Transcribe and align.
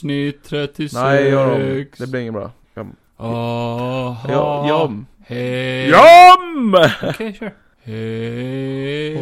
avsnitt 0.00 0.44
36. 0.48 0.92
Nej, 0.94 1.28
gör 1.30 1.54
om. 1.54 1.86
Det 1.98 2.06
blir 2.06 2.20
inget 2.20 2.32
bra. 2.34 2.50
Jam. 2.76 2.96
Aha. 3.16 4.26
Ja, 4.28 4.68
jam. 4.68 5.06
Hej. 5.26 5.88
Jam! 5.90 6.74
Okej, 7.08 7.36
kör. 7.40 7.52
Hej. 7.82 9.14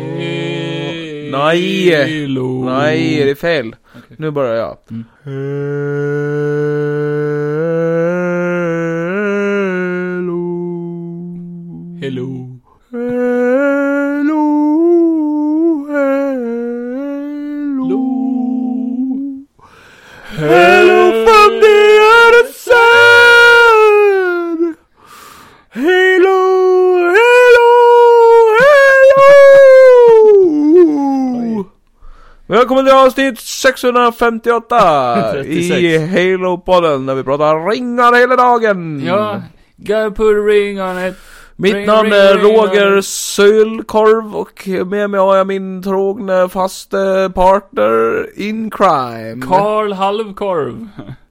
Nej. 1.30 2.26
Lo. 2.26 2.64
Nej, 2.64 3.24
det 3.24 3.30
är 3.30 3.34
fel. 3.34 3.76
Okej. 3.90 4.16
Nu 4.18 4.30
börjar 4.30 4.54
jag. 4.54 4.76
Mm. 4.90 5.04
Hello. 5.24 6.67
Välkommen 32.88 33.12
till 33.12 33.22
avsnitt 33.22 33.40
658 33.40 35.40
i 35.40 35.68
36. 35.68 36.12
Halo-podden 36.12 37.06
där 37.06 37.14
vi 37.14 37.24
pratar 37.24 37.70
ringar 37.70 38.20
hela 38.20 38.36
dagen. 38.36 39.02
Ja, 39.06 39.42
gotta 39.76 40.10
put 40.10 40.36
a 40.36 40.40
ring 40.46 40.82
on 40.82 41.06
it. 41.06 41.14
Mitt 41.56 41.74
Ring, 41.74 41.86
namn 41.86 42.12
är 42.12 42.34
ring, 42.34 42.56
Roger 42.56 42.90
ring. 42.90 43.02
Sölkorv 43.02 44.36
och 44.36 44.68
med 44.86 45.10
mig 45.10 45.20
har 45.20 45.36
jag 45.36 45.46
min 45.46 45.82
trogne 45.82 46.48
faste 46.48 47.30
partner 47.34 48.26
in 48.40 48.70
crime. 48.70 49.46
Karl 49.46 49.92
Halvkorv. 49.92 50.88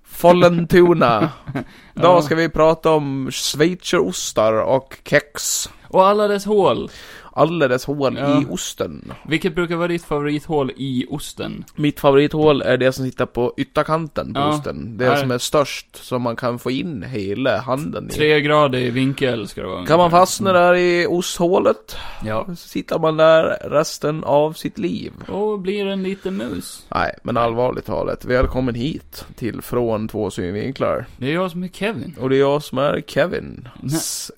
Follentuna. 0.07 1.29
Idag 1.95 2.23
ska 2.23 2.35
vi 2.35 2.49
prata 2.49 2.91
om 2.91 3.29
schweizerostar 3.31 4.53
och 4.53 4.97
kex. 5.05 5.69
Och 5.87 6.07
alla 6.07 6.27
dess 6.27 6.45
hål. 6.45 6.89
Alldeles 7.37 7.85
hål 7.85 8.17
Ja. 8.19 8.41
i 8.41 8.45
osten. 8.49 9.13
Vilket 9.27 9.55
brukar 9.55 9.75
vara 9.75 9.87
ditt 9.87 10.05
favorithål 10.05 10.71
i 10.77 11.05
osten? 11.09 11.65
Mitt 11.75 11.99
favorithål 11.99 12.61
är 12.61 12.77
det 12.77 12.91
som 12.91 13.05
sitter 13.05 13.25
på 13.25 13.53
ytterkanten 13.57 14.33
på 14.33 14.39
Ja. 14.39 14.47
osten. 14.49 14.97
Det 14.97 15.05
Här. 15.05 15.15
som 15.15 15.31
är 15.31 15.37
störst, 15.37 15.87
som 15.95 16.21
man 16.21 16.35
kan 16.35 16.59
få 16.59 16.71
in 16.71 17.03
hela 17.03 17.57
handen 17.61 18.07
i. 18.09 18.13
Tre 18.13 18.41
grader 18.41 18.79
i 18.79 18.89
vinkel 18.89 19.47
ska 19.47 19.61
det 19.61 19.67
vara. 19.67 19.85
Kan 19.85 19.97
man 19.97 20.11
fastna 20.11 20.53
där 20.53 20.73
i 20.73 21.07
osthålet, 21.09 21.97
Ja. 22.25 22.45
så 22.47 22.55
sitter 22.55 22.99
man 22.99 23.17
där 23.17 23.57
resten 23.69 24.23
av 24.23 24.53
sitt 24.53 24.77
liv. 24.77 25.11
Och 25.27 25.59
blir 25.59 25.85
en 25.87 26.03
liten 26.03 26.37
mus. 26.37 26.85
Nej, 26.95 27.11
men 27.23 27.37
allvarligt 27.37 27.85
talat. 27.85 28.25
Välkommen 28.25 28.75
hit 28.75 29.25
till 29.35 29.61
Från 29.61 30.07
två 30.07 30.29
synvinklar. 30.31 31.05
Det 31.17 31.29
är 31.29 31.33
jag 31.33 31.51
som 31.51 31.63
är 31.63 31.67
Kevin. 31.67 32.15
Och 32.19 32.29
det 32.29 32.35
är 32.35 32.39
jag 32.39 32.63
som 32.63 32.77
är 32.77 33.01
Kevin. 33.07 33.67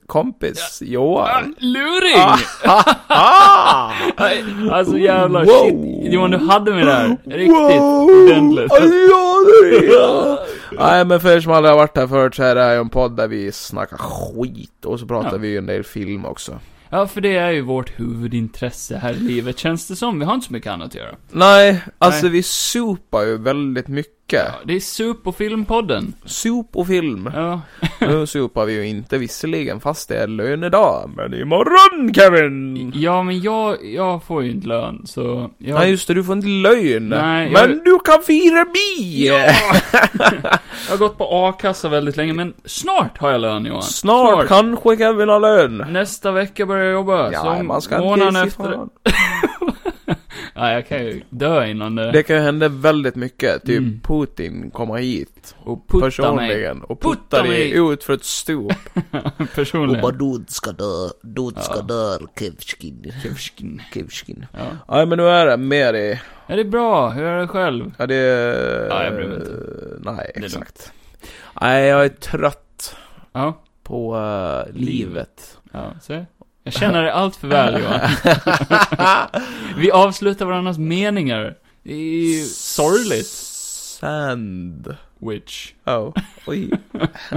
Kompis 0.07 0.81
Johan. 0.85 1.55
Luring! 1.59 2.17
Ah! 2.65 2.88
Nej, 4.19 4.43
Alltså 4.71 4.97
jävlar, 4.97 5.45
Wow. 5.45 5.69
shit. 6.01 6.13
Johan, 6.13 6.31
du 6.31 6.37
hade 6.37 6.71
mig 6.71 6.85
där. 6.85 7.17
Riktigt 7.25 7.55
Wow! 7.55 8.09
ordentligt. 8.23 8.67
Ja, 8.69 8.77
är 9.73 9.93
jag. 9.93 10.37
Nej, 10.79 11.05
men 11.05 11.19
för 11.19 11.35
er 11.35 11.39
som 11.41 11.51
aldrig 11.51 11.71
har 11.71 11.77
varit 11.77 11.97
här 11.97 12.07
förut 12.07 12.35
så 12.35 12.43
är 12.43 12.55
det 12.55 12.61
här 12.61 12.73
ju 12.73 12.79
en 12.79 12.89
podd 12.89 13.15
där 13.17 13.27
vi 13.27 13.51
snackar 13.51 13.97
skit. 13.97 14.85
Och 14.85 14.99
så 14.99 15.05
pratar 15.05 15.31
Ja. 15.31 15.37
vi 15.37 15.47
ju 15.47 15.57
en 15.57 15.65
del 15.65 15.83
film 15.83 16.25
också. 16.25 16.59
Ja, 16.89 17.07
för 17.07 17.21
det 17.21 17.35
är 17.37 17.51
ju 17.51 17.61
vårt 17.61 17.99
huvudintresse 17.99 18.97
här 18.97 19.13
i 19.13 19.19
livet, 19.19 19.57
känns 19.59 19.87
det 19.87 19.95
som. 19.95 20.19
Vi 20.19 20.25
har 20.25 20.33
inte 20.33 20.47
så 20.47 20.53
mycket 20.53 20.71
annat 20.71 20.87
att 20.87 20.95
göra. 20.95 21.15
Nej, 21.31 21.81
alltså 21.97 22.23
Nej. 22.23 22.31
vi 22.31 22.43
supar 22.43 23.21
ju 23.21 23.37
väldigt 23.37 23.87
mycket. 23.87 24.13
Ja, 24.37 24.51
det 24.63 24.75
är 24.75 24.79
Sup 24.79 25.27
och 25.27 25.35
Filmpodden. 25.35 26.13
Sup 26.25 26.67
och 26.75 26.87
film. 26.87 27.31
Ja. 27.35 27.61
Nu 27.99 28.27
supar 28.27 28.65
vi 28.65 28.73
ju 28.73 28.87
inte 28.87 29.17
visserligen 29.17 29.79
fast 29.79 30.09
det 30.09 30.17
är 30.17 30.27
lönedag. 30.27 31.11
Men 31.15 31.33
imorgon 31.33 32.13
Kevin! 32.13 32.91
Ja, 32.95 33.23
men 33.23 33.41
jag, 33.41 33.85
jag 33.85 34.23
får 34.23 34.43
ju 34.43 34.51
inte 34.51 34.67
lön, 34.67 35.01
så... 35.05 35.49
Jag... 35.57 35.79
Nej 35.79 35.89
just 35.91 36.07
det, 36.07 36.13
du 36.13 36.23
får 36.23 36.35
inte 36.35 36.47
lön. 36.47 37.09
Nej, 37.09 37.51
men 37.51 37.69
jag- 37.69 37.83
du 37.85 37.99
kan 38.05 38.21
fira 38.23 38.65
bi! 38.65 39.27
Ja! 39.27 39.35
jag 40.87 40.93
har 40.93 40.97
gått 40.97 41.17
på 41.17 41.27
a-kassa 41.31 41.89
väldigt 41.89 42.17
länge, 42.17 42.33
men 42.33 42.53
snart 42.65 43.17
har 43.17 43.31
jag 43.31 43.41
lön 43.41 43.65
Johan. 43.65 43.83
Snart, 43.83 44.47
kanske 44.47 44.97
Kevin 44.97 45.29
har 45.29 45.39
lön. 45.39 45.85
Nästa 45.89 46.31
vecka 46.31 46.65
börjar 46.65 46.83
jag 46.83 46.93
jobba. 46.93 47.31
Ja, 47.31 47.57
så 47.57 47.63
man 47.63 47.81
ska 47.81 47.99
månaden 47.99 48.27
inte 48.35 48.41
efter... 48.47 48.79
Ja, 50.55 50.71
jag 50.71 50.87
kan 50.87 51.05
ju 51.05 51.21
dö 51.29 51.65
innan 51.65 51.95
det. 51.95 52.11
Det 52.11 52.23
kan 52.23 52.35
ju 52.35 52.41
hända 52.41 52.67
väldigt 52.69 53.15
mycket. 53.15 53.65
Typ 53.65 53.77
Mm. 53.79 53.99
Putin 54.03 54.71
kommer 54.71 54.97
hit. 54.97 55.55
och 55.63 55.87
putta 55.87 55.97
mig. 55.97 56.01
personligen. 56.11 56.81
Och 56.81 57.01
Putta 57.01 57.15
puttar 57.19 57.43
dig 57.43 57.51
mig. 57.73 57.91
ut 57.93 58.03
för 58.03 58.13
ett 58.13 58.23
stup. 58.23 58.71
Personligen. 59.55 60.17
Dud 60.17 60.49
ska 60.49 60.71
dö, 60.71 61.09
Dud 61.21 61.57
ska 61.59 61.75
Ja. 61.75 61.81
dö, 61.81 62.17
Kevskin. 62.39 63.13
Kevskin. 63.23 63.81
Kevskin. 63.93 64.45
Ja. 64.53 64.95
Nej 64.95 65.05
men 65.05 65.17
nu 65.17 65.27
är 65.27 65.45
det 65.45 65.57
med 65.57 65.93
det. 65.93 66.19
Är 66.47 66.57
det 66.57 66.65
bra? 66.65 67.09
Hur 67.09 67.23
är 67.23 67.39
det 67.39 67.47
själv? 67.47 67.91
Ja 67.97 68.07
det 68.07 68.15
är... 68.15 68.87
Ja, 68.89 69.03
jag 69.03 69.13
bryr 69.13 69.27
mig 69.27 69.37
inte. 69.37 69.51
Nej, 70.11 70.31
exakt. 70.35 70.91
Nej, 71.61 71.85
jag 71.87 72.05
är 72.05 72.09
trött 72.09 72.95
Ja. 73.31 73.61
på 73.83 74.15
uh, 74.17 74.75
livet. 74.75 75.57
Ja, 75.71 75.93
se. 76.01 76.25
Jag 76.69 76.73
känner 76.73 77.03
det 77.03 77.13
allt 77.13 77.35
för 77.35 77.47
väl 77.47 77.81
Johan. 77.81 77.99
Vi 79.77 79.91
avslutar 79.91 80.45
varandras 80.45 80.77
meningar. 80.77 81.55
Det 81.83 81.93
är 81.93 82.37
ju 82.37 82.43
sorgligt. 82.43 83.27
Sand. 83.99 84.95
Witch. 85.17 85.71
Oh. 85.85 86.13
Oj. 86.47 86.71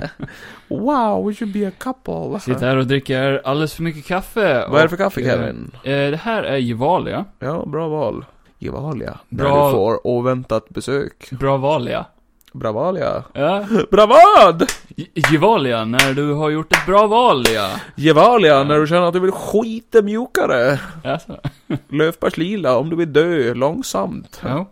wow, 0.69 1.27
we 1.29 1.35
should 1.35 1.53
be 1.53 1.69
a 1.69 1.73
couple. 1.79 2.41
Sitter 2.41 2.67
här 2.67 2.77
och 2.77 2.87
dricker 2.87 3.41
alldeles 3.45 3.75
för 3.75 3.83
mycket 3.83 4.07
kaffe. 4.07 4.67
Vad 4.69 4.79
är 4.79 4.83
det 4.83 4.89
för 4.89 4.97
kaffe 4.97 5.21
eh, 5.21 5.27
Kevin? 5.27 5.71
Eh, 5.85 5.91
det 5.91 6.21
här 6.23 6.43
är 6.43 6.57
Gevalia. 6.57 7.25
Ja, 7.39 7.65
bra 7.67 7.89
val. 7.89 8.25
Gevalia. 8.59 9.19
När 9.29 9.45
Bra- 9.45 9.67
du 9.67 9.73
får 9.73 10.07
oväntat 10.07 10.69
besök. 10.69 11.31
Bravalia. 11.31 12.07
Bravalia. 12.53 13.23
Ja. 13.33 13.65
Bravad! 13.91 14.71
Ge- 14.97 15.31
Gevalia, 15.33 15.85
när 15.85 16.15
du 16.15 16.33
har 16.33 16.51
gjort 16.51 16.73
ett 16.73 16.87
bra 16.87 17.07
val, 17.07 17.45
ja. 17.55 17.71
Gevalia, 17.97 18.65
när 18.65 18.79
du 18.79 18.87
känner 18.87 19.03
att 19.03 19.13
du 19.13 19.21
vill 19.21 19.31
skita 19.33 20.03
mjukare. 20.03 20.81
Alltså. 21.05 21.41
Löfbergslila, 21.89 22.77
om 22.79 22.91
du 22.91 22.97
vill 22.97 23.13
dö 23.13 23.55
långsamt. 23.55 24.41
Ja. 24.45 24.71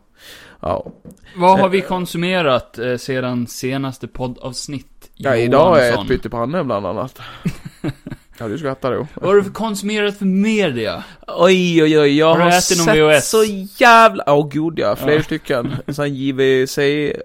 Ja. 0.60 0.86
Vad 1.36 1.58
har 1.60 1.68
vi 1.68 1.80
konsumerat 1.80 2.78
eh, 2.78 2.96
sedan 2.96 3.46
senaste 3.46 4.08
poddavsnitt? 4.08 5.10
Ja, 5.14 5.36
idag 5.36 5.86
är 5.86 5.92
ett 5.92 6.08
pyttipanna 6.08 6.64
bland 6.64 6.86
annat. 6.86 7.20
ja, 8.41 8.49
du 8.49 8.59
skrattar 8.59 8.93
då. 8.93 9.06
Vad 9.15 9.28
har 9.31 9.37
du 9.37 9.45
för 9.45 9.51
konsumerat 9.51 10.17
för 10.19 10.25
media? 10.25 11.05
Oj, 11.27 11.83
oj, 11.83 11.99
oj, 12.01 12.19
jag 12.19 12.27
Har 12.34 12.39
har, 12.41 12.49
ätit 12.49 12.62
sett 12.62 12.97
VHS? 12.97 13.28
så 13.31 13.45
jävla... 13.78 14.25
Åh 14.27 14.49
gud 14.49 14.78
ja, 14.78 14.97
fler 14.97 15.12
Ja. 15.17 15.23
stycken. 15.23 15.77
En 15.87 15.95
sån 15.95 16.15
JVC 16.15 16.78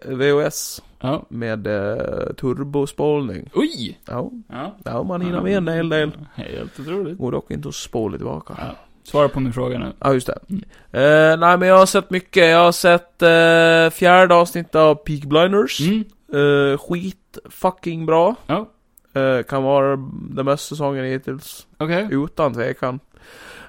VHS 0.06 0.82
Ja. 1.00 1.26
med 1.30 1.68
eh, 1.68 2.34
turbospolning. 2.42 3.50
Oj! 3.54 4.00
Ja, 4.08 4.32
Ja. 4.50 4.76
ja, 4.86 5.04
man 5.04 5.22
hinner 5.22 5.42
med 5.42 5.58
en 5.58 5.68
hel 5.68 5.90
del. 5.90 6.12
Helt 6.36 6.80
otroligt. 6.80 7.18
Går 7.18 7.32
dock 7.32 7.52
inte 7.52 7.68
att 7.70 7.76
spola 7.76 8.18
tillbaka. 8.18 8.54
Ja. 8.58 8.76
Svara 9.04 9.30
på 9.30 9.40
min 9.40 9.54
fråga 9.54 9.80
nu. 9.80 9.92
Ja, 10.00 10.14
just 10.14 10.28
det. 10.28 10.40
Mm. 10.50 10.64
Eh, 10.92 11.38
nej, 11.40 11.58
men 11.58 11.68
jag 11.68 11.78
har 11.78 11.86
sett 11.86 12.10
mycket. 12.10 12.50
Jag 12.50 12.58
har 12.66 12.72
sett 12.72 13.22
uh, 13.24 13.98
fjärde 13.98 14.36
avsnittet 14.36 14.76
av 14.76 14.96
Peak 14.96 15.24
Blinders. 15.24 15.80
Mm. 15.82 16.04
Eh, 16.34 16.78
skit 16.78 17.38
fucking 17.50 18.06
bra. 18.06 18.36
Ja. 18.48 18.70
Eh, 19.16 19.44
kan 19.44 19.64
vara 19.64 19.96
den 20.12 20.46
bästa 20.46 20.76
säsongen 20.76 21.06
hittills. 21.06 21.68
Okej. 21.78 22.08
Utan 22.12 22.54
tvekan. 22.54 23.00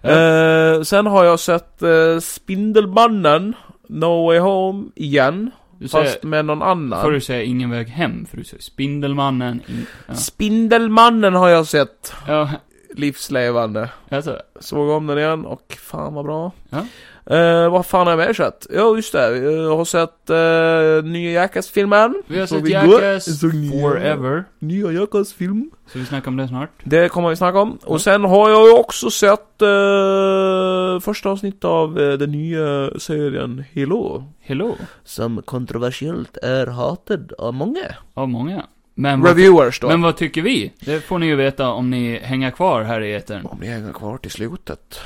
Eh, 0.02 0.82
sen 0.82 1.06
har 1.06 1.24
jag 1.24 1.40
sett 1.40 1.82
uh, 1.82 2.18
Spindelmannen, 2.20 3.54
No 3.88 4.26
Way 4.26 4.38
Home, 4.38 4.84
igen. 4.94 5.50
Du 5.78 5.88
säger, 5.88 6.04
Fast 6.04 6.22
med 6.22 6.44
någon 6.44 6.62
annan. 6.62 7.02
får 7.02 7.10
du 7.10 7.20
säga 7.20 7.42
ingen 7.42 7.70
väg 7.70 7.88
hem, 7.88 8.26
för 8.26 8.36
du 8.36 8.44
säger 8.44 8.62
Spindelmannen, 8.62 9.60
in, 9.68 9.86
ja. 10.06 10.14
Spindelmannen 10.14 11.34
har 11.34 11.48
jag 11.48 11.66
sett. 11.66 12.12
ja. 12.26 12.50
Livslevande. 12.94 13.90
Alltså, 14.08 14.40
Såg 14.60 14.88
om 14.88 15.06
den 15.06 15.18
igen 15.18 15.46
och 15.46 15.78
fan 15.80 16.14
vad 16.14 16.24
bra. 16.24 16.52
Ja. 16.70 16.86
Eh, 17.30 17.70
vad 17.70 17.86
fan 17.86 18.06
har 18.06 18.12
jag 18.18 18.26
mer 18.26 18.32
sett? 18.32 18.66
Ja 18.70 18.96
just 18.96 19.12
det, 19.12 19.36
jag 19.38 19.76
har 19.76 19.84
sett 19.84 20.30
uh, 20.30 21.10
nya 21.12 21.30
Jackass-filmen. 21.30 22.22
vi 22.26 22.40
har 22.40 22.46
sett. 22.46 22.68
Jackass 22.68 23.40
Forever, 23.40 24.44
Nya 24.58 24.92
Jackass-film. 24.92 25.70
så 25.92 25.98
vi 25.98 26.04
snackar 26.06 26.28
om 26.28 26.36
det 26.36 26.48
snart. 26.48 26.70
Det 26.84 27.08
kommer 27.08 27.28
vi 27.30 27.36
snacka 27.36 27.58
om. 27.58 27.78
Ja. 27.82 27.88
Och 27.88 28.00
sen 28.00 28.24
har 28.24 28.50
jag 28.50 28.66
ju 28.66 28.72
också 28.72 29.10
sett 29.10 29.62
eh, 29.62 31.00
första 31.00 31.30
avsnittet 31.30 31.64
av 31.64 32.00
eh, 32.00 32.12
den 32.12 32.30
nya 32.32 32.90
serien 32.98 33.64
Hello. 33.72 34.24
Hello, 34.40 34.76
Som 35.04 35.42
kontroversiellt 35.42 36.36
är 36.36 36.66
hatad 36.66 37.32
av 37.38 37.54
många. 37.54 37.94
av 38.14 38.28
många. 38.28 38.66
Men 38.94 39.20
vad, 39.20 39.30
Reviewers 39.30 39.80
då. 39.80 39.88
men 39.88 40.02
vad 40.02 40.16
tycker 40.16 40.42
vi? 40.42 40.72
Det 40.80 41.00
får 41.00 41.18
ni 41.18 41.26
ju 41.26 41.36
veta 41.36 41.68
om 41.70 41.90
ni 41.90 42.18
hänger 42.18 42.50
kvar 42.50 42.82
här 42.82 43.00
i 43.00 43.14
etern. 43.14 43.46
Om 43.46 43.58
ni 43.60 43.66
hänger 43.66 43.92
kvar 43.92 44.16
till 44.18 44.30
slutet. 44.30 45.00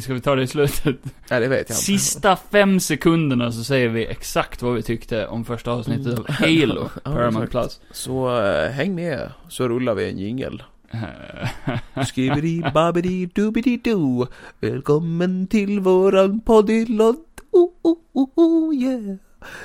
Ska 0.00 0.14
vi 0.14 0.20
ta 0.20 0.34
det 0.34 0.42
i 0.42 0.46
slutet? 0.46 0.96
Nej, 1.30 1.40
det 1.40 1.48
vet 1.48 1.50
jag 1.50 1.60
inte. 1.60 1.74
Sista 1.74 2.36
fem 2.36 2.80
sekunderna 2.80 3.52
så 3.52 3.64
säger 3.64 3.88
vi 3.88 4.06
exakt 4.06 4.62
vad 4.62 4.74
vi 4.74 4.82
tyckte 4.82 5.26
om 5.26 5.44
första 5.44 5.70
avsnittet 5.70 6.18
av 6.18 6.30
Halo, 6.30 6.88
Ja, 7.04 7.10
Paramount. 7.10 7.50
Plus. 7.50 7.80
Så 7.90 8.40
eh, 8.42 8.70
häng 8.70 8.94
med, 8.94 9.32
så 9.48 9.68
rullar 9.68 9.94
vi 9.94 10.10
en 10.10 10.18
jingel. 10.18 10.62
Skibidi 12.14 12.62
babidi 12.74 13.26
dubidi 13.26 13.76
do 13.76 14.26
Välkommen 14.60 15.46
till 15.46 15.80
våran 15.80 16.40
poddylott 16.40 17.40
oh, 17.50 17.70
oh, 17.82 17.98
oh, 18.12 18.28
oh, 18.34 18.74
yeah 18.74 19.16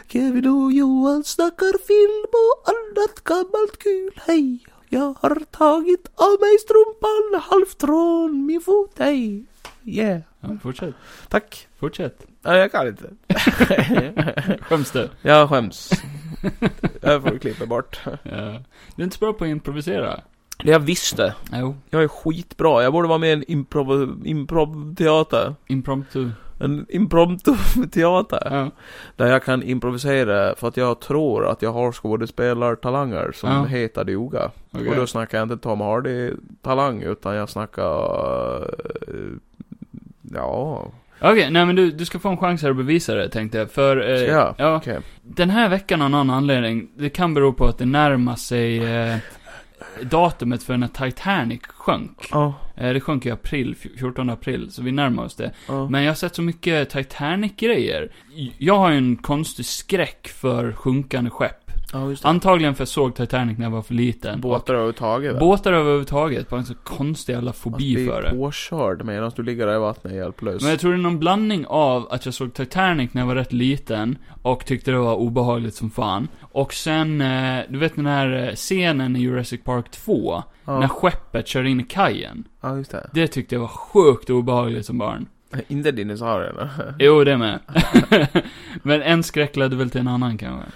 Kevin 0.08 0.48
och 0.48 0.72
Johan 0.72 1.24
snackar 1.24 1.78
film 1.88 2.26
och 2.44 2.70
annat 2.70 3.24
gammalt 3.24 3.78
kul, 3.80 4.22
hej 4.28 4.60
Jag 4.90 5.16
har 5.20 5.44
tagit 5.52 6.08
av 6.16 6.40
mig 6.40 6.60
strumpan 6.60 7.42
halvt 7.42 7.82
från 7.82 8.46
min 8.46 8.62
fot, 8.62 8.94
hej 8.98 9.46
Yeah, 9.86 10.22
ja, 10.40 10.50
fortsätt. 10.62 10.94
tack 11.30 11.68
Fortsätt. 11.80 12.26
Nej, 12.42 12.60
jag 12.60 12.72
kan 12.72 12.88
inte 12.88 13.10
Skäms 14.62 14.92
du? 14.92 15.10
Jag 15.22 15.50
skäms 15.50 15.90
Jag 17.02 17.22
får 17.22 17.38
klippa 17.38 17.66
bort 17.66 18.00
Ja. 18.06 18.60
Du 18.96 19.02
är 19.02 19.04
inte 19.04 19.16
så 19.18 19.20
bra 19.20 19.34
på 19.34 19.44
att 19.44 19.50
improvisera. 19.50 20.20
Det 20.64 20.72
jag 20.72 20.80
visste, 20.80 21.36
Jo. 21.54 21.76
jag 21.90 22.04
är 22.04 22.08
skitbra, 22.08 22.84
jag 22.84 22.94
borde 22.94 23.08
vara 23.08 23.18
med 23.18 23.30
i 23.30 23.34
en 23.34 23.44
improv, 23.52 24.22
improv-teater 24.26 25.56
Impromptu. 25.68 26.30
En 26.60 26.86
impromptu-teater. 26.90 28.48
Ja. 28.52 28.72
Där 29.16 29.26
jag 29.28 29.44
kan 29.44 29.64
improvisera 29.64 30.56
för 30.56 30.68
att 30.68 30.78
jag 30.78 31.00
tror 31.00 31.48
att 31.48 31.62
jag 31.62 31.74
har 31.74 31.92
skådespelartalanger 31.92 33.32
som 33.32 33.50
Ja. 33.50 33.64
heter 33.64 34.04
duga. 34.04 34.52
Okej. 34.72 34.90
Och 34.90 34.96
då 34.96 35.08
snackar 35.08 35.38
jag 35.38 35.46
inte 35.46 35.58
Tom 35.58 35.82
Hardy-talang 35.82 37.02
utan 37.02 37.36
jag 37.36 37.50
snackar... 37.50 38.62
eh, 39.08 39.38
ja... 40.34 40.92
Okej, 41.24 41.52
nej 41.52 41.66
men 41.66 41.76
du, 41.76 41.92
du 41.92 42.06
ska 42.06 42.20
få 42.20 42.30
en 42.30 42.38
chans 42.38 42.62
här 42.64 42.70
att 42.70 42.76
bevisa 42.78 43.16
det 43.16 43.30
tänkte 43.30 43.58
jag. 43.58 43.72
För, 43.72 44.10
eh, 44.10 44.20
jag? 44.22 44.56
ja, 44.58 44.76
Okej. 44.76 45.00
den 45.22 45.50
här 45.50 45.70
veckan 45.70 46.02
av 46.02 46.10
någon 46.10 46.30
anledning, 46.30 46.88
det 46.98 47.10
kan 47.10 47.34
bero 47.34 47.54
på 47.54 47.66
att 47.66 47.78
det 47.78 47.86
närmar 47.86 48.36
sig 48.36 48.84
eh, 48.96 49.18
datumet 50.02 50.64
för 50.64 50.78
när 50.78 50.88
Titanic 50.88 51.62
sjönk. 51.68 52.28
Ja. 52.32 52.54
Eh, 52.78 52.94
det 52.94 53.00
sjönk 53.00 53.26
i 53.26 53.32
april, 53.32 53.76
fj- 53.82 53.98
14 54.00 54.30
april, 54.30 54.72
så 54.72 54.82
vi 54.82 54.92
närmar 54.92 55.24
oss 55.24 55.36
det. 55.36 55.52
Ja. 55.68 55.90
Men 55.90 56.04
jag 56.04 56.10
har 56.10 56.16
sett 56.16 56.36
så 56.36 56.42
mycket 56.42 56.90
Titanic-grejer. 56.90 58.12
Jag 58.58 58.78
har 58.78 58.92
ju 58.92 58.98
en 58.98 59.16
konstig 59.16 59.66
skräck 59.66 60.28
för 60.28 60.74
sjunkande 60.74 61.30
skepp. 61.30 61.61
Ja, 61.94 62.10
just 62.10 62.24
det. 62.24 62.30
Antagligen 62.30 62.76
för 62.76 62.82
jag 62.82 62.88
såg 62.88 63.16
Titanic 63.16 63.58
när 63.58 63.66
jag 63.66 63.72
var 63.72 63.82
för 63.82 63.94
liten. 63.94 64.42
Båtar 64.42 64.74
överhuvudtaget. 64.74 65.34
Va? 65.34 65.40
Båtar 65.40 65.74
överhuvudtaget, 65.74 66.50
bara 66.50 66.60
en 66.60 66.66
så 66.66 66.76
konstig 66.76 67.34
jävla 67.34 67.54
fobi 67.54 68.08
för 68.08 68.22
det. 68.22 68.30
påkörd 68.30 69.06
medan 69.06 69.32
du 69.36 69.44
ligger 69.44 69.68
där 69.68 69.76
i 69.76 69.80
vattnet 69.80 70.14
hjälplös. 70.14 70.62
Men 70.62 70.70
jag 70.70 70.80
tror 70.80 70.92
det 70.92 70.98
är 70.98 71.02
någon 71.02 71.20
blandning 71.20 71.66
av 71.68 72.08
att 72.12 72.26
jag 72.26 72.34
såg 72.34 72.54
Titanic 72.54 73.14
när 73.14 73.22
jag 73.22 73.28
var 73.28 73.36
rätt 73.36 73.54
liten 73.54 74.18
och 74.42 74.66
tyckte 74.66 74.92
det 74.92 74.98
var 74.98 75.16
obehagligt 75.16 75.76
som 75.76 75.90
fan. 75.90 76.28
Och 76.42 76.74
sen, 76.74 77.22
eh, 77.22 77.60
du 77.70 77.78
vet 77.78 77.96
den 77.96 78.06
här 78.06 78.48
eh, 78.48 78.56
scenen 78.56 79.16
i 79.16 79.20
Jurassic 79.20 79.64
Park 79.64 79.92
2, 79.92 80.44
när 80.66 80.82
ja. 80.82 80.88
skeppet 80.88 81.48
kör 81.48 81.64
in 81.64 81.80
i 81.80 81.84
kajen. 81.84 82.48
ja, 82.62 82.78
just 82.78 82.92
det. 82.92 83.10
Det 83.14 83.28
tyckte 83.28 83.56
jag 83.56 83.60
var 83.60 83.68
sjukt 83.68 84.30
obehagligt 84.30 84.86
som 84.86 84.98
barn. 84.98 85.28
Inte 85.68 85.92
dinosaurierna. 85.92 86.70
Jo, 87.00 87.24
det 87.24 87.38
med. 87.38 87.60
men 88.84 89.02
en 89.02 89.24
skräck 89.24 89.56
ledde 89.56 89.76
väl 89.76 89.90
till 89.90 90.02
en 90.02 90.08
annan 90.08 90.38
kanske. 90.38 90.68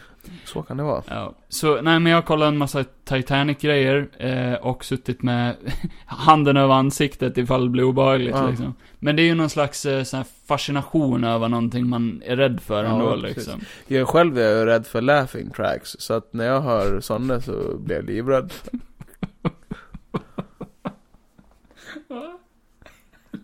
Så 0.46 0.62
kan 0.62 0.78
det 0.78 0.84
vara. 0.84 1.04
Ja. 1.10 1.34
Så, 1.50 1.82
nej 1.82 2.00
men 2.00 2.06
jag 2.06 2.18
har 2.18 2.22
kollat 2.22 2.48
en 2.48 2.58
massa 2.58 2.84
Titanic-grejer, 3.04 4.08
eh, 4.18 4.54
och 4.54 4.86
suttit 4.86 5.22
med 5.24 5.56
handen 6.06 6.58
över 6.58 6.74
ansiktet 6.74 7.38
ifall 7.38 7.64
det 7.64 7.70
blir 7.70 7.84
obehagligt 7.84 8.36
Ja. 8.36 8.48
liksom. 8.48 8.74
Men 9.00 9.16
det 9.16 9.22
är 9.22 9.26
ju 9.26 9.36
någon 9.36 9.50
slags 9.50 9.86
eh, 9.86 10.04
sån 10.04 10.18
här 10.18 10.28
fascination 10.48 11.24
över 11.24 11.48
någonting 11.50 11.88
man 11.90 12.22
är 12.26 12.36
rädd 12.36 12.60
för 12.62 12.84
Ja, 12.84 12.90
ändå 12.90 13.12
precis. 13.22 13.38
liksom. 13.38 13.62
Jag 13.88 14.08
själv 14.08 14.38
är 14.40 14.60
ju 14.60 14.66
rädd 14.66 14.88
för 14.88 15.02
laughing 15.02 15.50
tracks, 15.50 15.96
så 16.00 16.14
att 16.14 16.34
när 16.34 16.46
jag 16.46 16.62
hör 16.62 17.00
sådana 17.00 17.42
så 17.42 17.78
blir 17.78 17.96
jag 17.96 18.06
livrädd. 18.06 18.54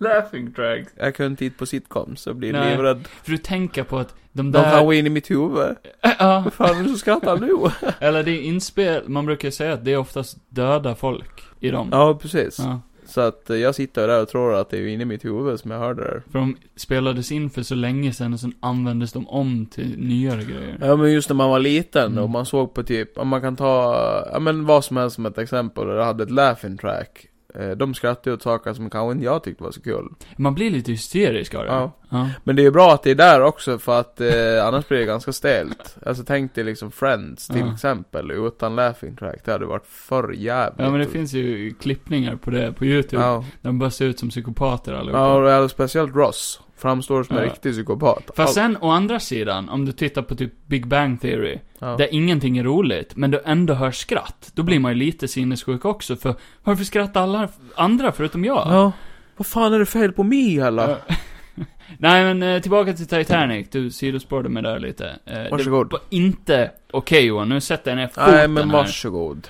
Laughing 0.02 0.54
tracks. 0.54 0.92
Jag 0.98 1.16
kan 1.16 1.36
titta 1.36 1.58
på 1.60 1.66
sitcoms 1.66 2.28
och 2.28 2.36
blir 2.36 2.54
Nej. 2.54 2.72
livrädd. 2.72 3.08
För 3.24 3.32
du 3.32 3.38
tänker 3.38 3.84
på 3.84 3.98
att 4.00 4.16
de 4.34 4.52
De 4.52 4.64
kan 4.64 4.72
där... 4.72 4.84
gå 4.86 4.94
in 4.94 5.08
i 5.08 5.10
mitt 5.10 5.32
huvud. 5.32 5.76
Ja, 6.20 6.42
Vad 6.44 6.54
fan 6.54 6.78
är 6.78 6.82
det 6.84 6.90
som 6.90 6.98
skrattar 6.98 7.38
nu? 7.38 7.72
eller 8.00 8.24
det 8.24 8.32
är 8.32 8.42
inspel, 8.42 9.10
man 9.10 9.26
brukar 9.26 9.50
säga 9.52 9.74
att 9.74 9.86
det 9.86 9.94
är 9.94 9.98
oftast 9.98 10.38
döda 10.50 10.96
folk 10.96 11.44
i 11.60 11.70
dem. 11.72 11.90
ja, 11.92 12.18
precis. 12.22 12.60
Ja. 12.60 12.80
Så 13.06 13.22
att 13.22 13.50
eh, 13.50 13.58
jag 13.58 13.76
sitter 13.76 14.08
där 14.08 14.22
och 14.22 14.30
tror 14.30 14.56
att 14.56 14.70
det 14.70 14.78
är 14.78 14.88
inne 14.88 15.02
i 15.04 15.06
mitt 15.06 15.26
huvud 15.26 15.60
som 15.60 15.72
jag 15.72 15.80
hörde 15.80 16.04
det 16.04 16.10
där. 16.10 16.24
För 16.32 16.40
de 16.40 16.58
spelades 16.76 17.32
in 17.32 17.50
för 17.50 17.64
så 17.64 17.76
länge 17.76 18.14
sedan 18.14 18.34
och 18.34 18.40
sen 18.40 18.54
användes 18.60 19.12
de 19.14 19.28
om 19.30 19.66
till 19.66 19.96
nyare 19.98 20.44
grejer. 20.44 20.78
Ja 20.82 20.96
men 20.96 21.12
just 21.12 21.30
när 21.30 21.36
man 21.36 21.50
var 21.50 21.60
liten 21.60 22.12
Mm. 22.12 22.24
och 22.24 22.30
man 22.30 22.46
såg 22.46 22.74
på 22.74 22.84
typ, 22.84 23.18
om 23.18 23.28
man 23.28 23.42
kan 23.42 23.56
ta, 23.56 23.96
ja 24.34 24.40
men 24.40 24.66
vad 24.66 24.86
som 24.86 24.98
helst 24.98 25.16
som 25.16 25.26
ett 25.26 25.38
exempel, 25.38 25.88
där 25.88 25.96
jag 25.96 26.06
hade 26.06 26.24
ett 26.24 26.32
laughing 26.32 26.78
track. 26.78 27.28
Eh, 27.56 27.70
De 27.70 27.94
skrattade 27.94 28.34
åt 28.34 28.42
saker 28.42 28.74
som 28.74 28.90
kanske 28.90 29.12
inte 29.12 29.26
jag 29.26 29.44
tyckte 29.44 29.64
var 29.64 29.72
så 29.72 29.82
kul. 29.82 30.08
Man 30.38 30.54
blir 30.54 30.70
lite 30.72 30.92
hysterisk 30.92 31.54
av 31.56 31.64
det. 31.66 31.70
Ja. 31.72 31.92
ja. 32.10 32.30
Men 32.44 32.56
det 32.56 32.62
är 32.62 32.64
ju 32.64 32.72
bra 32.72 32.94
att 32.94 33.04
det 33.04 33.12
är 33.12 33.16
där 33.16 33.42
också 33.42 33.80
för 33.80 34.00
att 34.00 34.22
eh, 34.22 34.66
annars 34.68 34.88
blir 34.88 34.98
det 35.00 35.06
ganska 35.06 35.34
stelt. 35.34 35.96
Alltså 36.06 36.24
tänk 36.28 36.56
dig 36.56 36.64
liksom 36.64 36.92
Friends 36.92 37.48
till 37.48 37.60
Ja. 37.68 37.74
exempel, 37.74 38.32
utan 38.32 38.76
laughing 38.76 39.16
track. 39.16 39.40
Det 39.46 39.52
hade 39.52 39.66
varit 39.66 39.86
för 39.88 40.32
jävligt. 40.34 40.80
Ja 40.80 40.90
men 40.90 41.00
det 41.00 41.08
finns 41.08 41.34
ju 41.34 41.74
klippningar 41.74 42.36
på 42.36 42.50
det 42.52 42.74
på 42.74 42.86
YouTube. 42.86 43.22
Ja, 43.24 43.46
De 43.62 43.80
bara 43.80 43.92
ser 43.92 44.06
ut 44.06 44.20
som 44.20 44.30
psykopater 44.30 44.94
allihopa. 44.94 45.20
ja 45.20 45.34
och 45.34 45.52
eller 45.52 45.68
speciellt 45.68 46.16
Ross. 46.16 46.62
Framstår 46.82 47.24
som 47.24 47.38
en 47.38 47.44
Ja. 47.44 47.50
riktig 47.50 47.74
psykopat. 47.74 48.32
Fast 48.36 48.54
sen, 48.54 48.78
å 48.82 48.90
andra 48.90 49.20
sidan, 49.20 49.70
om 49.70 49.86
du 49.86 49.92
tittar 49.92 50.22
på 50.22 50.36
typ 50.36 50.54
Big 50.68 50.88
Bang 50.88 51.22
Theory, 51.22 51.60
ja. 51.80 51.96
där 51.98 52.08
ingenting 52.12 52.58
är 52.58 52.64
roligt, 52.64 53.16
men 53.16 53.32
du 53.32 53.42
ändå 53.46 53.74
hör 53.74 53.92
skratt, 53.92 54.52
då 54.56 54.64
blir 54.64 54.80
man 54.80 54.92
ju 54.92 54.98
lite 54.98 55.28
sinnessjuk 55.28 55.86
också, 55.86 56.16
för 56.16 56.36
varför 56.64 56.84
skrattar 56.84 57.22
alla 57.24 57.50
andra 57.76 58.12
förutom 58.12 58.46
jag? 58.46 58.68
ja. 58.70 58.92
Vad 59.38 59.46
fan 59.48 59.74
är 59.74 59.80
det 59.80 59.86
fel 59.86 60.12
på 60.12 60.24
mig 60.24 60.60
eller? 60.60 60.90
Ja. 60.90 61.16
Nej 61.98 62.24
men 62.24 62.44
eh, 62.56 62.62
tillbaka 62.62 62.94
till 62.94 63.08
Titanic, 63.08 63.68
du 63.72 63.92
sidospårade 63.92 64.50
mig 64.50 64.64
där 64.64 64.80
lite. 64.80 65.20
Eh, 65.26 65.52
Varsågod. 65.52 65.90
Det 65.90 65.94
var 65.94 66.02
inte 66.10 66.72
okej 66.92 67.26
Johan, 67.26 67.50
nu 67.50 67.62
sätter 67.62 67.92
jag 67.92 67.96
ner 67.98 68.08
foten 68.08 68.34
Nej 68.34 68.48
men 68.48 68.70
här. 68.70 68.78
varsågod. 68.78 69.48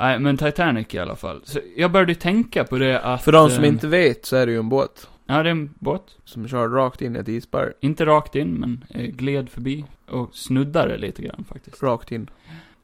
Nej 0.00 0.18
men 0.18 0.36
Titanic 0.36 0.94
i 0.94 0.98
alla 0.98 1.16
fall. 1.16 1.40
Så 1.44 1.58
jag 1.76 1.92
började 1.92 2.14
tänka 2.14 2.64
på 2.64 2.78
det 2.78 3.00
att... 3.00 3.24
För 3.24 3.32
de 3.32 3.50
som 3.50 3.64
eh, 3.64 3.68
inte 3.68 3.86
vet 3.86 4.26
så 4.26 4.36
är 4.36 4.46
det 4.46 4.52
ju 4.52 4.58
en 4.58 4.68
båt. 4.68 5.08
Ja, 5.30 5.42
det 5.42 5.48
är 5.48 5.50
en 5.50 5.74
båt. 5.78 6.16
Som 6.24 6.48
kör 6.48 6.68
rakt 6.68 7.02
in 7.02 7.16
i 7.16 7.18
ett 7.18 7.28
isberg. 7.28 7.72
Inte 7.80 8.06
rakt 8.06 8.34
in, 8.36 8.54
men 8.54 8.84
eh, 8.90 9.02
gled 9.10 9.48
förbi. 9.48 9.84
Och 10.08 10.34
snuddade 10.34 10.96
lite 10.98 11.22
grann 11.22 11.44
faktiskt. 11.48 11.82
Rakt 11.82 12.12
in. 12.12 12.30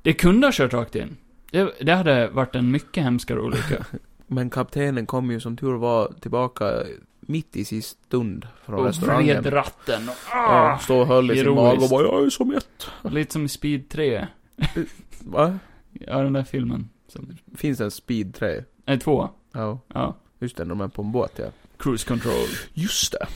Det 0.03 0.13
kunde 0.13 0.47
ha 0.47 0.53
kört 0.53 0.73
rakt 0.73 0.95
in. 0.95 1.17
Det, 1.51 1.73
det 1.81 1.93
hade 1.95 2.29
varit 2.29 2.55
en 2.55 2.71
mycket 2.71 3.05
hemskare 3.05 3.41
olycka. 3.41 3.85
Men 4.27 4.51
kaptenen 4.51 5.07
kom 5.07 5.31
ju 5.31 5.41
som 5.41 5.57
tur 5.57 5.73
var 5.77 6.13
tillbaka 6.21 6.83
mitt 7.21 7.57
i 7.57 7.65
sist 7.65 7.99
stund 8.07 8.47
från 8.65 8.79
och 8.79 8.85
restaurangen. 8.87 9.43
vred 9.43 9.53
ratten 9.55 10.09
och... 10.09 10.15
Ja, 10.31 10.73
Ah, 10.75 10.79
stod 10.79 11.01
och 11.01 11.07
höll 11.07 11.31
i 11.31 11.37
sin 11.37 11.55
mage 11.55 11.85
och 11.85 11.91
bara 11.91 12.03
'Jag 12.05 12.25
är 12.25 12.31
så 12.31 12.45
mätt' 12.45 13.11
lite 13.11 13.33
som 13.33 13.45
i 13.45 13.49
Speed 13.49 13.89
3. 13.89 14.27
Va? 15.25 15.59
Ja, 15.93 16.19
den 16.19 16.33
där 16.33 16.45
filmen. 16.45 16.89
Som, 17.09 17.37
Finns 17.57 17.79
det 17.79 17.85
en 17.85 17.91
speed 17.91 18.35
3? 18.35 18.65
nej, 18.87 18.99
två. 18.99 19.29
Ja, 19.53 19.79
Ja. 19.95 20.15
just 20.39 20.57
det, 20.57 20.65
de 20.65 20.81
är 20.81 20.89
på 20.89 21.03
en 21.03 21.13
båt 21.13 21.33
ja. 21.37 21.47
Cruise 21.85 22.09
control. 22.09 22.47
Just 22.75 23.13
det. 23.13 23.27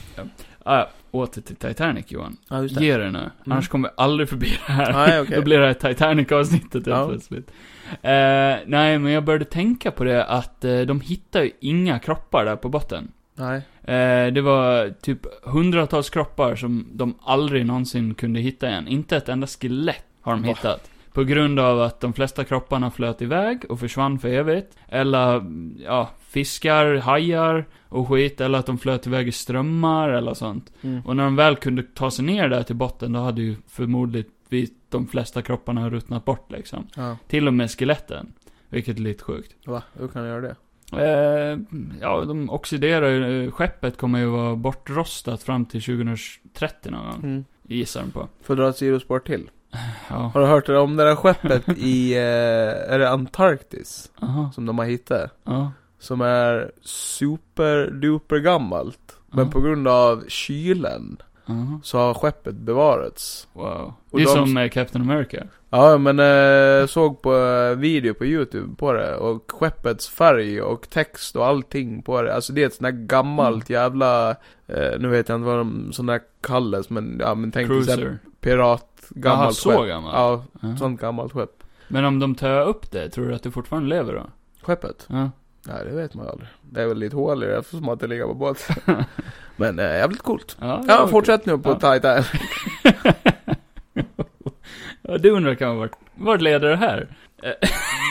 Ah, 0.63 0.77
ja, 0.77 0.89
åter 1.11 1.41
till 1.41 1.55
Titanic 1.55 2.05
Johan. 2.11 2.37
Ja, 2.49 2.61
just 2.61 2.75
det. 2.75 2.85
Ge 2.85 2.97
det 2.97 3.11
nu. 3.11 3.29
Annars 3.45 3.67
kommer 3.67 3.89
vi 3.89 3.93
aldrig 3.97 4.29
förbi 4.29 4.47
det 4.67 4.73
här. 4.73 4.93
Nej, 4.93 5.21
okej. 5.21 5.35
Då 5.37 5.41
blir 5.41 5.59
det 5.59 5.65
här 5.67 5.73
Titanic-avsnittet 5.73 6.73
helt 6.73 6.87
Ja. 6.87 7.07
plötsligt. 7.07 7.51
Eh, 7.91 8.55
nej, 8.65 8.99
men 8.99 9.05
jag 9.11 9.23
började 9.23 9.45
tänka 9.45 9.91
på 9.91 10.03
det 10.03 10.25
att 10.25 10.65
eh, 10.65 10.79
de 10.79 11.01
hittar 11.01 11.43
ju 11.43 11.51
inga 11.59 11.99
kroppar 11.99 12.45
där 12.45 12.55
på 12.55 12.69
botten. 12.69 13.11
Nej. 13.35 13.57
Eh, 13.83 14.33
det 14.33 14.41
var 14.41 14.89
typ 15.01 15.19
hundratals 15.43 16.09
kroppar 16.09 16.55
som 16.55 16.87
de 16.93 17.15
aldrig 17.23 17.65
någonsin 17.65 18.13
kunde 18.13 18.39
hitta 18.39 18.69
igen. 18.69 18.87
Inte 18.87 19.17
ett 19.17 19.29
enda 19.29 19.47
skelett 19.47 20.05
har 20.21 20.31
de 20.31 20.43
hittat. 20.43 20.89
På 21.19 21.23
grund 21.23 21.59
av 21.59 21.81
att 21.81 21.99
de 21.99 22.13
flesta 22.13 22.43
kropparna 22.43 22.91
flöt 22.91 23.21
iväg 23.21 23.65
och 23.69 23.79
försvann 23.79 24.19
för 24.19 24.27
evigt. 24.29 24.77
Eller, 24.87 25.43
ja, 25.85 26.09
fiskar, 26.21 26.95
hajar 26.95 27.65
och 27.89 28.07
skit. 28.07 28.41
Eller 28.41 28.59
att 28.59 28.65
de 28.65 28.77
flöt 28.77 29.07
iväg 29.07 29.27
i 29.27 29.31
strömmar 29.31 30.09
eller 30.09 30.33
sånt. 30.33 30.73
Mm. 30.81 31.01
Och 31.05 31.15
när 31.15 31.23
de 31.23 31.35
väl 31.35 31.55
kunde 31.55 31.83
ta 31.83 32.11
sig 32.11 32.25
ner 32.25 32.49
där 32.49 32.63
till 32.63 32.75
botten, 32.75 33.13
då 33.13 33.19
hade 33.19 33.41
ju 33.41 33.55
förmodligen 33.67 34.31
de 34.89 35.07
flesta 35.07 35.41
kropparna 35.41 35.89
ruttnat 35.89 36.25
bort 36.25 36.51
liksom. 36.51 36.87
Ja. 36.95 37.17
Till 37.27 37.47
och 37.47 37.53
med 37.53 37.71
skeletten. 37.71 38.33
Vilket 38.69 38.97
är 38.97 39.01
lite 39.01 39.23
sjukt. 39.23 39.55
Va? 39.65 39.83
Hur 39.93 40.07
kan 40.07 40.21
jag 40.25 40.29
göra 40.29 40.41
det? 40.41 40.55
Eh, 41.51 41.59
ja, 42.01 42.23
de 42.25 42.49
oxiderar 42.49 43.09
ju. 43.09 43.45
eh, 43.45 43.51
Skeppet 43.51 43.97
kommer 43.97 44.19
ju 44.19 44.25
vara 44.25 44.55
bortrostat 44.55 45.43
fram 45.43 45.65
till 45.65 45.81
2030 45.81 46.91
någon 46.91 47.05
gång. 47.05 47.19
Mm. 47.23 47.45
Gissar 47.63 48.01
de 48.01 48.11
på. 48.11 48.27
Får 48.41 48.55
dra 48.55 48.69
ett 48.69 48.77
sidospår 48.77 49.19
till. 49.19 49.49
Ja. 50.09 50.31
Har 50.33 50.41
du 50.41 50.47
hört 50.47 50.69
om 50.69 50.95
det 50.95 51.03
där 51.03 51.15
skeppet 51.15 51.63
i, 51.77 52.13
eh, 52.13 52.93
är 52.93 52.99
det 52.99 53.09
Antarktis? 53.09 54.11
Aha. 54.21 54.51
Som 54.55 54.65
de 54.65 54.77
har 54.77 54.85
hittat. 54.85 55.31
Ja. 55.43 55.71
Som 55.99 56.21
är 56.21 56.71
superduper 56.81 58.37
gammalt. 58.39 59.15
Men 59.31 59.49
på 59.49 59.61
grund 59.61 59.87
av 59.87 60.23
kylen 60.27 61.17
så 61.83 61.97
har 61.97 62.13
skeppet 62.13 62.55
bevarats. 62.55 63.47
Wow. 63.53 63.93
Och 64.11 64.17
Det 64.19 64.23
är 64.23 64.25
de- 64.25 64.31
som 64.47 64.57
eh, 64.57 64.69
Captain 64.69 65.09
America. 65.11 65.43
Ja, 65.69 65.97
men 65.97 66.19
eh, 66.19 66.85
såg 66.87 67.21
på 67.21 67.35
eh, 67.37 67.75
video 67.77 68.13
på 68.13 68.25
YouTube 68.25 68.75
på 68.75 68.93
det 68.93 69.15
och 69.15 69.51
skeppets 69.51 70.09
färg 70.09 70.61
och 70.61 70.89
text 70.89 71.35
och 71.35 71.45
allting 71.45 72.01
på 72.01 72.21
det. 72.21 72.35
Alltså 72.35 72.53
det 72.53 72.61
är 72.63 72.67
ett 72.67 72.73
sånt 72.73 72.83
där 72.95 73.05
gammalt 73.05 73.69
Mm. 73.69 73.81
jävla, 73.81 74.29
eh, 74.67 74.99
nu 74.99 75.07
vet 75.07 75.29
jag 75.29 75.35
inte 75.35 75.45
vad 75.47 75.57
de 75.57 75.93
sådana 75.93 76.19
kallas 76.41 76.89
men 76.89 77.17
ja 77.19 77.35
men 77.35 77.51
tänk 77.51 77.67
Cruiser. 77.67 78.17
pirat, 78.41 78.88
Gammalt 79.09 79.55
så 79.55 79.69
skepp. 79.71 79.87
gammalt? 79.87 80.13
Ja, 80.15 80.43
Ja. 80.61 80.77
sånt 80.77 81.01
gammalt 81.01 81.33
skepp. 81.33 81.63
Men 81.87 82.05
om 82.05 82.19
de 82.19 82.35
tar 82.35 82.61
upp 82.67 82.91
det, 82.91 83.09
tror 83.09 83.27
du 83.27 83.35
att 83.35 83.43
det 83.43 83.51
fortfarande 83.51 83.89
lever 83.89 84.13
då? 84.13 84.25
Skeppet? 84.61 85.05
Ja. 85.09 85.29
Nej 85.67 85.85
det 85.85 85.91
vet 85.95 86.13
man 86.13 86.25
ju 86.25 86.31
aldrig. 86.31 86.49
Det 86.61 86.81
är 86.81 86.87
väl 86.87 86.97
lite 86.97 87.15
hål 87.15 87.43
i 87.43 87.47
det 87.47 87.57
eftersom 87.57 87.89
att 87.89 87.99
det 87.99 88.07
ligger 88.07 88.23
på 88.25 88.33
båt. 88.33 88.67
men 89.55 89.79
eh, 89.79 89.85
jävligt 89.85 90.21
coolt. 90.21 90.57
Ja, 90.59 90.83
Ja, 90.87 91.07
fortsätt 91.07 91.45
nu 91.45 91.57
på 91.57 91.69
Ja. 91.81 91.93
Titan. 91.93 92.23
ja, 95.01 95.17
du 95.17 95.29
undrar 95.29 95.55
kan 95.55 95.77
vart, 95.77 95.91
vart 96.15 96.41
leder 96.41 96.69
det 96.69 96.75
här? 96.75 97.07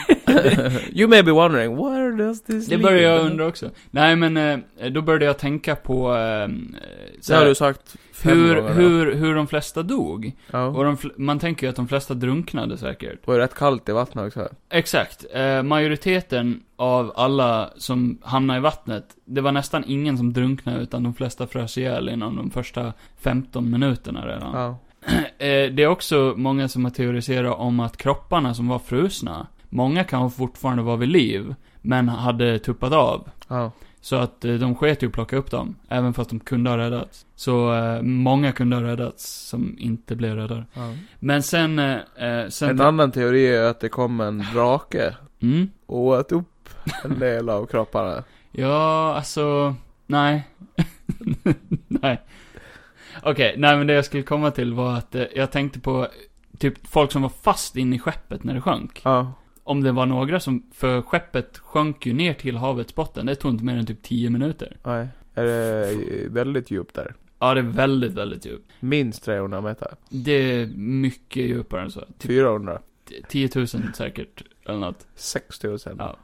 You 0.91 1.07
may 1.07 1.23
be 1.23 1.31
wondering, 1.31 1.75
where 1.75 2.27
does 2.27 2.41
this 2.43 2.67
Det 2.67 2.77
börjar 2.77 3.11
jag 3.11 3.25
undra 3.25 3.47
också. 3.47 3.69
Nej 3.91 4.15
men, 4.15 4.37
eh, 4.37 4.89
då 4.91 5.01
började 5.01 5.25
jag 5.25 5.37
tänka 5.37 5.75
på, 5.75 6.15
eh, 6.15 6.47
Det 7.27 7.35
har 7.35 7.45
du 7.45 7.55
sagt 7.55 7.95
fem 8.13 8.37
hur, 8.37 8.55
gånger 8.55 8.73
hur, 8.73 9.15
hur 9.15 9.35
de 9.35 9.47
flesta 9.47 9.83
dog. 9.83 10.31
Ja. 10.51 10.65
Och 10.65 10.83
de, 10.83 10.97
man 11.17 11.39
tänker 11.39 11.67
ju 11.67 11.69
att 11.69 11.75
de 11.75 11.87
flesta 11.87 12.13
drunknade 12.13 12.77
säkert. 12.77 13.27
Ju 13.27 13.33
rätt 13.33 13.55
kallt 13.55 13.89
i 13.89 13.91
vattnet 13.91 14.27
också. 14.27 14.47
Exakt. 14.69 15.25
Eh, 15.33 15.63
majoriteten 15.63 16.63
av 16.75 17.13
alla 17.15 17.69
som 17.77 18.17
hamnade 18.21 18.57
i 18.57 18.61
vattnet, 18.61 19.05
det 19.25 19.41
var 19.41 19.51
nästan 19.51 19.83
ingen 19.87 20.17
som 20.17 20.33
drunknade, 20.33 20.79
utan 20.81 21.03
de 21.03 21.13
flesta 21.13 21.47
frös 21.47 21.77
ihjäl 21.77 22.09
inom 22.09 22.35
de 22.35 22.51
första 22.51 22.93
15 23.21 23.71
minuterna 23.71 24.27
redan. 24.27 24.53
Ja. 24.53 24.77
Eh, 25.39 25.71
det 25.71 25.83
är 25.83 25.87
också 25.87 26.33
många 26.37 26.67
som 26.67 26.83
har 26.83 26.91
teoriserat 26.91 27.55
om 27.57 27.79
att 27.79 27.97
kropparna 27.97 28.53
som 28.53 28.67
var 28.67 28.79
frusna, 28.79 29.47
många 29.69 30.03
kan 30.03 30.31
fortfarande 30.31 30.83
vara 30.83 30.95
vid 30.95 31.09
liv, 31.09 31.55
men 31.81 32.09
hade 32.09 32.59
tuppat 32.59 32.93
av. 32.93 33.29
Ja. 33.47 33.71
Så 34.01 34.15
att 34.15 34.45
eh, 34.45 34.53
de 34.53 34.75
sket 34.75 35.03
ju 35.03 35.07
att 35.07 35.13
plocka 35.13 35.35
upp 35.37 35.51
dem, 35.51 35.75
även 35.89 36.13
fast 36.13 36.29
de 36.29 36.39
kunde 36.39 36.69
ha 36.69 36.77
räddats. 36.77 37.25
Så 37.35 37.73
eh, 37.75 38.01
många 38.01 38.51
kunde 38.51 38.75
ha 38.75 38.83
räddats 38.83 39.47
som 39.47 39.75
inte 39.79 40.15
blev 40.15 40.35
räddade. 40.35 40.65
ja. 40.73 40.93
Men 41.19 41.43
sen, 41.43 41.79
eh, 41.79 41.97
eh, 42.15 42.47
sen... 42.49 42.69
En 42.69 42.81
annan 42.81 43.11
teori 43.11 43.47
är 43.47 43.63
att 43.63 43.79
det 43.79 43.89
kom 43.89 44.19
en 44.21 44.45
drake 44.53 45.15
Mm? 45.41 45.69
och 45.85 45.99
åt 46.07 46.31
upp 46.31 46.69
en 47.03 47.19
del 47.19 47.49
av 47.49 47.65
kropparna. 47.65 48.23
Ja, 48.51 49.13
alltså, 49.15 49.75
nej. 50.05 50.47
nej. 51.87 52.21
Okej, 53.23 53.55
nej 53.57 53.77
men 53.77 53.87
det 53.87 53.93
jag 53.93 54.05
skulle 54.05 54.23
komma 54.23 54.51
till 54.51 54.73
var 54.73 54.93
att 54.93 55.15
eh, 55.15 55.23
jag 55.35 55.51
tänkte 55.51 55.79
på 55.79 56.07
typ 56.57 56.87
folk 56.87 57.11
som 57.11 57.21
var 57.21 57.31
fast 57.43 57.75
inne 57.75 57.95
i 57.95 57.99
skeppet 57.99 58.43
när 58.43 58.53
det 58.53 58.61
sjönk. 58.61 59.01
Ja. 59.03 59.33
Om 59.69 59.83
det 59.83 59.91
var 59.91 60.05
några 60.05 60.39
som, 60.39 60.63
för 60.71 61.01
skeppet 61.01 61.57
sjönk 61.57 62.05
ju 62.05 62.13
ner 62.13 62.33
till 62.33 62.57
havets 62.57 62.95
botten, 62.95 63.25
det 63.25 63.35
tog 63.35 63.51
inte 63.51 63.63
mer 63.63 63.77
än 63.77 63.85
typ 63.85 64.03
10 64.03 64.29
minuter. 64.29 64.77
Nej. 64.83 65.07
Är 65.35 65.43
det 65.43 65.95
väldigt 66.29 66.71
djupt 66.71 66.95
där? 66.95 67.15
Ja, 67.39 67.53
det 67.53 67.59
är 67.59 67.63
väldigt, 67.63 68.13
väldigt 68.13 68.45
djupt. 68.45 68.71
Minst 68.79 69.23
300 69.23 69.61
meter. 69.61 69.87
Det 70.09 70.31
är 70.31 70.67
mycket 70.75 71.43
djupare 71.43 71.81
än 71.81 71.91
så. 71.91 71.99
Typ 71.99 72.31
400. 72.31 72.79
10 73.29 73.49
000 73.55 73.67
säkert, 73.67 74.43
eller 74.65 74.79
något. 74.79 75.07
6000. 75.15 75.95
Ja. 75.99 76.15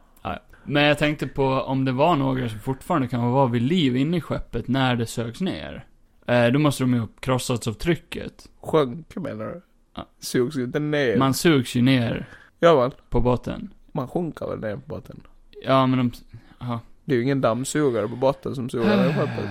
Men 0.63 0.83
jag 0.83 0.97
tänkte 0.97 1.27
på 1.27 1.45
om 1.45 1.85
det 1.85 1.91
var 1.91 2.15
några 2.15 2.49
som 2.49 2.59
fortfarande 2.59 3.07
kan 3.07 3.31
vara 3.31 3.47
vid 3.47 3.61
liv 3.61 3.95
inne 3.97 4.17
i 4.17 4.21
skeppet 4.21 4.67
när 4.67 4.95
det 4.95 5.05
söks 5.05 5.41
ner. 5.41 5.85
Eh, 6.27 6.47
då 6.47 6.59
måste 6.59 6.83
de 6.83 6.93
ju 6.93 6.99
ha 6.99 7.07
krossats 7.19 7.67
av 7.67 7.73
trycket. 7.73 8.49
Sjönk 8.61 9.15
menar 9.15 9.45
du? 9.45 9.61
Ja. 9.95 10.07
Sugs 10.19 10.57
ju 10.57 10.63
inte 10.63 10.79
ner. 10.79 11.17
Man 11.17 11.33
sugs 11.33 11.75
ju 11.75 11.81
ner 11.81 12.27
Ja 12.59 12.75
man. 12.75 12.91
på 13.09 13.21
botten. 13.21 13.73
Man 13.91 14.07
sjunker 14.07 14.47
väl 14.47 14.59
ner 14.59 14.75
på 14.75 14.81
botten. 14.95 15.21
Ja, 15.65 15.85
men 15.87 15.97
de... 15.97 16.11
Ja. 16.59 16.79
Det 17.05 17.13
är 17.13 17.17
ju 17.17 17.23
ingen 17.23 17.41
dammsugare 17.41 18.07
på 18.07 18.15
botten 18.15 18.55
som 18.55 18.69
suger 18.69 18.97
ner 18.97 19.13
skeppet. 19.13 19.49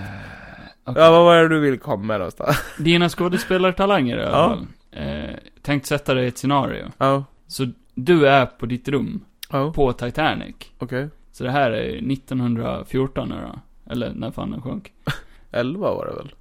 Okej. 0.83 1.01
Ja, 1.03 1.11
vad 1.11 1.25
var 1.25 1.35
det 1.41 1.47
du 1.47 1.59
vill 1.59 1.79
komma 1.79 2.03
med 2.03 2.19
någonstans? 2.19 2.57
Dina 2.79 3.09
skådespelartalanger 3.09 4.17
i 4.17 4.23
alla 4.23 4.31
Ja. 4.37 4.49
fall. 4.49 4.65
Eh, 4.91 5.35
tänkt 5.61 5.85
sätta 5.85 6.13
dig 6.13 6.25
i 6.25 6.27
ett 6.27 6.37
scenario. 6.37 6.85
Ja. 6.97 7.23
Så 7.47 7.67
du 7.95 8.27
är 8.27 8.45
på 8.45 8.65
ditt 8.65 8.87
rum, 8.87 9.23
Ja. 9.51 9.71
på 9.73 9.93
Titanic. 9.93 10.55
Okej. 10.79 11.09
Så 11.31 11.43
det 11.43 11.51
här 11.51 11.71
är 11.71 12.01
1914 12.11 13.29
nu 13.29 13.35
då. 13.35 13.59
Eller 13.91 14.13
när 14.13 14.31
fan 14.31 14.51
den 14.51 14.61
sjönk. 14.61 14.93
11 15.51 15.79
var 15.93 16.05
det 16.05 16.13
väl? 16.15 16.33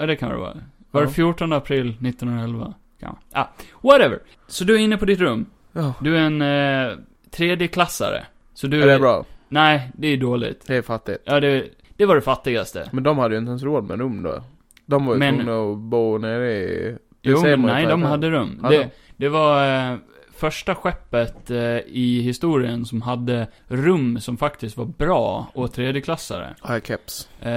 Ja, 0.00 0.06
det 0.06 0.16
kan 0.16 0.30
det 0.30 0.36
vara. 0.36 0.56
Var 0.90 1.00
det 1.00 1.06
Ja. 1.08 1.12
14 1.12 1.52
april 1.52 1.88
1911? 1.88 2.74
Ja. 2.98 3.16
Ah, 3.32 3.44
whatever. 3.82 4.18
Så 4.46 4.64
du 4.64 4.74
är 4.74 4.78
inne 4.78 4.96
på 4.96 5.04
ditt 5.04 5.20
rum. 5.20 5.46
Ja. 5.80 5.94
Du 6.00 6.16
är 6.16 6.20
en 6.20 6.42
eh, 6.42 6.96
tredjeklassare. 7.30 8.24
Så 8.54 8.66
du 8.66 8.82
Är 8.82 8.86
det 8.86 8.98
bra? 8.98 9.24
Nej, 9.48 9.90
det 9.94 10.08
är 10.08 10.16
dåligt. 10.16 10.66
Det 10.66 10.76
är 10.76 10.82
fattigt. 10.82 11.22
Ja, 11.24 11.40
det, 11.40 11.64
det 11.96 12.06
var 12.06 12.14
det 12.14 12.20
fattigaste. 12.20 12.88
Men 12.92 13.04
de 13.04 13.18
hade 13.18 13.34
ju 13.34 13.38
inte 13.38 13.48
ens 13.48 13.62
råd 13.62 13.84
med 13.88 13.98
rum 13.98 14.22
då. 14.22 14.42
De 14.86 15.06
var 15.06 15.14
ju 15.14 15.18
Men- 15.18 15.34
tvungna 15.34 15.72
att 15.72 15.78
bo 15.78 16.18
nere 16.18 16.52
i... 16.52 16.96
det 17.20 17.30
Jo, 17.30 17.36
ser 17.40 17.48
men 17.56 17.60
man 17.60 17.68
ju 17.70 17.74
nej, 17.74 17.84
på 17.84 17.90
de 17.90 18.02
hade 18.02 18.30
rum. 18.30 18.58
Hade 18.62 18.76
Det, 18.76 18.82
de? 18.82 18.90
det 19.16 19.28
var 19.28 19.90
eh, 19.92 19.96
första 20.36 20.74
skeppet 20.74 21.50
eh, 21.50 21.76
i 21.86 22.20
historien 22.24 22.84
som 22.84 23.02
hade 23.02 23.46
rum 23.68 24.20
som 24.20 24.36
faktiskt 24.36 24.76
var 24.76 24.84
bra 24.84 25.46
åt 25.54 25.74
tredjeklassare. 25.74 26.54
Har 26.60 26.74
jag 26.74 26.86
keps? 26.86 27.28
Eh, 27.40 27.52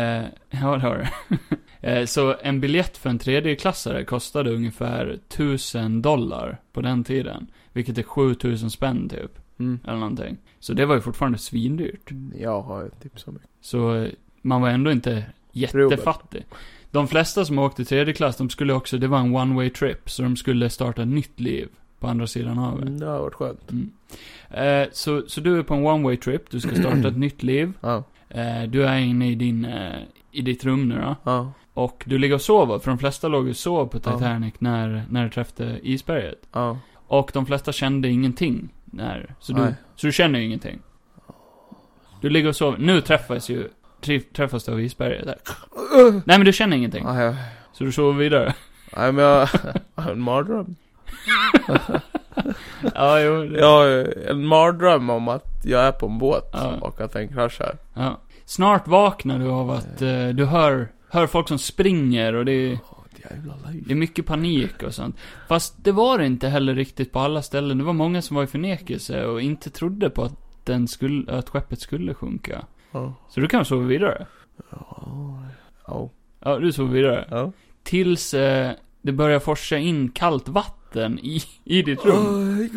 ja, 0.49 0.75
det 0.75 0.79
har 0.79 1.07
du. 1.29 1.37
eh, 1.89 2.05
så 2.05 2.35
en 2.41 2.59
biljett 2.61 2.97
för 2.97 3.09
en 3.09 3.19
tredjeklassare 3.19 4.03
kostade 4.05 4.51
ungefär 4.51 5.07
1000 5.29 6.01
dollar 6.01 6.57
på 6.73 6.81
den 6.81 7.03
tiden. 7.03 7.47
Vilket 7.73 7.97
är 7.97 8.03
7000 8.03 8.69
spänn 8.69 9.09
typ, 9.09 9.39
Mm. 9.59 9.79
eller 9.83 9.97
någonting. 9.97 10.37
Så 10.59 10.73
det 10.73 10.85
var 10.85 10.95
ju 10.95 11.01
fortfarande 11.01 11.37
svindyrt. 11.37 12.11
Jag 12.39 12.61
har 12.61 12.89
typ 13.03 13.19
så 13.19 13.31
mycket. 13.31 13.49
Så 13.61 13.95
eh, 13.95 14.09
man 14.41 14.61
var 14.61 14.69
ändå 14.69 14.91
inte 14.91 15.25
jättefattig. 15.51 16.45
De 16.91 17.07
flesta 17.07 17.45
som 17.45 17.59
åkte 17.59 17.85
tredje 17.85 18.13
klass, 18.13 18.37
de 18.37 18.49
skulle 18.49 18.73
också, 18.73 18.97
det 18.97 19.07
var 19.07 19.19
en 19.19 19.35
one 19.35 19.55
way 19.55 19.69
trip, 19.69 20.09
så 20.09 20.23
de 20.23 20.35
skulle 20.35 20.69
starta 20.69 21.01
ett 21.01 21.07
nytt 21.07 21.39
liv 21.39 21.67
på 21.99 22.07
andra 22.07 22.27
sidan 22.27 22.57
havet. 22.57 22.81
Mm, 22.87 22.99
det 22.99 23.05
har 23.05 23.19
varit 23.19 23.33
skönt. 23.33 23.71
Mm. 23.71 23.91
Eh, 24.49 24.87
så, 24.91 25.23
så 25.27 25.41
du 25.41 25.59
är 25.59 25.63
på 25.63 25.73
en 25.73 25.85
one 25.85 26.03
way 26.03 26.17
trip, 26.17 26.49
du 26.49 26.59
ska 26.59 26.75
starta 26.75 27.07
ett 27.07 27.17
nytt 27.27 27.43
liv. 27.43 27.73
Ja. 27.81 28.03
Eh, 28.29 28.63
du 28.69 28.85
är 28.85 28.97
inne 28.97 29.31
i 29.31 29.35
din, 29.35 29.65
eh, 29.65 29.99
i 30.31 30.41
ditt 30.41 30.65
rum 30.65 30.89
nu 30.89 30.95
då. 30.95 31.15
Ja. 31.23 31.51
Och 31.73 32.03
du 32.07 32.17
ligger 32.17 32.35
och 32.35 32.41
sover, 32.41 32.79
för 32.79 32.91
de 32.91 32.97
flesta 32.97 33.27
låg 33.27 33.47
och 33.47 33.55
sov 33.55 33.85
på 33.87 33.99
Ja. 34.05 34.11
Titanic 34.13 34.53
när, 34.59 35.05
när 35.09 35.23
det 35.23 35.29
träffade 35.29 35.79
isberget. 35.83 36.47
Ja. 36.51 36.77
Och 37.19 37.29
de 37.33 37.45
flesta 37.45 37.71
kände 37.71 38.07
ingenting 38.09 38.69
när, 38.85 39.35
så 39.39 39.53
du, 39.53 39.61
Nej. 39.61 39.73
så 39.95 40.07
du 40.07 40.13
känner 40.13 40.39
ju 40.39 40.45
ingenting. 40.45 40.79
Du 42.21 42.29
ligger 42.29 42.49
och 42.49 42.55
sover, 42.55 42.77
nu 42.77 43.01
träffas 43.01 43.49
ju, 43.49 43.69
träffas 44.33 44.63
du 44.63 44.71
av 44.71 44.81
isberget 44.81 45.25
där. 45.25 45.37
Nej 46.25 46.37
men 46.37 46.45
du 46.45 46.53
känner 46.53 46.77
ingenting. 46.77 47.03
Nej, 47.03 47.23
jag- 47.25 47.35
Så 47.73 47.83
du 47.83 47.91
sover 47.91 48.19
vidare. 48.19 48.53
nej 48.97 49.11
men 49.11 49.25
jag 49.25 49.49
jag 49.63 49.81
har 50.03 50.11
en 50.11 50.21
mardröm. 50.21 50.75
ja, 52.95 53.19
jo. 53.19 53.43
det- 53.45 53.59
Jag 53.59 53.67
har 53.67 54.13
en 54.29 54.45
mardröm 54.45 55.09
om 55.09 55.27
att 55.27 55.61
jag 55.63 55.81
är 55.83 55.91
på 55.91 56.05
en 56.05 56.17
båt 56.17 56.49
Ja. 56.53 56.73
och 56.81 57.01
att 57.01 57.11
den 57.13 57.27
kraschar. 57.27 57.77
Ja. 57.93 58.17
Snart 58.45 58.87
vaknar 58.87 59.39
du 59.39 59.47
av 59.49 59.69
att 59.71 60.01
eh, 60.01 60.27
du 60.27 60.45
hör, 60.45 60.87
hör 61.09 61.27
folk 61.27 61.47
som 61.47 61.57
springer 61.59 62.33
och 62.35 62.45
det 62.45 62.51
är, 62.51 62.79
jävla 63.29 63.55
liv. 63.71 63.83
det 63.87 63.93
är 63.93 63.95
mycket 63.95 64.25
panik 64.25 64.83
och 64.83 64.93
sånt. 64.93 65.17
Fast 65.47 65.83
det 65.83 65.91
var 65.91 66.17
det 66.17 66.25
inte 66.25 66.47
heller 66.47 66.75
riktigt 66.75 67.11
på 67.11 67.19
alla 67.19 67.41
ställen. 67.41 67.77
Det 67.77 67.83
var 67.83 67.93
många 67.93 68.21
som 68.21 68.35
var 68.35 68.43
i 68.43 68.47
förnekelse 68.47 69.25
och 69.25 69.41
inte 69.41 69.69
trodde 69.69 70.09
på 70.09 70.23
att 70.23 70.39
den 70.63 70.87
skulle, 70.87 71.31
att 71.31 71.49
skeppet 71.49 71.81
skulle 71.81 72.13
sjunka. 72.13 72.65
Ja. 72.91 73.13
Så 73.29 73.39
du 73.39 73.47
kan 73.47 73.65
sova 73.65 73.85
vidare. 73.85 74.27
Ja. 74.69 76.09
Ja, 76.39 76.59
du 76.59 76.71
sover 76.71 76.93
vidare. 76.93 77.27
Ja. 77.31 77.51
Tills 77.83 78.33
eh, 78.33 78.71
det 79.01 79.11
börjar 79.11 79.39
forsa 79.39 79.77
in 79.77 80.09
kallt 80.09 80.49
vatten 80.49 81.19
i, 81.19 81.41
i 81.63 81.81
ditt 81.81 82.05
rum. 82.05 82.69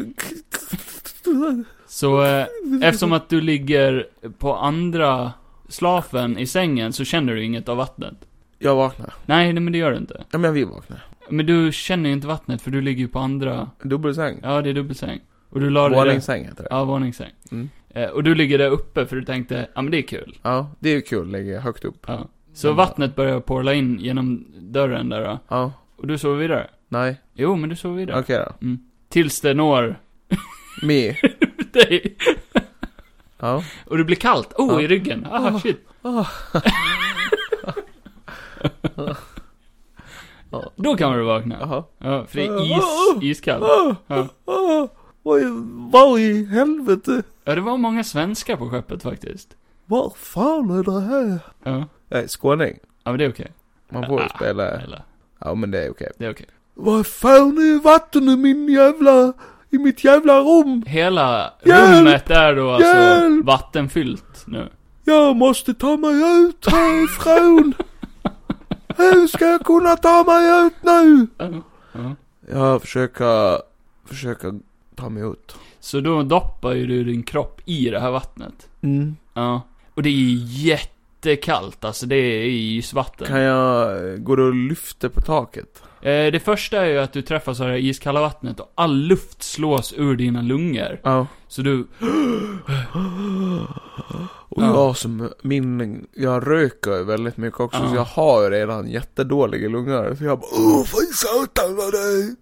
Så 1.86 2.24
eh, 2.24 2.46
eftersom 2.82 3.12
att 3.12 3.28
du 3.28 3.40
ligger 3.40 4.06
på 4.38 4.54
andra 4.56 5.32
slafen 5.68 6.38
i 6.38 6.46
sängen 6.46 6.92
så 6.92 7.04
känner 7.04 7.34
du 7.34 7.44
inget 7.44 7.68
av 7.68 7.76
vattnet. 7.76 8.26
Jag 8.58 8.74
vaknar. 8.76 9.14
Nej, 9.26 9.52
nej 9.52 9.62
men 9.62 9.72
det 9.72 9.78
gör 9.78 9.90
du 9.90 9.96
inte. 9.96 10.14
Ja 10.30 10.38
men 10.38 10.44
jag 10.44 10.52
vill 10.52 10.66
vakna. 10.66 10.96
Men 11.30 11.46
du 11.46 11.72
känner 11.72 12.08
ju 12.08 12.12
inte 12.12 12.26
vattnet 12.26 12.62
för 12.62 12.70
du 12.70 12.80
ligger 12.80 13.00
ju 13.00 13.08
på 13.08 13.18
andra, 13.18 13.70
Dubbelsäng. 13.82 14.40
ja 14.42 14.62
det 14.62 14.70
är 14.70 14.74
dubbelsäng. 14.74 15.20
Och 15.50 15.60
du 15.60 15.70
la 15.70 15.88
dig. 15.88 15.98
Våningssäng 15.98 16.44
heter 16.44 16.62
det. 16.62 16.68
Ja, 16.70 16.84
våningssäng. 16.84 17.30
Mm. 17.52 17.68
Eh, 17.88 18.08
och 18.08 18.24
du 18.24 18.34
ligger 18.34 18.58
där 18.58 18.70
uppe 18.70 19.06
för 19.06 19.16
du 19.16 19.24
tänkte, 19.24 19.68
ja 19.74 19.82
men 19.82 19.90
det 19.90 19.98
är 19.98 20.02
kul. 20.02 20.38
Ja, 20.42 20.70
det 20.78 20.90
är 20.90 20.94
ju 20.94 21.00
kul. 21.00 21.30
Ligger 21.32 21.60
högt 21.60 21.84
upp. 21.84 22.04
Ja. 22.08 22.28
Så 22.54 22.68
Mm. 22.68 22.76
vattnet 22.76 23.16
börjar 23.16 23.40
porla 23.40 23.74
in 23.74 23.98
genom 24.00 24.46
dörren 24.60 25.08
där 25.08 25.24
då. 25.24 25.38
Ja. 25.48 25.72
Och 25.96 26.06
du 26.06 26.18
sover 26.18 26.36
vidare. 26.38 26.66
Nej. 26.88 27.20
Jo, 27.34 27.56
men 27.56 27.68
du 27.70 27.76
sover 27.76 27.96
vidare. 27.96 28.20
Okej 28.20 28.44
då. 28.60 28.76
Tills 29.08 29.40
det 29.40 29.54
når 29.54 29.98
Me. 30.82 31.16
dig. 31.72 32.16
Ja. 33.38 33.62
Och 33.86 33.98
det 33.98 34.04
blir 34.04 34.16
kallt. 34.16 34.52
Oh, 34.52 34.72
Ja. 34.74 34.80
i 34.80 34.86
ryggen. 34.86 35.26
Ah, 35.30 35.48
Oh. 35.50 35.60
shit. 35.60 35.86
Oh. 36.02 36.28
Då 40.76 40.96
kan 40.96 41.12
du 41.12 41.22
vakna. 41.24 41.56
Jaha. 41.60 41.84
Ja, 41.98 42.24
för 42.26 42.36
det 42.38 42.46
är 42.46 42.78
is, 42.78 43.22
iskallt. 43.22 43.64
Ja. 44.06 44.28
Ah, 44.44 44.88
vad, 45.22 45.40
i- 45.40 45.62
vad 45.92 46.20
i 46.20 46.44
helvete? 46.46 47.22
ja, 47.44 47.54
det 47.54 47.60
var 47.60 47.76
många 47.76 48.04
svenskar 48.04 48.56
på 48.56 48.70
skeppet 48.70 49.02
faktiskt. 49.02 49.56
Var 49.86 50.12
fan 50.16 50.70
är 50.78 50.82
det 50.82 51.00
här? 51.00 51.38
Ja, 51.62 51.84
Jag 52.08 52.20
är 52.22 52.26
skåning. 52.28 52.78
ja 53.04 53.10
men 53.10 53.18
det 53.18 53.24
är 53.24 53.30
okej. 53.30 53.52
Man 53.88 54.06
får 54.06 54.20
ju 54.20 54.26
Ah, 54.26 54.36
spela. 54.36 54.68
Eller, 54.70 55.02
Ja 55.38 55.54
men 55.54 55.70
det 55.70 55.84
är 55.86 55.90
okej. 55.90 56.10
det 56.18 56.26
är 56.26 56.30
okej. 56.32 56.46
Vad 56.74 57.06
fan 57.06 57.58
är 57.58 57.82
vatten 57.82 58.28
i 58.28 58.36
min 58.36 58.68
jävla, 58.68 59.32
i 59.70 59.78
mitt 59.78 60.04
jävla 60.04 60.38
rum? 60.40 60.82
Hela 60.86 61.52
Hjälp! 61.64 61.90
rummet 61.98 62.30
är 62.30 62.54
då 62.56 62.70
alltså 62.70 62.96
Hjälp! 62.96 63.44
vattenfyllt 63.44 64.44
nu. 64.46 64.68
Jag 65.04 65.36
måste 65.36 65.74
ta 65.74 65.96
mig 65.96 66.42
ut 66.44 66.66
härifrån. 66.66 67.74
Hur 68.96 69.26
ska 69.26 69.44
jag 69.44 69.64
kunna 69.64 69.96
ta 69.96 70.24
mig 70.24 70.66
ut 70.66 70.74
nu? 70.82 71.26
Ja. 71.38 71.62
Ja. 71.92 72.14
Jag 72.52 72.80
försöker, 72.80 73.60
försöka 74.04 74.54
ta 74.94 75.08
mig 75.08 75.22
ut. 75.22 75.56
Så 75.80 76.00
då 76.00 76.22
doppar 76.22 76.72
ju 76.72 76.86
du 76.86 77.04
din 77.04 77.22
kropp 77.22 77.60
i 77.64 77.90
det 77.90 78.00
här 78.00 78.10
vattnet. 78.10 78.68
Mm. 78.80 79.16
Ja. 79.34 79.60
Och 79.94 80.02
det 80.02 80.08
är 80.08 80.34
jättekallt, 80.66 81.84
alltså 81.84 82.06
det 82.06 82.16
är 82.16 82.44
isvatten. 82.44 83.26
Kan 83.26 83.40
jag, 83.40 84.24
går 84.24 84.36
det 84.36 84.42
och 84.42 84.54
lyfta 84.54 85.08
på 85.08 85.20
taket? 85.20 85.82
Eh, 86.00 86.32
det 86.32 86.44
första 86.44 86.82
är 86.82 86.86
ju 86.86 86.98
att 86.98 87.12
du 87.12 87.22
träffas 87.22 87.60
av 87.60 87.68
det 87.68 87.78
iskalla 87.78 88.20
vattnet 88.20 88.60
och 88.60 88.72
all 88.74 88.96
luft 88.96 89.42
slås 89.42 89.94
ur 89.96 90.16
dina 90.16 90.42
lungor. 90.42 91.00
Ja. 91.02 91.26
Så 91.48 91.62
du, 91.62 91.86
Och 94.56 94.62
Ja. 94.62 94.66
jag 94.74 94.96
som, 94.96 95.28
min, 95.42 96.06
jag 96.14 96.46
röker 96.50 96.90
ju 96.96 97.04
väldigt 97.04 97.36
mycket 97.36 97.60
också 97.60 97.78
Ja. 97.82 97.88
så 97.90 97.94
jag 97.96 98.04
har 98.04 98.42
ju 98.42 98.50
redan 98.50 98.88
jättedåliga 98.88 99.68
lungor. 99.68 100.14
Så 100.18 100.24
jag 100.24 100.38
bara, 100.38 100.50
åh 100.52 100.84
fy 100.84 101.06
satan 101.14 101.76
vad 101.76 101.92
det 101.92 101.98
är. 101.98 102.36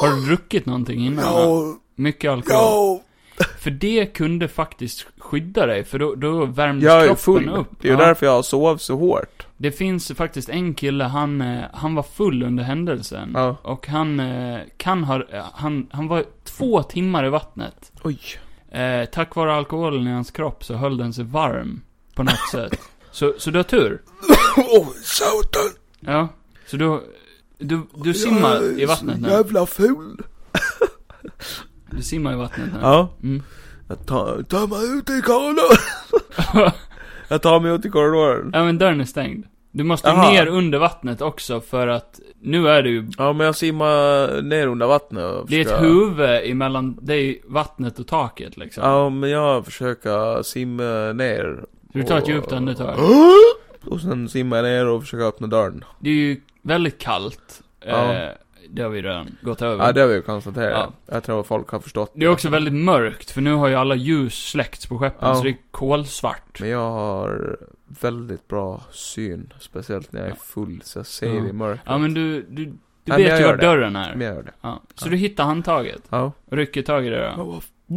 har 0.00 0.16
du 0.16 0.26
druckit 0.26 0.66
någonting 0.66 1.06
innan? 1.06 1.24
Ja, 1.24 1.74
Mycket 1.94 2.30
alkohol? 2.30 2.58
ja. 2.60 3.00
För 3.58 3.70
det 3.70 4.06
kunde 4.06 4.48
faktiskt 4.48 5.06
skydda 5.18 5.66
dig, 5.66 5.84
för 5.84 5.98
då, 5.98 6.14
då 6.14 6.44
värmdes 6.44 6.84
Jag 6.84 7.04
kroppen 7.06 7.16
full. 7.24 7.48
upp. 7.48 7.68
Det 7.80 7.88
är 7.88 7.92
ju 7.92 7.98
Ja. 7.98 8.06
därför 8.06 8.26
jag 8.26 8.44
sov 8.44 8.76
så 8.76 8.96
hårt. 8.96 9.46
Det 9.56 9.70
finns 9.72 10.12
faktiskt 10.12 10.48
en 10.48 10.74
kille, 10.74 11.04
han, 11.04 11.40
eh, 11.40 11.62
han 11.72 11.94
var 11.94 12.02
full 12.02 12.42
under 12.42 12.64
händelsen. 12.64 13.30
Ja. 13.34 13.56
Och 13.62 13.86
han 13.86 14.20
eh, 14.20 14.58
kan 14.76 15.04
ha, 15.04 15.14
eh, 15.16 15.44
han, 15.52 15.86
han 15.90 16.08
var 16.08 16.24
två 16.44 16.82
timmar 16.82 17.26
i 17.26 17.28
vattnet. 17.28 17.92
Oj. 18.02 18.18
Eh, 18.70 19.04
tack 19.04 19.36
vare 19.36 19.54
alkoholen 19.54 20.06
i 20.06 20.10
hans 20.10 20.30
kropp 20.30 20.64
så 20.64 20.74
höll 20.74 20.96
den 20.96 21.12
sig 21.12 21.24
varm. 21.24 21.80
På 22.14 22.22
något 22.22 22.48
sätt. 22.50 22.80
Så, 23.10 23.34
så 23.38 23.50
du 23.50 23.58
har 23.58 23.64
tur. 23.64 24.02
Åh 24.56 24.88
satan. 25.02 25.70
Ja. 26.00 26.28
Så 26.66 26.76
du, 26.76 27.00
du, 27.58 27.80
du 27.94 28.14
simmar 28.14 28.80
i 28.80 28.84
vattnet 28.84 29.20
nu. 29.20 29.28
jävla 29.28 29.66
ful. 29.66 30.22
Du 31.90 32.02
simmar 32.02 32.32
i 32.32 32.36
vattnet 32.36 32.72
nu. 32.72 32.78
Ja. 32.82 33.08
Mm. 33.22 33.42
Jag 33.88 34.06
tar, 34.06 34.42
tar 34.42 34.66
mig 34.66 34.98
ut 34.98 35.10
i 35.10 35.22
korridoren. 35.22 36.72
jag 37.28 37.42
tar 37.42 37.60
mig 37.60 37.72
ut 37.72 37.84
i 37.84 37.90
korridoren. 37.90 38.50
ja 38.52 38.64
men 38.64 38.78
dörren 38.78 39.00
är 39.00 39.04
stängd. 39.04 39.44
Du 39.76 39.84
måste 39.84 40.10
Aha. 40.10 40.30
ner 40.30 40.46
under 40.46 40.78
vattnet 40.78 41.20
också 41.22 41.60
för 41.60 41.88
att 41.88 42.20
nu 42.40 42.68
är 42.68 42.82
det 42.82 42.88
ju 42.88 43.06
Ja 43.18 43.32
men 43.32 43.46
jag 43.46 43.56
simmar 43.56 44.42
ner 44.42 44.66
under 44.66 44.86
vattnet 44.86 45.24
och 45.24 45.46
Det 45.48 45.56
är 45.56 45.60
ett 45.60 45.82
huvud 45.82 46.50
emellan 46.50 46.98
dig, 47.02 47.42
vattnet 47.44 47.98
och 47.98 48.06
taket 48.06 48.56
liksom. 48.56 48.84
Ja 48.84 49.08
men 49.10 49.30
jag 49.30 49.64
försöker 49.64 50.42
simma 50.42 51.12
ner. 51.12 51.60
Så 51.92 51.98
du 51.98 52.02
tar 52.04 52.16
ett 52.18 52.22
och- 52.22 52.28
djupt 52.30 52.52
andetag. 52.52 52.94
Och 53.86 54.00
sen 54.00 54.28
simmar 54.28 54.56
jag 54.56 54.64
ner 54.64 54.86
och 54.88 55.02
försöker 55.02 55.24
öppna 55.24 55.46
dörren. 55.46 55.84
Det 56.00 56.10
är 56.10 56.14
ju 56.14 56.40
väldigt 56.62 56.98
kallt. 56.98 57.62
Ja. 57.86 58.14
Eh, 58.14 58.28
det 58.70 58.82
har 58.82 58.88
vi 58.90 59.02
redan 59.02 59.36
gått 59.42 59.62
över. 59.62 59.84
Ja 59.86 59.92
det 59.92 60.00
har 60.00 60.08
vi 60.08 60.14
ju 60.14 60.22
konstaterat. 60.22 60.90
Ja. 61.06 61.14
Jag 61.14 61.24
tror 61.24 61.40
att 61.40 61.46
folk 61.46 61.68
har 61.70 61.78
förstått. 61.80 62.12
Det 62.14 62.26
är 62.26 62.30
också 62.30 62.48
väldigt 62.48 62.74
mörkt, 62.74 63.30
för 63.30 63.40
nu 63.40 63.54
har 63.54 63.68
ju 63.68 63.74
alla 63.74 63.94
ljus 63.94 64.34
släckts 64.48 64.86
på 64.86 64.98
skeppen, 64.98 65.28
Ja. 65.28 65.34
så 65.34 65.42
det 65.42 65.50
är 65.50 65.56
kolsvart. 65.70 66.60
Men 66.60 66.68
jag 66.68 66.90
har 66.90 67.56
väldigt 67.86 68.48
bra 68.48 68.82
syn. 68.92 69.52
Speciellt 69.60 70.12
när 70.12 70.20
jag 70.20 70.30
är 70.30 70.34
full 70.34 70.80
så 70.84 70.98
jag 70.98 71.06
ser 71.06 71.34
Ja. 71.34 71.46
i 71.48 71.52
mörkret. 71.52 71.84
Ja 71.86 71.98
men 71.98 72.14
du, 72.14 72.42
du, 72.42 72.64
du 72.64 72.72
men 73.04 73.22
jag 73.22 73.30
vet 73.30 73.40
ju 73.40 73.44
var 73.44 73.56
det. 73.56 73.62
dörren 73.66 73.92
Men 73.92 74.02
är. 74.02 74.24
jag 74.26 74.34
gör 74.34 74.42
det. 74.42 74.52
Ja. 74.60 74.82
Så 74.94 75.06
Ja. 75.06 75.10
du 75.10 75.16
hittar 75.16 75.44
handtaget, 75.44 76.02
Ja. 76.08 76.32
och 76.46 76.56
rycker 76.56 76.82
tag 76.82 77.06
i 77.06 77.08
det 77.08 77.16
då. 77.36 77.60
Ja. 77.88 77.96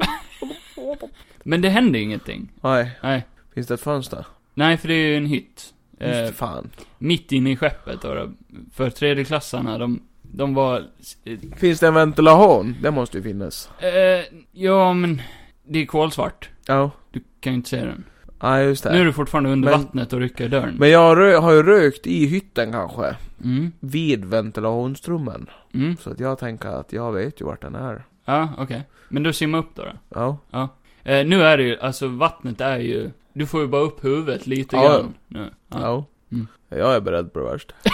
Men 1.42 1.60
det 1.60 1.68
händer 1.68 1.98
ingenting. 2.00 2.48
Nej. 2.60 2.98
Nej. 3.02 3.26
Finns 3.54 3.66
det 3.66 3.74
ett 3.74 3.80
fönster? 3.80 4.26
Nej, 4.54 4.76
för 4.76 4.88
det 4.88 4.94
är 4.94 5.06
ju 5.08 5.16
en 5.16 5.26
hytt. 5.26 5.74
Eh, 6.00 6.20
Just 6.20 6.34
fan. 6.38 6.70
mitt 6.98 7.32
inne 7.32 7.50
i 7.52 7.56
skeppet 7.56 8.02
då, 8.02 8.14
då. 8.14 8.30
För 8.72 8.90
tredjeklassarna, 8.90 9.78
de, 9.78 10.02
de 10.22 10.54
var... 10.54 10.84
eh, 11.24 11.38
Finns 11.56 11.80
det 11.80 11.86
en 11.88 11.94
ventilation? 11.94 12.76
Det 12.82 12.90
måste 12.90 13.16
ju 13.16 13.22
finnas. 13.22 13.70
Eh, 13.80 14.24
ja, 14.52 14.92
men 14.92 15.22
det 15.64 15.78
är 15.78 15.86
kolsvart. 15.86 16.48
Ja. 16.66 16.90
Du 17.10 17.20
kan 17.40 17.52
ju 17.52 17.56
inte 17.56 17.68
se 17.70 17.84
den. 17.84 18.04
Ja 18.40 18.60
just 18.62 18.84
det. 18.84 18.92
Nu 18.92 19.00
är 19.00 19.04
du 19.04 19.12
fortfarande 19.12 19.50
under 19.50 19.70
Men- 19.70 19.80
vattnet 19.80 20.12
och 20.12 20.20
rycker 20.20 20.44
i 20.44 20.48
dörren. 20.48 20.74
Men 20.78 20.90
jag 20.90 21.18
rö- 21.18 21.40
har 21.40 21.52
ju 21.52 21.62
rökt 21.62 22.06
i 22.06 22.26
hytten 22.26 22.72
kanske. 22.72 23.16
Mm, 23.44 23.72
Vid 23.80 24.24
ventilationstrummen. 24.24 25.50
mm. 25.74 25.96
Så 25.96 26.10
att 26.10 26.20
jag 26.20 26.38
tänker 26.38 26.68
att 26.68 26.92
jag 26.92 27.12
vet 27.12 27.40
ju 27.40 27.44
vart 27.44 27.62
den 27.62 27.74
är. 27.74 28.04
Ja, 28.24 28.48
okej. 28.58 28.82
Men 29.08 29.22
du 29.22 29.32
simmar 29.32 29.58
upp 29.58 29.70
då, 29.74 29.84
då? 30.08 30.38
Ja. 30.50 30.68
Eh, 31.04 31.26
nu 31.26 31.42
är 31.42 31.56
det 31.56 31.62
ju, 31.62 31.78
alltså 31.80 32.08
vattnet 32.08 32.60
är 32.60 32.78
ju... 32.78 33.10
Du 33.32 33.46
får 33.46 33.60
ju 33.60 33.66
bara 33.66 33.82
upp 33.82 34.04
huvudet 34.04 34.46
lite 34.46 34.76
Ja. 34.76 34.82
grann 34.82 35.14
nu. 35.28 35.50
Ja. 35.68 35.78
Ja. 35.80 36.04
Mm. 36.32 36.46
Jag 36.68 36.94
är 36.94 37.00
beredd 37.00 37.32
på 37.32 37.38
det 37.38 37.44
värsta. 37.44 37.74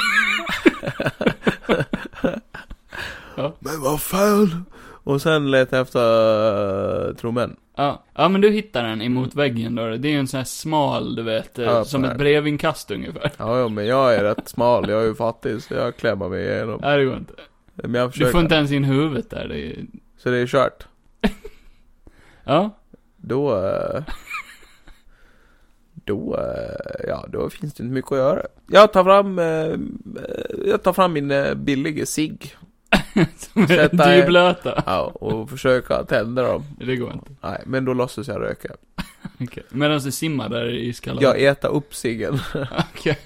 Ja. 3.36 3.52
Men 3.58 3.80
vad 3.80 4.00
fan. 4.02 4.64
Och 5.04 5.22
sen 5.22 5.50
leta 5.50 5.80
efter 5.80 7.08
uh, 7.08 7.14
trummen. 7.14 7.56
Ja. 7.76 8.02
ja, 8.14 8.28
men 8.28 8.40
du 8.40 8.50
hittar 8.50 8.82
den 8.84 9.02
emot 9.02 9.34
väggen 9.34 9.74
då. 9.74 9.86
Det 9.96 10.08
är 10.08 10.12
ju 10.12 10.18
en 10.18 10.26
sån 10.28 10.38
här 10.38 10.44
smal, 10.44 11.14
du 11.16 11.22
vet, 11.22 11.58
eh, 11.58 11.64
Ja, 11.64 11.84
som 11.84 12.04
ett 12.04 12.18
brevinkast 12.18 12.90
ungefär. 12.90 13.32
Ja, 13.36 13.58
ja, 13.60 13.68
men 13.68 13.86
jag 13.86 14.14
är 14.14 14.24
rätt 14.24 14.48
smal. 14.48 14.88
Jag 14.90 15.02
är 15.02 15.06
ju 15.06 15.14
fattig 15.14 15.62
så 15.62 15.74
jag 15.74 15.96
klämmer 15.96 16.28
mig 16.28 16.44
igenom. 16.44 16.80
Nej, 16.82 16.98
det 16.98 17.04
går 17.04 17.16
inte. 17.16 17.32
Men 17.74 17.94
jag 17.94 18.08
Du 18.08 18.12
försöker. 18.12 18.32
får 18.32 18.40
inte 18.40 18.54
ens 18.54 18.72
in 18.72 18.84
huvudet 18.84 19.30
där, 19.30 19.48
det 19.48 19.58
är... 19.66 19.84
Så 20.18 20.30
det 20.30 20.38
är 20.38 20.46
kört. 20.46 20.86
Ja. 22.44 22.70
Då... 23.16 23.66
eh, 23.66 24.02
Då, 26.06 26.38
ja, 27.08 27.26
då 27.28 27.50
finns 27.50 27.74
det 27.74 27.82
inte 27.82 27.94
mycket 27.94 28.12
att 28.12 28.18
göra. 28.18 28.42
Jag 28.70 28.92
tar 28.92 29.04
fram, 29.04 29.38
jag 30.66 30.82
tar 30.82 30.92
fram 30.92 31.12
min 31.12 31.32
billiga 31.56 32.06
cigg. 32.06 32.56
Som 33.36 33.62
är 33.62 33.66
Sätta- 33.66 34.10
dyblöta. 34.16 34.82
Ja, 34.86 35.02
och 35.04 35.50
försöka 35.50 36.04
tända 36.04 36.42
dem. 36.42 36.62
Det 36.80 36.96
går 36.96 37.12
inte. 37.12 37.30
Nej, 37.40 37.62
men 37.66 37.84
då 37.84 37.94
låtsas 37.94 38.28
jag 38.28 38.40
röka. 38.40 38.68
Okej. 39.40 39.62
Medan 39.70 40.00
du 40.00 40.12
simmar 40.12 40.48
där 40.48 40.70
i 40.70 40.88
iskalla 40.88 41.22
Jag 41.22 41.42
äter 41.42 41.68
upp 41.68 41.94
ciggen. 41.94 42.38
Okej. 42.94 43.18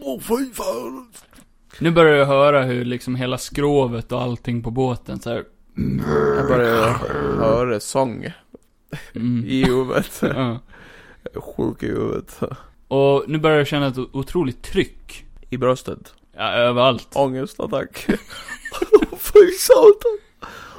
Åh, 0.00 0.20
fy 0.20 0.52
fan. 0.54 1.12
Nu 1.78 1.90
börjar 1.90 2.16
jag 2.16 2.26
höra 2.26 2.62
hur 2.62 2.84
liksom 2.84 3.14
hela 3.14 3.38
skrovet 3.38 4.12
och 4.12 4.22
allting 4.22 4.62
på 4.62 4.70
båten 4.70 5.20
så 5.20 5.30
här. 5.30 5.44
Jag 6.36 6.48
börjar 6.48 6.88
höra 7.38 7.80
sång 7.80 8.26
Mm. 9.14 9.44
i 9.46 9.64
huvudet. 9.64 10.22
Ja. 10.22 10.58
Sjuk 11.34 11.82
i 11.82 11.86
huvudet. 11.86 12.40
Och 12.88 13.24
nu 13.28 13.38
börjar 13.38 13.58
jag 13.58 13.66
känna 13.66 13.86
ett 13.86 13.98
otroligt 13.98 14.62
tryck. 14.62 15.24
I 15.50 15.56
bröstet. 15.56 16.14
Ja, 16.36 16.52
överallt. 16.52 17.08
Ångestattack. 17.14 18.06
fy 19.18 19.50
satan. 19.58 20.18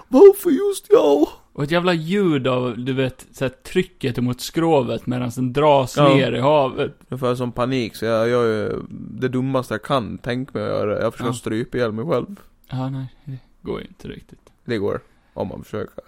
Varför 0.07 0.49
just 0.49 0.85
jag? 0.89 1.27
Och 1.53 1.63
ett 1.63 1.71
jävla 1.71 1.93
ljud 1.93 2.47
av, 2.47 2.77
du 2.77 2.93
vet, 2.93 3.25
så 3.31 3.45
här, 3.45 3.49
trycket 3.49 4.17
mot 4.17 4.41
skrovet 4.41 5.07
medan 5.07 5.31
den 5.35 5.53
dras 5.53 5.97
Ja. 5.97 6.09
ner 6.15 6.31
i 6.31 6.39
havet. 6.39 6.95
Jag 7.07 7.19
får 7.19 7.35
sån 7.35 7.51
panik 7.51 7.95
så 7.95 8.05
jag 8.05 8.29
gör 8.29 8.45
ju 8.45 8.81
det 8.89 9.27
dummaste 9.27 9.73
jag 9.73 9.83
kan 9.83 10.17
tänka 10.17 10.51
mig 10.53 10.63
att 10.63 10.69
göra. 10.69 11.01
Jag 11.01 11.13
försöker 11.13 11.29
Ja. 11.29 11.33
strypa 11.33 11.77
ihjäl 11.77 11.91
mig 11.91 12.05
själv. 12.05 12.39
Ja, 12.69 12.89
nej, 12.89 13.05
det 13.25 13.37
går 13.61 13.79
ju 13.81 13.87
inte 13.87 14.07
riktigt. 14.07 14.39
Det 14.65 14.77
går. 14.77 14.99
Om 15.33 15.47
man 15.47 15.63
försöker. 15.63 16.03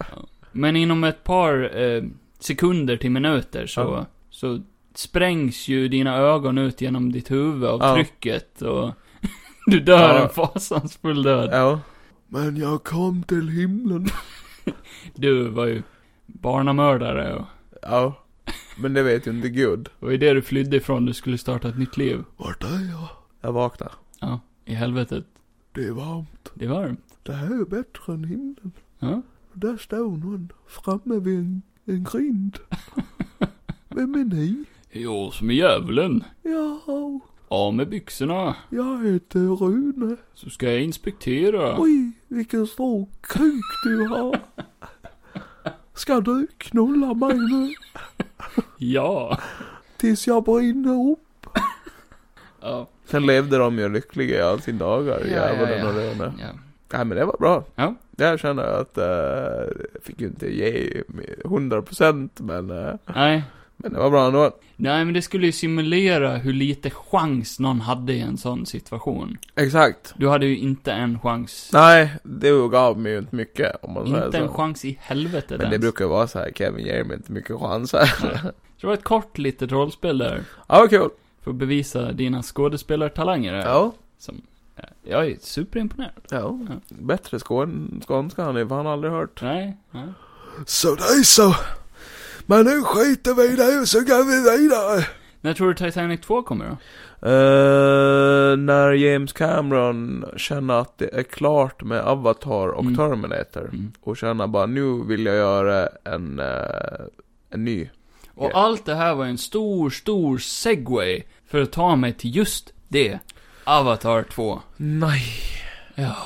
Men 0.52 0.76
inom 0.76 1.04
ett 1.04 1.24
par 1.24 1.80
eh, 1.80 2.02
sekunder 2.38 2.96
till 2.96 3.10
minuter 3.10 3.66
så, 3.66 3.80
Ja. 3.80 4.06
så 4.30 4.60
sprängs 4.94 5.68
ju 5.68 5.88
dina 5.88 6.16
ögon 6.16 6.58
ut 6.58 6.80
genom 6.80 7.12
ditt 7.12 7.30
huvud 7.30 7.64
av 7.64 7.80
Ja. 7.80 7.94
trycket 7.94 8.62
och 8.62 8.90
du 9.70 9.80
dör 9.80 10.14
Ja. 10.14 10.22
en 10.22 10.28
fasansfull 10.28 11.22
död. 11.22 11.48
Ja. 11.52 11.80
Men 12.28 12.56
jag 12.56 12.84
kom 12.84 13.22
till 13.22 13.48
himlen. 13.48 14.06
Du 15.14 15.48
var 15.48 15.66
ju 15.66 15.82
barnamördare 16.26 17.34
och 17.34 17.44
Ja. 17.82 18.14
Men 18.78 18.94
det 18.94 19.02
vet 19.02 19.26
ju 19.26 19.30
inte 19.30 19.48
Gud. 19.48 19.88
det 20.00 20.04
var 20.06 20.10
ju 20.12 20.18
det 20.18 20.32
du 20.34 20.42
flydde 20.42 20.76
ifrån, 20.76 21.06
du 21.06 21.14
skulle 21.14 21.38
starta 21.38 21.68
ett 21.68 21.78
nytt 21.78 21.96
liv. 21.96 22.24
Vart 22.36 22.64
är 22.64 22.90
jag? 22.90 23.08
Jag 23.40 23.52
vaknar. 23.52 23.92
Ja, 24.20 24.40
i 24.64 24.74
helvetet. 24.74 25.24
Det 25.72 25.84
är 25.84 25.92
varmt. 25.92 26.50
Det 26.54 26.64
är 26.64 26.68
varmt. 26.68 27.00
Det 27.22 27.32
här 27.32 27.46
är 27.60 27.64
bättre 27.64 28.12
än 28.12 28.24
himlen. 28.24 28.72
Ja. 28.98 29.22
Och 29.52 29.58
där 29.58 29.76
står 29.76 29.96
någon 30.10 30.52
framme 30.66 31.18
vid 31.20 31.38
en, 31.38 31.62
en 31.84 32.04
grind. 32.12 32.58
Vem 33.88 34.14
är 34.14 34.24
ni? 34.24 34.64
Jo, 34.92 35.30
som 35.30 35.50
är 35.50 35.54
djävulen. 35.54 36.24
Ja, 36.42 36.80
Av 37.48 37.74
med 37.74 37.88
byxorna. 37.88 38.56
jag 38.70 39.04
heter 39.12 39.40
Rune. 39.40 40.16
Så 40.34 40.50
ska 40.50 40.70
jag 40.72 40.82
inspektera. 40.82 41.74
Oj, 41.80 42.12
vilken 42.28 42.66
stor 42.66 43.06
kuk 43.20 43.64
du 43.84 44.06
har. 44.08 44.40
Ska 45.94 46.20
du 46.20 46.46
knulla 46.58 47.14
mig 47.14 47.34
nu? 47.34 47.74
Ja. 48.78 49.38
Tills 49.96 50.26
jag 50.26 50.44
brinner 50.44 51.12
upp. 51.12 51.46
Ja. 52.60 52.88
Sen 53.06 53.26
levde 53.26 53.58
de 53.58 53.78
ju 53.78 53.88
lyckliga 53.88 54.38
i 54.38 54.42
all 54.42 54.60
sin 54.60 54.78
dagar, 54.78 55.20
Ja, 55.20 55.26
djävulen 55.26 55.78
ja, 55.78 55.78
ja. 55.78 55.88
och 55.88 55.94
Rune. 55.94 56.32
ja. 56.40 56.46
Nej 56.92 57.04
men 57.04 57.16
det 57.18 57.24
var 57.24 57.36
bra. 57.38 57.64
Ja. 57.74 57.94
Jag 58.16 58.40
känner 58.40 58.62
att, 58.62 58.98
uh, 58.98 59.04
jag 59.94 60.02
fick 60.02 60.20
ju 60.20 60.26
inte 60.26 60.54
ge 60.54 61.02
mig 61.08 61.34
100% 61.44 62.30
men, 62.36 62.70
uh, 62.70 62.94
Nej. 63.14 63.44
Men 63.80 63.92
det 63.92 63.98
var 63.98 64.10
bra 64.10 64.26
ändå. 64.26 64.50
Nej, 64.76 65.04
men 65.04 65.14
det 65.14 65.22
skulle 65.22 65.46
ju 65.46 65.52
simulera 65.52 66.36
hur 66.36 66.52
lite 66.52 66.90
chans 66.90 67.58
någon 67.60 67.80
hade 67.80 68.12
i 68.12 68.20
en 68.20 68.36
sån 68.36 68.66
situation. 68.66 69.38
Exakt. 69.54 70.14
Du 70.16 70.28
hade 70.28 70.46
ju 70.46 70.56
inte 70.58 70.92
en 70.92 71.20
chans. 71.20 71.70
Nej, 71.72 72.10
det 72.22 72.68
gav 72.68 72.98
mig 72.98 73.12
ju 73.12 73.18
inte 73.18 73.36
mycket 73.36 73.76
om 73.82 73.92
man 73.94 74.06
säger 74.10 74.26
Inte 74.26 74.38
en 74.38 74.48
så. 74.48 74.54
chans 74.54 74.84
i 74.84 74.98
helvetet 75.00 75.50
Men 75.50 75.58
det 75.58 75.64
ens. 75.64 75.80
brukar 75.80 76.04
ju 76.04 76.08
vara 76.08 76.26
så 76.26 76.38
här, 76.38 76.50
Kevin 76.54 76.86
ger 76.86 77.04
mig 77.04 77.16
inte 77.16 77.32
mycket 77.32 77.56
chanser. 77.60 78.06
Så 78.06 78.26
det 78.80 78.86
var 78.86 78.94
ett 78.94 79.04
kort 79.04 79.38
litet 79.38 79.72
rollspel 79.72 80.18
där. 80.18 80.42
ja, 80.56 80.78
vad 80.78 80.90
kul. 80.90 81.08
För 81.42 81.50
att 81.50 81.56
bevisa 81.56 82.12
dina 82.12 82.42
skådespelartalanger. 82.42 83.52
här. 83.54 83.64
Ja. 83.66 83.92
Som, 84.18 84.42
ja, 84.76 84.82
jag 85.02 85.26
är 85.26 85.36
superimponerad. 85.40 86.12
Ja. 86.30 86.58
Bättre 86.88 87.38
skån, 87.38 88.02
skånska 88.08 88.44
har 88.44 88.52
ni 88.52 88.66
fan 88.66 88.86
aldrig 88.86 89.12
hört. 89.12 89.42
Nej, 89.42 89.76
nej. 89.90 90.08
Så 90.66 90.94
det 90.94 91.02
är 91.02 91.22
så. 91.22 91.54
Men 92.50 92.64
nu 92.64 92.82
skiter 92.82 93.34
vi 93.34 93.44
i 93.52 93.56
det 93.56 93.80
och 93.80 93.88
så 93.88 93.98
går 94.00 94.24
vi 94.24 94.58
vidare. 94.62 95.06
När 95.40 95.54
tror 95.54 95.68
du 95.68 95.74
Titanic 95.74 96.20
2 96.20 96.42
kommer 96.42 96.64
då? 96.64 96.72
Eh, 97.28 98.56
när 98.56 98.92
James 98.92 99.32
Cameron 99.32 100.24
känner 100.36 100.74
att 100.74 100.98
det 100.98 101.08
är 101.18 101.22
klart 101.22 101.82
med 101.82 102.00
Avatar 102.00 102.68
och 102.68 102.82
Mm. 102.82 102.96
Terminator. 102.96 103.64
Mm. 103.72 103.92
Och 104.00 104.16
känner 104.16 104.46
bara 104.46 104.66
nu 104.66 105.02
vill 105.06 105.26
jag 105.26 105.34
göra 105.36 105.88
en, 106.04 106.38
eh, 106.40 107.06
en 107.50 107.64
ny. 107.64 107.88
Och 108.34 108.50
Ja. 108.52 108.58
allt 108.64 108.84
det 108.86 108.94
här 108.94 109.14
var 109.14 109.24
en 109.24 109.38
stor, 109.38 109.90
stor 109.90 110.38
segway 110.38 111.22
för 111.50 111.60
att 111.62 111.72
ta 111.72 111.96
mig 111.96 112.12
till 112.12 112.36
just 112.36 112.72
det. 112.88 113.18
Avatar 113.64 114.22
2. 114.22 114.60
Nej. 114.76 115.22
Ja. 115.94 116.16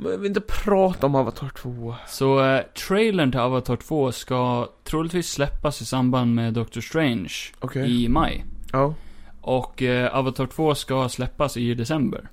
Men 0.00 0.12
jag 0.12 0.18
vill 0.18 0.28
inte 0.28 0.40
prata 0.40 1.06
om 1.06 1.14
Avatar 1.14 1.48
2. 1.48 1.94
Så 2.06 2.44
eh, 2.44 2.62
trailern 2.88 3.30
till 3.30 3.40
Avatar 3.40 3.76
2 3.76 4.12
ska 4.12 4.68
troligtvis 4.84 5.30
släppas 5.30 5.80
i 5.80 5.84
samband 5.84 6.34
med 6.34 6.54
Doctor 6.54 6.80
Strange 6.80 7.32
Okej. 7.60 8.04
i 8.04 8.08
maj. 8.08 8.44
Ja. 8.72 8.94
Och 9.40 9.82
eh, 9.82 10.16
Avatar 10.16 10.46
2 10.46 10.74
ska 10.74 11.08
släppas 11.08 11.56
i 11.56 11.74
december. 11.74 12.28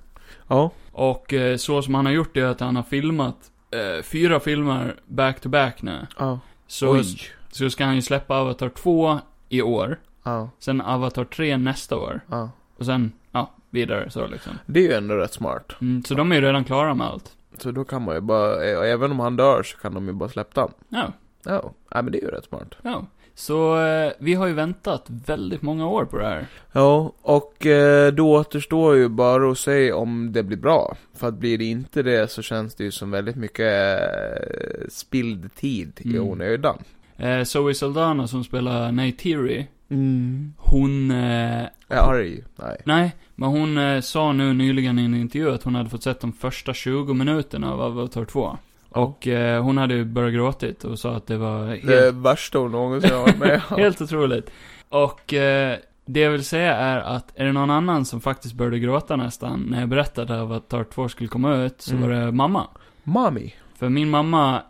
Ja. 0.48 0.70
Och 0.92 1.32
eh, 1.32 1.56
så 1.56 1.82
som 1.82 1.94
han 1.94 2.06
har 2.06 2.12
gjort 2.12 2.34
det 2.34 2.40
är 2.40 2.46
att 2.46 2.60
han 2.60 2.76
har 2.76 2.82
filmat 2.82 3.36
eh, 3.70 4.02
fyra 4.02 4.40
filmer 4.40 4.96
back 5.06 5.40
to 5.40 5.48
back 5.48 5.82
nu. 5.82 6.06
Ja. 6.18 6.40
Så, 6.66 6.92
Oj. 6.92 7.04
så 7.50 7.70
ska 7.70 7.84
han 7.84 7.94
ju 7.94 8.02
släppa 8.02 8.36
Avatar 8.36 8.68
2 8.68 9.18
i 9.48 9.62
år. 9.62 10.00
Ja. 10.22 10.50
Sen 10.58 10.80
Avatar 10.80 11.24
3 11.24 11.56
nästa 11.56 11.96
år. 11.96 12.20
Ja. 12.30 12.50
Och 12.78 12.86
sen, 12.86 13.12
ja, 13.32 13.50
vidare 13.70 14.10
så 14.10 14.26
liksom. 14.26 14.52
Det 14.66 14.80
är 14.80 14.84
ju 14.84 14.92
ändå 14.92 15.14
rätt 15.14 15.32
smart. 15.32 15.72
Mm, 15.80 16.04
så 16.04 16.14
de 16.14 16.32
är 16.32 16.36
ju 16.36 16.42
redan 16.42 16.64
klara 16.64 16.94
med 16.94 17.06
allt. 17.06 17.32
Så 17.58 17.70
då 17.70 17.84
kan 17.84 18.02
man 18.02 18.14
ju 18.14 18.20
bara, 18.20 18.64
eh, 18.64 18.92
även 18.92 19.10
om 19.10 19.20
han 19.20 19.36
dör 19.36 19.62
så 19.62 19.76
kan 19.76 19.94
de 19.94 20.06
ju 20.06 20.12
bara 20.12 20.28
släppa 20.28 20.60
den. 20.60 20.70
Ja, 20.88 21.12
Ja. 21.44 21.72
Nej 21.94 22.02
men 22.02 22.12
det 22.12 22.18
är 22.18 22.22
ju 22.22 22.28
rätt 22.28 22.44
smart. 22.44 22.74
ja. 22.82 23.06
Så 23.38 23.78
eh, 23.86 24.12
vi 24.18 24.34
har 24.34 24.46
ju 24.46 24.52
väntat 24.52 25.06
väldigt 25.08 25.62
många 25.62 25.88
år 25.88 26.04
på 26.04 26.18
det 26.18 26.24
här. 26.26 26.46
Ja, 26.72 27.12
och 27.22 27.66
eh, 27.66 28.12
då 28.12 28.32
återstår 28.32 28.96
ju 28.96 29.08
bara 29.08 29.50
att 29.50 29.58
se 29.58 29.92
om 29.92 30.32
det 30.32 30.42
blir 30.42 30.56
bra. 30.56 30.96
För 31.14 31.28
att 31.28 31.34
blir 31.34 31.58
det 31.58 31.64
inte 31.64 32.02
det 32.02 32.30
så 32.30 32.42
känns 32.42 32.74
det 32.74 32.84
ju 32.84 32.90
som 32.90 33.10
väldigt 33.10 33.36
mycket 33.36 34.00
eh, 34.00 34.88
spilld 34.88 35.54
tid 35.54 35.92
i 36.04 36.08
Mm. 36.16 36.28
onödan. 36.28 36.78
Eh, 37.16 37.42
Zoe 37.42 37.74
Saldana 37.74 38.26
som 38.28 38.44
spelar 38.44 38.92
Neytiri, 38.92 39.66
Mm. 39.90 40.52
hon, 40.56 41.10
eh, 41.10 41.62
är 41.62 41.70
arg. 41.88 42.42
Nej. 42.56 42.76
nej, 42.84 43.16
men 43.34 43.48
hon 43.48 43.78
eh, 43.78 44.00
sa 44.00 44.32
nu 44.32 44.52
nyligen 44.54 44.98
i 44.98 45.04
en 45.04 45.14
intervju 45.14 45.54
att 45.54 45.62
hon 45.62 45.74
hade 45.74 45.90
fått 45.90 46.02
sett 46.02 46.20
de 46.20 46.32
första 46.32 46.74
20 46.74 47.14
minuterna 47.14 47.72
av 47.72 47.80
Avatar 47.80 48.24
2. 48.24 48.58
Och 48.90 49.26
eh, 49.28 49.62
hon 49.62 49.78
hade 49.78 49.94
ju 49.94 50.04
börjat 50.04 50.34
gråtit 50.34 50.84
och 50.84 50.98
sa 50.98 51.16
att 51.16 51.26
det 51.26 51.36
var 51.36 51.66
helt, 51.66 51.86
Det 51.86 52.10
värsta 52.10 52.58
hon 52.58 52.72
någonsin 52.72 53.10
har 53.10 53.20
varit 53.20 53.38
med 53.38 53.60
om. 53.70 53.76
helt 53.78 54.00
otroligt. 54.00 54.50
Och 54.88 55.34
eh, 55.34 55.76
det 56.06 56.20
jag 56.20 56.30
vill 56.30 56.44
säga 56.44 56.76
är 56.76 56.98
att, 57.00 57.32
är 57.34 57.44
det 57.44 57.52
någon 57.52 57.70
annan 57.70 58.04
som 58.04 58.20
faktiskt 58.20 58.54
började 58.54 58.78
gråta 58.78 59.16
nästan 59.16 59.60
när 59.70 59.80
jag 59.80 59.88
berättade 59.88 60.34
att 60.34 60.40
Avatar 60.40 60.84
2 60.84 61.08
skulle 61.08 61.28
komma 61.28 61.56
ut, 61.56 61.82
så 61.82 61.94
Mm. 61.96 62.02
var 62.08 62.16
det 62.16 62.32
mamma. 62.32 62.66
Mami. 63.02 63.54
För 63.78 63.88
min 63.88 64.10
mamma 64.10 64.62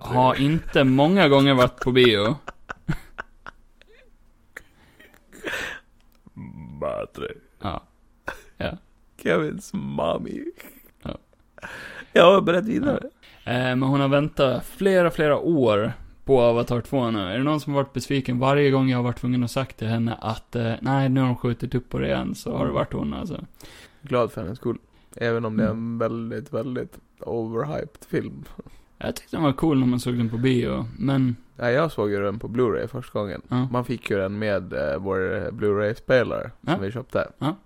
har 0.00 0.40
inte 0.40 0.84
många 0.84 1.28
gånger 1.28 1.54
varit 1.54 1.80
på 1.80 1.92
bio. 1.92 2.36
Madre. 6.80 7.26
Ja. 7.62 7.82
Kevins 9.22 9.70
mami. 9.74 10.44
Ja. 11.02 11.18
Ja, 12.12 12.40
berätta 12.40 12.66
vidare. 12.66 12.98
Eh, 13.44 13.52
men 13.54 13.82
hon 13.82 14.00
har 14.00 14.08
väntat 14.08 14.66
flera, 14.66 15.10
flera 15.10 15.38
år 15.38 15.92
på 16.24 16.40
Avatar 16.40 16.80
2 16.80 17.10
nu. 17.10 17.18
Är 17.20 17.38
det 17.38 17.44
någon 17.44 17.60
som 17.60 17.72
har 17.74 17.82
varit 17.82 17.92
besviken 17.92 18.38
varje 18.38 18.70
gång 18.70 18.88
jag 18.90 18.98
har 18.98 19.02
varit 19.02 19.18
tvungen 19.20 19.44
att 19.44 19.50
sagt 19.50 19.76
till 19.76 19.88
henne 19.88 20.14
att 20.20 20.56
eh, 20.56 20.72
nej, 20.80 21.08
nu 21.08 21.20
har 21.20 21.26
de 21.26 21.36
skjutit 21.36 21.74
upp 21.74 21.88
på 21.90 21.98
det 21.98 22.06
igen, 22.06 22.34
så 22.34 22.56
har 22.56 22.66
det 22.66 22.72
varit 22.72 22.92
hon 22.92 23.14
alltså. 23.14 23.44
Glad 24.02 24.32
för 24.32 24.42
hennes 24.42 24.58
skull. 24.58 24.78
Även 25.16 25.44
om 25.44 25.56
det 25.56 25.64
är 25.64 25.70
Mm. 25.70 25.78
en 25.78 25.98
väldigt, 25.98 26.52
väldigt 26.52 26.98
overhyped 27.20 28.04
film. 28.10 28.44
Jag 28.98 29.16
tyckte 29.16 29.36
den 29.36 29.44
var 29.44 29.52
cool 29.52 29.78
när 29.80 29.86
man 29.86 30.00
såg 30.00 30.14
den 30.18 30.30
på 30.30 30.36
bio, 30.38 30.86
men, 30.98 31.36
Ja, 31.58 31.70
jag 31.70 31.92
såg 31.92 32.10
ju 32.10 32.22
den 32.22 32.38
på 32.38 32.48
Blu-ray 32.48 32.86
första 32.86 33.18
gången. 33.18 33.42
ja. 33.48 33.68
Man 33.72 33.84
fick 33.84 34.10
ju 34.10 34.16
den 34.18 34.38
med 34.38 34.72
eh, 34.72 34.98
vår 34.98 35.50
Blu-ray-spelare 35.52 36.50
som 36.64 36.72
Ja. 36.72 36.78
vi 36.78 36.90
köpte. 36.92 37.28
Ja. 37.38 37.56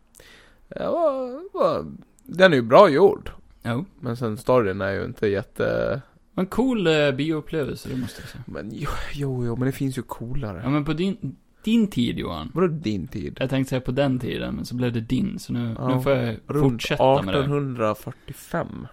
Ja, 0.77 0.91
var, 0.91 1.41
var, 1.61 1.87
den 2.25 2.53
är 2.53 2.57
ju 2.57 2.63
bra 2.63 2.89
gjord. 2.89 3.31
Jo. 3.63 3.85
Men 4.01 4.17
sen 4.17 4.37
storyn 4.37 4.81
är 4.81 4.93
ju 4.93 5.05
inte 5.05 5.27
jätte... 5.27 6.01
En 6.35 6.47
cool 6.47 6.87
eh, 6.87 7.11
bioupplevelse, 7.13 7.89
det 7.89 7.97
måste 7.97 8.23
jag 8.23 8.29
säga. 8.29 8.43
Men 8.47 8.71
jo, 8.73 8.89
jo, 9.15 9.45
jo 9.47 9.57
men 9.57 9.67
det 9.67 9.73
finns 9.73 9.99
ju 9.99 10.03
Ja, 10.09 10.15
coolare. 10.15 10.69
men 10.71 10.85
på 10.85 10.93
din, 10.93 11.37
din 11.65 11.87
tid 11.87 12.19
Johan. 12.19 12.51
Vadå 12.55 12.67
din 12.67 13.07
tid? 13.09 13.37
Jag 13.41 13.51
tänkte 13.51 13.69
säga 13.71 13.81
på 13.81 13.91
den 13.93 14.19
tiden, 14.19 14.55
men 14.55 14.65
så 14.65 14.75
blev 14.75 14.93
det 14.93 15.01
din, 15.01 15.39
så 15.39 15.53
nu, 15.53 15.75
Ja, 15.79 15.97
nu 15.97 16.03
får 16.03 16.13
jag 16.13 16.37
Runt 16.47 16.73
fortsätta 16.73 17.23
med 17.23 17.35
det. 17.35 17.41
1845. 17.41 18.87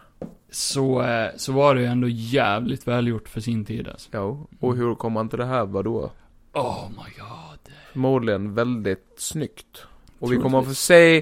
Så, 0.51 1.01
eh, 1.01 1.29
så 1.37 1.53
var 1.53 1.75
det 1.75 1.81
ju 1.81 1.87
ändå 1.87 2.07
jävligt 2.07 2.87
välgjort 2.87 3.29
för 3.29 3.41
sin 3.41 3.65
tid 3.65 3.87
alltså. 3.87 4.09
Jo. 4.13 4.47
Och 4.59 4.75
hur 4.75 4.95
kom 4.95 5.13
man 5.13 5.29
till 5.29 5.39
det 5.39 5.45
här? 5.45 5.65
Vadå? 5.65 6.11
Oh 6.53 6.89
my 6.89 6.95
god. 7.19 7.73
Förmodligen 7.91 8.53
väldigt 8.53 9.13
snyggt. 9.17 9.83
Och 10.19 10.31
vi 10.31 10.37
kommer 10.37 10.59
att 10.59 10.65
få 10.67 10.73
se, 10.73 11.21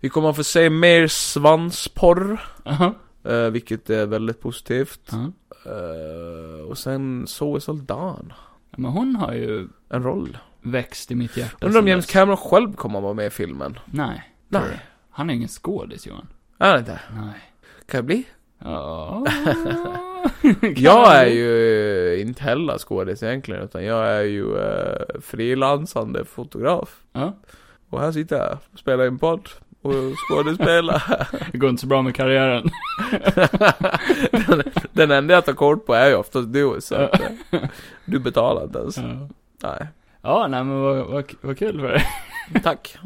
vi 0.00 0.08
kommer 0.08 0.30
att 0.30 0.36
få 0.36 0.44
se 0.44 0.70
mer 0.70 1.06
svansporr. 1.08 2.40
Aha. 2.64 2.94
eh, 3.24 3.44
vilket 3.50 3.90
är 3.90 4.06
väldigt 4.06 4.40
positivt. 4.40 5.10
Ja. 5.12 5.32
Eh, 5.72 6.64
och 6.68 6.78
sen 6.78 7.26
Zoe 7.26 7.60
Saldan. 7.60 8.32
Ja, 8.70 8.76
Men 8.78 8.90
hon 8.90 9.16
har 9.16 9.32
ju 9.32 9.68
En 9.90 10.02
roll. 10.02 10.38
växt 10.62 11.10
i 11.10 11.14
mitt 11.14 11.36
hjärta 11.36 11.66
Undrar 11.66 11.80
om 11.80 11.88
James 11.88 12.04
dess. 12.06 12.12
Cameron 12.12 12.36
själv 12.36 12.72
kommer 12.72 12.98
att 12.98 13.02
vara 13.02 13.14
med 13.14 13.26
i 13.26 13.30
filmen. 13.30 13.78
Nej. 13.86 14.32
Nej. 14.48 14.80
Han 15.10 15.30
är 15.30 15.34
ingen 15.34 15.48
skådis 15.48 16.06
Johan. 16.06 16.26
Är 16.58 16.70
han 16.70 16.78
inte? 16.78 17.00
Nej. 17.14 17.40
Kan 17.86 17.98
det 17.98 18.02
bli? 18.02 18.24
Ja. 18.58 19.26
Jag 20.76 21.16
är 21.16 21.26
ju 21.26 22.14
eh, 22.14 22.20
inte 22.20 22.42
heller 22.42 22.78
skådis 22.78 23.22
egentligen, 23.22 23.62
utan 23.62 23.84
jag 23.84 24.06
är 24.06 24.22
ju 24.22 24.44
uh, 24.44 25.20
frilansande 25.20 26.24
fotograf. 26.24 27.00
Ja. 27.12 27.32
Och 27.90 28.00
här 28.00 28.12
sitter 28.12 28.36
jag 28.36 28.58
och 28.72 28.78
spelar 28.78 29.06
in 29.06 29.18
podd 29.18 29.48
och 29.82 29.92
skådespelar. 30.16 31.28
Det 31.52 31.58
går 31.58 31.70
inte 31.70 31.80
så 31.80 31.86
bra 31.86 32.02
med 32.02 32.14
karriären. 32.14 32.70
den, 34.30 34.62
den 34.92 35.10
enda 35.10 35.34
jag 35.34 35.44
tar 35.44 35.52
kort 35.52 35.86
på 35.86 35.94
är 35.94 36.08
ju 36.08 36.14
oftast 36.14 36.52
du, 36.52 36.76
så 36.80 36.94
att, 36.94 37.20
eh, 37.50 37.60
du 38.04 38.18
betalar 38.18 38.64
inte 38.64 38.78
ens. 38.78 38.96
Ja. 38.96 39.28
Nej. 39.62 39.86
Ja, 40.22 40.46
nej 40.46 40.64
men 40.64 40.80
vad, 40.80 41.06
vad, 41.06 41.24
vad 41.40 41.58
kul 41.58 41.80
för 41.80 41.88
dig. 41.88 42.04
Tack. 42.62 42.98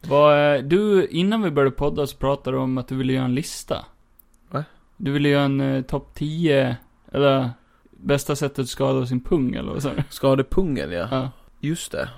Vad, 0.00 0.54
eh, 0.54 0.62
du, 0.62 1.06
innan 1.06 1.42
vi 1.42 1.50
började 1.50 1.76
podda 1.76 2.06
så 2.06 2.16
pratade 2.16 2.56
du 2.56 2.60
om 2.60 2.78
att 2.78 2.88
du 2.88 2.96
ville 2.96 3.12
göra 3.12 3.24
en 3.24 3.34
lista. 3.34 3.84
Du 5.04 5.10
ville 5.12 5.28
göra 5.28 5.42
en 5.44 5.60
eh, 5.60 5.82
topp 5.82 6.10
10, 6.14 6.76
eller 7.12 7.50
bästa 7.90 8.36
sättet 8.36 8.58
att 8.58 8.68
skada 8.68 9.06
sin 9.06 9.20
pung, 9.24 9.54
eller 9.54 9.72
vad 9.72 9.82
sa 9.82 9.90
du? 9.96 10.02
Skadepungen 10.10 10.90
ja. 10.92 11.08
Ja. 11.10 11.30
Just 11.60 11.92
det. 11.92 12.08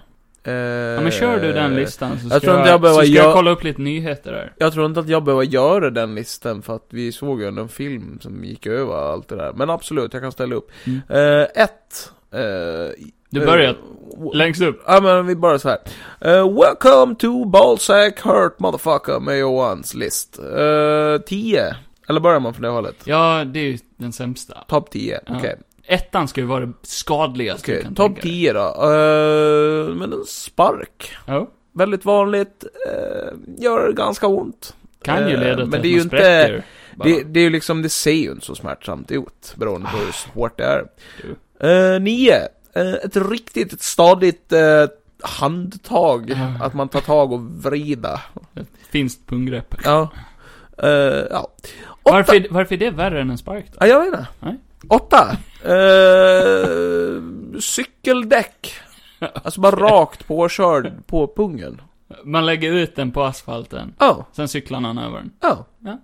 ja. 0.45 1.01
men 1.01 1.11
kör 1.11 1.41
du 1.41 1.53
den 1.53 1.75
listan 1.77 2.19
så 2.19 2.27
ska 2.27 2.35
jag 2.35 2.43
tror 2.43 2.57
inte 2.59 2.71
jag 2.71 2.81
behöver 2.81 3.01
så 3.03 3.07
ska 3.07 3.15
jag 3.17 3.27
gö- 3.31 3.33
kolla 3.33 3.51
upp 3.51 3.65
lite 3.65 3.81
nyheter 3.83 4.33
där. 4.33 4.53
Jag 4.59 4.73
tror 4.73 4.87
inte 4.87 5.01
att 5.01 5.09
jag 5.09 5.25
behöver 5.25 5.45
göra 5.45 5.91
den 5.91 6.15
listan 6.15 6.63
för 6.63 6.77
att 6.77 6.87
vi 6.91 7.13
såg 7.13 7.41
ju 7.41 7.47
en 7.49 7.69
film 7.69 8.19
som 8.21 8.45
gick 8.45 8.67
över 8.67 8.95
allt 9.13 9.29
det 9.29 9.37
där. 9.37 9.53
Men 9.53 9.71
absolut, 9.71 10.13
jag 10.13 10.23
kan 10.23 10.33
ställa 10.33 10.55
upp. 10.55 10.71
Mm. 10.85 11.01
Eh, 11.09 11.63
ett. 11.63 12.13
eh, 12.33 13.07
Du 13.31 13.47
börjar 13.47 13.71
Eh, 13.71 14.35
längst 14.35 14.63
upp. 14.63 14.83
Ja 14.87 15.01
men 15.01 15.27
vi 15.27 15.37
börjar 15.37 15.59
så 15.59 15.69
här. 15.69 15.79
Eh, 16.21 16.55
welcome 16.55 17.15
to 17.15 17.45
Ballsack 17.45 18.21
Hurt 18.21 18.59
Motherfucker 18.59 19.21
med 19.21 19.39
Johans 19.39 19.95
list. 19.95 20.41
Uh, 20.43 21.19
10. 21.27 21.77
Eller 22.09 22.21
börjar 22.21 22.41
man 22.41 22.55
från 22.55 22.63
det 22.63 22.69
hållet? 22.69 22.97
Ja, 23.05 23.45
det 23.45 23.61
är 23.61 23.65
ju 23.65 23.79
den 23.97 24.13
sämsta. 24.13 24.65
Topp 24.69 24.91
10, 24.91 25.21
Ja. 25.27 25.35
okej. 25.39 25.57
Ettan 25.87 26.29
ska 26.29 26.41
ju 26.41 26.47
vara 26.47 26.67
det 26.67 26.73
skadligaste 26.83 27.63
Okej, 27.65 27.77
du 27.77 27.83
kan 27.83 27.95
topp 27.95 28.07
tänka 28.15 28.21
dig. 28.29 28.31
10 28.31 28.53
då. 28.53 28.61
Eh, 28.61 29.95
men 29.95 30.13
en 30.13 30.25
spark. 30.27 31.17
Ja. 31.27 31.49
Väldigt 31.73 32.05
vanligt. 32.05 32.65
eh, 32.93 33.63
gör 33.63 33.93
ganska 33.93 34.27
ont. 34.27 34.75
Kan 35.03 35.29
ju 35.29 35.35
Eh, 35.35 35.41
leda 35.41 35.57
till 35.57 35.65
men 35.67 35.75
att 35.75 35.83
det 35.83 35.89
är 35.89 35.93
ju 35.93 36.01
inte-. 36.01 36.63
Det, 37.05 37.23
det 37.25 37.41
är 37.41 37.45
ju 37.45 37.51
liksom, 37.51 37.83
det 37.83 37.89
ser 37.89 38.11
ju 38.13 38.31
inte 38.31 38.47
så 38.47 38.55
smärtsamt 38.55 39.11
ut. 39.11 39.55
Beroende 39.57 39.89
på 39.91 39.97
hur 39.97 40.09
Ah. 40.09 40.31
hårt 40.35 40.59
det 40.59 40.65
är. 40.65 40.85
Uh, 41.65 42.01
nio. 42.01 42.35
Eh, 42.75 42.93
ett 42.93 43.17
riktigt 43.17 43.73
ett 43.73 43.83
stadigt 43.83 44.53
eh, 44.53 44.87
handtag. 45.23 46.33
Att 46.63 46.75
man 46.75 46.89
tar 46.89 47.01
tag 47.01 47.33
och 47.33 47.41
vrida. 47.43 48.21
Ett 48.55 48.69
finskt 48.91 49.27
punggrepp. 49.27 49.75
Ja. 49.85 50.09
Eh, 50.79 50.89
ja. 51.31 51.49
Åtta. 52.03 52.13
Varför, 52.13 52.47
varför 52.51 52.75
är 52.75 52.79
det 52.79 52.91
värre 52.91 53.21
än 53.21 53.31
en 53.31 53.39
spark 53.39 53.65
då? 53.73 53.77
Ja, 53.81 53.87
jag 53.87 53.99
vet 54.01 54.07
inte. 54.09 54.27
Nej. 54.41 54.59
Åtta. 54.89 55.37
Uh, 55.69 57.23
cykeldäck. 57.61 58.75
Alltså 59.19 59.61
bara 59.61 59.77
rakt 59.77 60.27
påkörd 60.27 60.93
på 61.07 61.27
pungen. 61.37 61.81
Man 62.25 62.47
lägger 62.47 62.73
ut 62.73 62.97
den 62.97 63.11
på 63.13 63.23
asfalten, 63.25 63.95
Ja. 63.99 64.27
sen 64.33 64.49
cyklar 64.49 64.81
han 64.81 64.99
över 64.99 65.17
den. 65.19 65.33
Ja. 65.41 65.67
Ja. 65.79 65.99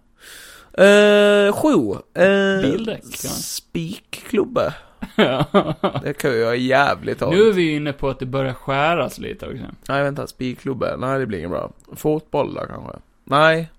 Eh, 0.84 1.52
sju. 1.52 1.74
Uh, 2.24 2.62
Bildäck, 2.62 3.02
ja. 3.04 3.28
Spikklubbe. 3.30 4.74
Det 6.02 6.12
kan 6.20 6.30
göra 6.38 6.54
jävligt 6.54 7.22
ont. 7.22 7.34
nu 7.34 7.48
är 7.48 7.52
vi 7.52 7.74
inne 7.76 7.92
på 7.92 8.08
att 8.08 8.18
det 8.18 8.26
börjar 8.26 8.52
skäras 8.54 9.18
lite 9.18 9.46
också. 9.46 9.64
Nej, 9.88 10.02
vänta. 10.02 10.26
Spikklubbe. 10.26 10.96
Nej, 10.98 11.18
det 11.18 11.26
blir 11.26 11.38
inget 11.38 11.50
bra. 11.50 11.70
Fotboll 11.96 12.54
då 12.54 12.60
kanske? 12.66 12.98
Nej. 13.24 13.70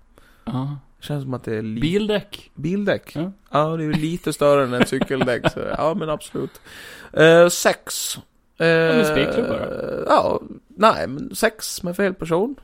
Ja. 0.44 0.76
Känns 1.00 1.22
som 1.22 1.34
att 1.34 1.44
det 1.44 1.56
är 1.56 1.62
lite... 1.62 1.80
Bildäck. 1.80 2.50
Bildäck? 2.54 3.12
Ja. 3.16 3.32
Ja. 3.50 3.76
det 3.76 3.82
är 3.82 3.86
ju 3.86 3.92
lite 3.92 4.32
större 4.32 4.64
än 4.64 4.74
ett 4.74 4.88
cykeldäck. 4.88 5.52
Så, 5.52 5.60
ja, 5.78 5.94
men 5.94 6.10
absolut. 6.10 6.60
Uh, 7.20 7.48
sex. 7.48 8.16
Uh, 8.16 8.22
men 8.66 9.04
spikklubba 9.04 9.58
då? 9.58 10.04
Ja, 10.08 10.40
nej, 10.68 11.06
men 11.06 11.34
sex 11.34 11.82
med 11.82 11.96
fel 11.96 12.14
person. 12.14 12.54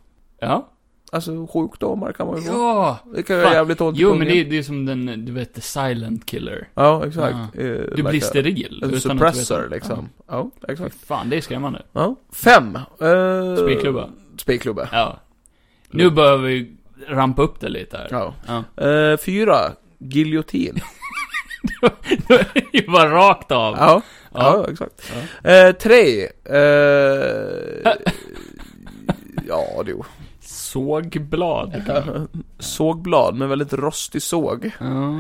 Ja. 0.40 0.68
Alltså 1.12 1.46
sjukdomar 1.46 2.12
kan 2.12 2.26
man 2.26 2.36
ju 2.36 2.42
få. 2.42 2.52
Ja! 2.52 2.98
Det 3.14 3.22
kan 3.22 3.36
göra 3.36 3.52
jävligt 3.52 3.80
ont 3.80 3.98
Jo, 3.98 4.14
men 4.14 4.26
det 4.28 4.40
är, 4.40 4.44
det 4.44 4.58
är 4.58 4.62
som 4.62 4.86
den, 4.86 5.24
du 5.24 5.32
vet, 5.32 5.54
the 5.54 5.60
silent 5.60 6.26
killer. 6.26 6.68
Ja, 6.74 7.06
exakt. 7.06 7.36
Ja. 7.54 7.60
Eh, 7.60 7.66
Du 7.68 7.90
like 7.96 8.08
blir 8.08 8.22
a- 8.22 8.26
steril. 8.26 8.84
Vet 8.86 9.02
suppressor 9.02 9.64
om- 9.64 9.70
liksom. 9.70 10.08
Ja, 10.28 10.50
Ja. 10.60 10.72
Exakt. 10.72 11.06
fan, 11.06 11.30
det 11.30 11.36
är 11.36 11.40
skrämmande. 11.40 11.82
Ja. 11.92 12.16
Fem. 12.32 12.78
Uh, 13.02 13.56
Spikklubba. 13.56 14.08
Spikklubba. 14.36 14.88
Ja. 14.92 15.18
Nu 15.90 16.10
bör 16.10 16.36
vi 16.38 16.72
rampa 17.08 17.42
upp 17.42 17.60
det 17.60 17.68
lite 17.68 17.96
här. 17.96 18.08
Ja. 18.10 18.34
Ja. 18.46 18.84
Eh, 18.88 19.16
fyra. 19.16 19.58
Giljotin. 19.98 20.80
det 22.72 22.88
var 22.88 23.08
rakt 23.08 23.52
av. 23.52 23.76
Ja, 23.76 24.02
ja. 24.32 24.64
Ja. 24.64 24.66
exakt. 24.72 25.12
Eh, 25.44 25.72
tre. 25.72 26.22
Eh, 26.44 27.92
ja, 29.48 29.82
du. 29.86 30.00
Sågblad. 30.40 31.82
Sågblad 32.58 33.34
med 33.34 33.48
väldigt 33.48 33.72
rostig 33.72 34.22
såg. 34.22 34.70
Ja. 34.80 35.14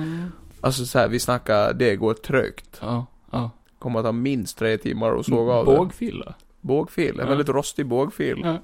Alltså 0.60 0.86
så 0.86 0.98
här, 0.98 1.08
vi 1.08 1.20
snackar, 1.20 1.72
det 1.72 1.96
går 1.96 2.14
trögt. 2.14 2.78
Ja. 2.80 3.06
Ja. 3.30 3.50
Kommer 3.78 3.98
att 3.98 4.04
ta 4.04 4.12
minst 4.12 4.58
tre 4.58 4.78
timmar 4.78 5.16
att 5.18 5.26
såga 5.26 5.52
av 5.52 5.66
det. 5.66 5.76
Bågfilla. 5.76 6.34
Bågfil, 6.60 7.10
en 7.14 7.18
Ja. 7.20 7.26
väldigt 7.26 7.48
rostig 7.48 7.86
bågfil. 7.86 8.40
Ja. 8.44 8.58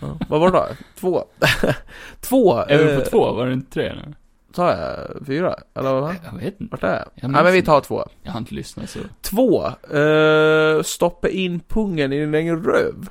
Ja. 0.00 0.18
Vad 0.28 0.40
var 0.40 0.50
det 0.52 0.58
då? 0.58 0.66
Två. 1.00 1.24
Två. 2.20 2.54
Är 2.54 2.84
vi 2.84 2.92
eh, 2.92 2.98
på 2.98 3.04
två? 3.10 3.32
Var 3.32 3.46
det 3.46 3.52
inte 3.52 3.70
tre 3.72 3.92
nu? 3.94 4.14
Tar 4.52 4.68
jag 4.76 5.26
fyra? 5.26 5.54
Eller 5.74 5.92
vad? 6.00 6.16
Jag 6.24 6.38
vet 6.38 6.60
inte. 6.60 6.70
Vart 6.70 6.82
är 6.82 6.94
jag? 6.96 7.08
Jag 7.14 7.30
Nej 7.30 7.44
men 7.44 7.52
vi 7.52 7.62
tar 7.62 7.80
två. 7.80 8.04
Jag 8.22 8.32
har 8.32 8.38
inte 8.38 8.54
lyssnat 8.54 8.90
så. 8.90 8.98
Två. 9.20 9.66
Eh, 9.96 10.82
stoppa 10.82 11.28
in 11.28 11.60
pungen 11.60 12.12
i 12.12 12.18
din 12.20 12.34
egen 12.34 12.64
röv. 12.64 13.08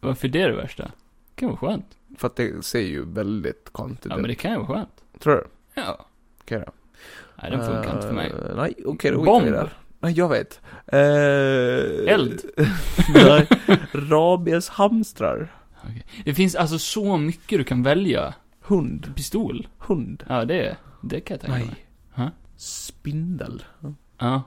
Varför 0.00 0.28
det 0.28 0.42
är 0.42 0.48
det 0.48 0.56
värsta? 0.56 0.82
Det 0.82 1.40
kan 1.40 1.48
vara 1.48 1.58
skönt. 1.58 1.86
För 2.18 2.26
att 2.26 2.36
det 2.36 2.64
ser 2.64 2.80
ju 2.80 3.04
väldigt 3.04 3.68
konstigt 3.72 4.06
Ja, 4.10 4.16
men 4.16 4.24
ut. 4.24 4.30
det 4.30 4.34
kan 4.34 4.50
ju 4.50 4.56
vara 4.58 4.66
skönt. 4.66 5.02
Tror 5.18 5.34
du? 5.34 5.46
Ja. 5.74 6.06
Okej 6.40 6.62
då. 6.66 6.72
Nej, 7.42 7.50
den 7.50 7.66
funkar 7.66 7.94
inte 7.94 8.06
för 8.06 8.14
mig. 8.14 8.26
Eh, 8.50 8.56
nej, 8.56 8.74
okej 8.86 9.10
då 9.10 9.22
Bomb. 9.22 9.54
Jag 10.00 10.28
vet. 10.28 10.60
Uh, 10.94 12.12
Eld. 12.14 12.40
nej. 13.14 13.48
Rabieshamstrar. 13.92 15.54
Okej. 15.84 16.06
Det 16.24 16.34
finns 16.34 16.54
alltså 16.54 16.78
så 16.78 17.16
mycket 17.16 17.58
du 17.58 17.64
kan 17.64 17.82
välja. 17.82 18.34
Hund. 18.60 19.12
Pistol. 19.16 19.68
Hund. 19.78 20.24
Ja, 20.28 20.44
det, 20.44 20.76
det 21.02 21.20
kan 21.20 21.34
jag 21.34 21.40
tänka 21.40 21.58
mig. 21.58 21.66
Nej. 21.66 22.24
Ha? 22.24 22.30
Spindel. 22.56 23.62
Ja. 24.18 24.42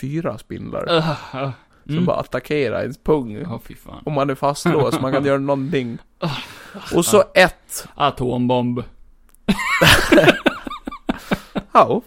Fyra 0.00 0.38
spindlar. 0.38 0.90
Uh, 0.92 1.08
uh. 1.44 1.50
Som 1.84 1.92
Mm. 1.92 2.04
bara 2.04 2.16
attackerar 2.16 2.80
ens 2.80 2.98
pung. 2.98 3.32
Ja, 3.32 3.60
fy 3.64 3.74
fan. 3.74 4.02
Om 4.06 4.12
man 4.12 4.30
är 4.30 4.34
fastlåst, 4.34 5.00
man 5.00 5.12
kan 5.12 5.24
göra 5.26 5.38
någonting. 5.38 5.98
Och 6.94 7.04
så 7.04 7.24
ett. 7.34 7.88
Atombomb. 7.94 8.82
Ja. 11.72 12.02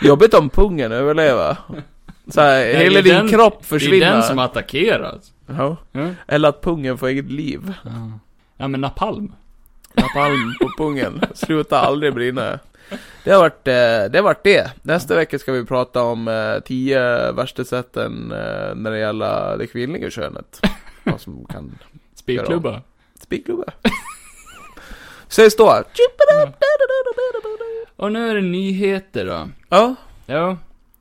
Jobbigt 0.00 0.34
om 0.34 0.50
pungen 0.50 0.92
överlever. 0.92 1.56
Så 2.28 2.40
här, 2.40 2.66
Ja, 2.66 2.78
hela 2.78 2.94
det 2.94 3.02
din 3.02 3.14
den- 3.14 3.28
kropp 3.28 3.58
Det 3.60 3.66
försvinner. 3.66 4.06
är 4.06 4.12
den 4.12 4.22
som 4.22 4.38
attackeras. 4.38 5.32
ja. 5.46 5.76
Ja. 5.92 6.08
Eller 6.26 6.48
att 6.48 6.60
pungen 6.62 6.98
får 6.98 7.06
eget 7.06 7.30
liv. 7.30 7.74
Ja. 7.84 7.90
ja, 8.56 8.68
men 8.68 8.80
napalm. 8.80 9.32
Napalm 9.94 10.54
på 10.60 10.68
pungen. 10.84 11.20
Sluta 11.34 11.78
aldrig 11.80 12.14
brinna. 12.14 12.58
Det 13.24 13.30
har 13.30 13.38
varit 13.40 13.68
eh, 13.68 13.72
det. 14.12 14.12
Har 14.14 14.22
varit 14.22 14.44
det. 14.44 14.70
Nästa 14.82 15.14
vecka 15.16 15.38
ska 15.38 15.52
vi 15.52 15.64
prata 15.64 16.02
om 16.02 16.28
eh, 16.28 16.58
tio 16.64 17.32
värsta 17.32 17.64
sätten 17.64 18.32
eh, 18.32 18.74
när 18.74 18.90
det 18.90 18.98
gäller 18.98 19.56
det 19.58 19.66
kvinnliga 19.66 20.10
könet. 20.10 20.60
Vad 21.04 21.20
som 21.20 21.44
kan 21.44 21.78
Spikklubba. 22.14 22.82
Spikklubba. 23.22 23.64
Sägs 25.28 25.56
då. 25.56 25.82
Och 27.98 28.12
nu 28.12 28.30
är 28.30 28.34
det 28.34 28.40
nyheter 28.40 29.26
då. 29.26 29.48
Ja, 29.68 29.94
Ja. 30.26 30.56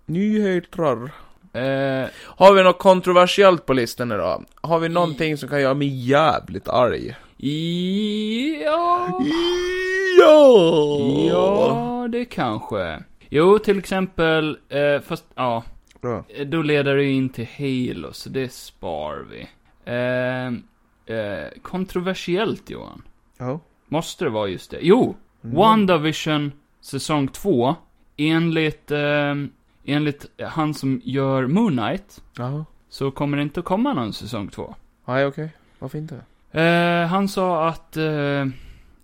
nyheter. 0.06 1.12
Eh, 1.54 2.08
Har 2.26 2.54
vi 2.54 2.64
något 2.64 2.80
kontroversiellt 2.80 3.66
på 3.66 3.74
listan 3.74 4.12
idag? 4.12 4.46
Har 4.62 4.80
vi 4.80 4.90
någonting 4.90 5.38
som 5.38 5.50
kan 5.50 5.62
göra 5.62 5.74
mig 5.74 5.88
jävligt 6.10 6.68
arg? 6.68 7.16
ja. 8.64 9.20
Ja! 10.20 11.00
Ja, 11.30 12.08
det 12.12 12.26
kanske. 12.26 13.00
Jo, 13.30 13.60
till 13.60 13.80
exempel, 13.80 14.58
eh, 14.70 15.02
fast, 15.02 15.26
ja. 15.36 15.64
Bra. 16.02 16.24
Eh, 16.30 16.48
Då 16.48 16.62
leder 16.62 16.96
det 16.96 17.04
ju 17.04 17.12
in 17.14 17.30
till 17.30 17.48
Halo, 17.58 18.14
så 18.14 18.30
det 18.30 18.52
spar 18.54 19.26
vi. 19.32 19.48
Eh, 19.86 20.48
eh, 21.18 21.48
kontroversiellt, 21.62 22.70
Johan. 22.70 23.02
Ja. 23.38 23.60
Måste 23.88 24.24
det 24.24 24.30
vara 24.30 24.48
just 24.48 24.72
det? 24.72 24.80
Jo! 24.82 25.16
Mm. 25.44 25.56
WandaVision 25.56 26.52
säsong 26.82 27.28
2, 27.28 27.76
enligt, 28.18 28.92
eh, 28.92 29.36
enligt 29.86 30.26
han 30.42 30.74
som 30.74 31.02
gör 31.04 31.48
Moon 31.48 31.78
Knight, 31.78 32.22
Ja. 32.38 32.66
så 32.90 33.12
kommer 33.12 33.38
det 33.38 33.44
inte 33.44 33.60
att 33.60 33.66
komma 33.66 33.94
någon 33.94 34.14
säsong 34.14 34.48
2. 34.48 34.76
Nej, 35.06 35.26
okej. 35.26 35.50
Varför 35.80 35.98
inte? 35.98 36.16
Eh, 36.62 37.08
han 37.08 37.28
sa 37.28 37.68
att 37.68 37.98
eh, 37.98 38.46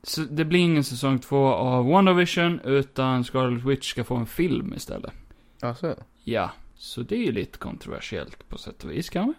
så 0.04 0.22
det 0.22 0.46
blir 0.46 0.60
ingen 0.60 0.84
säsong 0.84 1.20
2 1.20 1.46
av 1.48 1.86
WandaVision, 1.88 2.60
utan 2.64 3.24
Scarlet 3.24 3.64
Witch 3.64 3.90
ska 3.92 4.04
få 4.04 4.16
en 4.16 4.26
film 4.26 4.74
istället. 4.76 5.14
Alltså? 5.62 5.96
Ja, 6.24 6.52
så 6.76 7.02
det 7.02 7.16
är 7.16 7.26
ju 7.26 7.32
lite 7.32 7.58
kontroversiellt 7.58 8.50
på 8.50 8.58
sätt 8.58 8.84
och 8.84 8.92
vis 8.92 9.10
kanske. 9.10 9.34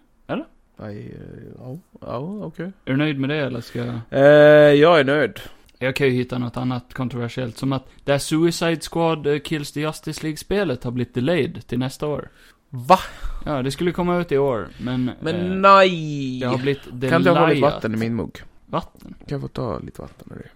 Nej, 0.76 1.14
eh, 1.14 1.42
ja. 1.58 1.78
Ja, 2.00 2.16
okej. 2.18 2.66
Är 2.84 2.90
du 2.90 2.96
nöjd 2.96 3.20
med 3.20 3.30
det 3.30 3.36
eller 3.36 3.60
ska 3.60 3.78
jag... 3.78 3.94
Eh, 4.10 4.20
jag 4.80 5.00
är 5.00 5.04
nöjd. 5.04 5.40
Jag 5.84 5.96
kan 5.96 6.06
ju 6.06 6.12
hitta 6.12 6.38
något 6.38 6.56
annat 6.56 6.94
kontroversiellt, 6.94 7.58
som 7.58 7.72
att 7.72 7.88
det 8.04 8.12
här 8.12 8.18
Suicide 8.18 8.80
Squad 8.80 9.26
eh, 9.26 9.40
Kills 9.40 9.72
the 9.72 9.80
Justice 9.80 10.22
League-spelet 10.22 10.84
har 10.84 10.90
blivit 10.90 11.14
delayed 11.14 11.66
till 11.66 11.78
nästa 11.78 12.06
år. 12.06 12.28
Va? 12.70 12.98
Ja, 13.46 13.62
det 13.62 13.70
skulle 13.70 13.92
komma 13.92 14.20
ut 14.20 14.32
i 14.32 14.38
år, 14.38 14.68
men... 14.78 15.10
Men 15.20 15.36
eh, 15.36 15.56
nej! 15.56 16.40
det 16.40 16.46
har 16.46 16.58
blivit 16.58 16.82
delayat. 16.84 17.10
Kan 17.10 17.20
inte 17.20 17.30
jag 17.30 17.38
få 17.38 17.54
lite 17.54 17.60
vatten 17.60 17.94
i 17.94 17.96
min 17.96 18.14
mugg? 18.14 18.42
Vatten? 18.66 19.14
Kan 19.18 19.26
jag 19.28 19.40
få 19.40 19.48
ta 19.48 19.78
lite 19.78 20.02
vatten 20.02 20.32
ur 20.32 20.38
det? 20.38 20.50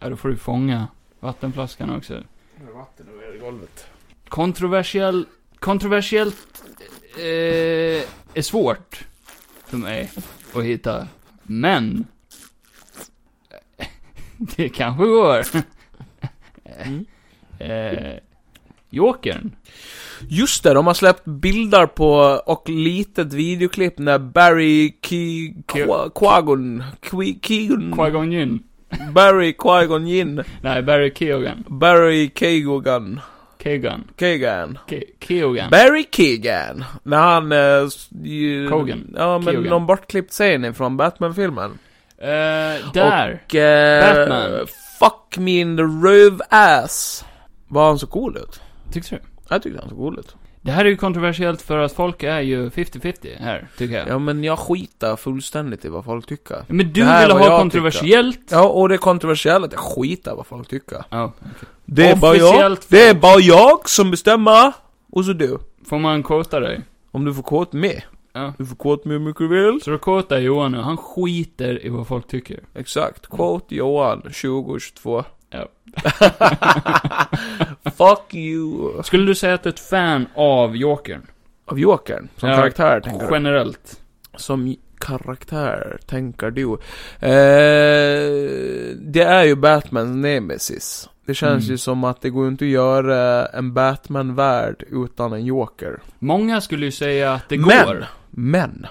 Ja, 0.00 0.08
då 0.08 0.16
får 0.16 0.28
du 0.28 0.36
fånga 0.36 0.88
vattenflaskan 1.20 1.96
också. 1.96 2.22
Vatten 2.74 3.06
över 3.08 3.38
golvet. 3.38 3.86
Kontroversiell, 4.28 5.26
kontroversiellt 5.58 6.64
eh, 7.16 8.04
är 8.34 8.42
svårt 8.42 9.04
för 9.66 9.76
mig 9.76 10.10
att 10.54 10.64
hitta. 10.64 11.08
Men, 11.42 12.06
det 14.56 14.68
kanske 14.68 15.04
går. 15.04 15.42
Mm. 16.86 17.04
eh, 17.58 18.12
Jokern. 18.90 19.50
Just 20.28 20.62
det, 20.64 20.74
de 20.74 20.86
har 20.86 20.94
släppt 20.94 21.24
bilder 21.24 21.86
på 21.86 22.08
och 22.46 22.68
litet 22.68 23.32
videoklipp 23.32 23.98
när 23.98 24.18
Barry 24.18 24.94
Ki... 25.02 25.54
Qua- 25.68 26.10
Quagon... 26.14 26.82
Keegan... 27.42 27.94
Qui-Gon 27.94 28.32
Jinn. 28.32 28.58
Barry 29.12 29.52
Qui-Gon 29.58 30.06
Jinn. 30.06 30.42
Nej, 30.60 30.82
Barry 30.82 31.12
Keoghan. 31.14 31.64
Barry 31.68 32.30
Keegan. 32.34 33.20
Keoghan. 33.62 34.04
Keegan. 34.18 34.78
Ke- 34.88 35.04
Keoghan. 35.20 35.70
Barry 35.70 36.04
Keegan. 36.12 36.84
När 37.02 37.18
han... 37.18 37.52
Eh, 37.52 37.88
ju, 38.24 38.68
Kogan. 38.68 39.14
Ja, 39.18 39.38
men 39.38 39.44
Keoghan. 39.54 39.70
någon 39.70 39.86
bortklippt 39.86 40.30
scen 40.32 40.74
från 40.74 40.96
Batman-filmen. 40.96 41.78
Eh, 42.22 42.92
där. 42.92 43.42
Och... 43.44 43.54
Eh, 43.54 44.16
Batman. 44.16 44.66
Fuck 44.98 45.38
me 45.38 45.60
in 45.60 45.76
the 45.76 45.82
röv 45.82 46.40
ass. 46.48 47.24
Var 47.68 47.86
han 47.86 47.98
så 47.98 48.06
cool 48.06 48.36
ut? 48.36 48.60
Tyckte 48.92 49.14
du? 49.14 49.20
Jag 49.48 49.62
tyckte 49.62 49.80
han 49.80 49.88
såg 49.88 49.98
cool 49.98 50.18
ut. 50.18 50.36
Det 50.60 50.72
här 50.72 50.84
är 50.84 50.88
ju 50.88 50.96
kontroversiellt 50.96 51.62
för 51.62 51.78
att 51.78 51.92
folk 51.92 52.22
är 52.22 52.40
ju 52.40 52.68
50-50 52.68 53.38
här, 53.38 53.68
tycker 53.78 53.94
jag. 53.94 54.08
Ja, 54.08 54.18
men 54.18 54.44
jag 54.44 54.58
skitar 54.58 55.16
fullständigt 55.16 55.84
i 55.84 55.88
vad 55.88 56.04
folk 56.04 56.26
tycker. 56.26 56.64
Men 56.68 56.92
du 56.92 57.04
vad 57.04 57.30
ha 57.30 57.58
kontroversiellt. 57.58 58.40
Ja, 58.50 58.68
och 58.68 58.88
det 58.88 58.94
är 58.94 58.98
kontroversiellt 58.98 59.64
att 59.64 59.72
jag 59.72 59.80
skitar 59.80 60.34
vad 60.34 60.46
folk 60.46 60.68
tycker. 60.68 61.04
Ja. 61.08 61.32
Det 61.84 62.10
är 62.10 62.16
bara 62.16 62.36
jag. 62.36 62.76
Det 62.88 63.08
är 63.08 63.14
bara 63.14 63.40
jag 63.40 63.88
som 63.88 64.10
bestämmer. 64.10 64.72
Och 65.12 65.24
så 65.24 65.32
du. 65.32 65.58
Får 65.88 65.98
man 65.98 66.22
quota 66.22 66.60
dig? 66.60 66.80
Om 67.10 67.24
du 67.24 67.34
får 67.34 67.42
quote 67.42 67.76
med. 67.76 68.02
Ja. 68.32 68.54
Du 68.58 68.66
får 68.66 68.76
quote 68.76 69.08
mig 69.08 69.18
hur 69.18 69.24
mycket 69.24 69.38
du 69.38 69.48
vill. 69.48 69.80
Så 69.82 69.90
då 69.90 69.98
quotar 69.98 70.38
Johan 70.38 70.72
nu, 70.72 70.78
han 70.78 70.96
skiter 70.96 71.86
i 71.86 71.88
vad 71.88 72.06
folk 72.06 72.28
tycker. 72.28 72.60
Exakt. 72.74 73.26
Quote 73.26 73.74
Johan, 73.74 74.22
2022. 74.22 75.24
Ja. 75.50 75.68
Fuck 77.90 78.34
you. 78.34 78.92
Skulle 79.02 79.26
du 79.26 79.34
säga 79.34 79.54
att 79.54 79.62
du 79.62 79.68
är 79.68 79.72
ett 79.72 79.80
fan 79.80 80.26
av 80.34 80.76
Jokern? 80.76 81.26
Av 81.64 81.78
Jokern, 81.78 82.28
som 82.36 82.48
Ja, 82.48 82.56
karaktär 82.56 83.00
tänker 83.00 83.26
du? 83.26 83.34
Generellt. 83.34 84.00
Som 84.36 84.76
karaktär, 84.98 85.98
tänker 86.06 86.50
du? 86.50 86.72
Eh, 87.20 88.96
det 88.96 89.22
är 89.22 89.44
ju 89.44 89.54
Batmans 89.56 90.16
nemesis. 90.16 91.08
Det 91.26 91.34
känns 91.34 91.64
Mm. 91.64 91.72
ju 91.72 91.78
som 91.78 92.04
att 92.04 92.20
det 92.20 92.30
går 92.30 92.48
inte 92.48 92.64
att 92.64 92.70
göra 92.70 93.46
en 93.46 93.74
Batman-värld 93.74 94.84
utan 94.90 95.32
en 95.32 95.44
Joker. 95.44 96.00
Många 96.18 96.60
skulle 96.60 96.86
ju 96.86 96.92
säga 96.92 97.32
att 97.34 97.48
det 97.48 97.58
Men, 97.58 97.86
går. 97.86 98.04
Men, 98.30 98.86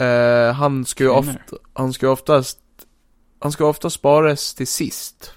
eh, 0.00 0.54
han 0.54 0.84
ska 0.84 1.04
ju 1.04 1.10
ofta, 1.10 1.56
han 1.72 1.92
ska 1.92 2.10
oftast, 2.10 2.58
han 3.40 3.52
ska 3.52 3.66
ofta 3.66 3.90
sparas 3.90 4.54
till 4.54 4.66
sist. 4.66 5.32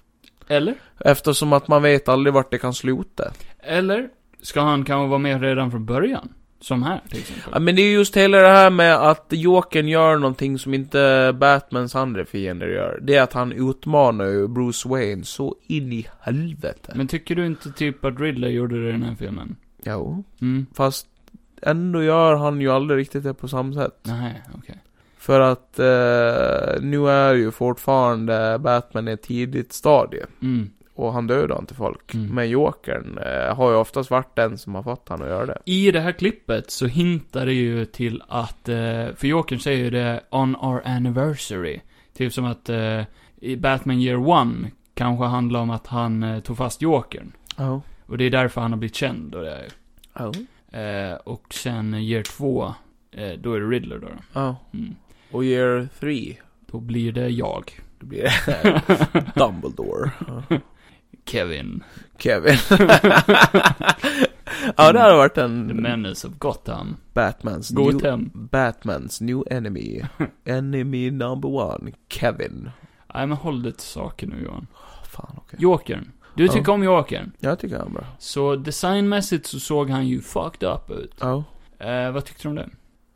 Eller? 0.48 0.76
Eftersom 1.00 1.54
att 1.54 1.68
man 1.68 1.82
vet 1.84 2.10
aldrig 2.10 2.34
vart 2.34 2.52
det 2.52 2.58
kan 2.58 2.74
sluta. 2.74 3.32
Eller? 3.60 4.10
Ska 4.42 4.62
han 4.62 4.86
kanske 4.86 5.08
vara 5.10 5.20
med 5.20 5.42
redan 5.42 5.72
från 5.72 5.86
början? 5.86 6.30
Som 6.60 6.84
här, 6.84 7.02
till 7.10 7.20
exempel. 7.20 7.50
Ja, 7.54 7.60
men 7.60 7.76
det 7.76 7.82
är 7.82 7.94
just 7.94 8.18
hela 8.18 8.38
det 8.38 8.48
här 8.48 8.70
med 8.70 8.96
att 8.96 9.26
Jokern 9.30 9.88
gör 9.88 10.18
någonting 10.18 10.60
som 10.60 10.74
inte 10.74 11.32
Batmans 11.40 11.96
andra 11.96 12.26
fiender 12.26 12.68
gör. 12.68 13.00
Det 13.02 13.16
är 13.16 13.22
att 13.24 13.34
han 13.34 13.52
utmanar 13.52 14.26
ju 14.26 14.48
Bruce 14.48 14.90
Wayne 14.90 15.24
så 15.24 15.56
in 15.68 15.94
i 15.94 16.08
helvete. 16.22 16.92
Men 16.96 17.08
tycker 17.08 17.36
du 17.36 17.46
inte 17.46 17.72
typ 17.72 18.06
att 18.06 18.20
Riddler 18.20 18.50
gjorde 18.50 18.82
det 18.84 18.90
i 18.90 18.92
den 18.92 19.04
här 19.04 19.16
filmen? 19.16 19.56
Jo, 19.84 20.24
Mm. 20.42 20.66
fast 20.74 21.08
ändå 21.62 22.04
gör 22.04 22.36
han 22.36 22.62
ju 22.62 22.72
aldrig 22.72 23.00
riktigt 23.00 23.24
det 23.24 23.34
på 23.34 23.48
samma 23.48 23.74
sätt. 23.74 24.00
Nej, 24.04 24.42
okej. 24.58 24.80
För 25.18 25.40
att 25.40 25.80
eh, 25.80 26.82
nu 26.82 27.10
är 27.10 27.34
ju 27.34 27.52
fortfarande 27.52 28.58
Batman 28.60 29.08
i 29.08 29.12
ett 29.12 29.22
tidigt 29.22 29.74
stadie. 29.74 30.26
Mm. 30.42 30.70
Och 30.96 31.14
han 31.14 31.28
dödar 31.28 31.60
inte 31.60 31.74
folk. 31.74 32.14
Mm. 32.14 32.36
Men 32.36 32.50
Jokern 32.50 33.18
eh, 33.18 33.56
har 33.56 33.70
ju 33.72 33.76
oftast 33.78 34.10
varit 34.12 34.36
den 34.36 34.58
som 34.58 34.76
har 34.76 34.84
fått 34.84 35.10
han 35.10 35.22
att 35.22 35.28
göra 35.28 35.46
det. 35.46 35.58
I 35.66 35.92
det 35.92 36.00
här 36.00 36.12
klippet 36.12 36.72
så 36.72 36.86
hintar 36.88 37.46
det 37.46 37.54
ju 37.54 37.86
till 37.86 38.24
att, 38.28 38.70
eh, 38.70 39.08
för 39.16 39.24
Jokern 39.28 39.60
säger 39.60 39.84
ju 39.84 39.90
det, 39.90 40.22
on 40.30 40.56
our 40.56 40.82
anniversary. 40.86 41.80
Typ 42.14 42.34
som 42.34 42.46
att, 42.46 42.70
eh, 42.70 43.02
i 43.42 43.56
Batman 43.58 44.00
year 44.02 44.28
one 44.30 44.72
kanske 44.94 45.26
handlar 45.26 45.60
om 45.60 45.70
att 45.70 45.88
han 45.88 46.24
eh, 46.24 46.40
tog 46.40 46.58
fast 46.58 46.82
Jokern. 46.82 47.32
Ja. 47.58 47.82
Och 48.06 48.18
det 48.18 48.24
är 48.24 48.30
därför 48.30 48.62
han 48.62 48.72
har 48.72 48.78
blivit 48.80 48.96
känd 48.96 49.36
och 49.36 49.42
det 49.44 49.52
är 49.56 49.68
Ja. 50.14 50.32
eh, 50.80 51.16
Och 51.16 51.54
sen 51.54 51.94
year 51.94 52.24
två, 52.24 52.74
eh, 53.12 53.32
då 53.40 53.54
är 53.54 53.60
det 53.60 53.66
Riddler 53.68 53.98
då. 54.00 54.08
Ja. 54.34 54.56
Mm. 54.74 54.96
Och 55.32 55.44
year 55.44 55.88
3, 56.00 56.36
Då 56.72 56.80
blir 56.80 57.12
det 57.12 57.30
jag. 57.30 57.72
Då 58.06 58.10
blir 58.10 58.24
det 58.24 59.32
Dumbledore. 59.36 60.12
Kevin. 61.26 61.84
Kevin. 62.18 62.58
ja, 64.78 64.92
det 64.94 65.00
hade 65.00 65.16
varit 65.16 65.36
The 65.36 65.42
en 65.42 65.82
Menace 65.82 66.28
of 66.28 66.34
Gotham. 66.38 66.98
Batmans 67.14 67.72
new, 67.72 67.92
Gotham. 67.92 68.32
Batmans 68.34 69.22
new 69.22 69.44
enemy. 69.52 70.02
enemy 70.46 71.12
number 71.12 71.50
one, 71.50 71.92
Kevin. 72.10 72.70
Nej 73.14 73.28
men 73.28 73.38
håll 73.38 73.64
det 73.64 73.72
till 73.72 73.88
saken 73.88 74.30
nu 74.30 74.44
Johan. 74.46 74.68
Fan, 75.04 75.36
okej. 75.38 75.60
Jokern. 75.62 76.12
Du 76.36 76.48
tycker 76.48 76.72
om 76.72 76.84
Jokern. 76.84 77.32
Jag 77.40 77.60
tycker 77.60 77.78
han 77.78 77.88
är 77.88 77.92
bra. 77.92 78.06
Så 78.20 78.56
designmässigt 78.56 79.46
så 79.46 79.60
såg 79.60 79.90
han 79.90 80.08
ju 80.08 80.22
fucked 80.22 80.70
up 80.70 80.92
ut. 80.92 81.18
Ja. 81.20 81.44
Eh, 81.80 82.12
vad 82.12 82.26
tyckte 82.26 82.44
du 82.44 82.50
om 82.50 82.56
det? 82.56 82.70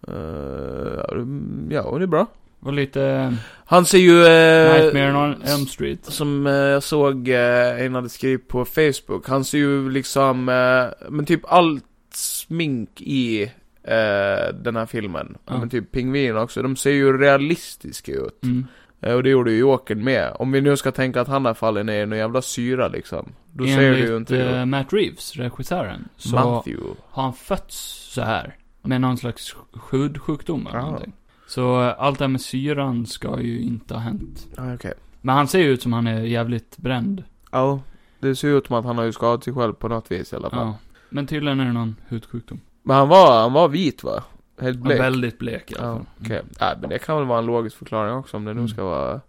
Uh, 0.07 1.73
ja, 1.75 1.97
det 1.97 2.03
är 2.03 2.07
bra. 2.07 2.27
Var 2.59 2.71
lite 2.71 3.35
Han 3.65 3.85
ser 3.85 3.97
ju... 3.97 4.25
eh, 4.25 4.73
Nightmare 4.81 5.17
on 5.17 5.41
Elm 5.41 5.65
Street. 5.65 6.05
Som 6.05 6.47
eh, 6.47 6.53
jag 6.53 6.83
såg 6.83 7.27
eh, 7.29 7.81
en 7.85 7.95
hade 7.95 8.09
skrivit 8.09 8.47
på 8.47 8.65
Facebook. 8.65 9.27
Han 9.27 9.43
ser 9.45 9.57
ju 9.57 9.89
liksom, 9.89 10.49
eh, 10.49 11.07
men 11.09 11.25
typ 11.25 11.41
allt 11.47 11.83
smink 12.13 13.01
i 13.01 13.43
eh, 13.83 14.53
den 14.63 14.75
här 14.75 14.85
filmen. 14.85 15.37
Ja. 15.45 15.57
Men 15.57 15.69
typ 15.69 15.91
pingvin 15.91 16.37
också. 16.37 16.61
De 16.61 16.75
ser 16.75 16.91
ju 16.91 17.17
realistiska 17.17 18.11
ut. 18.11 18.43
Mm. 18.43 18.65
Eh, 19.01 19.13
och 19.13 19.23
det 19.23 19.29
gjorde 19.29 19.51
ju 19.51 19.57
Jokern 19.57 20.03
med. 20.03 20.35
Om 20.39 20.51
vi 20.51 20.61
nu 20.61 20.77
ska 20.77 20.91
tänka 20.91 21.21
att 21.21 21.27
han 21.27 21.45
har 21.45 21.53
fallit 21.53 21.85
ner 21.85 22.03
i 22.03 22.05
någon 22.05 22.19
jävla 22.19 22.41
syra 22.41 22.87
liksom. 22.87 23.31
Då 23.53 23.65
ser 23.65 23.91
det 23.91 23.99
ju 23.99 24.17
inte 24.17 24.35
ut. 24.35 24.67
Matt 24.67 24.93
Reeves, 24.93 25.35
regissören, 25.35 26.07
så 26.17 26.35
Matthew. 26.35 26.83
har 27.09 27.23
han 27.23 27.33
fötts 27.33 27.75
så 28.13 28.21
här 28.21 28.55
Med 28.81 29.01
någon 29.01 29.17
slags 29.17 29.55
hudsjukdom 29.91 30.67
eller 30.67 30.77
Ja. 30.79 30.85
någonting. 30.85 31.13
Så 31.49 31.81
eh, 31.83 31.95
allt 31.97 32.19
det 32.19 32.23
här 32.23 32.29
med 32.29 32.41
syran 32.41 33.05
ska 33.05 33.41
ju 33.41 33.61
inte 33.61 33.93
ha 33.93 34.01
hänt. 34.01 34.47
Ja, 34.57 34.73
okej. 34.73 34.93
Men 35.21 35.35
han 35.35 35.47
ser 35.47 35.59
ju 35.59 35.65
ut 35.65 35.81
som 35.81 35.93
han 35.93 36.07
är 36.07 36.21
jävligt 36.21 36.77
bränd. 36.77 37.23
Ja. 37.51 37.79
Det 38.19 38.35
ser 38.35 38.47
ut 38.47 38.67
som 38.67 38.75
att 38.75 38.85
han 38.85 38.97
har 38.97 39.05
ju 39.05 39.11
skadat 39.11 39.43
sig 39.43 39.53
själv 39.53 39.73
på 39.73 39.87
något 39.87 40.11
vis 40.11 40.33
i 40.33 40.35
alla 40.35 40.49
fall. 40.49 40.67
Ja. 40.67 40.75
Men 41.09 41.27
tydligen 41.27 41.59
är 41.59 41.65
det 41.65 41.73
någon 41.73 41.95
hudsjukdom. 42.07 42.59
Men 42.83 42.97
han 42.97 43.07
var, 43.07 43.41
han 43.41 43.53
var 43.53 43.67
vit 43.67 44.03
va? 44.03 44.23
Helt 44.61 44.79
blek. 44.79 44.97
är 44.97 45.01
väldigt 45.03 45.39
blek 45.39 45.71
i 45.71 45.75
alla 45.75 45.87
Ja, 45.87 45.93
fall. 45.95 46.05
okej. 46.21 46.41
Ja, 46.59 46.73
men 46.81 46.89
det 46.89 46.99
kan 46.99 47.17
väl 47.17 47.25
vara 47.25 47.39
en 47.39 47.45
logisk 47.45 47.77
förklaring 47.77 48.13
också 48.13 48.37
om 48.37 48.45
det 48.45 48.53
nu 48.53 48.59
Mm. 48.59 48.67
ska 48.69 48.83
vara... 48.83 49.21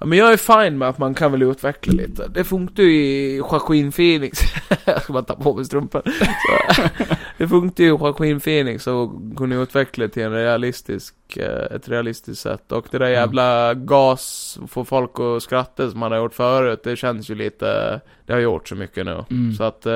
Ja, 0.00 0.06
men 0.06 0.18
jag 0.18 0.32
är 0.32 0.36
fine 0.36 0.78
med 0.78 0.88
att 0.88 0.98
man 0.98 1.14
kan 1.14 1.32
väl 1.32 1.42
utveckla 1.42 1.92
lite. 1.92 2.28
Det 2.28 2.44
funkar 2.44 2.82
ju 2.82 2.90
i 2.96 3.36
Joaquin 3.36 3.92
Phoenix. 3.92 4.38
jag 4.84 5.02
ska 5.02 5.12
bara 5.12 5.22
ta 5.22 5.34
på 5.34 5.54
mig 5.54 5.64
strumpan. 5.64 6.02
Det 7.38 7.48
funkar 7.48 7.84
ju 7.84 7.88
i 7.90 7.92
Joaquin 7.92 8.40
Phoenix 8.40 8.86
och 8.86 9.12
kunna 9.36 9.54
utveckla 9.56 10.08
till 10.08 10.22
en 10.22 10.32
realistisk, 10.32 11.14
eh, 11.36 11.76
ett 11.76 11.88
realistiskt 11.88 12.42
sätt. 12.42 12.72
Och 12.72 12.86
det 12.90 12.98
där 12.98 13.06
Mm. 13.06 13.18
jävla 13.20 13.74
gas, 13.74 14.58
få 14.68 14.84
folk 14.84 15.10
att 15.20 15.42
skratta 15.42 15.90
som 15.90 16.00
man 16.00 16.12
har 16.12 16.18
gjort 16.18 16.34
förut, 16.34 16.80
det 16.84 16.96
känns 16.96 17.30
ju 17.30 17.34
lite, 17.34 18.00
det 18.26 18.32
har 18.32 18.40
gjort 18.40 18.68
så 18.68 18.74
mycket 18.74 19.04
nu. 19.06 19.24
Mm. 19.30 19.52
Så 19.52 19.64
att, 19.64 19.86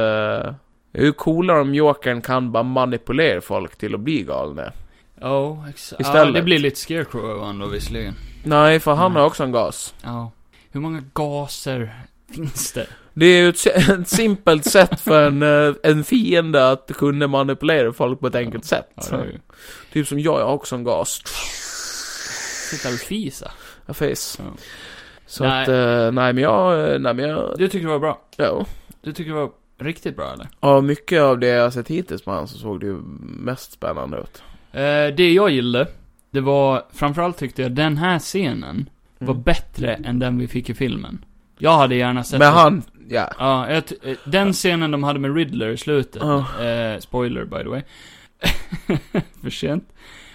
ju 0.92 1.12
coolare 1.12 1.60
om 1.60 1.74
Jokern 1.74 2.20
kan 2.22 2.52
bara 2.52 2.62
manipulera 2.62 3.40
folk 3.40 3.76
till 3.76 3.94
att 3.94 4.00
bli 4.00 4.22
galna. 4.22 4.72
Ja, 5.20 5.64
exakt. 5.70 6.00
Ja, 6.00 6.06
Istället. 6.08 6.34
det 6.34 6.42
blir 6.42 6.58
lite 6.58 6.76
scarecrow 6.80 7.30
av 7.30 7.38
honom 7.38 7.58
då 7.58 7.66
visserligen. 7.66 8.14
Nej, 8.44 8.80
för 8.80 8.94
han 8.94 9.12
Nej. 9.12 9.20
har 9.20 9.26
också 9.26 9.44
en 9.44 9.52
gas. 9.52 9.94
Ja. 10.02 10.30
Hur 10.70 10.80
många 10.80 11.02
gaser 11.12 11.94
finns 12.34 12.72
det? 12.72 12.86
Det 13.14 13.26
är 13.26 13.42
ju 13.42 13.48
ett, 13.48 13.66
ett 13.90 14.08
simpelt 14.08 14.64
sätt 14.64 15.00
för 15.00 15.26
en, 15.26 15.42
eh, 15.42 15.74
en 15.82 16.04
fiende 16.04 16.70
att 16.70 16.90
kunna 16.94 17.26
manipulera 17.26 17.92
folk 17.92 18.20
på 18.20 18.26
ett 18.26 18.34
enkelt 18.34 18.64
sätt. 18.64 18.88
Ja, 18.94 19.02
det 19.10 19.16
är 19.16 19.26
ju. 19.26 19.38
Typ 19.92 20.06
som 20.06 20.20
jag, 20.20 20.40
jag 20.40 20.46
har 20.46 20.52
också 20.54 20.74
en 20.76 20.84
gas. 20.84 21.22
Sitta 22.70 22.88
och 22.88 22.94
fisa. 22.94 23.50
Jag 23.86 23.96
fes. 23.96 24.38
Ja. 24.44 24.44
Så 25.26 25.44
Nej. 25.44 25.62
att, 25.62 25.68
eh, 25.68 26.12
nej 26.12 26.32
men 26.32 26.38
jag, 26.38 26.92
eh, 26.92 26.98
nej 26.98 27.14
men 27.14 27.28
jag, 27.28 27.54
Du 27.58 27.68
tycker 27.68 27.86
det 27.86 27.92
var 27.92 27.98
bra? 27.98 28.20
ja. 28.36 28.66
Du 29.02 29.12
tycker 29.12 29.30
det 29.30 29.36
var 29.36 29.50
riktigt 29.78 30.16
bra 30.16 30.32
eller? 30.32 30.48
Ja, 30.60 30.80
mycket 30.80 31.20
av 31.22 31.38
det 31.38 31.46
jag 31.46 31.62
har 31.62 31.70
sett 31.70 31.88
hittills 31.88 32.22
på 32.22 32.30
han 32.30 32.48
så 32.48 32.58
såg 32.58 32.80
det 32.80 32.86
ju 32.86 32.96
mest 33.20 33.72
spännande 33.72 34.18
ut. 34.18 34.42
Eh, 34.72 35.14
det 35.16 35.32
jag 35.32 35.50
gillade, 35.50 35.90
det 36.30 36.40
var, 36.40 36.82
framförallt 36.92 37.36
tyckte 37.38 37.62
jag 37.62 37.72
den 37.72 37.96
här 37.96 38.18
scenen 38.18 38.88
var 39.18 39.30
Mm. 39.34 39.42
bättre 39.42 39.94
än 39.94 40.18
den 40.18 40.38
vi 40.38 40.48
fick 40.48 40.70
i 40.70 40.74
filmen. 40.74 41.24
Jag 41.58 41.76
hade 41.78 41.94
gärna 41.94 42.24
sett 42.24 42.38
Men 42.38 42.52
han, 42.52 42.82
ja. 43.08 43.30
Ja, 43.38 43.70
jag 43.70 43.76
eh, 44.02 44.16
den 44.24 44.52
scenen 44.52 44.90
de 44.90 45.02
hade 45.04 45.18
med 45.18 45.34
Riddler 45.36 45.68
i 45.68 45.76
slutet, 45.76 46.22
Ja. 46.22 46.64
eh, 46.64 46.98
spoiler 47.00 47.44
by 47.44 47.56
the 47.62 47.68
way. 47.68 47.82
För 49.42 49.50
sent. 49.50 49.88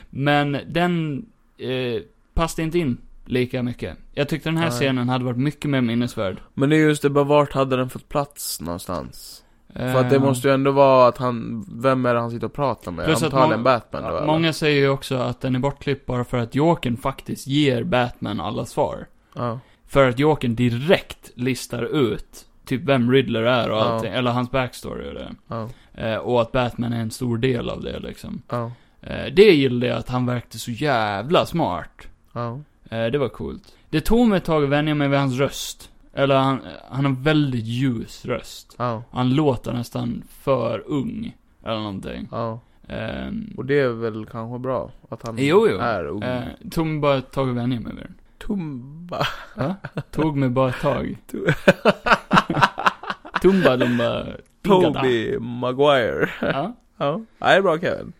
Men 0.10 0.58
den 0.68 1.26
eh, 1.58 2.02
passade 2.34 2.64
inte 2.64 2.80
in 2.80 2.98
lika 3.26 3.64
mycket. 3.64 3.98
Jag 4.14 4.30
tyckte 4.30 4.50
den 4.50 4.58
här 4.58 4.70
Nej. 4.70 4.80
scenen 4.80 5.10
hade 5.10 5.26
varit 5.26 5.38
mycket 5.38 5.70
mer 5.70 5.82
minnesvärd. 5.82 6.38
Men 6.54 6.70
det 6.70 6.76
är 6.76 6.80
just 6.80 7.02
det, 7.02 7.10
bara 7.10 7.24
vart 7.24 7.54
hade 7.54 7.76
den 7.76 7.90
fått 7.90 8.10
plats 8.10 8.62
någonstans? 8.62 9.44
För 9.74 9.96
att 9.96 10.10
det 10.10 10.20
måste 10.20 10.48
ju 10.48 10.54
ändå 10.54 10.72
vara 10.72 11.08
att 11.08 11.18
han, 11.18 11.66
vem 11.82 12.06
är 12.06 12.14
det 12.14 12.20
han 12.20 12.32
sitter 12.32 12.48
och 12.48 12.54
pratar 12.54 12.92
med? 12.92 13.06
Plus 13.06 13.24
Antagligen 13.24 13.60
må- 13.60 13.64
Batman 13.64 14.04
då 14.04 14.10
eller? 14.10 14.26
många 14.28 14.54
säger 14.54 14.82
ju 14.82 14.90
också 14.90 15.16
att 15.16 15.42
den 15.42 15.56
är 15.56 15.60
bortklippt 15.60 16.06
bara 16.06 16.24
för 16.24 16.38
att 16.38 16.56
Jokern 16.56 16.98
faktiskt 16.98 17.48
ger 17.48 17.84
Batman 17.84 18.40
alla 18.40 18.66
svar. 18.66 19.08
Ja. 19.36 19.60
För 19.88 20.10
att 20.10 20.20
Jokern 20.20 20.56
direkt 20.56 21.32
listar 21.36 21.84
ut 21.84 22.46
typ 22.66 22.82
vem 22.84 23.12
Riddler 23.12 23.44
är 23.44 23.72
och 23.72 23.82
allting, 23.82 24.14
eller 24.14 24.32
hans 24.32 24.52
backstory 24.52 25.10
och 25.10 25.14
det. 25.14 25.32
Ja. 25.48 25.70
Eh, 25.94 26.18
och 26.18 26.42
att 26.42 26.52
Batman 26.52 26.94
är 26.94 27.02
en 27.02 27.12
stor 27.12 27.38
del 27.38 27.70
av 27.70 27.82
det 27.82 28.00
liksom. 28.00 28.42
Ja. 28.50 28.72
Eh, 29.02 29.34
det 29.34 29.52
gillade 29.52 29.88
jag 29.88 29.98
att 29.98 30.10
han 30.10 30.26
verkade 30.26 30.58
så 30.60 30.72
jävla 30.72 31.46
smart. 31.46 32.08
Ja. 32.34 32.60
Eh, 32.94 33.12
det 33.12 33.18
var 33.18 33.30
coolt. 33.30 33.76
Det 33.90 34.02
tog 34.02 34.28
mig 34.28 34.38
ett 34.38 34.46
tag 34.46 34.64
att 34.64 34.70
vänja 34.70 34.96
mig 34.96 35.08
vid 35.08 35.20
hans 35.20 35.38
röst. 35.40 35.90
Eller 36.14 36.36
han, 36.36 36.60
han 36.90 37.06
har 37.06 37.12
väldigt 37.24 37.66
ljus 37.66 38.26
röst. 38.26 38.76
Ja. 38.78 39.04
Han 39.12 39.30
låter 39.36 39.74
nästan 39.74 40.24
för 40.30 40.84
ung. 40.88 41.36
Eller 41.66 41.78
någonting. 41.78 42.28
Ja. 42.32 42.60
Ehm, 42.88 43.54
Och 43.58 43.66
det 43.66 43.80
är 43.80 43.90
väl 43.90 44.26
kanske 44.26 44.60
bra? 44.60 44.92
Att 45.10 45.28
han 45.28 45.36
Jo, 45.40 45.68
jo. 45.72 45.78
är 45.78 46.06
ung. 46.06 46.24
eh, 46.24 46.44
tog 46.72 46.86
mig 46.88 47.00
bara 47.00 47.18
ett 47.18 47.32
tag 47.32 47.50
att 47.50 47.56
vänja 47.56 47.80
mig 47.80 47.94
vid 47.96 48.04
den. 48.04 48.14
Tumba. 48.48 49.28
Va? 49.56 49.76
Tog 50.12 50.38
mig 50.38 50.50
bara 50.50 50.70
ett 50.70 50.82
tag. 50.82 51.18
Tumba 53.42 53.78
dumba. 53.78 54.26
digada. 54.62 54.94
Toby 55.02 55.38
Maguire. 55.40 56.30
Ja. 56.42 56.74
Ja. 56.98 57.22
Ja, 57.40 57.48
det 57.48 57.54
är 57.54 57.62
bra 57.62 57.80
Kevin. 57.80 58.14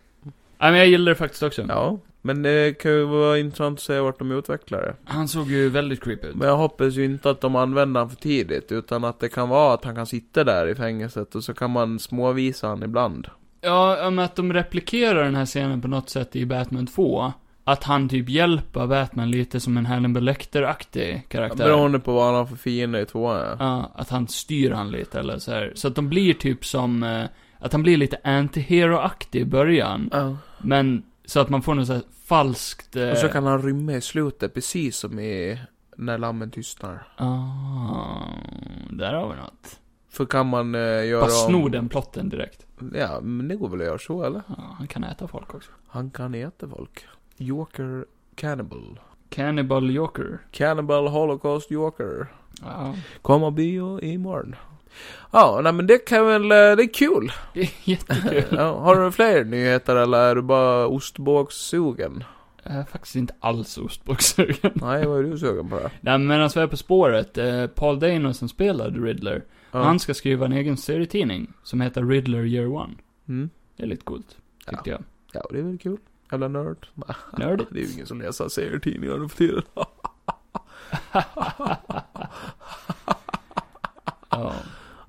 Nej 0.58 0.70
men 0.70 0.74
jag 0.74 0.86
gillar 0.86 1.12
det 1.12 1.16
faktiskt 1.16 1.42
också. 1.42 1.62
Ja. 1.68 1.98
Men 2.26 2.42
det 2.42 2.78
kan 2.78 2.90
ju 2.90 3.04
vara 3.04 3.38
intressant 3.38 3.78
att 3.78 3.82
se 3.82 4.00
vart 4.00 4.18
de 4.18 4.32
utvecklar 4.32 4.82
det. 4.82 4.94
Han 5.04 5.28
såg 5.28 5.50
ju 5.50 5.68
väldigt 5.68 6.04
creepy 6.04 6.26
ut. 6.26 6.34
Men 6.34 6.48
jag 6.48 6.56
hoppas 6.56 6.94
ju 6.94 7.04
inte 7.04 7.30
att 7.30 7.40
de 7.40 7.56
använder 7.56 8.00
han 8.00 8.10
för 8.10 8.16
tidigt, 8.16 8.72
utan 8.72 9.04
att 9.04 9.20
det 9.20 9.28
kan 9.28 9.48
vara 9.48 9.74
att 9.74 9.84
han 9.84 9.94
kan 9.94 10.06
sitta 10.06 10.44
där 10.44 10.66
i 10.66 10.74
fängelset 10.74 11.34
och 11.34 11.44
så 11.44 11.54
kan 11.54 11.70
man 11.70 11.98
småvisa 11.98 12.68
han 12.68 12.82
ibland. 12.82 13.28
Ja, 13.60 14.06
om 14.06 14.18
att 14.18 14.36
de 14.36 14.52
replikerar 14.52 15.24
den 15.24 15.34
här 15.34 15.46
scenen 15.46 15.82
på 15.82 15.88
något 15.88 16.10
sätt 16.10 16.36
i 16.36 16.46
Batman 16.46 16.86
2. 16.86 17.32
Att 17.64 17.84
han 17.84 18.08
typ 18.08 18.28
hjälper 18.28 18.86
Batman 18.86 19.30
lite 19.30 19.60
som 19.60 19.76
en 19.76 19.86
Hannibal 19.86 20.22
Lecter-aktig 20.22 21.28
karaktär. 21.28 21.64
Beroende 21.64 21.98
på 21.98 22.12
vad 22.12 22.24
han 22.26 22.34
har 22.34 22.46
för 22.46 22.56
fiender 22.56 23.00
i 23.00 23.06
tvåan 23.06 23.40
ja. 23.40 23.56
Ja, 23.58 23.92
att 23.94 24.08
han 24.08 24.28
styr 24.28 24.70
han 24.70 24.90
lite 24.90 25.18
eller 25.18 25.38
så 25.38 25.50
här. 25.50 25.72
Så 25.74 25.88
att 25.88 25.94
de 25.94 26.08
blir 26.08 26.34
typ 26.34 26.64
som, 26.64 27.02
eh, 27.02 27.24
att 27.58 27.72
han 27.72 27.82
blir 27.82 27.96
lite 27.96 28.18
anti-hero-aktig 28.24 29.40
i 29.40 29.44
början. 29.44 30.10
Ja. 30.12 30.36
Men, 30.58 31.02
så 31.24 31.40
att 31.40 31.48
man 31.48 31.62
får 31.62 31.74
något 31.74 31.86
så 31.86 31.92
här 31.92 32.02
falskt... 32.24 32.96
Eh, 32.96 33.10
Och 33.10 33.18
så 33.18 33.28
kan 33.28 33.46
han 33.46 33.62
rymma 33.62 33.92
i 33.92 34.00
slutet, 34.00 34.54
precis 34.54 34.96
som 34.96 35.18
i 35.18 35.60
När 35.96 36.18
lammen 36.18 36.50
tystnar. 36.50 37.06
Ah, 37.16 38.28
där 38.90 39.12
har 39.14 39.28
vi 39.28 39.36
något. 39.36 39.80
För 40.08 40.26
kan 40.26 40.46
man 40.46 40.74
eh, 40.74 40.80
göra 40.80 41.20
Bara 41.20 41.30
om- 41.46 41.48
sno 41.50 41.68
den 41.68 41.88
plotten 41.88 42.28
direkt. 42.28 42.66
Ja, 42.94 43.20
men 43.20 43.48
det 43.48 43.56
går 43.56 43.68
väl 43.68 43.80
att 43.80 43.86
göra 43.86 43.98
så 43.98 44.24
eller? 44.24 44.42
Ja, 44.48 44.74
han 44.78 44.86
kan 44.86 45.04
äta 45.04 45.28
folk 45.28 45.54
också. 45.54 45.70
Han 45.88 46.10
kan 46.10 46.34
äta 46.34 46.68
folk. 46.68 47.04
Joker 47.36 48.04
Cannibal. 48.34 49.00
Cannibal 49.28 49.90
Joker. 49.90 50.38
Cannibal 50.50 51.08
Holocaust 51.08 51.70
Joker. 51.70 52.26
Ja, 52.62 52.94
Kommer 53.22 53.50
bio 53.50 54.00
imorgon. 54.00 54.56
Ja, 55.30 55.60
nej 55.62 55.72
men 55.72 55.86
det 55.86 55.98
kan 55.98 56.26
väl, 56.26 56.42
eh, 56.42 56.48
det 56.56 56.82
är 56.82 56.94
kul. 56.94 57.32
det 57.54 57.60
är 57.60 57.70
jättekul. 57.84 58.44
Ja, 58.58 58.78
har 58.80 59.04
du 59.04 59.12
fler 59.12 59.44
nyheter 59.44 59.96
eller 59.96 60.18
är 60.18 60.34
du 60.34 60.42
bara 60.42 60.86
ostbågssugen? 60.86 62.24
Jag 62.62 62.74
är 62.76 62.84
faktiskt 62.84 63.16
inte 63.16 63.34
alls 63.40 63.78
ostbågssugen. 63.78 64.70
Nej, 64.74 65.06
vad 65.06 65.18
är 65.18 65.22
du 65.22 65.38
sugen 65.38 65.68
på 65.68 65.76
då? 65.76 65.90
Nej, 66.00 66.18
men 66.18 66.40
alltså 66.40 66.58
jag 66.60 66.66
är 66.66 66.70
på 66.70 66.76
spåret. 66.76 67.38
Eh, 67.38 67.66
Paul 67.66 67.98
Dano 68.00 68.34
som 68.34 68.48
spelade 68.48 68.98
Riddler. 69.00 69.44
Ja. 69.70 69.82
Han 69.82 69.98
ska 70.00 70.14
skriva 70.14 70.46
en 70.46 70.52
egen 70.52 70.76
serietidning. 70.76 71.52
Som 71.62 71.80
heter 71.80 72.02
Riddler 72.04 72.44
Year 72.44 72.66
One. 72.66 72.94
Mm. 73.28 73.50
Det 73.76 73.82
är 73.82 73.86
lite 73.86 74.04
coolt. 74.04 74.36
Tyckte 74.66 74.90
jag. 74.90 75.02
Ja, 75.32 75.42
det 75.50 75.58
är 75.58 75.62
väl 75.62 75.78
kul. 75.78 75.96
Jävla 76.30 76.48
nörd. 76.48 76.86
Nördigt. 77.38 77.70
Det 77.70 77.78
är 77.80 77.84
ju 77.84 77.92
ingen 77.92 78.06
som 78.06 78.20
läser 78.20 78.48
serietidningar 78.48 79.18
nu 79.18 79.28
för 79.28 79.36
tiden. 79.36 79.62
Ja. 84.30 84.52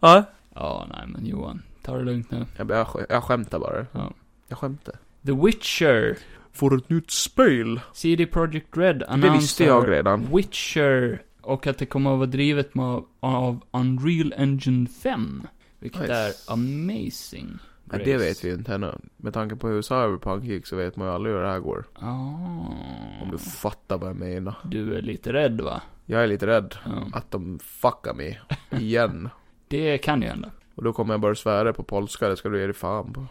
Ja. 0.05 0.23
Ja, 0.53 0.87
nej 0.89 1.07
men 1.07 1.25
Johan. 1.25 1.61
Ta 1.83 1.97
det 1.97 2.03
lugnt 2.03 2.31
nu. 2.31 2.45
Jag, 2.57 2.69
jag, 2.71 2.87
sk- 2.87 3.05
jag 3.09 3.23
skämtar 3.23 3.59
bara. 3.59 3.85
Ja. 3.91 4.13
Jag 4.47 4.57
skämtar. 4.57 4.95
The 5.25 5.31
Witcher. 5.31 6.17
Får 6.53 6.75
ett 6.77 6.89
nytt 6.89 7.11
spel. 7.11 7.79
CD 7.93 8.25
Projekt 8.25 8.77
Red 8.77 8.99
Det 8.99 9.29
visste 9.29 9.63
jag 9.63 9.71
annonserar 9.75 9.87
redan. 9.87 10.35
Witcher. 10.35 11.21
Och 11.41 11.67
att 11.67 11.77
det 11.77 11.85
kommer 11.85 12.11
att 12.11 12.17
vara 12.17 12.27
drivet 12.27 12.75
med, 12.75 13.03
av 13.19 13.59
Unreal 13.71 14.33
Engine 14.37 14.87
5. 14.87 15.47
Vilket 15.79 16.01
Nice. 16.01 16.13
är 16.13 16.33
amazing. 16.53 17.57
Men 17.85 17.99
det 18.03 18.17
vet 18.17 18.43
vi 18.43 18.47
ju 18.47 18.53
inte 18.53 18.73
ännu. 18.75 18.91
Med 19.17 19.33
tanke 19.33 19.55
på 19.55 19.67
hur 19.67 19.81
Cyberpunk 19.81 20.43
gick 20.43 20.67
så 20.67 20.75
vet 20.75 20.95
man 20.95 21.07
ju 21.07 21.13
aldrig 21.13 21.35
hur 21.35 21.41
det 21.41 21.47
här 21.49 21.59
går. 21.59 21.85
Ah, 21.93 23.21
Om 23.21 23.29
du 23.31 23.37
fattar 23.37 23.97
vad 23.97 24.09
jag 24.09 24.15
menar. 24.17 24.55
du 24.63 24.95
är 24.97 25.01
lite 25.01 25.33
rädd 25.33 25.61
va? 25.61 25.81
Jag 26.05 26.23
är 26.23 26.27
lite 26.27 26.47
rädd 26.47 26.75
Ja. 26.85 27.07
att 27.13 27.31
de 27.31 27.59
fuckar 27.59 28.13
mig. 28.13 28.41
Igen. 28.79 29.29
Det 29.67 29.97
kan 29.97 30.21
ju 30.21 30.27
hända. 30.27 30.49
Och 30.75 30.83
då 30.83 30.93
kommer 30.93 31.13
jag 31.13 31.21
börja 31.21 31.35
svära 31.35 31.73
på 31.73 31.83
polska, 31.83 32.29
det 32.29 32.37
ska 32.37 32.49
du 32.49 32.59
ge 32.59 32.65
dig 32.65 32.73
fan 32.75 33.13
på. 33.13 33.25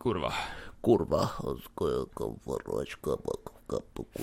Kurva. 0.00 0.32
Kurva. 0.84 1.28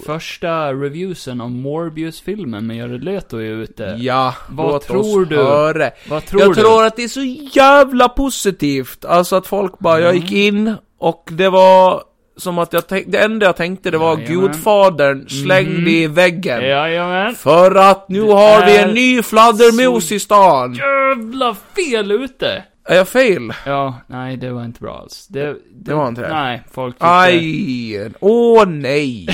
Första 0.05 0.73
reviewsen 0.73 1.41
om 1.41 1.61
Morbius-filmen 1.61 2.67
med 2.67 2.77
Jared 2.77 3.03
Leto 3.03 3.37
är 3.37 3.41
ute. 3.51 3.83
Ja, 3.99 4.35
Vad 4.49 4.67
låt 4.71 4.83
tror 4.83 5.21
oss 5.23 5.29
du? 5.29 5.35
höra. 5.37 5.91
Vad 6.09 6.25
tror 6.25 6.41
jag 6.41 6.51
du? 6.51 6.55
tror 6.61 6.85
att 6.85 6.95
det 6.95 7.03
är 7.03 7.07
så 7.07 7.23
jävla 7.59 8.09
positivt. 8.09 9.05
Alltså 9.05 9.35
att 9.35 9.47
folk 9.47 9.79
bara, 9.79 9.99
jag 9.99 10.09
Mm. 10.09 10.21
gick 10.21 10.31
in 10.31 10.75
och 10.97 11.29
det 11.31 11.49
var 11.49 12.03
som 12.37 12.57
att 12.59 12.73
jag 12.73 12.87
tänkte, 12.87 13.11
det 13.11 13.17
enda 13.23 13.45
jag 13.45 13.55
tänkte 13.55 13.91
det 13.91 13.97
var 13.97 14.17
Jajamän. 14.17 14.41
Gudfadern 14.41 15.29
slängd 15.29 15.79
Mhm. 15.79 15.87
i 15.87 16.07
väggen. 16.07 16.61
Jajamän. 16.67 17.35
För 17.35 17.75
att 17.75 18.09
nu 18.09 18.21
Det 18.21 18.33
har 18.33 18.65
vi 18.65 18.77
en 18.77 18.89
ny 18.93 19.23
fladdermus 19.23 20.11
i 20.11 20.19
stan. 20.19 20.73
Jävla 20.73 21.55
fel 21.75 22.11
ute! 22.11 22.63
Är 22.89 22.95
jag 22.95 23.07
fel? 23.07 23.53
Ja, 23.65 23.95
nej 24.07 24.37
det 24.37 24.51
var 24.51 24.65
inte 24.65 24.79
bra 24.81 24.97
alls. 24.99 25.27
Det, 25.27 25.55
det, 25.71 25.93
var 25.93 26.07
inte 26.07 26.21
det? 26.21 26.29
Nej, 26.33 26.63
folk 26.71 26.95
tyckte... 26.95 27.07
Aj! 27.07 28.11
Åh 28.19 28.65
nej! 28.65 29.27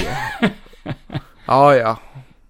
ja, 1.48 1.76
ja. 1.76 1.98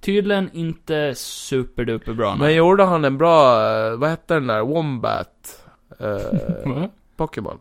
Tydligen 0.01 0.49
inte 0.53 1.13
superduper 1.15 2.13
bra. 2.13 2.35
Men 2.35 2.55
gjorde 2.55 2.83
han 2.83 3.05
en 3.05 3.17
bra, 3.17 3.55
eh, 3.87 3.95
vad 3.97 4.09
hette 4.09 4.33
den 4.33 4.47
där, 4.47 4.61
Wombat? 4.61 5.63
Eh? 5.99 6.83
Pokémon. 7.17 7.57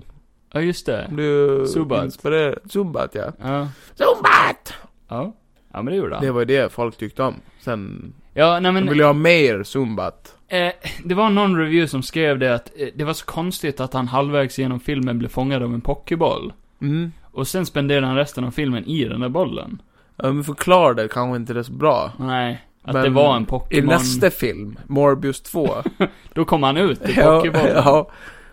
Ja, 0.52 0.60
just 0.60 0.86
det. 0.86 1.06
Du 1.10 1.64
Zubat. 1.66 2.04
inspirerad- 2.04 2.70
Zubat 2.72 3.14
ja. 3.14 3.32
Ja. 3.42 3.68
Zumbat! 3.94 4.74
Ja. 5.08 5.32
Ja, 5.72 5.82
men 5.82 5.86
det 5.86 5.94
gjorde 5.96 6.14
han. 6.14 6.24
Det 6.24 6.30
var 6.32 6.40
ju 6.40 6.44
det 6.46 6.72
folk 6.72 6.96
tyckte 6.96 7.22
om. 7.22 7.34
Sen, 7.60 8.12
Ja, 8.34 8.60
nej 8.60 8.72
men... 8.72 8.84
de 8.86 8.90
ville 8.92 9.04
ha 9.04 9.12
mer 9.12 9.62
Zumbat. 9.62 10.36
Eh, 10.48 10.72
det 11.04 11.14
var 11.14 11.30
någon 11.30 11.56
review 11.56 11.88
som 11.88 12.02
skrev 12.02 12.38
det 12.38 12.54
att 12.54 12.70
eh, 12.76 12.88
det 12.94 13.04
var 13.04 13.12
så 13.12 13.24
konstigt 13.26 13.80
att 13.80 13.92
han 13.92 14.08
halvvägs 14.08 14.58
genom 14.58 14.80
filmen 14.80 15.18
blev 15.18 15.28
fångad 15.28 15.62
av 15.62 15.74
en 15.74 15.80
pokéboll. 15.80 16.52
Mm. 16.80 17.12
Och 17.32 17.48
sen 17.48 17.66
spenderade 17.66 18.06
han 18.06 18.16
resten 18.16 18.44
av 18.44 18.50
filmen 18.50 18.84
i 18.84 19.04
den 19.04 19.20
där 19.20 19.28
bollen. 19.28 19.82
Ja, 20.16 20.32
men 20.32 20.44
förklara 20.44 20.94
det 20.94 21.08
kanske 21.08 21.36
inte 21.36 21.52
det 21.54 21.64
så 21.64 21.72
bra. 21.72 22.12
Nej. 22.18 22.66
Att 22.84 22.94
Men 22.94 23.02
det 23.04 23.10
var 23.10 23.36
en 23.36 23.42
I 23.42 23.46
Pokémon. 23.46 23.86
nästa 23.86 24.30
film, 24.30 24.78
Morbius 24.86 25.40
2. 25.40 25.68
Då 26.34 26.44
kom 26.44 26.62
han 26.62 26.76
ut 26.76 27.08
i 27.08 27.12
ja, 27.16 27.40
Pokébollen. 27.40 27.72
ja. 27.74 28.10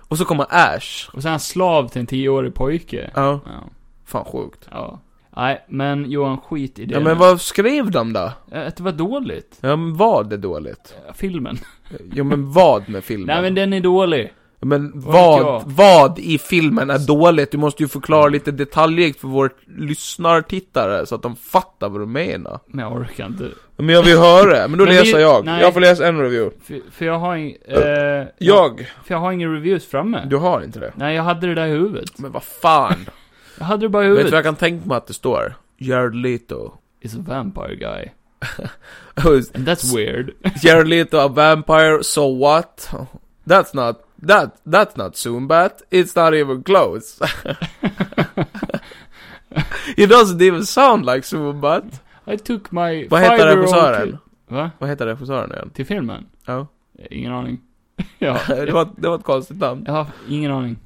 Och 0.10 0.18
så 0.18 0.26
kommer 0.26 0.46
Ash. 0.50 1.10
Och 1.14 1.22
sen 1.22 1.30
är 1.30 1.32
han 1.34 1.40
slav 1.40 1.88
till 1.88 2.00
en 2.00 2.08
tioårig 2.08 2.54
pojke. 2.54 3.12
Ja, 3.16 3.40
Ja. 3.46 3.52
fan 4.06 4.26
sjukt. 4.26 4.68
ja. 4.72 5.00
Nej, 5.36 5.66
men 5.68 6.12
Johan, 6.12 6.38
skit 6.38 6.80
i 6.80 6.86
det. 6.86 6.94
Ja 6.94 7.00
men 7.00 7.18
vad 7.18 7.42
skrev 7.42 7.92
de 7.92 8.14
då? 8.14 8.32
Eh, 8.52 8.68
Att 8.68 8.76
det 8.76 8.84
var 8.84 8.92
dåligt. 8.92 9.58
Ja 9.62 9.76
men 9.76 9.98
var 9.98 10.24
det 10.24 10.38
dåligt? 10.38 10.96
Eh, 11.08 11.14
Filmen. 11.14 11.58
Ja 12.14 12.24
men 12.24 12.52
vad 12.52 12.90
med 12.90 13.04
filmen? 13.04 13.28
Nej 13.28 13.42
men 13.42 13.56
den 13.56 13.74
är 13.74 13.82
dålig. 13.82 14.34
Men 14.62 14.92
vad, 14.96 15.64
vad 15.66 16.20
i 16.20 16.38
filmen 16.38 16.90
är 16.90 17.00
dåligt? 17.08 17.52
Du 17.52 17.58
måste 17.58 17.84
ju 17.84 17.90
förklara 17.90 18.28
lite 18.28 18.52
detaljrikt 18.52 19.20
för 19.22 19.28
våra 19.28 19.50
lyssnartittare 19.78 21.06
så 21.06 21.16
att 21.16 21.22
de 21.22 21.36
fattar 21.36 21.90
vad 21.90 22.02
du 22.02 22.06
menar. 22.06 22.60
Men 22.68 22.86
jag 22.86 22.94
orkar 22.98 23.26
inte. 23.26 23.50
Men 23.78 23.90
jag 23.90 24.04
vill 24.04 24.18
höra, 24.18 24.68
men 24.68 24.80
då 24.80 24.86
Men 24.86 24.96
läser 24.96 25.18
vi- 25.18 25.24
jag. 25.24 25.46
nej. 25.46 25.62
Jag 25.62 25.74
får 25.74 25.82
läsa 25.82 26.08
en 26.08 26.20
review. 26.22 26.56
För, 26.64 26.80
för 26.92 27.06
jag 27.06 27.20
har 27.20 27.36
ing, 27.36 27.56
eh, 27.68 28.28
Jag? 28.38 28.92
För 29.06 29.14
jag 29.14 29.20
har 29.20 29.32
ingen 29.32 29.54
reviews 29.54 29.86
framme. 29.88 30.26
Du 30.26 30.36
har 30.38 30.62
inte 30.62 30.80
det? 30.80 30.94
Nej, 30.96 31.16
jag 31.16 31.24
hade 31.24 31.48
det 31.48 31.56
där 31.56 31.68
i 31.68 31.72
huvudet. 31.72 32.18
Men 32.20 32.32
vad 32.32 32.44
fan? 32.44 32.96
Jag 33.60 33.66
hade 33.66 33.86
det 33.86 33.90
bara 33.90 34.04
i 34.06 34.08
Vet 34.08 34.16
du 34.16 34.18
huvudet. 34.18 34.32
vad 34.32 34.38
jag 34.38 34.46
kan 34.46 34.56
tänka 34.56 34.88
mig 34.88 34.98
att 34.98 35.08
det 35.08 35.14
står? 35.14 35.54
Jared 35.78 36.16
Leto. 36.16 36.72
Is 37.02 37.16
a 37.16 37.18
vampire 37.28 37.76
guy. 37.76 38.06
And 39.56 39.68
that's 39.68 39.96
weird. 39.96 40.32
Jared 40.64 40.88
Leto 40.88 41.18
a 41.18 41.28
vampire, 41.28 42.04
so 42.04 42.40
what? 42.40 42.90
That's 43.44 43.74
not, 43.76 43.96
that, 44.28 44.62
that's 44.64 44.98
not 44.98 45.14
Zumbat. 45.16 45.82
It's 45.90 46.16
not 46.16 46.34
even 46.34 46.64
close. 46.64 47.20
It 49.98 50.10
doesn't 50.10 50.42
even 50.42 50.66
sound 50.66 51.06
like 51.06 51.22
Zumbat. 51.22 51.84
I 52.28 52.38
took 52.38 52.72
my 52.72 53.08
Vad 53.08 53.22
heter 53.22 53.56
regissören? 53.56 54.18
Va? 54.48 54.72
Vad 54.78 54.90
heter 54.90 55.06
regissören 55.06 55.52
igen? 55.52 55.70
Till 55.70 55.86
filmen? 55.86 56.26
Ja. 56.46 56.68
Ingen 57.10 57.32
aning. 57.34 57.60
Ja. 58.20 58.38
det, 58.48 58.72
var, 58.72 58.90
det 58.98 59.08
var 59.08 59.16
ett 59.16 59.24
konstigt 59.24 59.58
namn. 59.60 59.84
Jag 59.88 59.94
har 59.94 60.08
ingen 60.30 60.52
aning. 60.52 60.78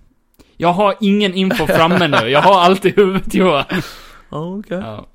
Jag 0.57 0.73
har 0.73 0.95
ingen 0.99 1.33
info 1.33 1.67
framme 1.67 2.07
nu. 2.07 2.29
Jag 2.29 2.41
har 2.41 2.59
allt 2.61 2.85
i 2.85 2.89
huvudet 2.89 3.33
Johan. 3.33 3.65
Okej. 4.29 4.77
Ja. 4.77 5.05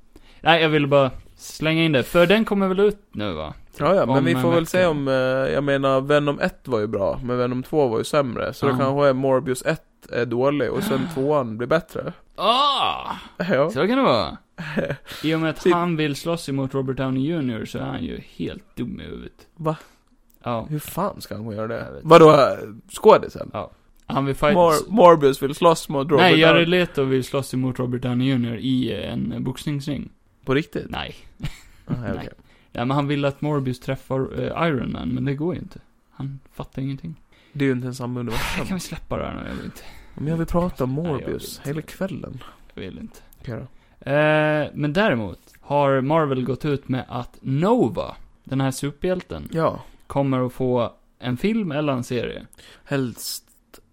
Nej, 0.41 0.63
jag 0.63 0.69
ville 0.69 0.87
bara 0.87 1.11
slänga 1.39 1.83
in 1.85 1.93
det. 1.93 2.03
För 2.03 2.27
den 2.27 2.45
kommer 2.45 2.69
väl 2.69 2.81
ut 2.81 2.99
nu 3.13 3.33
va? 3.33 3.55
Ja, 3.79 3.95
ja, 3.95 4.07
men 4.07 4.25
vi 4.25 4.35
får 4.35 4.51
väl 4.53 4.67
se 4.67 4.87
om, 4.87 5.09
eh, 5.09 5.15
jag 5.55 5.65
menar 5.65 6.01
Venom 6.01 6.41
1 6.41 6.69
var 6.69 6.81
ju 6.81 6.87
bra, 6.87 7.21
men 7.25 7.39
Venom 7.39 7.63
2 7.63 7.89
var 7.89 7.99
ju 7.99 8.05
sämre. 8.05 8.53
Så 8.53 8.67
Ja. 8.67 8.73
det 8.73 8.79
kanske 8.79 9.13
Morbius 9.13 9.63
1 9.67 9.83
är 10.13 10.27
dålig 10.27 10.71
och 10.71 10.83
sen 10.83 11.01
2an 11.15 11.57
blir 11.57 11.69
bättre. 11.69 12.13
Ah! 12.37 13.13
Ja. 13.51 13.71
Så 13.71 13.79
kan 13.87 13.89
det 13.97 14.03
vara. 14.03 14.37
I 15.23 15.35
och 15.35 15.41
med 15.41 15.51
att 15.51 15.61
Typ- 15.61 15.73
han 15.75 15.97
vill 15.97 16.17
slåss 16.17 16.49
emot 16.49 16.75
Robert 16.75 16.97
Downey 16.97 17.23
Jr. 17.33 17.65
så 17.65 17.79
är 17.79 17.83
han 17.83 18.05
ju 18.05 18.21
helt 18.37 18.77
dum 18.77 19.01
i 19.01 19.05
huvudet. 19.05 19.47
Va? 19.57 19.77
Ja. 20.45 20.67
Hur 20.71 20.79
fan 20.79 21.21
ska 21.21 21.35
han 21.35 21.51
göra 21.51 21.67
det? 21.67 21.87
Vadå, 22.03 22.31
eh, 22.31 22.37
skådisen? 22.93 23.51
Han 24.07 24.27
vill 24.27 24.35
fight... 24.35 24.55
Mor- 24.55 24.91
Morbius 24.91 25.43
vill 25.43 25.55
slåss 25.55 25.89
mot 25.89 26.11
Robert 26.11 26.21
Nej, 26.21 26.39
Jared 26.41 26.55
Downey. 26.67 26.81
Leto 26.81 27.03
vill 27.05 27.25
slåss 27.25 27.55
emot 27.55 27.79
Robert 27.79 28.03
Downey 28.03 28.29
Jr. 28.35 28.57
i 28.57 28.93
en 29.05 29.45
boxningsring. 29.45 30.11
På 30.49 30.55
riktigt? 30.55 30.87
Nej. 30.91 31.15
Ah, 31.87 31.93
Nej. 32.15 32.29
Ja, 32.73 32.85
men 32.85 32.91
han 32.91 33.07
vill 33.09 33.25
att 33.25 33.41
Morbius 33.41 33.81
träffar 33.81 34.41
eh, 34.43 34.69
Iron 34.69 34.93
Man, 34.93 35.09
men 35.09 35.25
det 35.25 35.35
går 35.35 35.55
ju 35.55 35.61
inte. 35.61 35.81
Han 36.11 36.39
fattar 36.53 36.83
ingenting. 36.83 37.15
Det 37.53 37.65
är 37.65 37.67
ju 37.67 37.73
inte 37.73 37.85
ens 37.85 37.97
samma 37.99 38.21
universum. 38.21 38.67
Kan 38.67 38.77
vi 38.77 38.81
släppa 38.81 39.17
det 39.19 39.25
här 39.27 39.35
nu? 39.35 39.49
Jag 39.49 39.55
vill 39.57 39.65
inte. 39.65 39.83
Men 40.15 40.27
jag 40.27 40.37
vill 40.37 40.47
prata 40.47 40.85
om 40.85 40.95
Nej, 40.95 41.05
Morbius 41.05 41.57
inte. 41.59 41.69
hela 41.71 41.83
kvällen. 41.83 42.43
Jag 42.75 42.83
vill 42.83 42.99
inte. 42.99 43.19
Okej 43.41 43.55
då. 43.55 44.11
Eh, 44.11 44.69
men 44.75 44.93
däremot 44.93 45.39
har 45.61 46.01
Marvel 46.01 46.45
gått 46.45 46.65
ut 46.65 46.89
med 46.89 47.05
att 47.09 47.39
Nova, 47.41 48.17
den 48.45 48.61
här 48.61 48.71
superhjälten, 48.71 49.49
Ja, 49.53 49.83
kommer 50.07 50.47
att 50.47 50.53
få 50.53 50.93
en 51.19 51.37
film 51.37 51.73
eller 51.73 51.93
en 51.93 52.05
serie. 52.05 52.47
helst 52.85 53.45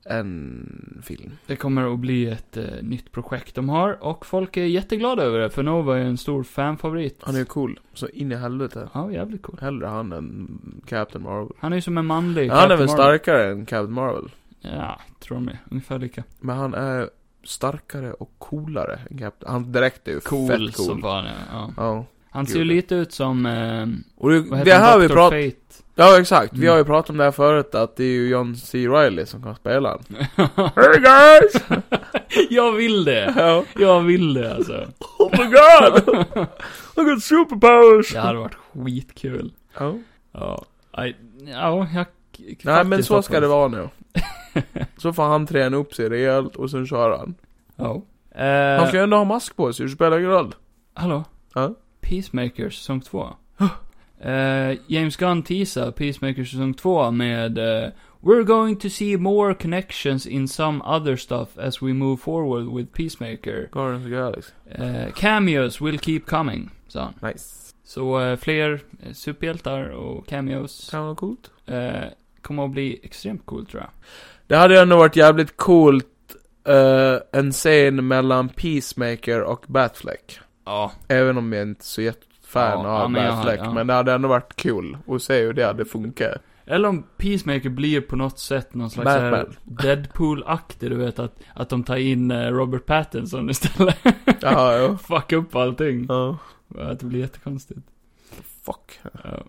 en 0.10 1.02
film. 1.06 1.32
Det 1.48 1.56
kommer 1.56 1.94
att 1.94 2.00
bli 2.00 2.30
ett 2.30 2.58
eh, 2.58 2.64
nytt 2.82 3.12
projekt 3.12 3.56
de 3.56 3.70
har 3.70 4.04
och 4.04 4.26
folk 4.26 4.58
är 4.58 4.66
jätteglada 4.66 5.24
över 5.24 5.40
det, 5.40 5.50
för 5.50 5.64
Nova 5.64 5.98
är 5.98 6.02
en 6.04 6.18
stor 6.18 6.44
fanfavorit. 6.44 7.18
Han 7.22 7.36
är 7.36 7.40
ju 7.40 7.46
cool, 7.46 7.80
så 7.94 8.08
in 8.08 8.32
i 8.32 8.36
helvete. 8.36 8.90
Ja, 8.94 9.12
jävligt 9.12 9.42
cool. 9.42 9.58
Hellre 9.62 9.88
han 9.88 10.12
än 10.12 10.62
Captain 10.88 11.24
Marvel. 11.24 11.50
Han 11.60 11.72
är 11.74 11.78
ju 11.78 11.82
som 11.82 11.98
en 11.98 12.06
manlig 12.06 12.50
Han 12.50 12.58
är 12.58 12.62
Captain 12.62 12.80
väl 12.80 12.88
Marvel. 12.88 13.04
starkare 13.20 13.52
än 13.52 13.66
Captain 13.66 13.94
Marvel. 13.94 14.30
Ja, 14.62 15.00
tror 15.20 15.36
de 15.38 15.48
är. 15.48 15.60
Ungefär 15.72 16.00
lika. 16.00 16.24
Men 16.40 16.58
han 16.58 16.74
är 16.74 17.10
starkare 17.44 18.14
och 18.14 18.32
coolare 18.38 19.00
än 19.12 19.18
Captain. 19.18 19.52
Han 19.52 19.72
direkt 19.72 20.08
är 20.08 20.12
ju 20.12 20.20
Cool, 20.20 20.48
fett 20.68 20.76
som 20.76 20.86
cool. 20.88 21.02
fan 21.02 21.26
är. 21.26 21.36
Ja. 21.52 21.70
Ja. 21.78 22.06
Han 22.30 22.48
ser 22.48 22.60
ju 22.60 22.66
lite 22.66 22.96
ut 22.96 23.12
som, 23.12 23.46
eh, 23.46 23.88
Och 24.18 24.30
det, 24.32 24.40
vad 24.40 24.50
det 24.50 24.58
heter 24.58 24.80
här 24.80 25.00
vi 25.00 25.08
Dr. 25.08 25.14
pratat, 25.14 25.44
Fate. 25.46 25.84
Ja 25.96 26.20
exakt, 26.20 26.54
vi 26.54 26.58
Mm. 26.58 26.70
har 26.72 26.78
ju 26.78 26.84
pratat 26.86 27.10
om 27.10 27.18
det 27.18 27.24
här 27.24 27.32
förut 27.32 27.76
att 27.76 27.96
det 27.96 28.04
är 28.04 28.08
ju 28.08 28.30
John 28.30 28.56
C. 28.56 28.88
Reilly 28.88 29.26
som 29.26 29.44
kan 29.44 29.56
spela 29.56 29.90
han. 29.90 30.04
Hey 30.76 31.00
guys! 31.00 31.82
jag 32.50 32.72
vill 32.72 33.06
det! 33.06 33.34
ja. 33.38 33.64
Jag 33.80 34.02
vill 34.02 34.34
det 34.34 34.56
alltså. 34.56 34.74
Oh 35.20 35.32
my 35.32 35.46
god! 35.46 36.18
I 36.98 37.10
got 37.12 37.24
superpowers! 37.24 38.14
Det 38.14 38.20
hade 38.20 38.40
varit 38.40 38.56
skitkul. 38.74 39.54
Ja. 39.80 39.94
Ja. 40.32 40.66
Nej, 40.98 41.16
ja, 41.48 41.88
jag... 41.94 42.06
Nej 42.64 42.84
men 42.84 43.04
så 43.04 43.22
ska 43.22 43.40
det 43.40 43.48
vara 43.48 43.68
nu. 43.68 43.90
Så 44.98 45.14
får 45.14 45.24
han 45.24 45.48
träna 45.48 45.78
upp 45.78 45.94
sig 45.94 46.10
rejält 46.10 46.56
och 46.56 46.72
sen 46.72 46.88
kör 46.88 47.18
han. 47.18 47.36
Ja. 47.76 48.02
Eh, 48.42 48.78
Han 48.80 48.88
ska 48.88 48.98
ju 48.98 49.04
ändå 49.04 49.18
ha 49.18 49.24
mask 49.26 49.56
på 49.56 49.74
sig, 49.74 49.86
det 49.86 49.92
spelar 49.92 50.18
ingen 50.20 50.32
roll. 50.32 50.56
Hallå? 50.94 51.24
Ja. 51.54 51.74
Peacemaker 52.02 52.70
säsong 52.70 53.02
2. 53.02 53.30
Eh, 54.20 54.78
James 54.88 55.18
Gunn 55.18 55.44
teasar 55.44 55.92
Peacemaker 55.92 56.44
säsong 56.44 56.74
2 56.74 57.12
med 57.12 57.58
eh, 57.58 57.90
We're 58.22 58.44
going 58.44 58.76
to 58.80 58.90
see 58.90 59.18
more 59.18 59.54
connections 59.54 60.26
in 60.28 60.48
some 60.48 60.82
other 60.86 61.16
stuff 61.16 61.58
as 61.58 61.82
we 61.82 61.94
move 61.94 62.18
forward 62.18 62.68
with 62.68 62.92
Peacemaker. 62.94 63.70
Guardians 63.72 64.06
of 64.06 64.10
the 64.12 64.16
Galaxy. 64.16 64.52
Eh, 64.72 65.12
cameos 65.16 65.82
will 65.82 66.00
keep 66.00 66.20
coming, 66.26 66.70
sa 66.88 67.02
han. 67.02 67.14
Nice. 67.32 67.74
Så 67.84 68.38
fler 68.38 68.80
superhjältar 69.14 69.90
och 69.90 70.28
cameos 70.28 70.90
Kan 70.92 71.04
vara 71.04 71.16
coolt. 71.16 71.52
kommer 72.42 72.66
att 72.66 72.72
bli 72.72 73.00
extremt 73.04 73.46
coolt 73.46 73.70
tror 73.70 73.84
jag. 73.84 73.90
Det 74.48 74.56
hade 74.56 74.82
ändå 74.82 74.98
varit 74.98 75.16
jävligt 75.16 75.58
coolt 75.58 76.08
en 77.32 77.52
scen 77.52 78.08
mellan 78.08 78.50
Peacemaker 78.50 79.42
och 79.42 79.66
Batfleck. 79.68 80.40
Ja. 80.66 80.92
Även 81.08 81.38
om 81.38 81.54
jag 81.54 81.62
inte 81.62 81.82
är 81.82 81.86
så 81.86 82.02
jättefan 82.60 82.86
Ja, 82.86 83.04
av 83.04 83.12
ja, 83.18 83.32
Batfleck. 83.32 83.60
ja. 83.64 83.74
Men 83.74 83.88
det 83.88 83.94
hade 83.94 84.14
ändå 84.14 84.28
varit 84.28 84.56
kul 84.56 84.98
att 85.08 85.22
se 85.22 85.42
hur 85.42 85.54
det 85.54 85.66
hade 85.66 85.86
funkat. 85.86 86.42
Eller 86.66 86.90
om 86.90 87.04
Peacemaker 87.18 87.70
blir 87.70 88.02
på 88.02 88.16
något 88.16 88.40
sätt 88.40 88.74
någon 88.74 88.90
slags. 88.90 89.58
Deadpool-aktig, 89.64 90.90
du 90.90 90.96
vet 90.96 91.20
att, 91.20 91.40
att 91.54 91.70
de 91.70 91.84
tar 91.84 91.96
in 91.96 92.32
eh, 92.32 92.48
Robert 92.52 92.86
Pattinson 92.86 93.50
istället. 93.50 93.98
Jaha, 94.42 94.78
ja. 94.78 94.98
Fuck 95.20 95.32
upp 95.32 95.56
allting. 95.56 96.06
ja. 96.10 96.38
Att 96.78 97.00
det 97.00 97.06
blir 97.06 97.20
jättekonstigt. 97.20 97.80
Fuck. 98.66 99.00
Ja. 99.24 99.44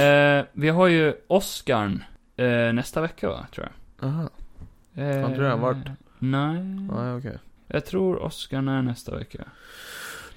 Eh, 0.00 0.44
vi 0.52 0.68
har 0.68 0.86
ju 0.86 1.14
Oscarn 1.26 2.04
eh, 2.36 2.72
nästa 2.72 3.00
vecka 3.00 3.28
va, 3.28 3.46
tror 3.54 3.68
jag. 4.00 4.08
Aha. 4.08 4.30
Eh, 4.94 5.20
Har 5.20 5.28
inte 5.28 5.40
redan 5.42 5.60
varit? 5.60 5.86
Nej. 6.18 6.58
Nej, 6.94 7.14
okej. 7.14 7.38
Jag 7.66 7.86
tror 7.86 8.22
Oscarn 8.22 8.68
är 8.68 8.82
nästa 8.82 9.16
vecka. 9.16 9.44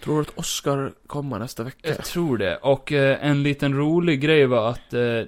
Tror 0.03 0.15
du 0.15 0.21
att 0.21 0.37
Oscar 0.37 0.91
kommer 1.07 1.39
nästa 1.39 1.63
vecka? 1.63 1.89
Jag 1.89 2.03
tror 2.05 2.37
det. 2.37 2.55
Och 2.57 2.91
eh, 2.91 3.17
en 3.25 3.43
liten 3.43 3.77
rolig 3.77 4.21
grej 4.21 4.45
var 4.45 4.69
att 4.69 4.93
eh, 4.93 5.21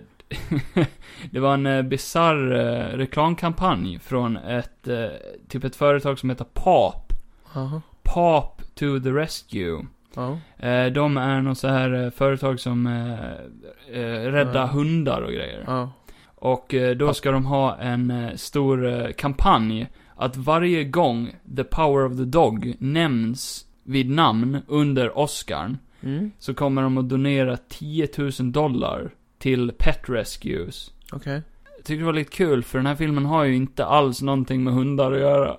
det 1.31 1.39
var 1.39 1.53
en 1.53 1.65
eh, 1.65 1.81
bizarr 1.81 2.51
eh, 2.55 2.97
reklamkampanj 2.97 3.99
från 3.99 4.37
ett, 4.37 4.87
eh, 4.87 5.05
typ 5.49 5.63
ett 5.63 5.75
företag 5.75 6.19
som 6.19 6.29
heter 6.29 6.45
PAP. 6.53 7.13
Jaha. 7.53 7.81
PAP 8.03 8.61
to 8.75 8.99
the 9.03 9.09
rescue. 9.11 9.85
Ja. 10.15 10.37
Eh, 10.67 10.85
de 10.85 11.17
är 11.17 11.41
något 11.41 11.57
så 11.57 11.67
här 11.67 12.03
eh, 12.03 12.09
företag 12.09 12.59
som 12.59 12.87
eh, 12.87 13.99
eh, 14.01 14.31
räddar 14.31 14.61
Ja. 14.61 14.65
hundar 14.67 15.21
och 15.21 15.31
grejer. 15.31 15.63
Ja. 15.67 15.91
Och 16.35 16.73
eh, 16.73 16.95
då 16.95 17.13
ska 17.13 17.31
de 17.31 17.45
ha 17.45 17.77
en 17.77 18.11
eh, 18.11 18.35
stor 18.35 18.85
eh, 18.87 19.11
kampanj. 19.11 19.87
Att 20.15 20.37
varje 20.37 20.83
gång 20.83 21.35
The 21.55 21.63
Power 21.63 22.05
of 22.05 22.17
the 22.17 22.25
Dog 22.25 22.73
nämns 22.79 23.65
vid 23.85 24.09
namn 24.09 24.57
under 24.67 25.17
Oscarn. 25.17 25.77
Mm. 26.01 26.31
Så 26.39 26.53
kommer 26.53 26.81
de 26.81 26.97
att 26.97 27.09
donera 27.09 27.57
10 27.57 28.07
000 28.17 28.31
dollar 28.51 29.09
till 29.37 29.71
Pet 29.77 30.09
Rescues. 30.09 30.91
Okej. 31.11 31.41
Jag 31.77 31.85
tycker 31.85 31.99
det 31.99 32.05
var 32.05 32.13
lite 32.13 32.31
kul, 32.31 32.63
för 32.63 32.79
den 32.79 32.85
här 32.85 32.95
filmen 32.95 33.25
har 33.25 33.43
ju 33.43 33.55
inte 33.55 33.85
alls 33.85 34.21
någonting 34.21 34.63
med 34.63 34.73
hundar 34.73 35.11
att 35.11 35.19
göra. 35.19 35.57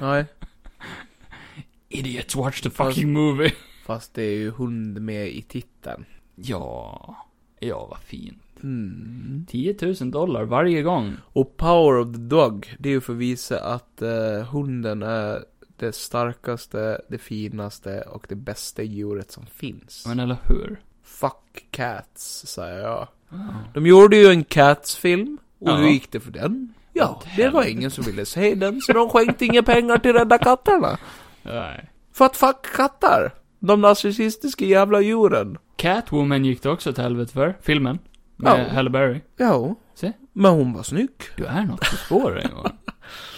Nej. 0.00 0.24
Idiots, 1.88 2.36
watch 2.36 2.60
the 2.60 2.70
Fast- 2.70 2.94
fucking 2.94 3.12
movie. 3.12 3.52
Fast 3.86 4.14
det 4.14 4.22
är 4.22 4.36
ju 4.36 4.50
hund 4.50 5.00
med 5.02 5.28
i 5.28 5.42
titeln. 5.42 6.04
Ja, 6.34 7.16
ja 7.60 7.86
vad 7.90 7.98
fint. 7.98 8.42
Mm. 8.62 9.46
10 9.48 9.76
000 10.00 10.10
dollar 10.10 10.44
varje 10.44 10.82
gång. 10.82 11.12
Och 11.22 11.56
Power 11.56 11.98
of 11.98 12.12
the 12.12 12.18
Dog, 12.22 12.74
det 12.78 12.88
är 12.88 12.92
ju 12.92 13.00
för 13.00 13.12
att 13.12 13.18
visa 13.18 13.60
att 13.60 14.02
eh, 14.02 14.46
hunden 14.50 15.02
är 15.02 15.44
det 15.80 15.94
starkaste, 15.94 17.00
det 17.08 17.18
finaste 17.18 18.00
och 18.00 18.26
det 18.28 18.34
bästa 18.34 18.82
djuret 18.82 19.30
som 19.30 19.46
finns. 19.46 20.04
Men 20.06 20.20
eller 20.20 20.36
hur? 20.48 20.80
Fuck 21.04 21.66
cats, 21.70 22.46
säger 22.46 22.78
jag. 22.82 23.08
Ja. 23.28 23.36
De 23.74 23.86
gjorde 23.86 24.16
ju 24.16 24.26
en 24.26 24.44
Cats-film, 24.44 25.38
och 25.58 25.68
Ja. 25.68 25.76
hur 25.76 25.88
gick 25.88 26.12
det 26.12 26.20
för 26.20 26.30
den? 26.30 26.74
Ja, 26.92 27.22
det 27.36 27.48
var 27.48 27.64
ingen 27.64 27.90
som 27.90 28.04
ville 28.04 28.24
se 28.26 28.54
den, 28.54 28.80
så 28.80 28.92
de 28.92 29.08
skänkte 29.08 29.44
inga 29.44 29.62
pengar 29.62 29.98
till 29.98 30.12
Rädda 30.12 30.38
Katterna. 30.38 30.98
Nej. 31.42 31.90
För 32.12 32.24
att 32.24 32.36
fuck 32.36 32.66
katter! 32.76 33.32
De 33.58 33.80
narcissistiska 33.80 34.64
jävla 34.64 35.00
djuren. 35.00 35.58
Catwoman 35.76 36.44
gick 36.44 36.62
det 36.62 36.70
också 36.70 36.92
till 36.92 37.02
helvete 37.02 37.32
för, 37.32 37.56
filmen. 37.62 37.98
Med 38.36 38.66
Ja. 38.68 38.74
Halle 38.74 38.90
Berry. 38.90 39.20
Ja. 39.36 39.74
Se. 39.94 40.12
Men 40.32 40.50
hon 40.52 40.72
var 40.72 40.82
snygg. 40.82 41.10
Du 41.36 41.44
är 41.44 41.62
något 41.64 41.80
på 41.80 41.96
spåren 41.96 42.50
Johan. 42.50 42.72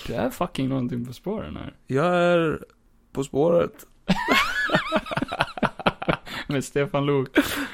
Du 0.07 0.15
är 0.15 0.31
fucking 0.31 0.69
någonting 0.69 1.07
på 1.07 1.13
spåren 1.13 1.57
här. 1.57 1.75
Jag 1.87 2.07
är 2.17 2.59
på 3.13 3.25
spåret. 3.25 3.87
Med 6.47 6.65
Stefan 6.65 7.07
Lok. 7.07 7.29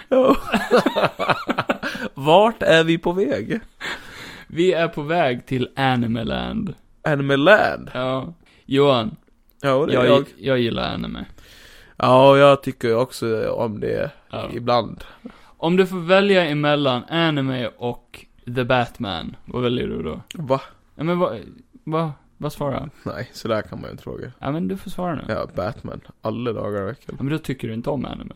Ja. 0.08 0.36
Vart 2.14 2.62
är 2.62 2.84
vi 2.84 2.98
på 2.98 3.12
väg? 3.12 3.60
Vi 4.46 4.72
är 4.72 4.88
på 4.88 5.02
väg 5.02 5.46
till 5.46 5.68
Animeland. 5.76 6.74
Animal 7.04 7.38
Land? 7.40 7.90
Ja. 7.94 8.34
Johan, 8.66 9.16
Ja, 9.62 9.86
det 9.86 9.92
är 9.92 10.04
jag, 10.04 10.06
jag. 10.06 10.24
jag 10.38 10.58
gillar 10.58 10.94
anime. 10.94 11.24
Ja, 11.96 12.36
jag 12.38 12.62
tycker 12.62 12.96
också 12.96 13.50
om 13.50 13.80
det 13.80 14.10
Ja. 14.30 14.50
ibland. 14.52 15.04
Om 15.56 15.76
du 15.76 15.86
får 15.86 15.98
välja 16.00 16.44
emellan 16.46 17.04
anime 17.04 17.66
och 17.76 18.24
The 18.54 18.64
Batman, 18.64 19.36
vad 19.44 19.62
väljer 19.62 19.86
du 19.86 20.02
då? 20.02 20.20
Va? 20.34 20.60
Ja 20.94 21.04
men 21.04 21.18
vad, 21.18 21.38
vad, 21.90 22.10
vad 22.36 22.52
svarar 22.52 22.72
jag? 22.74 23.14
Nej, 23.14 23.30
så 23.32 23.48
där 23.48 23.62
kan 23.62 23.78
man 23.80 23.88
ju 23.88 23.90
inte 23.90 24.02
fråga. 24.02 24.32
Ja 24.38 24.50
men 24.50 24.68
du 24.68 24.76
får 24.76 24.90
svara 24.90 25.14
nu. 25.14 25.22
Ja, 25.28 25.46
Batman. 25.54 26.00
Alla 26.22 26.52
dagar 26.52 26.76
i 26.78 26.80
Ja, 26.80 26.86
veckan. 26.86 27.16
men 27.20 27.28
då 27.28 27.38
tycker 27.38 27.68
du 27.68 27.74
inte 27.74 27.90
om 27.90 28.04
anime? 28.04 28.34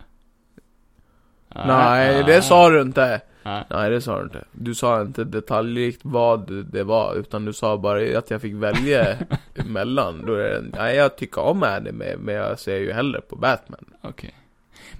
Nej, 1.54 2.20
Ah. 2.22 2.26
det 2.26 2.42
sa 2.42 2.70
du 2.70 2.80
inte. 2.82 3.20
Nej. 3.44 3.64
Nej, 3.70 3.90
det 3.90 4.00
sa 4.00 4.18
du 4.18 4.24
inte. 4.24 4.44
Du 4.52 4.74
sa 4.74 5.00
inte 5.02 5.24
detaljrikt 5.24 6.00
vad 6.02 6.64
det 6.72 6.82
var, 6.84 7.14
utan 7.14 7.44
du 7.44 7.52
sa 7.52 7.78
bara 7.78 8.18
att 8.18 8.30
jag 8.30 8.40
fick 8.40 8.54
välja 8.54 9.16
emellan. 9.54 10.22
Då 10.26 10.34
är 10.34 10.42
det, 10.48 10.64
nej, 10.78 10.96
jag 10.96 11.16
tycker 11.16 11.40
om 11.40 11.62
anime, 11.62 12.16
men 12.18 12.34
jag 12.34 12.58
ser 12.58 12.76
ju 12.78 12.92
hellre 12.92 13.20
på 13.20 13.36
Batman. 13.36 13.84
Okej. 14.02 14.34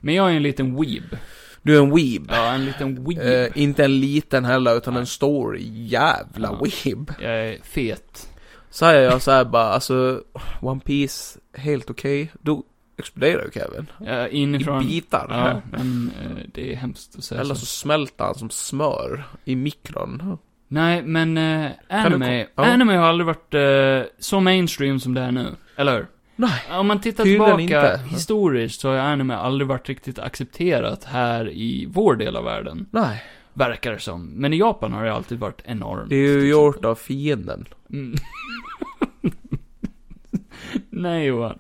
Men 0.01 0.15
jag 0.15 0.31
är 0.33 0.37
en 0.37 0.43
liten 0.43 0.77
weeb. 0.81 1.17
Du 1.63 1.77
är 1.79 1.83
en 1.83 1.95
weeb. 1.97 2.27
Ja, 2.29 2.53
en 2.53 2.65
liten 2.65 3.05
weeb. 3.05 3.21
Eh, 3.21 3.63
inte 3.63 3.85
en 3.85 4.01
liten 4.01 4.45
heller, 4.45 4.77
utan 4.77 4.95
Nej. 4.95 5.01
en 5.01 5.07
stor 5.07 5.57
jävla 5.61 6.49
Ja. 6.61 6.67
weeb. 6.85 7.13
Jag 7.21 7.33
är 7.49 7.59
fet. 7.63 8.29
Säger 8.73 9.11
jag 9.11 9.23
såhär 9.23 9.45
bara, 9.45 9.65
alltså, 9.65 10.23
One 10.61 10.81
Piece 10.81 11.39
helt 11.57 11.91
okej. 11.91 12.33
Då 12.41 12.63
exploderar 12.99 13.45
ju 13.45 13.51
Kevin. 13.51 13.87
Jag 13.99 14.15
är 14.15 14.29
I 14.29 14.37
inifrån... 14.37 14.87
bitar. 14.87 15.27
Ja, 15.31 15.61
men 15.79 16.11
eh, 16.23 16.45
det 16.55 16.73
är 16.73 16.77
hemskt 16.77 17.17
att 17.19 17.25
säga 17.25 17.41
Eller 17.41 17.55
så. 17.55 17.61
så 17.61 17.67
smälter 17.67 18.25
han 18.25 18.35
som 18.35 18.51
smör 18.51 19.25
i 19.45 19.57
mikron. 19.57 20.39
Nej, 20.69 21.03
men 21.03 21.39
eh, 21.39 21.71
anime, 21.89 22.47
ja. 22.55 22.65
anime 22.65 22.97
har 22.97 23.07
aldrig 23.07 23.27
varit 23.27 23.55
eh, 23.55 24.13
så 24.19 24.41
mainstream 24.41 25.01
som 25.01 25.15
det 25.15 25.21
är 25.21 25.33
nu. 25.33 25.47
Eller 25.77 25.97
hur? 25.97 26.07
Nej. 26.37 26.63
Om 26.71 26.87
man 26.87 27.01
tittar 27.01 27.25
tillbaka 27.25 27.61
inte. 27.61 28.01
historiskt 28.11 28.81
så 28.81 28.89
har 28.89 28.97
anime 28.97 29.37
aldrig 29.37 29.69
varit 29.69 29.89
riktigt 29.89 30.19
accepterat 30.19 31.05
här 31.05 31.51
i 31.51 31.87
vår 31.89 32.15
del 32.15 32.37
av 32.37 32.45
världen. 32.45 32.87
Nej. 32.91 33.23
Verkar 33.55 33.93
det 33.93 33.99
som. 33.99 34.27
Men 34.27 34.53
i 34.53 34.59
Japan 34.59 34.93
har 34.93 35.05
det 35.05 35.13
alltid 35.13 35.39
varit 35.39 35.63
enormt. 35.65 36.09
Det 36.09 36.17
är 36.17 36.29
ju 36.29 36.41
till 36.41 36.49
gjort 36.49 36.85
av 36.85 36.95
fienden. 36.95 37.69
Mm. 37.91 38.15
Nej 40.91 41.27
Johan. 41.27 41.59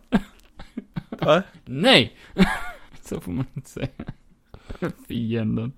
Va? 1.09 1.43
Nej! 1.65 2.17
så 3.03 3.21
får 3.21 3.33
man 3.33 3.47
inte 3.55 3.71
säga. 3.71 3.89
Fienden. 5.09 5.73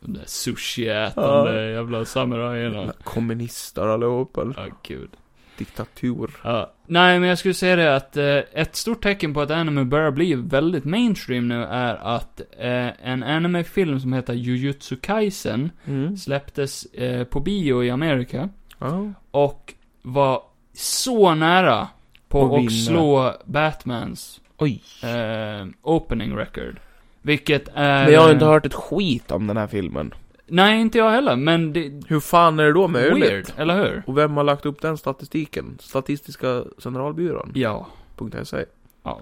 De 0.00 0.12
där 0.12 0.24
sushi-ätande 0.24 1.70
jävla 1.70 2.04
samurajerna. 2.04 2.92
Kommunister 3.04 3.86
allihopa. 3.86 4.54
Ja, 4.56 4.66
gud. 4.82 5.10
Diktatur. 5.58 6.30
Ja. 6.44 6.72
Nej, 6.86 7.20
men 7.20 7.28
jag 7.28 7.38
skulle 7.38 7.54
säga 7.54 7.76
det 7.76 7.96
att 7.96 8.16
eh, 8.16 8.36
ett 8.52 8.76
stort 8.76 9.02
tecken 9.02 9.34
på 9.34 9.40
att 9.40 9.50
anime 9.50 9.84
börjar 9.84 10.10
bli 10.10 10.34
väldigt 10.34 10.84
mainstream 10.84 11.48
nu 11.48 11.64
är 11.64 11.94
att 12.16 12.40
eh, 12.58 13.08
en 13.08 13.22
anime-film 13.22 14.00
som 14.00 14.12
heter 14.12 14.32
Jujutsu 14.34 14.96
Kaisen 14.96 15.70
Mm. 15.86 16.16
släpptes 16.16 16.84
eh, 16.84 17.24
på 17.24 17.40
bio 17.40 17.84
i 17.84 17.90
Amerika 17.90 18.48
Ja. 18.78 19.12
och 19.30 19.74
var 20.02 20.42
så 20.74 21.34
nära 21.34 21.88
på 22.28 22.56
att 22.56 22.72
slå 22.72 23.34
Batmans 23.44 24.40
eh, 25.02 25.66
opening 25.82 26.36
record. 26.36 26.80
Vilket 27.22 27.68
är... 27.74 28.04
Men 28.04 28.12
jag 28.12 28.20
har 28.20 28.32
inte 28.32 28.44
hört 28.44 28.66
ett 28.66 28.74
skit 28.74 29.30
om 29.30 29.46
den 29.46 29.56
här 29.56 29.66
filmen. 29.66 30.14
Nej, 30.48 30.80
inte 30.80 30.98
jag 30.98 31.10
heller, 31.10 31.36
men 31.36 31.72
det... 31.72 31.92
Hur 32.06 32.20
fan 32.20 32.60
är 32.60 32.64
det 32.64 32.72
då 32.72 32.88
möjligt? 32.88 33.30
Weird, 33.30 33.46
eller 33.56 33.84
hur? 33.84 34.02
Och 34.06 34.18
vem 34.18 34.36
har 34.36 34.44
lagt 34.44 34.66
upp 34.66 34.80
den 34.82 34.98
statistiken? 34.98 35.78
Statistiska 35.80 36.64
centralbyrån? 36.78 37.52
Ja. 37.54 37.86
.se. 38.44 38.64
Ja. 39.02 39.20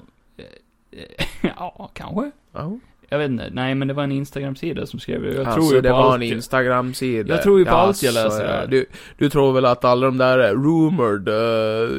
Ja, 1.59 1.91
kanske. 1.93 2.31
Ja. 2.53 2.79
Jag 3.09 3.18
vet 3.18 3.30
inte. 3.30 3.48
Nej, 3.52 3.74
men 3.74 3.88
det 3.88 3.94
var 3.94 4.04
en 4.04 4.12
Instagram-sida 4.12 4.86
som 4.86 5.00
skrev 5.00 5.22
det. 5.22 5.28
Jag 5.28 5.38
alltså, 5.38 5.54
tror 5.54 5.74
ju 5.74 5.80
det 5.80 5.88
på 5.90 5.96
var 5.96 6.12
allt. 6.12 6.22
en 6.22 6.22
Instagram-sida. 6.22 7.34
Jag 7.34 7.42
tror 7.42 7.59
ju 7.59 7.64
på 7.64 7.74
allt 7.74 8.02
jag 8.02 8.14
läser 8.14 8.61
ja. 8.61 8.66
Du, 8.66 8.86
du 9.18 9.30
tror 9.30 9.52
väl 9.52 9.64
att 9.64 9.84
alla 9.84 10.07
de 10.07 10.18
där 10.18 10.38
rumored 10.54 11.28
uh, 11.28 11.90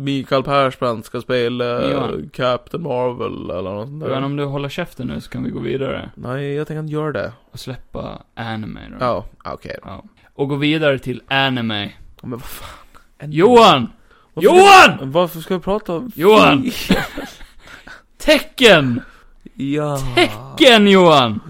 Mikael 0.00 0.42
Persbrandt 0.42 1.06
ska 1.06 1.20
spela 1.20 1.64
Ja. 1.64 2.10
Captain 2.32 2.82
Marvel 2.82 3.50
eller 3.50 3.70
något 3.70 3.88
sånt 3.88 4.02
där. 4.02 4.10
Men 4.10 4.24
om 4.24 4.36
du 4.36 4.44
håller 4.44 4.68
käften 4.68 5.06
nu 5.06 5.20
så 5.20 5.30
kan 5.30 5.44
vi 5.44 5.50
gå 5.50 5.60
vidare. 5.60 6.10
Nej, 6.14 6.54
jag 6.54 6.66
tänker 6.66 6.80
inte 6.80 6.92
göra 6.92 7.12
det. 7.12 7.32
Och 7.50 7.60
släppa 7.60 8.22
anime 8.34 8.80
då. 8.90 8.96
Ja, 9.00 9.24
okej 9.44 9.76
då. 9.82 9.88
Ja. 9.88 10.04
Och 10.34 10.48
gå 10.48 10.56
vidare 10.56 10.98
till 10.98 11.22
anime. 11.28 11.92
Men 12.22 12.30
vad 12.30 12.42
fan. 12.42 12.68
En- 13.18 13.32
Johan! 13.32 13.88
Varför 14.34 14.48
Johan! 14.48 14.96
Ska, 14.96 15.04
varför 15.06 15.40
ska 15.40 15.54
vi 15.56 15.60
prata 15.62 15.92
om... 15.92 16.12
Johan! 16.14 16.70
Tecken! 18.18 19.02
Ja. 19.60 19.98
Tecken 20.16 20.88
Johan! 20.88 21.40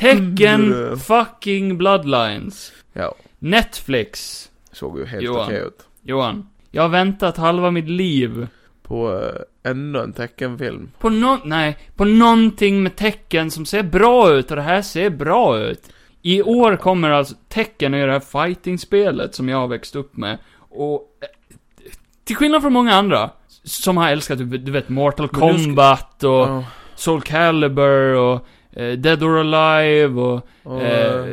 Tecken. 0.00 0.74
Fucking 0.98 1.78
bloodlines. 1.78 2.72
Ja, 2.92 3.14
Netflix. 3.38 4.46
såg 4.72 4.98
ju 4.98 5.04
helt 5.06 5.22
Johan. 5.24 5.44
okej 5.46 5.60
ut. 5.60 5.78
Johan. 6.02 6.46
Jag 6.70 6.82
har 6.82 6.88
väntat 6.88 7.36
halva 7.36 7.70
mitt 7.70 7.88
liv 7.88 8.46
På 8.82 9.10
uh, 9.12 9.30
ännu 9.62 9.98
en 9.98 10.12
teckenfilm. 10.12 10.90
på 10.98 11.10
nå... 11.10 11.38
nej, 11.44 11.78
på 11.96 12.04
någonting 12.04 12.82
med 12.82 12.96
tecken 12.96 13.50
som 13.50 13.66
ser 13.66 13.82
bra 13.82 14.30
ut 14.32 14.50
och 14.50 14.56
det 14.56 14.62
här 14.62 14.82
ser 14.82 15.10
bra 15.10 15.58
ut. 15.58 15.90
I 16.22 16.42
år 16.42 16.76
kommer 16.76 17.10
alltså 17.10 17.34
tecken 17.48 17.94
i 17.94 18.06
det 18.06 18.12
här 18.12 18.20
fighting-spelet 18.20 19.34
som 19.34 19.48
jag 19.48 19.58
har 19.58 19.68
växt 19.68 19.96
upp 19.96 20.16
med. 20.16 20.38
Och... 20.58 21.00
eh, 21.22 21.90
Till 22.24 22.36
skillnad 22.36 22.62
från 22.62 22.72
många 22.72 22.94
andra, 22.94 23.30
som 23.64 23.96
har 23.96 24.08
älskat, 24.10 24.38
du 24.38 24.44
vet- 24.44 24.66
du 24.66 24.72
vet, 24.72 24.88
Mortal 24.88 25.26
du 25.26 25.36
ska- 25.36 25.40
Kombat 25.52 26.24
och 26.24 26.30
Ja, 26.30 26.64
Soul 26.94 27.20
Calibur 27.22 28.14
och 28.16 28.46
eh, 28.76 28.92
Dead 28.92 29.22
or 29.22 29.38
Alive 29.40 30.20
och, 30.20 30.46
och, 30.62 30.82
eh, 30.82 31.24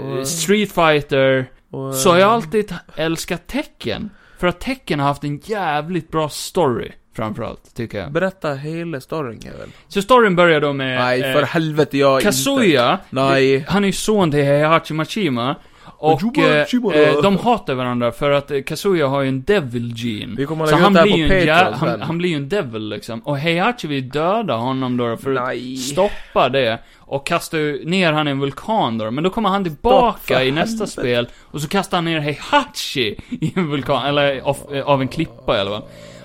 och- 0.00 0.26
Street 0.28 0.72
Fighter. 0.72 1.50
Så 1.94 2.10
har 2.10 2.18
jag 2.18 2.30
alltid 2.30 2.74
älskat 2.96 3.46
tecken. 3.46 4.10
För 4.38 4.46
att 4.46 4.60
tecken 4.60 5.00
har 5.00 5.06
haft 5.06 5.24
en 5.24 5.36
jävligt 5.44 6.08
bra 6.10 6.28
story, 6.28 6.90
framförallt, 7.16 7.74
tycker 7.74 7.98
jag. 7.98 8.12
Berätta 8.12 8.54
hela 8.54 9.00
storyn 9.00 9.40
Kevin. 9.40 9.72
Så 9.88 10.02
storyn 10.02 10.36
börjar 10.36 10.60
då 10.60 10.72
med... 10.72 10.98
Nej, 11.00 11.22
eh, 11.22 11.32
för 11.32 11.42
helvete 11.42 11.98
jag 11.98 12.18
inte. 12.18 12.24
Kazuya, 12.24 12.98
Nej. 13.10 13.64
han 13.68 13.82
är 13.84 13.88
ju 13.88 13.92
son 13.92 14.30
till 14.30 14.42
Heihachi 14.44 14.94
Mashima. 14.94 15.56
Och 16.00 16.22
Mashima, 16.22 16.48
eh, 16.48 16.58
Mashima. 16.60 16.94
eh, 16.94 17.22
de 17.22 17.38
hatar 17.38 17.74
varandra 17.74 18.12
för 18.12 18.30
att 18.30 18.50
eh, 18.50 18.62
Kazuya 18.62 19.06
har 19.06 19.22
ju 19.22 19.28
en 19.28 19.42
devil 19.42 19.92
gene. 19.96 20.46
Så 20.46 20.76
han 20.76 20.92
blir, 20.92 21.16
ju 21.16 21.24
en 21.24 21.46
Patreon 21.46 21.74
han, 21.74 22.00
han 22.00 22.18
blir 22.18 22.30
ju 22.30 22.36
en 22.36 22.48
devil 22.48 22.88
liksom. 22.88 23.20
Och 23.20 23.38
Heihachi 23.38 23.88
vill 23.88 24.08
döda 24.08 24.56
honom 24.56 24.96
då 24.96 25.16
för 25.16 25.34
att 25.34 25.46
Nej. 25.46 25.76
stoppa 25.76 26.48
det. 26.48 26.78
Och 26.98 27.26
kastar 27.26 27.84
ner 27.86 28.12
han 28.12 28.28
i 28.28 28.30
en 28.30 28.40
vulkan 28.40 28.98
då. 28.98 29.10
Men 29.10 29.24
då 29.24 29.30
kommer 29.30 29.48
han 29.48 29.64
tillbaka 29.64 30.44
i 30.44 30.50
nästa 30.50 30.86
spel. 30.86 31.28
Och 31.40 31.60
så 31.60 31.68
kastar 31.68 31.96
han 31.96 32.04
ner 32.04 32.20
Heihachi 32.20 33.20
i 33.30 33.52
en 33.56 33.70
vulkan, 33.70 34.06
eller 34.06 34.40
av, 34.40 34.56
eh, 34.72 34.88
av 34.88 35.00
en 35.00 35.08
klippa 35.08 35.56
alla 35.60 35.70
fall. 35.70 35.82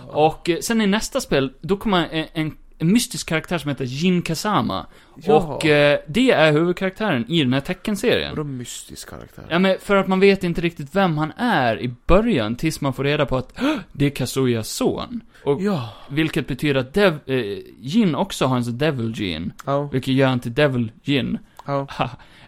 Och 0.07 0.49
eh, 0.49 0.59
sen 0.59 0.81
i 0.81 0.87
nästa 0.87 1.21
spel, 1.21 1.51
då 1.61 1.77
kommer 1.77 2.07
en, 2.11 2.25
en, 2.33 2.53
en 2.79 2.91
mystisk 2.93 3.29
karaktär 3.29 3.57
som 3.57 3.69
heter 3.69 3.85
Jin 3.85 4.21
Kazama. 4.21 4.85
Ja. 5.15 5.33
Och 5.35 5.65
eh, 5.65 5.99
det 6.07 6.31
är 6.31 6.51
huvudkaraktären 6.51 7.25
i 7.31 7.43
den 7.43 7.53
här 7.53 7.59
teckenserien. 7.61 8.29
Vadå 8.29 8.43
mystisk 8.43 9.09
karaktär? 9.09 9.45
Ja 9.49 9.59
men 9.59 9.77
för 9.81 9.95
att 9.95 10.07
man 10.07 10.19
vet 10.19 10.43
inte 10.43 10.61
riktigt 10.61 10.95
vem 10.95 11.17
han 11.17 11.31
är 11.37 11.79
i 11.81 11.93
början, 12.07 12.55
tills 12.55 12.81
man 12.81 12.93
får 12.93 13.03
reda 13.03 13.25
på 13.25 13.37
att 13.37 13.59
"Hå! 13.59 13.77
det 13.91 14.05
är 14.05 14.09
Kazuyas 14.09 14.69
son. 14.69 15.21
Och 15.43 15.61
Ja. 15.61 15.89
vilket 16.09 16.47
betyder 16.47 16.79
att 16.79 16.93
Dev, 16.93 17.19
eh, 17.25 17.57
Jin 17.79 18.15
också 18.15 18.45
har 18.45 18.57
en 18.57 18.65
sån 18.65 18.77
Devil 18.77 19.13
Gene. 19.21 19.51
Ja. 19.65 19.81
Vilket 19.91 20.13
gör 20.13 20.27
han 20.27 20.39
till 20.39 20.53
Devil 20.53 20.91
Jin. 21.03 21.37
Ja. 21.65 21.87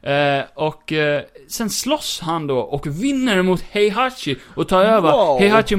eh, 0.11 0.43
och 0.53 0.93
eh, 0.93 1.23
sen 1.47 1.69
slåss 1.69 2.19
han 2.23 2.47
då 2.47 2.57
och 2.59 2.87
vinner 2.87 3.41
mot 3.41 3.61
Heihachi 3.61 4.37
och 4.55 4.67
tar 4.67 4.83
över 4.83 5.11
Wow. 5.11 5.39
Heihachi 5.39 5.75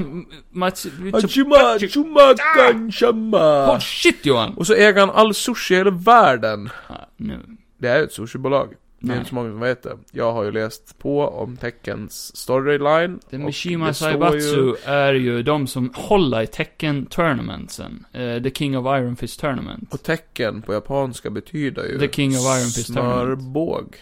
Matsu... 0.51 0.91
Hachima, 1.13 1.79
chumakan, 1.79 2.93
shama. 2.93 3.67
Håll 3.67 3.81
shit 3.81 4.27
Johan! 4.27 4.55
Och 4.55 4.67
så 4.67 4.75
äger 4.75 5.01
han 5.01 5.11
all 5.11 5.35
sushi 5.35 5.75
i 5.75 5.77
hela 5.77 5.91
världen. 5.91 6.71
Ah, 6.87 6.95
nu. 7.17 7.41
Det 7.79 7.89
är 7.89 8.03
ett 8.03 8.13
sushibolag. 8.13 8.75
Det 9.01 9.13
är 9.13 9.17
inte 9.17 9.29
så 9.29 9.35
många 9.35 9.51
som 9.51 9.61
vet 9.61 9.83
det. 9.83 9.97
Jag 10.13 10.33
har 10.33 10.45
ju 10.45 10.53
läst 10.53 10.99
på 10.99 11.21
om 11.29 11.57
Teckens 11.57 12.37
storyline. 12.37 13.21
Det 13.31 13.39
Mishima 13.39 13.95
Saibatsu 13.95 14.39
ju- 14.57 14.75
är 14.85 15.15
ju 15.15 15.43
de 15.43 15.67
som 15.67 15.91
håller 15.95 16.43
i 16.43 16.47
Tekken 16.47 17.07
Tournamentsen. 17.07 18.05
Eh, 18.13 18.43
The 18.43 18.51
King 18.51 18.79
of 18.79 18.87
Iron 18.87 19.17
Fist 19.17 19.41
Tournament. 19.41 19.95
Och 19.95 20.03
tecken 20.03 20.63
på 20.63 20.73
japanska 20.73 21.31
betyder 21.31 21.85
ju 21.85 21.99
The 21.99 22.09
King 22.13 22.31
of 22.31 22.41
Iron 22.59 22.71
Fist 22.71 22.87
Tournament. 22.95 23.41
smörbåg. 23.41 23.97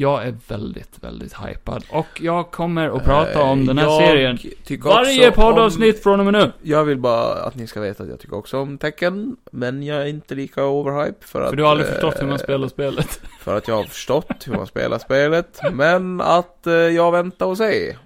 Jag 0.00 0.26
är 0.26 0.34
väldigt, 0.48 1.04
väldigt 1.04 1.32
hypad. 1.34 1.84
Och 1.90 2.06
jag 2.20 2.50
kommer 2.50 2.96
att 2.96 3.04
prata 3.04 3.42
om 3.42 3.60
Eh, 3.60 3.66
den 3.66 3.78
här 3.78 3.84
jag 3.84 3.98
serien 4.08 4.38
varje 4.84 5.28
också 5.28 5.40
om- 5.40 5.52
poddavsnitt 5.52 6.02
från 6.02 6.20
och 6.20 6.26
med 6.26 6.34
nu. 6.34 6.52
Jag 6.62 6.84
vill 6.84 6.98
bara 6.98 7.32
att 7.34 7.54
ni 7.54 7.66
ska 7.66 7.80
veta 7.80 8.02
att 8.02 8.08
jag 8.08 8.20
tycker 8.20 8.36
också 8.36 8.58
om 8.58 8.78
tecken, 8.78 9.36
men 9.52 9.82
jag 9.82 10.02
är 10.02 10.06
inte 10.06 10.34
lika 10.34 10.64
overhype 10.66 11.26
för 11.26 11.40
att... 11.42 11.48
För 11.50 11.56
du 11.56 11.62
har 11.62 11.70
aldrig 11.70 11.88
eh, 11.88 11.92
förstått 11.92 12.22
hur 12.22 12.26
man 12.26 12.38
spelar 12.38 12.68
spelet. 12.68 13.20
För 13.40 13.56
att 13.56 13.68
jag 13.68 13.74
har 13.76 13.84
förstått 13.84 14.32
hur 14.46 14.52
man 14.54 14.66
spelar 14.66 14.98
spelet, 14.98 15.60
men 15.72 16.20
att 16.20 16.66
eh, 16.66 16.72
jag 16.74 17.12
väntar 17.12 17.46
och 17.46 17.56
ser. 17.56 17.98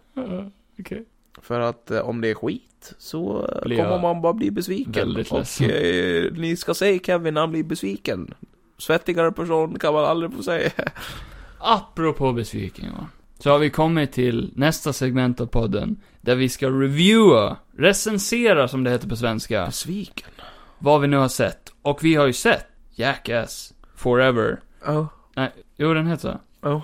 Okej. 0.80 1.05
För 1.43 1.61
att 1.61 1.90
eh, 1.90 2.01
om 2.09 2.20
det 2.20 2.30
är 2.30 2.34
skit 2.34 2.95
så 2.99 3.49
eh, 3.57 3.62
Blir 3.62 3.76
kommer 3.76 3.99
man 3.99 4.22
bara 4.22 4.32
bli 4.32 4.51
besviken. 4.51 4.93
väldigt 4.93 5.32
och 5.32 5.38
ledsen. 5.38 5.70
eh, 5.70 6.32
ni 6.32 6.57
ska 6.57 6.74
se 6.74 6.99
Kevin 7.05 7.36
han 7.36 7.51
blir 7.51 7.64
besviken. 7.64 8.34
Svettigare 8.78 9.32
person 9.32 9.78
kan 9.78 9.95
man 9.95 10.05
aldrig 10.05 10.32
få 10.34 10.43
se. 10.43 10.70
Apropå 11.64 12.32
besviken. 12.32 12.86
Så 13.38 13.50
har 13.50 13.58
vi 13.58 13.70
kommit 13.70 14.12
till 14.12 14.52
nästa 14.56 14.92
segment 14.92 15.40
av 15.40 15.46
podden. 15.46 16.00
Där 16.20 16.34
vi 16.36 16.48
ska 16.48 16.68
reviewa, 16.68 17.56
recensera 17.76 18.68
som 18.68 18.84
det 18.84 18.90
heter 18.90 19.08
på 19.08 19.16
svenska, 19.16 19.66
Besviken? 19.66 20.28
vad 20.78 21.00
vi 21.00 21.06
nu 21.08 21.16
har 21.16 21.28
sett. 21.28 21.72
Och 21.82 22.04
vi 22.04 22.14
har 22.14 22.26
ju 22.26 22.32
sett 22.32 22.66
Jackass 22.94 23.74
Forever. 23.96 24.60
Ja. 24.84 25.08
Jo, 25.76 25.94
den 25.94 26.06
heter 26.06 26.22
så. 26.32 26.40
Ja. 26.60 26.82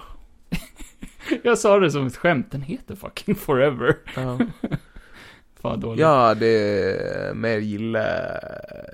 Jag 1.42 1.58
sa 1.58 1.78
det 1.78 1.90
som 1.90 2.06
ett 2.06 2.16
skämt, 2.16 2.50
den 2.50 2.62
heter 2.62 2.96
fucking 2.96 3.34
Forever. 3.34 3.96
Ja. 4.16 4.38
Fan 5.62 5.80
dåligt. 5.80 6.00
Ja, 6.00 6.34
det 6.34 6.46
är 6.48 7.34
mer 7.34 7.58
gilla 7.58 8.04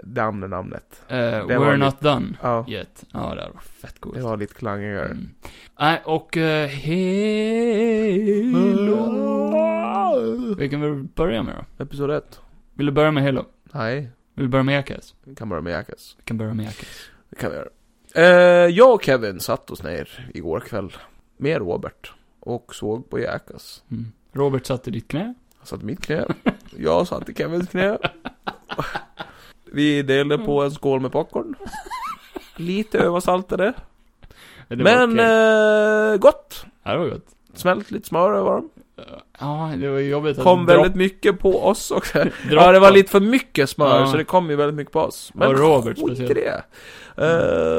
det 0.03 0.23
andra 0.23 0.49
namnet. 0.49 1.03
Eh, 1.09 1.17
det 1.17 1.59
we're 1.59 1.77
not 1.77 2.01
done 2.01 2.27
Ja, 2.43 2.65
yet. 2.69 3.05
Ja, 3.13 3.35
det 3.35 3.51
var 3.55 3.61
fett 3.61 4.01
coolt. 4.01 4.17
det 4.17 4.23
var 4.23 4.37
lite 4.37 4.55
klangigare. 4.55 5.05
Mm. 5.05 5.29
Nej, 5.79 6.03
och 6.05 6.37
uh, 6.37 6.67
Halo. 8.55 10.55
Vi 10.59 10.69
kan 10.69 10.81
väl 10.81 11.03
börja 11.03 11.43
med 11.43 11.55
då? 11.79 11.85
Episod 11.85 12.11
1. 12.11 12.41
Vill 12.75 12.87
du 12.87 12.93
börja 12.93 13.11
med 13.11 13.23
Halo? 13.23 13.45
Nej, 13.73 14.11
Vill 14.35 14.45
du 14.45 14.49
börja 14.49 14.63
med 14.63 14.75
Jackass? 14.75 15.15
vi 15.25 15.35
kan 15.35 15.49
börja 15.49 15.63
med 15.63 15.73
Jackass. 15.73 16.15
Vi 16.19 16.25
kan 16.25 16.39
börja 16.39 16.55
med 16.55 16.65
Jackass. 16.67 17.09
Det 17.31 17.37
kan 17.37 17.51
vi 17.51 17.57
göra. 17.57 17.69
Eh, 18.15 18.71
jag 18.71 18.95
och 18.95 19.03
Kevin 19.05 19.41
satt 19.41 19.71
oss 19.71 19.83
ner 19.83 20.29
igår 20.35 20.61
kväll 20.61 20.93
med 21.37 21.59
Robert 21.59 22.13
och 22.41 22.75
såg 22.75 23.11
på 23.11 23.19
Jackass. 23.19 23.83
Mm. 23.91 24.13
Robert 24.33 24.67
satt 24.67 24.89
i 24.89 24.91
ditt 24.91 25.09
knä. 25.09 25.35
Han 25.65 25.69
satt 25.69 25.83
i 25.83 25.85
mitt 25.87 26.07
knä, 26.07 26.25
jag 26.79 27.07
satt 27.07 27.29
i 27.29 27.35
Kevins 27.35 27.69
knä. 27.69 27.99
Vi 29.73 30.03
delade 30.03 30.45
på 30.45 30.63
en 30.63 30.71
skål 30.71 31.01
med 31.01 31.13
popcorn. 31.13 31.55
Lite 32.57 32.99
översaltade. 32.99 33.73
Var 34.69 34.77
Men 34.77 35.13
okej. 35.13 35.25
eh, 36.13 36.17
gott. 36.17 36.67
Ja, 36.83 36.93
det 36.93 36.99
var 36.99 37.07
gott. 37.09 37.27
Smält 37.55 37.91
lite 37.91 38.09
smör 38.09 38.33
över 38.33 38.51
dem. 38.51 38.71
Ja, 39.41 39.73
det 39.77 39.89
var 39.89 39.99
jobbigt 39.99 40.39
att 40.39 40.45
Kom 40.45 40.67
väldigt 40.67 40.95
mycket 40.95 41.39
på 41.39 41.65
oss 41.67 41.91
också. 41.91 42.19
Ja, 42.51 42.73
det 42.73 42.79
var 42.81 42.91
lite 42.91 43.11
för 43.11 43.21
mycket 43.21 43.71
smör, 43.71 44.01
Ja. 44.01 44.07
så 44.07 44.17
det 44.17 44.25
kom 44.25 44.51
ju 44.51 44.57
väldigt 44.57 44.75
mycket 44.77 44.93
på 44.93 45.01
oss. 45.01 45.31
Men 45.35 45.49
Och 45.49 45.59
Robert 45.59 45.99
speciellt. 45.99 46.35
det. 46.35 46.63
Jag 47.17 47.27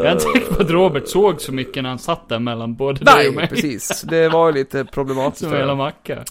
är 0.06 0.12
inte 0.12 0.24
säker 0.24 0.54
på 0.54 0.62
att 0.64 0.70
Robert 0.70 1.08
såg 1.08 1.42
så 1.42 1.52
mycket 1.54 1.84
när 1.84 1.90
han 1.90 2.00
satt 2.00 2.30
där 2.30 2.40
mellan 2.40 2.76
både 2.76 3.06
dig 3.06 3.14
och 3.28 3.34
Nej, 3.34 3.36
mig. 3.36 3.48
precis. 3.48 4.02
Det 4.02 4.30
var 4.30 4.48
ju 4.48 4.54
lite 4.54 4.86
problematiskt. 4.86 5.44
Som 5.44 5.54
en 5.54 5.68
den. 5.68 5.78
macka. 5.78 6.24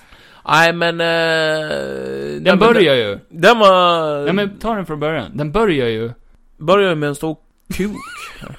Nej, 0.48 0.72
men... 0.72 1.00
Eh, 1.00 2.42
Den 2.42 2.58
börjar 2.58 2.94
ju. 2.94 3.18
Den 3.28 3.58
var... 3.58 4.24
Nej 4.24 4.32
men 4.32 4.58
ta 4.58 4.74
den 4.74 4.86
från 4.86 5.00
början. 5.00 5.30
Den 5.36 5.52
börjar 5.52 5.88
ju. 5.88 6.10
Började 6.56 6.94
med 6.94 7.08
en 7.08 7.14
stor 7.14 7.36
kuk. 7.74 7.96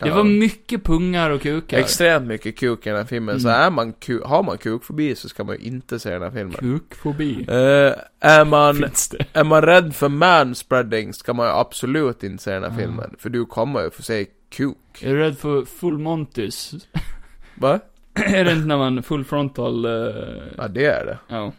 Det 0.00 0.10
var 0.10 0.24
mycket 0.24 0.84
pungar 0.84 1.30
och 1.30 1.42
kukar. 1.42 1.78
Extremt 1.78 2.26
mycket 2.26 2.56
kuk 2.58 2.86
i 2.86 2.88
den 2.90 2.98
här 2.98 3.04
filmen. 3.04 3.40
Så 3.40 3.48
Mm. 3.48 3.60
är 3.60 3.70
man 3.70 3.92
ku- 3.94 4.24
har 4.24 4.42
man 4.42 4.58
kukfobi 4.58 5.14
så 5.16 5.28
ska 5.28 5.44
man 5.44 5.56
ju 5.60 5.66
inte 5.66 5.98
se 5.98 6.10
den 6.10 6.22
här 6.22 6.30
filmen. 6.30 6.54
Kukfobi. 6.58 7.44
Eh, 7.48 7.92
är 8.20 8.44
man... 8.44 8.84
Är 9.32 9.44
man 9.44 9.62
rädd 9.62 9.94
för 9.94 10.08
manspreading 10.08 11.12
ska 11.14 11.34
man 11.34 11.46
ju 11.46 11.52
absolut 11.52 12.22
inte 12.24 12.42
se 12.44 12.50
den 12.52 12.62
här 12.62 12.70
Ah. 12.70 12.74
filmen. 12.76 13.14
För 13.18 13.30
du 13.30 13.44
kommer 13.46 13.82
ju 13.82 13.90
få 13.90 14.02
se 14.02 14.26
kuk. 14.50 14.76
Är 15.02 15.08
du 15.10 15.18
rädd 15.18 15.38
för 15.38 15.64
full 15.64 15.98
montis? 15.98 16.74
Va? 17.54 17.80
är 18.26 18.44
det 18.44 18.52
inte 18.52 18.66
när 18.66 18.76
man 18.76 19.02
full 19.02 19.24
frontal... 19.24 19.86
Uh... 19.86 20.14
Ja, 20.56 20.68
det 20.68 20.86
är 20.86 21.06
det. 21.06 21.18
Ja. 21.28 21.52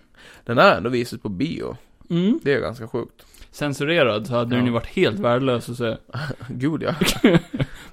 Den 0.46 0.58
är 0.58 0.78
ändå 0.78 0.90
visad 0.90 1.22
på 1.22 1.30
bio. 1.30 1.78
Mm. 2.10 2.40
Det 2.44 2.54
är 2.54 2.60
ganska 2.60 2.88
sjukt. 2.88 3.26
Censurerad 3.56 4.28
så 4.28 4.34
hade 4.34 4.56
den 4.56 4.66
ju 4.66 4.72
varit 4.72 4.88
helt 4.88 5.20
värdelös 5.20 5.70
att 5.70 5.78
se. 5.78 5.98
Gud 6.50 6.84
ja. 6.84 6.94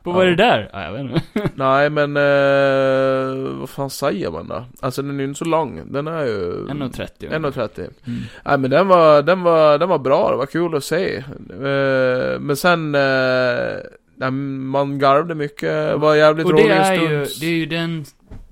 På 0.02 0.12
vad 0.12 0.26
är 0.26 0.30
det 0.30 0.36
där? 0.36 0.70
Ja, 0.72 0.84
jag 0.84 0.92
vet 0.92 1.00
inte. 1.00 1.22
Nej 1.54 1.90
men, 1.90 2.16
eh, 2.16 3.58
vad 3.60 3.70
fan 3.70 3.90
säger 3.90 4.30
man 4.30 4.48
då? 4.48 4.64
Alltså 4.80 5.02
den 5.02 5.16
är 5.16 5.22
ju 5.22 5.28
inte 5.28 5.38
så 5.38 5.44
lång. 5.44 5.80
Den 5.92 6.06
är 6.06 6.24
ju... 6.24 6.66
1.30. 6.66 7.08
1.30. 7.18 7.78
Mm. 7.78 8.20
Nej 8.44 8.58
men 8.58 8.70
den 8.70 8.88
var, 8.88 9.22
den 9.22 9.42
var, 9.42 9.78
den 9.78 9.88
var 9.88 9.98
bra. 9.98 10.30
Det 10.30 10.36
var 10.36 10.46
kul 10.46 10.74
att 10.74 10.84
se. 10.84 11.16
Eh, 11.16 12.40
men 12.40 12.56
sen, 12.56 12.94
eh, 12.94 13.80
nej, 14.16 14.30
man 14.30 14.98
garvade 14.98 15.34
mycket. 15.34 15.62
Det 15.62 15.96
var 15.96 16.14
jävligt 16.14 16.46
Och 16.46 16.52
rolig 16.52 16.66
det 16.66 16.72
är 16.72 16.94
ju, 16.94 17.26
det 17.40 17.46
är 17.46 17.54
ju 17.54 17.66
den, 17.66 18.04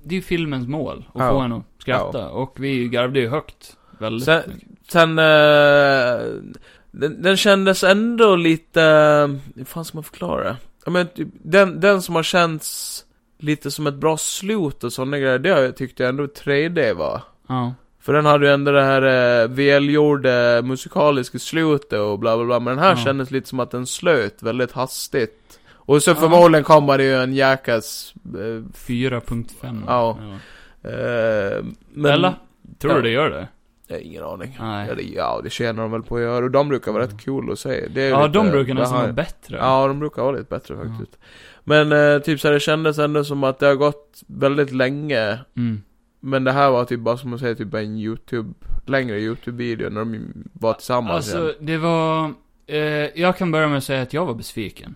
det 0.03 0.15
är 0.15 0.17
ju 0.17 0.21
filmens 0.21 0.67
mål. 0.67 1.05
Att 1.13 1.21
Ja. 1.21 1.29
få 1.29 1.39
en 1.39 1.51
att 1.51 1.63
skratta. 1.79 2.29
Och 2.29 2.55
vi 2.59 2.87
garvade 2.87 3.19
ju 3.19 3.29
högt. 3.29 3.77
Väldigt 3.99 4.25
Sen- 4.25 4.41
mycket. 4.53 4.67
Sen, 4.91 5.19
eh, 5.19 6.19
den, 6.91 7.21
den 7.21 7.37
kändes 7.37 7.83
ändå 7.83 8.35
lite, 8.35 8.81
hur 9.55 9.65
fan 9.65 9.85
ska 9.85 9.97
man 9.97 10.03
förklara 10.03 10.43
det? 10.43 10.55
Ja, 10.85 10.91
men 10.91 11.07
typ, 11.07 11.27
den, 11.43 11.79
den 11.79 12.01
som 12.01 12.15
har 12.15 12.23
känts 12.23 13.05
lite 13.39 13.71
som 13.71 13.87
ett 13.87 13.93
bra 13.95 14.17
slut 14.17 14.83
och 14.83 14.93
sådana 14.93 15.17
grejer, 15.19 15.39
det 15.39 15.49
har 15.49 15.59
jag 15.61 15.75
tyckte 15.77 16.07
ändå 16.07 16.25
3D 16.25 16.93
var. 16.93 17.21
Ja. 17.47 17.73
För 17.99 18.13
den 18.13 18.25
hade 18.25 18.45
ju 18.47 18.53
ändå 18.53 18.71
det 18.71 18.83
här 18.83 19.01
eh, 19.43 19.47
välgjorda 19.47 20.61
musikaliska 20.61 21.39
slutet 21.39 21.99
och 21.99 22.19
bla 22.19 22.37
bla 22.37 22.45
bla, 22.45 22.59
men 22.59 22.75
den 22.75 22.83
här 22.85 22.89
Ja. 22.97 23.03
kändes 23.03 23.31
lite 23.31 23.49
som 23.49 23.59
att 23.59 23.71
den 23.71 23.85
slöt 23.87 24.43
väldigt 24.43 24.71
hastigt. 24.71 25.59
Och 25.91 26.03
så 26.03 26.11
Ja. 26.11 26.15
förmodligen 26.15 26.63
kommer 26.63 26.97
det 26.97 27.03
ju 27.03 27.15
en 27.15 27.33
jäkas... 27.33 28.13
Eh, 28.25 28.63
4.5. 28.73 29.83
Ja. 29.87 30.17
eh, 30.83 31.65
men, 31.93 32.11
Eller? 32.11 32.33
Tror 32.79 32.93
Ja. 32.93 32.97
du 32.97 33.01
det 33.01 33.09
gör 33.09 33.29
det? 33.29 33.47
Jag 33.87 33.95
har 33.97 34.01
ingen 34.01 34.23
aning. 34.23 34.57
Nej. 34.59 34.87
Ja, 34.89 34.95
det, 34.95 35.03
ja, 35.03 35.41
det 35.43 35.49
tjänar 35.49 35.81
de 35.83 35.91
väl 35.91 36.03
på 36.03 36.15
att 36.15 36.21
göra. 36.21 36.45
Och 36.45 36.51
de 36.51 36.69
brukar 36.69 36.91
vara 36.91 37.03
rätt 37.03 37.25
cool 37.25 37.51
att 37.51 37.59
se. 37.59 37.87
Det 37.93 38.01
är 38.01 38.09
Ja, 38.09 38.25
lite, 38.27 38.39
de 38.39 38.49
brukar 38.51 38.73
nästan 38.73 39.01
vara 39.01 39.13
bättre. 39.13 39.57
Ja, 39.57 39.87
de 39.87 39.99
brukar 39.99 40.21
vara 40.21 40.31
lite 40.31 40.49
bättre 40.49 40.75
faktiskt. 40.77 41.17
Men 41.63 41.91
eh, 41.91 42.19
typ 42.19 42.39
så 42.39 42.47
här, 42.47 42.53
det 42.53 42.59
kändes 42.59 42.97
ändå 42.97 43.23
som 43.23 43.43
att 43.43 43.59
det 43.59 43.65
har 43.65 43.75
gått 43.75 44.21
väldigt 44.27 44.71
länge. 44.71 45.39
Mm. 45.57 45.81
Men 46.19 46.43
det 46.43 46.51
här 46.51 46.71
var 46.71 46.85
typ 46.85 46.99
bara 46.99 47.17
som 47.17 47.33
att 47.33 47.39
säga 47.39 47.55
typ 47.55 47.73
en 47.73 47.97
YouTube, 47.97 48.53
längre 48.85 49.19
YouTube-video 49.19 49.89
när 49.89 49.99
de 49.99 50.33
var 50.53 50.73
tillsammans 50.73 51.15
Alltså, 51.15 51.37
igen. 51.43 51.55
det 51.59 51.77
var... 51.77 52.33
Eh, 52.67 52.79
jag 53.21 53.37
kan 53.37 53.51
börja 53.51 53.67
med 53.67 53.77
att 53.77 53.83
säga 53.83 54.01
att 54.01 54.13
jag 54.13 54.25
var 54.25 54.33
besviken. 54.33 54.95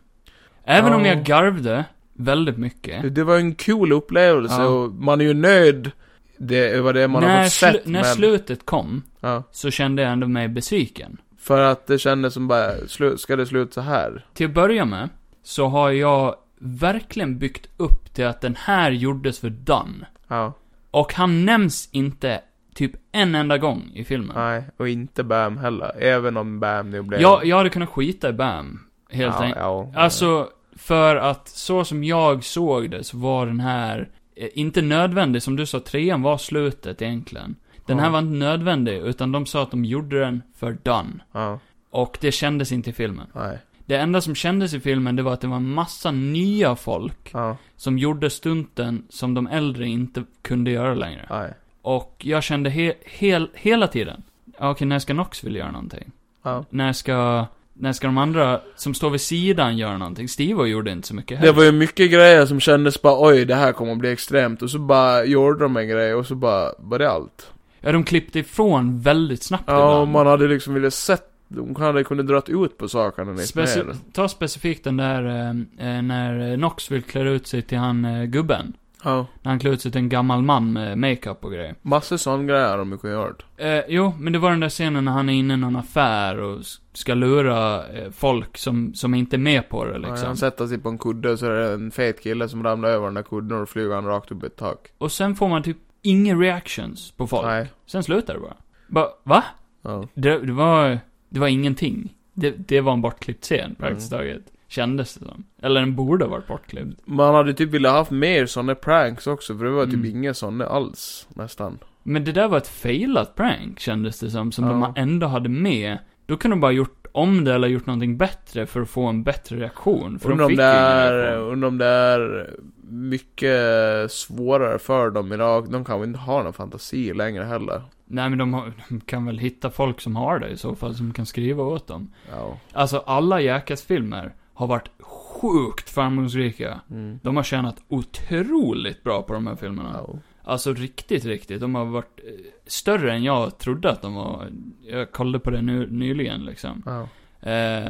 Även 0.65 0.91
Ja. 0.91 0.97
om 0.97 1.05
jag 1.05 1.23
garvde 1.23 1.85
väldigt 2.13 2.57
mycket. 2.57 3.15
Det, 3.15 3.23
var 3.23 3.37
en 3.37 3.55
cool 3.55 3.91
upplevelse 3.91 4.61
Ja. 4.61 4.67
och 4.67 4.91
man 4.91 5.21
är 5.21 5.25
ju 5.25 5.33
nöjd 5.33 5.91
det, 6.37 6.69
över 6.69 6.93
det 6.93 7.07
man 7.07 7.23
har 7.23 7.29
när, 7.29 7.43
fått 7.43 7.51
sett. 7.51 7.85
när 7.85 8.01
men, 8.01 8.13
slutet 8.13 8.65
kom, 8.65 9.01
ja, 9.19 9.43
så 9.51 9.71
kände 9.71 10.01
jag 10.01 10.11
ändå 10.11 10.27
mig 10.27 10.47
besviken. 10.47 11.17
för 11.39 11.61
att 11.61 11.87
det 11.87 11.97
kändes 11.99 12.33
som 12.33 12.47
bara, 12.47 12.71
ska 13.17 13.35
det 13.35 13.45
sluta 13.45 13.73
så 13.73 13.81
här? 13.81 14.25
Till 14.33 14.45
att 14.45 14.53
börja 14.53 14.85
med, 14.85 15.09
så 15.43 15.67
har 15.67 15.91
jag 15.91 16.35
verkligen 16.59 17.39
byggt 17.39 17.67
upp 17.77 18.13
till 18.13 18.25
att 18.25 18.41
den 18.41 18.55
här 18.59 18.91
gjordes 18.91 19.39
för 19.39 19.49
Dunn. 19.49 20.05
Ja, 20.27 20.53
Och 20.91 21.13
han 21.13 21.45
nämns 21.45 21.89
inte 21.91 22.41
typ 22.73 22.91
en 23.11 23.35
enda 23.35 23.57
gång 23.57 23.91
i 23.93 24.03
filmen. 24.03 24.31
nej, 24.35 24.63
och 24.77 24.89
inte 24.89 25.23
Bam 25.23 25.57
heller. 25.57 25.91
Även 25.99 26.37
om 26.37 26.59
Bam 26.59 26.89
nu 26.89 27.01
blev... 27.01 27.21
Jag, 27.21 27.45
jag 27.45 27.57
hade 27.57 27.69
kunnat 27.69 27.89
skita 27.89 28.29
i 28.29 28.33
Bam. 28.33 28.79
Helt 29.09 29.35
ja, 29.35 29.41
enkelt. 29.43 29.59
ja, 29.61 29.91
Alltså, 29.95 30.49
för 30.75 31.15
att 31.15 31.47
så 31.47 31.85
som 31.85 32.03
jag 32.03 32.43
såg 32.43 32.89
det 32.91 33.03
så 33.03 33.17
var 33.17 33.45
den 33.45 33.59
här 33.59 34.09
eh, 34.35 34.49
inte 34.53 34.81
nödvändig. 34.81 35.43
Som 35.43 35.55
du 35.55 35.65
sa, 35.65 35.79
trean 35.79 36.21
var 36.21 36.37
slutet 36.37 37.01
egentligen. 37.01 37.55
Den 37.85 37.99
här 37.99 38.09
var 38.09 38.19
inte 38.19 38.33
nödvändig, 38.33 38.97
utan 38.97 39.31
de 39.31 39.45
sa 39.45 39.63
att 39.63 39.71
de 39.71 39.85
gjorde 39.85 40.19
den 40.19 40.41
för 40.55 40.77
done. 40.83 41.19
Ja, 41.31 41.59
Och 41.89 42.17
det 42.21 42.31
kändes 42.31 42.71
inte 42.71 42.89
i 42.89 42.93
filmen. 42.93 43.27
nej, 43.33 43.57
Det 43.85 43.95
enda 43.97 44.21
som 44.21 44.35
kändes 44.35 44.73
i 44.73 44.79
filmen, 44.79 45.15
det 45.15 45.23
var 45.23 45.33
att 45.33 45.41
det 45.41 45.47
var 45.47 45.57
en 45.57 45.69
massa 45.69 46.11
nya 46.11 46.75
folk 46.75 47.29
ja, 47.33 47.57
som 47.75 47.97
gjorde 47.99 48.29
stunten 48.29 49.05
som 49.09 49.33
de 49.33 49.47
äldre 49.47 49.87
inte 49.87 50.23
kunde 50.41 50.71
göra 50.71 50.93
längre. 50.93 51.25
nej, 51.29 51.53
Och 51.81 52.15
jag 52.19 52.43
kände 52.43 52.69
he 52.69 52.93
hel 53.05 53.49
hela 53.53 53.87
tiden, 53.87 54.23
okej, 54.59 54.87
när 54.87 54.99
ska 54.99 55.13
Knoxville 55.13 55.59
göra 55.59 55.71
någonting? 55.71 56.11
ja. 56.43 56.65
När 56.69 56.93
ska, 56.93 57.45
när 57.77 57.93
ska 57.93 58.07
de 58.07 58.17
andra 58.17 58.61
som 58.75 58.93
står 58.93 59.09
vid 59.09 59.21
sidan 59.21 59.77
göra 59.77 59.97
någonting? 59.97 60.29
Steve 60.29 60.67
gjorde 60.67 60.91
inte 60.91 61.07
så 61.07 61.15
mycket 61.15 61.29
Det 61.29 61.35
heller. 61.35 61.53
var 61.53 61.63
ju 61.63 61.71
mycket 61.71 62.11
grejer 62.11 62.45
som 62.45 62.59
kändes 62.59 63.01
bara 63.01 63.27
oj, 63.29 63.45
det 63.45 63.55
här 63.55 63.71
kommer 63.71 63.91
att 63.91 63.97
bli 63.97 64.11
extremt. 64.11 64.61
Och 64.61 64.69
så 64.69 64.79
bara 64.79 65.25
gjorde 65.25 65.59
de 65.63 65.77
en 65.77 65.87
grej 65.87 66.13
och 66.13 66.25
så 66.25 66.35
bara 66.35 66.71
var 66.77 66.99
det 66.99 67.11
allt. 67.11 67.51
Ja, 67.81 67.91
de 67.91 68.03
klippte 68.03 68.39
ifrån 68.39 68.99
väldigt 69.01 69.43
snabbt 69.43 69.63
Ja, 69.67 69.73
och 69.87 69.93
ibland. 69.93 70.11
man 70.11 70.27
hade 70.27 70.47
liksom 70.47 70.73
velat 70.73 70.93
sett, 70.93 71.23
de 71.47 71.75
hade 71.75 72.03
kunnat 72.03 72.27
dra 72.27 72.41
ut 72.47 72.77
på 72.77 72.87
sakerna 72.87 73.31
lite 73.31 73.43
Speci- 73.59 73.85
mer. 73.85 73.95
ta 74.13 74.27
specifikt 74.27 74.83
den 74.83 74.97
där, 74.97 75.25
eh, 75.25 75.49
eh, 75.95 76.01
när 76.01 76.55
Knoxville 76.55 77.01
klär 77.01 77.25
ut 77.25 77.47
sig 77.47 77.61
till 77.61 77.77
han 77.77 78.05
eh, 78.05 78.23
gubben. 78.23 78.73
Ja, 79.05 79.25
När 79.41 79.51
han 79.51 79.59
klär 79.59 79.71
ut 79.71 79.81
sig 79.81 79.91
till 79.91 80.01
en 80.01 80.09
gammal 80.09 80.41
man 80.41 80.73
med 80.73 80.97
makeup 80.97 81.45
och 81.45 81.51
grejer. 81.51 81.75
massor 81.81 82.17
sån 82.17 82.47
grejer 82.47 82.69
har 82.69 82.77
de 82.77 82.99
ju 83.03 83.11
gjort. 83.13 83.45
Eh, 83.57 83.79
jo, 83.87 84.13
men 84.19 84.33
det 84.33 84.39
var 84.39 84.51
den 84.51 84.59
där 84.59 84.69
scenen 84.69 85.05
när 85.05 85.11
han 85.11 85.29
är 85.29 85.33
inne 85.33 85.53
i 85.53 85.57
någon 85.57 85.75
affär 85.75 86.39
och 86.39 86.59
ska 86.93 87.13
lura 87.13 87.87
eh, 87.87 88.11
folk 88.11 88.57
som, 88.57 88.93
som 88.93 89.13
inte 89.13 89.35
är 89.35 89.37
med 89.37 89.69
på 89.69 89.85
det 89.85 89.91
Ja, 89.91 89.97
liksom. 89.97 90.27
han 90.27 90.37
sätter 90.37 90.67
sig 90.67 90.77
på 90.77 90.89
en 90.89 90.97
kudde 90.97 91.29
och 91.31 91.39
så 91.39 91.45
är 91.45 91.49
det 91.59 91.73
en 91.73 91.91
fet 91.91 92.21
kille 92.23 92.49
som 92.49 92.63
ramlar 92.63 92.89
över 92.89 93.05
den 93.05 93.13
där 93.13 93.23
kudden 93.23 93.61
och 93.61 93.69
flyger 93.69 93.95
han 93.95 94.05
rakt 94.05 94.31
upp 94.31 94.43
i 94.43 94.45
ett 94.47 94.55
tak. 94.57 94.87
Och 94.97 95.11
sen 95.11 95.35
får 95.35 95.49
man 95.49 95.63
typ 95.63 95.77
inga 96.01 96.35
reactions 96.35 97.11
på 97.11 97.27
folk. 97.27 97.45
Nej. 97.47 97.67
Sen 97.85 98.03
slutar 98.03 98.33
det 98.33 98.39
bara. 98.39 98.55
Bara, 98.87 99.07
va? 99.23 99.43
Ja. 99.81 100.07
Det, 100.13 100.39
det 100.39 100.51
var, 100.53 100.99
det 101.29 101.39
var 101.39 101.47
ingenting. 101.47 102.13
Det, 102.33 102.51
det 102.67 102.81
var 102.81 102.93
en 102.93 103.01
bortklippt 103.01 103.43
scen 103.43 103.75
praktiskt 103.79 104.13
Mm. 104.13 104.21
taget. 104.25 104.51
Kändes 104.67 105.13
det 105.15 105.25
som. 105.25 105.43
Eller 105.61 105.79
den 105.79 105.95
borde 105.95 106.25
ha 106.25 106.31
varit 106.31 106.47
bortklippt. 106.47 107.01
Man 107.05 107.35
hade 107.35 107.53
typ 107.53 107.69
velat 107.73 107.91
haft 107.93 108.11
mer 108.11 108.45
såna 108.45 108.75
pranks 108.75 109.27
också, 109.27 109.57
för 109.57 109.65
det 109.65 109.71
var 109.71 109.85
typ 109.85 109.93
Mm. 109.93 110.05
inga 110.05 110.33
såna 110.33 110.65
alls, 110.65 111.27
nästan. 111.33 111.79
Men 112.03 112.23
det 112.23 112.31
där 112.31 112.47
var 112.47 112.57
ett 112.57 112.67
failat 112.67 113.35
prank, 113.35 113.79
kändes 113.79 114.19
det 114.19 114.29
som. 114.29 114.51
Som 114.51 114.65
Ja. 114.65 114.71
de 114.95 115.01
ändå 115.01 115.27
hade 115.27 115.49
med. 115.49 115.97
Då 116.25 116.37
kunde 116.37 116.55
de 116.55 116.61
bara 116.61 116.71
gjort 116.71 117.05
om 117.11 117.43
det 117.43 117.53
eller 117.53 117.67
gjort 117.67 117.85
någonting 117.85 118.17
bättre 118.17 118.65
för 118.65 118.81
att 118.81 118.89
få 118.89 119.05
en 119.05 119.23
bättre 119.23 119.55
reaktion. 119.57 120.19
För 120.19 120.29
de 120.29 120.33
Undrar 120.33 120.45
om 120.45 120.49
fick 120.49 120.57
det 120.57 120.63
ju 120.63 120.69
ingen 120.69 120.83
är, 120.83 121.13
reaktion. 121.13 121.51
undrar 121.51 121.67
om 121.67 121.77
det 121.77 121.85
är 121.85 122.49
mycket 122.89 124.11
svårare 124.11 124.79
för 124.79 125.09
dem 125.11 125.33
idag. 125.33 125.71
De 125.71 125.85
kan 125.85 125.99
väl 125.99 126.07
inte 126.07 126.19
ha 126.19 126.43
någon 126.43 126.53
fantasi 126.53 127.13
längre 127.13 127.43
heller. 127.43 127.81
Nej 128.05 128.29
men 128.29 128.37
de, 128.37 128.53
har, 128.53 128.73
de 128.89 129.01
kan 129.01 129.25
väl 129.25 129.37
hitta 129.39 129.69
folk 129.69 130.01
som 130.01 130.15
har 130.15 130.39
det 130.39 130.49
i 130.49 130.57
så 130.57 130.75
fall, 130.75 130.95
som 130.95 131.13
kan 131.13 131.25
skriva 131.25 131.63
åt 131.63 131.87
dem. 131.87 132.11
Ja. 132.31 132.57
Alltså 132.73 132.97
alla 133.05 133.41
Jackass-filmer 133.41 134.33
har 134.55 134.67
varit 134.67 134.89
sjukt 135.01 135.89
framgångsrika. 135.89 136.79
Mm. 136.91 137.19
De 137.23 137.35
har 137.35 137.43
tjänat 137.43 137.75
otroligt 137.87 139.03
bra 139.03 139.21
på 139.21 139.33
de 139.33 139.47
här 139.47 139.55
filmerna. 139.55 139.89
Ja. 139.93 140.15
Alltså 140.43 140.73
riktigt, 140.73 141.25
riktigt. 141.25 141.61
De 141.61 141.75
har 141.75 141.85
varit 141.85 142.19
eh, 142.23 142.31
större 142.67 143.13
än 143.13 143.23
jag 143.23 143.57
trodde 143.57 143.91
att 143.91 144.01
de 144.01 144.13
var. 144.15 144.47
Jag 144.81 145.11
kollade 145.11 145.39
på 145.39 145.49
det 145.49 145.61
nu, 145.61 145.87
nyligen 145.91 146.45
liksom. 146.45 146.83
Ja. 146.85 147.07
Eh, 147.51 147.89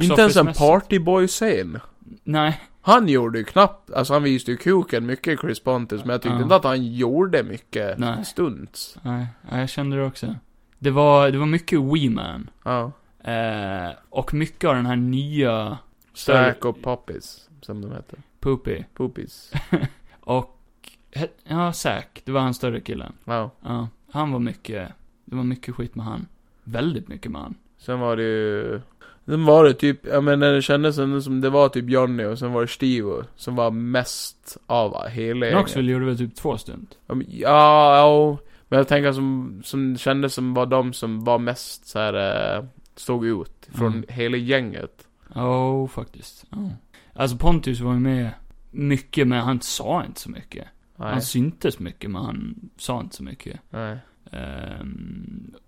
Inte 0.00 0.20
ens 0.22 0.36
en 0.36 0.46
partyboy-scen. 0.52 1.80
Nej. 2.24 2.60
Han 2.80 3.08
gjorde 3.08 3.38
ju 3.38 3.44
knappt, 3.44 3.90
alltså 3.90 4.12
han 4.12 4.22
visade 4.22 4.52
ju 4.52 4.56
kuken 4.58 5.06
mycket 5.06 5.40
Chris 5.40 5.60
Pontus, 5.60 6.00
men 6.04 6.10
jag 6.10 6.22
tyckte 6.22 6.36
Ja. 6.36 6.42
inte 6.42 6.56
att 6.56 6.64
han 6.64 6.92
gjorde 6.94 7.42
mycket 7.42 7.98
Nej. 7.98 8.24
stunts. 8.24 8.98
Nej, 9.02 9.26
jag 9.50 9.68
kände 9.68 9.96
det 9.96 10.04
också. 10.04 10.34
Det 10.78 10.90
var, 10.90 11.30
det 11.30 11.38
var 11.38 11.46
mycket 11.46 11.80
Wee 11.80 12.10
Man. 12.10 12.50
Ja. 12.64 12.92
Eh, 13.32 13.90
och 14.10 14.34
mycket 14.34 14.68
av 14.70 14.74
den 14.76 14.86
här 14.86 14.96
nya... 14.96 15.78
Stack 16.16 16.64
och 16.64 16.82
Poppies, 16.82 17.48
som 17.62 17.80
de 17.80 17.92
heter. 17.92 18.18
Poopy. 18.40 18.82
Poopies. 18.94 19.52
Och, 20.20 20.56
ja, 21.44 21.72
Zack. 21.72 22.22
Det 22.24 22.32
var 22.32 22.40
han 22.40 22.54
större 22.54 22.80
killen. 22.80 23.12
Ja. 23.24 23.50
Ja, 23.62 23.88
han 24.10 24.32
var 24.32 24.38
mycket, 24.38 24.88
det 25.24 25.36
var 25.36 25.44
mycket 25.44 25.74
skit 25.74 25.94
med 25.94 26.04
han. 26.06 26.26
Väldigt 26.64 27.08
mycket 27.08 27.32
med 27.32 27.40
han. 27.40 27.54
Sen 27.78 28.00
var 28.00 28.16
det 28.16 28.22
ju... 28.22 28.80
Sen 29.26 29.44
var 29.44 29.64
det 29.64 29.74
typ, 29.74 30.06
jag 30.06 30.24
menar 30.24 30.52
det 30.52 30.62
kändes 30.62 30.98
ändå 30.98 31.20
som 31.20 31.40
det 31.40 31.50
var 31.50 31.68
typ 31.68 31.90
Johnny 31.90 32.24
och 32.24 32.38
sen 32.38 32.52
var 32.52 32.60
det 32.62 32.68
Steve 32.68 33.24
som 33.36 33.56
var 33.56 33.70
mest 33.70 34.56
av 34.66 35.08
hela 35.08 35.46
gänget. 35.46 35.52
Knoxville 35.58 35.92
gjorde 35.92 36.04
väl 36.04 36.18
typ 36.18 36.34
två 36.34 36.58
stund. 36.58 36.86
Ja, 37.06 37.14
men- 37.14 37.26
Ja, 37.30 37.96
ja, 37.96 38.38
men 38.68 38.76
jag 38.76 38.88
tänker 38.88 39.12
som, 39.12 39.60
som 39.64 39.96
kändes 39.96 40.34
som 40.34 40.54
var 40.54 40.66
de 40.66 40.92
som 40.92 41.24
var 41.24 41.38
mest 41.38 41.86
så 41.86 41.98
här 41.98 42.56
eh, 42.58 42.64
stod 42.96 43.26
ut 43.26 43.68
från 43.72 43.86
Mm. 43.92 44.04
hela 44.08 44.36
gänget. 44.36 45.05
Ja, 45.36 45.70
oh, 45.72 45.88
faktiskt. 45.88 46.44
Ja. 46.50 46.70
Alltså 47.14 47.36
Pontius 47.36 47.80
var 47.80 47.92
ju 47.92 48.00
med 48.00 48.30
mycket, 48.70 49.28
men 49.28 49.40
han 49.40 49.60
sa 49.60 50.04
inte 50.04 50.20
så 50.20 50.30
mycket. 50.30 50.64
Nej, 50.96 51.12
Han 51.12 51.22
syntes 51.22 51.78
mycket, 51.78 52.10
men 52.10 52.22
han 52.22 52.54
sa 52.76 53.00
inte 53.00 53.16
så 53.16 53.22
mycket. 53.22 53.60
nej, 53.70 53.98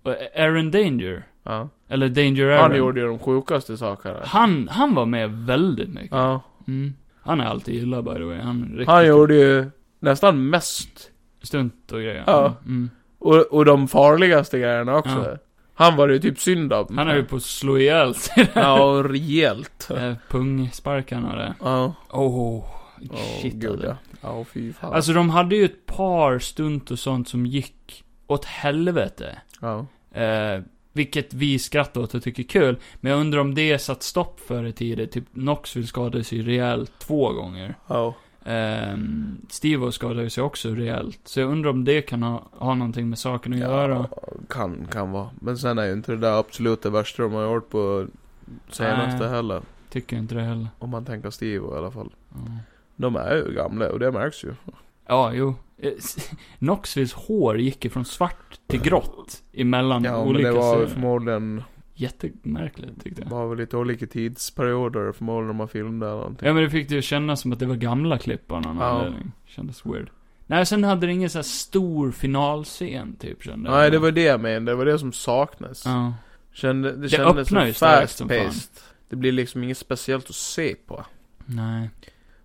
och 0.03 0.15
Aaron 0.35 0.71
Danger, 0.71 1.23
ja. 1.43 1.69
eller 1.87 2.09
Danger 2.09 2.45
Aaron. 2.45 2.61
Han 2.71 2.77
gjorde 2.77 2.99
ju 3.01 3.07
de 3.07 3.19
sjukaste 3.19 3.77
sakerna. 3.77 4.19
han, 4.23 4.67
han 4.71 4.95
var 4.95 5.05
med 5.05 5.31
väldigt 5.31 5.89
mycket. 5.89 6.11
Ja. 6.11 6.41
Mm. 6.67 6.93
Han 7.21 7.41
är 7.41 7.45
alltid 7.45 7.75
gillad 7.75 8.03
by 8.05 8.13
the 8.13 8.23
way. 8.23 8.39
Han 8.39 8.63
riktigt 8.71 8.87
Han 8.87 9.07
gjorde 9.07 9.35
ju 9.35 9.71
nästan 9.99 10.49
mest. 10.49 11.11
stunt 11.41 11.91
och 11.91 11.99
grejer. 11.99 12.23
Ja. 12.27 12.55
Mm. 12.65 12.89
Och, 13.19 13.35
och 13.35 13.65
de 13.65 13.87
farligaste 13.87 14.59
grejerna 14.59 14.95
också. 14.95 15.25
Ja. 15.31 15.37
Han 15.79 15.95
var 15.95 16.07
det 16.07 16.13
ju 16.13 16.19
typ 16.19 16.39
synd 16.39 16.73
om. 16.73 16.97
Han 16.97 17.07
är 17.07 17.15
ju 17.15 17.23
på 17.25 17.35
att 17.35 17.43
slå 17.43 17.77
ihjäl 17.77 18.15
sig. 18.15 18.47
Ja, 18.53 19.03
rejält. 19.05 19.89
Eh, 19.97 20.13
Pungsparkarna 20.29 21.31
och 21.31 21.37
det. 21.37 21.53
Ja. 21.59 21.93
Oh, 22.09 22.63
Åh, 23.11 23.39
shit 23.41 23.53
gud 23.53 23.71
alltså. 23.71 23.87
ja. 23.87 23.97
Ja, 24.21 24.45
fy 24.53 24.73
fan. 24.73 24.93
Alltså 24.93 25.13
de 25.13 25.29
hade 25.29 25.55
ju 25.55 25.65
ett 25.65 25.85
par 25.85 26.39
stunt 26.39 26.91
och 26.91 26.99
sånt 26.99 27.29
som 27.29 27.45
gick 27.45 28.03
åt 28.27 28.45
helvete. 28.45 29.37
Ja. 29.61 29.85
Eh, 30.21 30.61
vilket 30.93 31.33
vi 31.33 31.59
skrattar 31.59 32.01
åt 32.01 32.13
och 32.13 32.23
tycker 32.23 32.43
är 32.43 32.47
kul. 32.47 32.77
Men 32.95 33.11
jag 33.11 33.19
undrar 33.21 33.39
om 33.41 33.55
det 33.55 33.79
satt 33.79 34.03
stopp 34.03 34.39
för 34.39 34.65
i 34.65 34.73
tiden. 34.73 35.07
Typ 35.09 35.33
Knoxville 35.33 35.87
skadades 35.87 36.31
ju 36.31 36.43
rejält 36.43 36.91
två 36.99 37.31
gånger. 37.33 37.75
Ja. 37.87 38.15
Um, 38.45 39.41
Steve 39.49 39.91
skadade 39.91 40.29
sig 40.29 40.43
också 40.43 40.69
rejält. 40.69 41.19
Så 41.23 41.39
jag 41.39 41.51
undrar 41.51 41.69
om 41.71 41.85
det 41.85 42.01
kan 42.01 42.23
ha, 42.23 42.43
ha 42.51 42.75
någonting 42.75 43.09
med 43.09 43.19
saken 43.19 43.53
att 43.53 43.59
göra. 43.59 44.07
kan, 44.49 44.85
kan 44.91 45.11
vara. 45.11 45.29
Men 45.39 45.57
sen 45.57 45.77
är 45.77 45.85
ju 45.85 45.93
inte 45.93 46.11
det 46.11 46.17
där 46.17 46.39
absolut 46.39 46.81
det 46.81 46.89
värsta 46.89 47.23
de 47.23 47.33
har 47.33 47.53
gjort 47.53 47.69
på 47.69 48.07
senaste 48.69 49.19
Nej. 49.19 49.29
heller. 49.29 49.61
Tycker 49.89 50.17
inte 50.17 50.35
det 50.35 50.41
heller. 50.41 50.67
Om 50.79 50.89
man 50.89 51.05
tänker 51.05 51.29
Steve 51.29 51.67
i 51.75 51.77
alla 51.77 51.91
fall. 51.91 52.09
Ja. 52.29 52.37
De 52.95 53.15
är 53.15 53.35
ju 53.35 53.53
gamla 53.53 53.89
och 53.91 53.99
det 53.99 54.11
märks 54.11 54.43
ju. 54.43 54.53
Ja, 55.07 55.33
jo. 55.33 55.55
Eh, 55.77 55.91
Knoxvilles 56.59 57.13
hår 57.13 57.57
gick 57.59 57.83
ju 57.85 57.89
från 57.89 58.05
svart 58.05 58.59
till 58.67 58.81
grått 58.81 59.43
emellan 59.53 60.03
Ja, 60.03 60.11
men 60.11 60.27
olika 60.27 60.47
det 60.51 60.55
var 60.57 60.73
scener. 60.75 60.87
förmodligen, 60.87 61.63
Jättemärkligt 61.99 63.03
tyckte 63.03 63.21
jag. 63.21 63.29
var 63.29 63.47
väl 63.47 63.57
lite 63.57 63.77
olika 63.77 64.07
tidsperioder 64.07 65.11
förmodligen 65.11 65.47
de 65.47 65.59
har 65.59 65.67
filmat 65.67 66.07
eller 66.07 66.15
någonting. 66.15 66.47
Ja 66.47 66.53
men 66.53 66.63
det 66.63 66.69
fick 66.69 66.89
det 66.89 66.95
ju 66.95 67.01
kännas 67.01 67.41
som 67.41 67.51
att 67.53 67.59
det 67.59 67.65
var 67.65 67.75
gamla 67.75 68.17
klipp 68.17 68.51
av 68.51 68.61
någon 68.61 68.77
Ja. 68.77 68.83
anledning. 68.83 69.31
Kändes 69.45 69.85
weird. 69.85 70.09
Nej, 70.47 70.65
sen 70.65 70.83
hade 70.83 71.07
det 71.07 71.13
ingen 71.13 71.29
så 71.29 71.37
här 71.37 71.43
stor 71.43 72.11
finalscen 72.11 73.15
typ 73.15 73.43
kände. 73.43 73.71
Nej, 73.71 73.91
det 73.91 73.99
var 73.99 74.11
det 74.11 74.23
jag 74.23 74.39
menade. 74.41 74.71
Det 74.71 74.75
var 74.75 74.85
det 74.85 74.99
som 74.99 75.11
saknades. 75.13 75.85
Ja. 75.85 76.13
Kände, 76.53 76.91
det, 76.91 76.97
Det 76.97 77.09
kändes 77.09 77.47
starkt 77.47 77.77
fast 77.79 78.17
som 78.17 78.27
paced. 78.27 78.69
Det 79.09 79.15
blir 79.15 79.31
liksom 79.31 79.63
inget 79.63 79.77
speciellt 79.77 80.29
att 80.29 80.35
se 80.35 80.75
på. 80.87 81.05
Nej. 81.45 81.89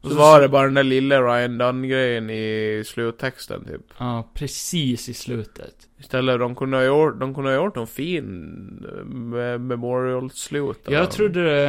Och 0.04 0.10
så 0.10 0.16
var 0.16 0.40
det 0.40 0.48
bara 0.48 0.64
den 0.64 0.74
där 0.74 0.82
lilla 0.82 1.20
Ryan 1.22 1.58
Dunn-grejen 1.58 2.30
i 2.30 2.82
sluttexten 2.86 3.64
typ. 3.64 3.80
Ja, 3.98 4.28
precis 4.34 5.08
i 5.08 5.14
slutet. 5.14 5.74
Istället, 5.98 6.38
de 6.40 6.54
kunde 6.54 6.76
ha 6.76 6.84
gjort, 6.84 7.20
de 7.20 7.34
kunde 7.34 7.50
ha 7.50 7.64
gjort 7.64 7.76
en 7.76 7.86
fin 7.86 8.86
eh, 8.88 9.04
me- 9.04 9.58
memorial-slut. 9.58 10.80
Jag 10.88 11.10
trodde 11.10 11.44
det, 11.44 11.66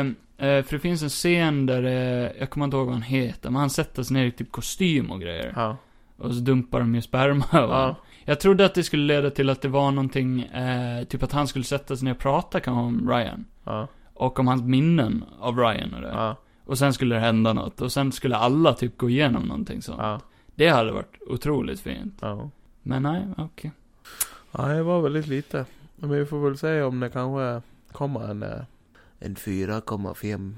eh, 0.47 0.63
för 0.63 0.75
det 0.75 0.79
finns 0.79 1.03
en 1.03 1.09
scen 1.09 1.65
där, 1.65 1.83
eh, 1.83 2.31
jag 2.39 2.49
kommer 2.49 2.65
inte 2.65 2.77
ihåg 2.77 2.85
vad 2.85 2.93
han 2.95 3.01
heter, 3.01 3.49
men 3.49 3.59
han 3.59 3.69
sätter 3.69 4.03
sig 4.03 4.13
ner 4.13 4.25
i 4.25 4.31
typ 4.31 4.51
kostym 4.51 5.11
och 5.11 5.21
grejer. 5.21 5.53
Ja. 5.55 5.77
Och 6.17 6.33
så 6.33 6.39
dumpar 6.39 6.79
de 6.79 6.95
ju 6.95 7.01
sperma 7.01 7.45
Ja. 7.51 7.95
Jag 8.25 8.39
trodde 8.39 8.65
att 8.65 8.75
det 8.75 8.83
skulle 8.83 9.03
leda 9.03 9.29
till 9.29 9.49
att 9.49 9.61
det 9.61 9.67
var 9.67 9.91
någonting, 9.91 10.41
eh, 10.41 11.03
typ 11.03 11.23
att 11.23 11.31
han 11.31 11.47
skulle 11.47 11.65
sätta 11.65 11.95
sig 11.95 12.05
ner 12.05 12.11
och 12.11 12.19
prata 12.19 12.59
kanske 12.59 12.79
om 12.81 13.09
Ryan. 13.09 13.45
Ja. 13.63 13.87
Och 14.13 14.39
om 14.39 14.47
hans 14.47 14.63
minnen 14.63 15.25
av 15.39 15.59
Ryan 15.59 15.93
och 15.93 16.01
det. 16.01 16.07
Ja. 16.13 16.35
Och 16.65 16.77
sen 16.77 16.93
skulle 16.93 17.15
det 17.15 17.21
hända 17.21 17.53
något. 17.53 17.81
Och 17.81 17.91
sen 17.91 18.11
skulle 18.11 18.35
alla 18.37 18.73
typ 18.73 18.97
gå 18.97 19.09
igenom 19.09 19.43
någonting 19.43 19.81
sånt. 19.81 19.99
Ja. 20.01 20.19
Det 20.55 20.67
hade 20.69 20.91
varit 20.91 21.17
otroligt 21.27 21.79
fint. 21.79 22.17
Ja. 22.21 22.49
Men 22.83 23.03
nej, 23.03 23.27
okej. 23.37 23.71
Ja, 24.51 24.67
det 24.67 24.83
var 24.83 25.01
väldigt 25.01 25.27
lite. 25.27 25.65
Men 25.95 26.09
vi 26.09 26.25
får 26.25 26.39
väl 26.49 26.57
se 26.57 26.81
om 26.81 26.99
det 26.99 27.09
kanske 27.09 27.61
kommer 27.91 28.27
en... 28.31 28.43
eh, 28.43 28.61
En 29.19 29.35
4,5. 29.35 30.53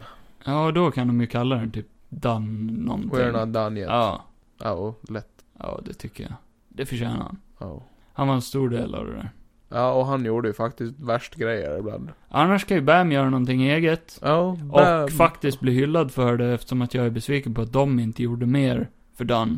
Ja, 0.46 0.72
då 0.72 0.92
kan 0.92 1.08
de 1.08 1.22
ju 1.22 1.28
kalla 1.28 1.56
den 1.56 1.72
typ 1.72 1.88
Done 2.10 2.72
någonting. 2.72 3.12
We're 3.20 3.46
not 3.46 3.54
done 3.54 3.80
yet. 3.80 3.90
Ja. 3.90 4.26
Ja, 4.58 4.94
lätt. 5.10 5.46
Ja, 5.60 5.80
det 5.86 5.94
tycker 5.94 6.24
jag. 6.24 6.34
Det 6.70 6.86
förtjänar 6.86 7.18
han. 7.18 7.38
Ja. 7.60 7.82
Han 8.14 8.28
var 8.28 8.36
en 8.36 8.42
stor 8.42 8.70
del 8.70 8.96
av 8.96 9.06
det 9.06 9.12
där. 9.14 9.30
Ja, 9.70 9.92
och 9.94 10.06
han 10.06 10.26
gjorde 10.26 10.48
ju 10.48 10.54
faktiskt 10.54 10.94
värst 11.00 11.36
grejer 11.36 11.80
ibland. 11.80 12.10
Annars 12.30 12.66
kan 12.66 12.78
ju 12.78 12.82
Bam 12.84 13.12
göra 13.12 13.30
någonting 13.30 13.64
eget. 13.70 14.20
Ja, 14.22 14.38
Och 14.40 14.58
bam. 14.58 15.08
faktiskt 15.08 15.60
bli 15.60 15.72
hyllad 15.72 16.12
för 16.12 16.38
det 16.38 16.46
eftersom 16.54 16.82
att 16.82 16.94
jag 16.94 17.06
är 17.06 17.10
besviken 17.10 17.54
på 17.54 17.62
att 17.62 17.74
de 17.74 18.00
inte 18.00 18.24
gjorde 18.24 18.46
mer 18.46 18.90
för 19.18 19.26
Done. 19.26 19.58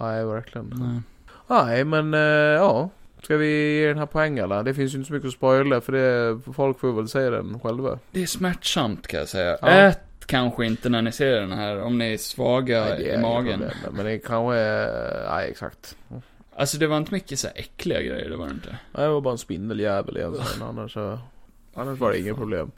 Nej, 0.00 0.24
verkligen. 0.24 0.72
Nej. 0.76 1.00
Nej, 1.66 1.84
men 1.84 2.14
eh, 2.14 2.20
ja. 2.20 2.90
Ska 3.22 3.36
vi 3.36 3.80
ge 3.80 3.88
den 3.88 3.98
här 3.98 4.06
poäng 4.06 4.38
eller? 4.38 4.62
Det 4.62 4.74
finns 4.74 4.94
ju 4.94 4.98
inte 4.98 5.08
så 5.08 5.14
mycket 5.14 5.28
att 5.28 5.34
spoila 5.34 5.80
för 5.80 5.92
det, 5.92 6.38
folk 6.52 6.80
får 6.80 6.92
väl 6.92 7.08
se 7.08 7.30
den 7.30 7.60
själva. 7.60 7.98
Det 8.10 8.22
är 8.22 8.26
smärtsamt 8.26 9.06
kan 9.06 9.20
jag 9.20 9.28
säga. 9.28 9.56
Ja. 9.62 9.68
Ät 9.68 10.00
kanske 10.26 10.66
inte 10.66 10.88
när 10.88 11.02
ni 11.02 11.12
ser 11.12 11.40
den 11.40 11.52
här, 11.52 11.82
om 11.82 11.98
ni 11.98 12.12
är 12.12 12.16
svaga 12.16 12.84
Nej, 12.84 13.08
i 13.14 13.18
magen. 13.18 13.58
problem, 13.58 13.70
Men 13.96 14.04
det 14.06 14.18
kanske 14.18 14.56
är, 14.56 15.30
nej 15.30 15.50
exakt. 15.50 15.96
Alltså 16.58 16.78
det 16.78 16.86
var 16.86 16.96
inte 16.96 17.12
mycket 17.12 17.38
så 17.38 17.46
här 17.46 17.56
äckliga 17.58 18.02
grejer, 18.02 18.30
det 18.30 18.36
var 18.36 18.46
det 18.46 18.52
inte. 18.52 18.68
Nej, 18.92 19.02
det 19.06 19.08
var 19.08 19.20
bara 19.20 19.32
en 19.32 19.38
spindeljävel 19.38 20.16
egentligen. 20.16 20.62
Annars 20.62 20.92
så, 20.92 21.18
annars 21.74 21.98
var 21.98 22.10
det 22.10 22.18
inget 22.20 22.36
problem. 22.36 22.70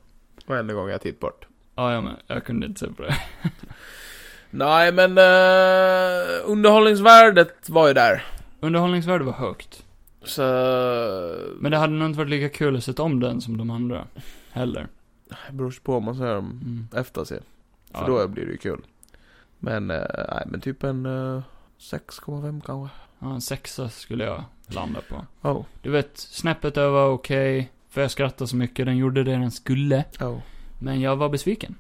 Varenda 0.47 0.75
gång 0.75 0.89
jag 0.89 1.01
tittade 1.01 1.21
bort. 1.21 1.47
Ja, 1.75 1.93
ja 1.93 2.01
men 2.01 2.17
jag 2.27 2.45
kunde 2.45 2.67
inte 2.67 2.81
se 2.81 2.87
på 2.93 3.03
det. 3.03 3.17
Nej, 4.51 4.93
men 4.93 5.11
uh, 5.19 6.51
underhållningsvärdet 6.51 7.69
var 7.71 7.89
ju 7.89 7.95
där. 7.95 8.25
Underhållningsvärde 8.61 9.25
var 9.25 9.33
högt. 9.33 9.85
Så... 10.23 10.43
Men 11.61 11.71
det 11.71 11.77
hade 11.79 11.93
nog 11.93 12.09
inte 12.09 12.19
varit 12.19 12.31
lika 12.31 12.49
kul 12.49 12.77
att 12.77 12.85
sätta 12.85 13.03
om 13.03 13.21
den 13.21 13.41
som 13.41 13.57
de 13.57 13.71
andra. 13.71 14.07
Heller. 14.51 14.87
Det 15.29 15.53
beror 15.53 15.75
på 15.83 15.97
om 15.97 16.05
man 16.05 16.15
ser 16.17 16.35
dem 16.35 16.61
Mm. 16.65 16.89
efter 16.95 17.25
sig. 17.25 17.41
För 17.95 18.01
Ja. 18.01 18.07
då 18.07 18.29
blir 18.29 18.45
det 18.47 18.53
ju 18.53 18.57
kul. 18.59 18.81
Men, 19.59 19.91
eh, 19.91 20.05
nej 20.29 20.45
men 20.47 20.61
typ 20.61 20.83
en 20.85 21.07
uh, 21.07 21.43
6,5 21.79 22.61
kanske. 22.67 22.97
Ja, 23.21 23.35
en 23.35 23.41
sexa 23.41 23.89
skulle 23.89 24.25
jag 24.25 24.45
landa 24.67 25.01
på. 25.09 25.49
Oh. 25.49 25.65
Du 25.83 25.91
vet, 25.91 26.11
snäppet 26.19 26.77
över 26.77 27.07
okej. 27.09 27.73
För 27.89 28.01
jag 28.01 28.11
skrattade 28.11 28.49
så 28.49 28.57
mycket, 28.57 28.87
den 28.87 28.97
gjorde 28.97 29.25
det 29.25 29.31
den 29.33 29.51
skulle. 29.51 30.05
Oh. 30.21 30.39
Men 30.79 31.01
jag 31.01 31.17
var 31.17 31.29
besviken, 31.29 31.75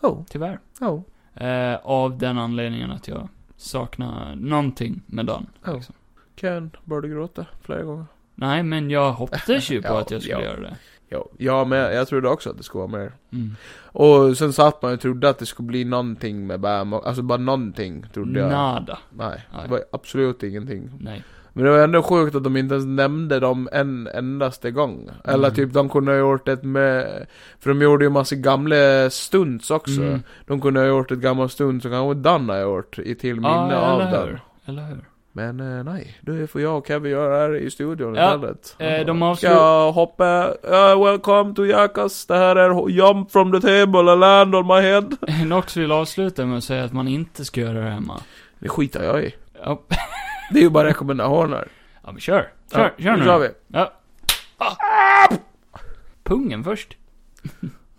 Oh. 0.00 0.22
tyvärr. 0.30 0.58
Oh. 0.80 1.00
Eh, 1.46 1.78
av 1.82 2.18
den 2.18 2.38
anledningen 2.38 2.90
att 2.90 3.08
jag 3.08 3.28
saknar 3.56 4.34
någonting 4.36 5.02
med 5.06 5.26
den. 5.26 5.46
Oh. 5.66 5.74
Liksom. 5.74 5.94
Ken 6.36 6.70
började 6.84 7.08
gråta 7.08 7.46
flera 7.62 7.82
gånger. 7.82 8.06
Nej, 8.34 8.62
men 8.62 8.90
jag 8.90 9.12
hoppades 9.12 9.70
ju 9.70 9.82
på 9.82 9.88
Ja, 9.88 10.00
att 10.00 10.10
jag 10.10 10.22
skulle 10.22 10.34
ja. 10.36 10.42
göra 10.44 10.60
det. 10.60 10.76
Ja, 11.08 11.26
ja 11.38 11.64
men 11.64 11.78
jag 11.78 12.08
trodde 12.08 12.28
också 12.28 12.50
att 12.50 12.56
det 12.56 12.62
skulle 12.62 12.86
vara 12.86 12.98
mer. 13.00 13.12
Mm. 13.32 13.56
Och 13.82 14.36
sen 14.36 14.52
satt 14.52 14.82
man 14.82 14.92
och 14.92 15.00
trodde 15.00 15.28
att 15.28 15.38
det 15.38 15.46
skulle 15.46 15.66
bli 15.66 15.84
någonting 15.84 16.46
med 16.46 16.60
Bam, 16.60 16.92
alltså 16.92 17.22
bara 17.22 17.38
någonting 17.38 18.06
trodde 18.14 18.40
jag. 18.40 18.50
Nada. 18.50 18.98
Nej, 19.10 19.46
Nej. 19.54 19.62
det 19.64 19.70
var 19.70 19.80
absolut 19.92 20.42
ingenting. 20.42 20.90
Nej. 21.00 21.24
Men 21.52 21.64
det 21.64 21.70
var 21.70 21.78
ändå 21.78 22.02
sjukt 22.02 22.36
att 22.36 22.44
de 22.44 22.56
inte 22.56 22.74
ens 22.74 22.86
nämnde 22.86 23.40
dem 23.40 23.68
en 23.72 24.06
endaste 24.14 24.70
gång. 24.70 25.10
Eller 25.24 25.48
Mm. 25.48 25.54
typ 25.54 25.72
de 25.72 25.88
kunde 25.88 26.12
ha 26.12 26.18
gjort 26.18 26.48
ett 26.48 26.62
med, 26.62 27.26
för 27.60 27.70
de 27.70 27.82
gjorde 27.82 28.04
ju 28.04 28.10
massa 28.10 28.34
gamla 28.36 29.10
stunts 29.10 29.70
också. 29.70 30.02
Mm. 30.02 30.20
De 30.46 30.60
kunde 30.60 30.80
ha 30.80 30.86
gjort 30.86 31.10
ett 31.10 31.18
gammalt 31.18 31.52
stunt 31.52 31.82
som 31.82 31.90
kanske 31.90 32.20
Dan 32.20 32.48
har 32.48 32.56
gjort 32.60 32.98
i 32.98 33.14
till 33.14 33.34
minne 33.34 33.68
Ja, 33.70 33.76
av 33.76 34.00
eller 34.00 34.26
den. 34.26 34.38
Eller 34.66 34.86
hur? 34.86 35.04
Men 35.36 35.60
eh, 35.78 35.84
nej, 35.84 36.16
det 36.20 36.46
får 36.46 36.60
jag 36.60 36.78
och 36.78 36.86
Kevin 36.86 37.12
göra 37.12 37.36
här 37.38 37.54
i 37.56 37.70
studion 37.70 38.14
Ja, 38.14 38.34
istället. 38.34 38.76
eh, 38.78 39.06
de 39.06 39.36
Ska 39.36 39.48
avslu- 39.48 39.54
jag 39.54 39.92
hoppa? 39.92 40.48
Uh, 40.48 41.04
welcome 41.04 41.54
to 41.54 41.66
Jackass. 41.66 42.26
Det 42.26 42.36
här 42.36 42.56
är 42.56 42.88
Jump 42.88 43.32
from 43.32 43.52
the 43.52 43.60
table 43.60 44.12
and 44.12 44.20
land 44.20 44.54
on 44.54 44.66
my 44.66 44.80
head. 44.80 45.08
Nox 45.46 45.76
vill 45.76 45.92
avsluta 45.92 46.46
med 46.46 46.58
att 46.58 46.64
säga 46.64 46.84
att 46.84 46.92
man 46.92 47.08
inte 47.08 47.44
ska 47.44 47.60
göra 47.60 47.80
det 47.84 47.90
hemma. 47.90 48.20
Det 48.58 48.68
skiter 48.68 49.04
jag 49.04 49.24
i. 49.24 49.34
Ja, 49.64 49.82
Det 50.52 50.58
är 50.58 50.62
ju 50.62 50.70
bara 50.70 50.88
rekommendationer. 50.88 51.68
ja 52.04 52.12
men 52.12 52.20
kör. 52.20 52.48
Kör, 52.72 52.92
ja, 52.96 53.04
kör 53.04 53.16
nu. 53.16 53.24
kör 53.24 53.38
vi. 53.38 53.48
Ja. 53.68 53.92
Ah. 54.58 55.34
Pungen 56.22 56.64
först. 56.64 56.96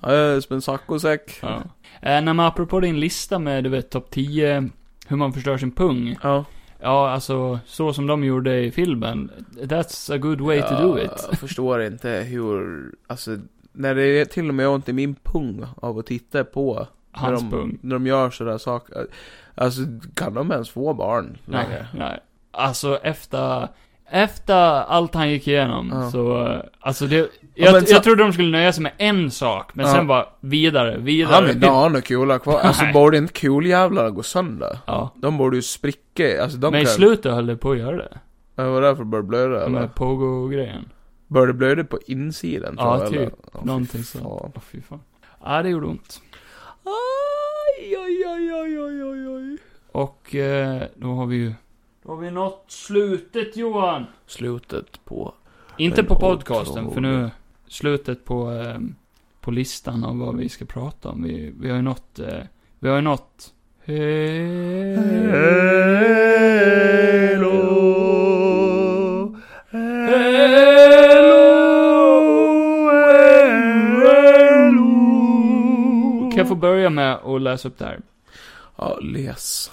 Ja, 0.02 0.14
jag 0.14 0.36
är 0.36 0.42
som 0.42 0.56
en 0.56 0.62
saccosäck. 0.62 1.40
Ja. 1.42 1.62
Eh, 2.02 2.22
när 2.22 2.34
man 2.34 2.46
apropå 2.46 2.80
din 2.80 3.00
lista 3.00 3.40
med, 3.40 3.64
du 3.64 3.70
vet, 3.70 3.90
topp 3.90 4.10
10, 4.12 4.70
hur 5.08 5.18
man 5.18 5.34
förstör 5.34 5.58
sin 5.58 5.72
pung. 5.72 6.16
Ja. 6.24 6.46
Ja, 6.86 7.10
alltså, 7.10 7.60
så 7.66 7.94
som 7.94 8.08
de 8.08 8.24
gjorde 8.24 8.60
i 8.60 8.72
filmen. 8.72 9.32
That's 9.62 10.14
a 10.14 10.18
good 10.18 10.42
way 10.42 10.62
to 10.62 10.76
do 10.82 11.00
it. 11.00 11.26
Jag 11.30 11.40
förstår 11.40 11.84
inte 11.84 12.10
hur, 12.10 12.86
alltså, 13.08 13.38
när 13.72 13.96
det 13.96 14.04
är 14.04 14.26
till 14.26 14.50
och 14.50 14.56
med 14.56 14.68
ont 14.68 14.90
i 14.90 14.94
min 14.94 15.16
pung 15.16 15.66
av 15.78 16.00
att 16.00 16.06
titta 16.06 16.44
på. 16.44 16.88
Hans 17.12 17.44
när 17.44 17.50
de, 17.50 17.58
pung. 17.58 17.78
När 17.82 17.96
de 17.96 18.08
gör 18.08 18.30
sådär 18.30 18.58
saker. 18.58 19.08
Alltså, 19.56 19.82
kan 20.14 20.34
de 20.34 20.52
ens 20.52 20.70
få 20.70 20.94
barn 20.94 21.38
Nej, 21.46 21.86
nej. 21.94 22.20
Alltså, 22.52 23.00
efter, 23.04 23.68
efter 24.10 24.56
allt 24.84 25.14
han 25.16 25.30
gick 25.30 25.48
igenom, 25.48 25.90
Ja. 25.94 26.12
så, 26.12 26.48
eh, 26.48 26.60
alltså 26.80 27.08
det, 27.08 27.30
jag, 27.56 27.88
så- 27.88 27.94
jag 27.94 28.04
trodde 28.04 28.24
de 28.24 28.34
skulle 28.34 28.50
nöja 28.52 28.74
sig 28.74 28.84
med 28.84 28.92
en 28.98 29.32
sak, 29.32 29.72
men 29.76 29.86
Ja. 29.86 29.94
sen 29.94 30.08
bara 30.08 30.26
vidare, 30.40 30.98
vidare. 30.98 31.34
Han 31.34 31.44
vill 31.46 31.56
inte 31.56 31.68
ha 31.68 31.88
några 31.88 32.02
kula 32.02 32.40
kvar. 32.40 32.60
Alltså, 32.60 32.86
borde 32.94 33.18
inte 33.18 33.34
kuljävlarna 33.34 34.10
gå 34.10 34.24
sönder? 34.24 34.78
Ja. 34.86 35.14
De 35.16 35.38
borde 35.38 35.56
ju 35.56 35.62
spricka, 35.62 36.44
alltså 36.44 36.58
de 36.58 36.72
Men 36.72 36.82
i 36.82 36.86
kan... 36.86 36.94
slutet 36.94 37.34
höll 37.34 37.46
det 37.46 37.58
på 37.58 37.72
att 37.72 37.78
göra 37.78 37.98
det. 37.98 38.18
Ja, 38.56 38.70
vad 38.72 38.84
är 38.84 38.90
det 38.90 38.96
för 38.96 39.04
börja 39.04 39.24
blöda 39.24 39.66
eller? 39.66 39.80
här 39.80 39.88
pogo-grejen. 39.88 40.90
Började 41.28 41.52
det 41.52 41.58
blöda 41.58 41.84
på 41.84 42.00
insidan 42.08 42.76
Ja, 42.78 42.98
tror 42.98 43.04
jag, 43.14 43.16
eller? 43.16 43.26
typ. 43.30 43.40
Ja, 43.54 43.60
fy 43.62 43.68
Någonting 43.68 44.04
så. 44.04 44.18
fan. 44.18 44.28
Åh, 44.56 44.62
fy 44.72 44.82
fan. 44.82 45.00
Ja, 45.46 45.64
det 45.64 45.70
gjorde 45.70 45.88
ont. 45.88 46.22
Aj, 46.86 47.96
aj, 47.96 48.24
aj, 48.26 48.52
aj, 48.52 48.78
aj, 48.78 49.02
aj, 49.02 49.36
aj. 49.52 49.58
Och, 49.92 50.36
eh, 50.36 50.84
då 50.96 51.08
har 51.08 51.26
vi 51.26 51.36
ju... 51.36 51.54
Då 52.06 52.12
har 52.12 52.18
vi 52.18 52.32
nått 52.32 52.66
slutet, 52.68 53.58
Johan! 53.58 54.06
Slutet 54.26 55.06
på... 55.06 55.34
Inte 55.78 56.04
på 56.04 56.16
podcasten, 56.16 56.92
för 56.92 57.02
nu... 57.02 57.30
Slutet 57.68 58.26
på, 58.26 58.52
eh, 58.52 58.80
på 59.42 59.52
listan 59.52 60.04
av 60.04 60.18
vad 60.18 60.38
vi 60.38 60.50
ska 60.50 60.66
prata 60.66 61.10
om. 61.10 61.24
Vi, 61.24 61.54
vi 61.60 61.70
har 61.70 61.76
ju 61.76 61.82
nått... 61.82 62.20
Eh, 62.20 62.40
vi 62.80 62.90
har 62.90 62.96
ju 62.96 63.02
nått... 63.02 63.54
Hello, 63.86 64.06
Kan 76.32 76.38
jag 76.38 76.48
få 76.48 76.56
börja 76.56 76.90
med 76.90 77.14
att 77.14 77.42
läsa 77.42 77.68
upp 77.68 77.78
det 77.78 77.86
här? 77.86 78.00
Ja, 78.76 79.00
läs. 79.02 79.72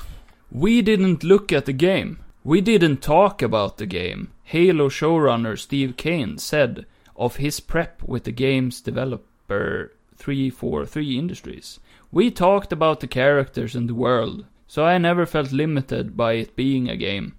We 0.54 0.82
didn't 0.82 1.24
look 1.24 1.50
at 1.50 1.64
the 1.64 1.72
game. 1.72 2.18
We 2.44 2.60
didn't 2.60 2.98
talk 2.98 3.40
about 3.40 3.78
the 3.78 3.86
game. 3.86 4.32
Halo 4.42 4.90
showrunner 4.90 5.58
Steve 5.58 5.96
Kane 5.96 6.36
said 6.36 6.84
of 7.16 7.36
his 7.36 7.58
prep 7.58 8.02
with 8.02 8.24
the 8.24 8.32
game's 8.32 8.82
developer 8.82 9.94
343 10.16 11.18
Industries. 11.18 11.80
We 12.10 12.30
talked 12.30 12.70
about 12.70 13.00
the 13.00 13.06
characters 13.06 13.74
and 13.74 13.88
the 13.88 13.94
world, 13.94 14.44
so 14.66 14.84
I 14.84 14.98
never 14.98 15.24
felt 15.24 15.52
limited 15.52 16.18
by 16.18 16.34
it 16.34 16.54
being 16.54 16.86
a 16.86 16.98
game. 16.98 17.34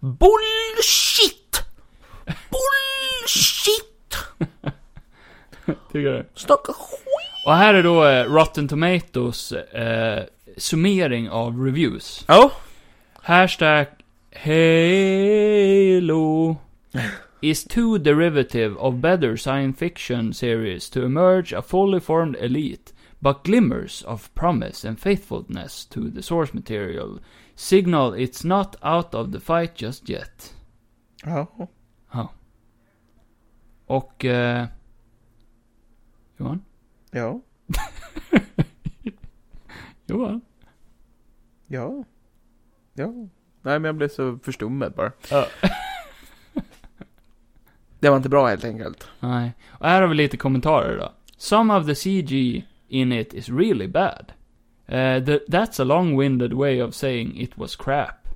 Bullshit! 0.00 1.64
Bullshit! 2.52 3.82
Tycker 5.90 6.22
du? 6.22 6.24
Snacka! 6.36 7.03
Och 7.44 7.54
här 7.54 7.74
är 7.74 7.82
då 7.82 8.04
eh, 8.04 8.24
Rotten 8.24 8.68
Tomatoes 8.68 9.52
eh, 9.52 10.24
summering 10.56 11.30
av 11.30 11.64
reviews. 11.64 12.24
Ja. 12.28 12.52
Hashtag 13.14 13.86
Halo 14.44 14.56
is 17.40 17.64
too 17.64 17.98
derivative 17.98 18.76
of 18.76 18.94
better 18.94 19.36
science 19.36 19.78
fiction 19.78 20.34
series 20.34 20.90
to 20.90 21.04
emerge 21.04 21.52
a 21.52 21.62
fully 21.62 22.00
formed 22.00 22.36
elite, 22.36 22.92
but 23.18 23.44
glimmers 23.44 24.02
of 24.02 24.34
promise 24.34 24.88
and 24.88 25.00
faithfulness 25.00 25.86
to 25.86 26.10
the 26.10 26.22
source 26.22 26.52
material 26.54 27.18
signal 27.54 28.14
it's 28.14 28.44
not 28.44 28.76
out 28.82 29.14
of 29.14 29.32
the 29.32 29.40
fight 29.40 29.82
just 29.82 30.08
yet. 30.08 30.54
Ja. 31.24 31.46
Och, 33.86 34.24
eh, 34.24 34.66
Johan? 36.36 36.62
Ja. 37.14 37.40
Johan? 40.06 40.40
Ja. 41.66 42.04
Ja. 42.94 43.06
Nej, 43.62 43.78
men 43.78 43.84
jag 43.84 43.94
blev 43.94 44.08
så 44.08 44.38
förstummad 44.42 44.92
bara. 44.92 45.12
Ja. 45.30 45.46
Det 48.00 48.10
var 48.10 48.16
inte 48.16 48.28
bra 48.28 48.46
helt 48.48 48.64
enkelt. 48.64 49.08
Nej. 49.20 49.52
Och 49.68 49.86
här 49.86 50.00
har 50.00 50.08
vi 50.08 50.14
lite 50.14 50.36
kommentarer 50.36 50.98
då. 50.98 51.12
Some 51.36 51.74
of 51.74 51.86
the 51.86 51.94
CG 51.94 52.64
in 52.88 53.12
it 53.12 53.34
is 53.34 53.48
really 53.48 53.88
bad. 53.88 54.32
Uh, 54.88 55.24
the, 55.24 55.38
that's 55.48 55.80
a 55.80 55.84
long-winded 55.84 56.52
way 56.52 56.82
of 56.82 56.94
saying 56.94 57.40
it 57.40 57.56
was 57.58 57.76
crap. 57.76 58.28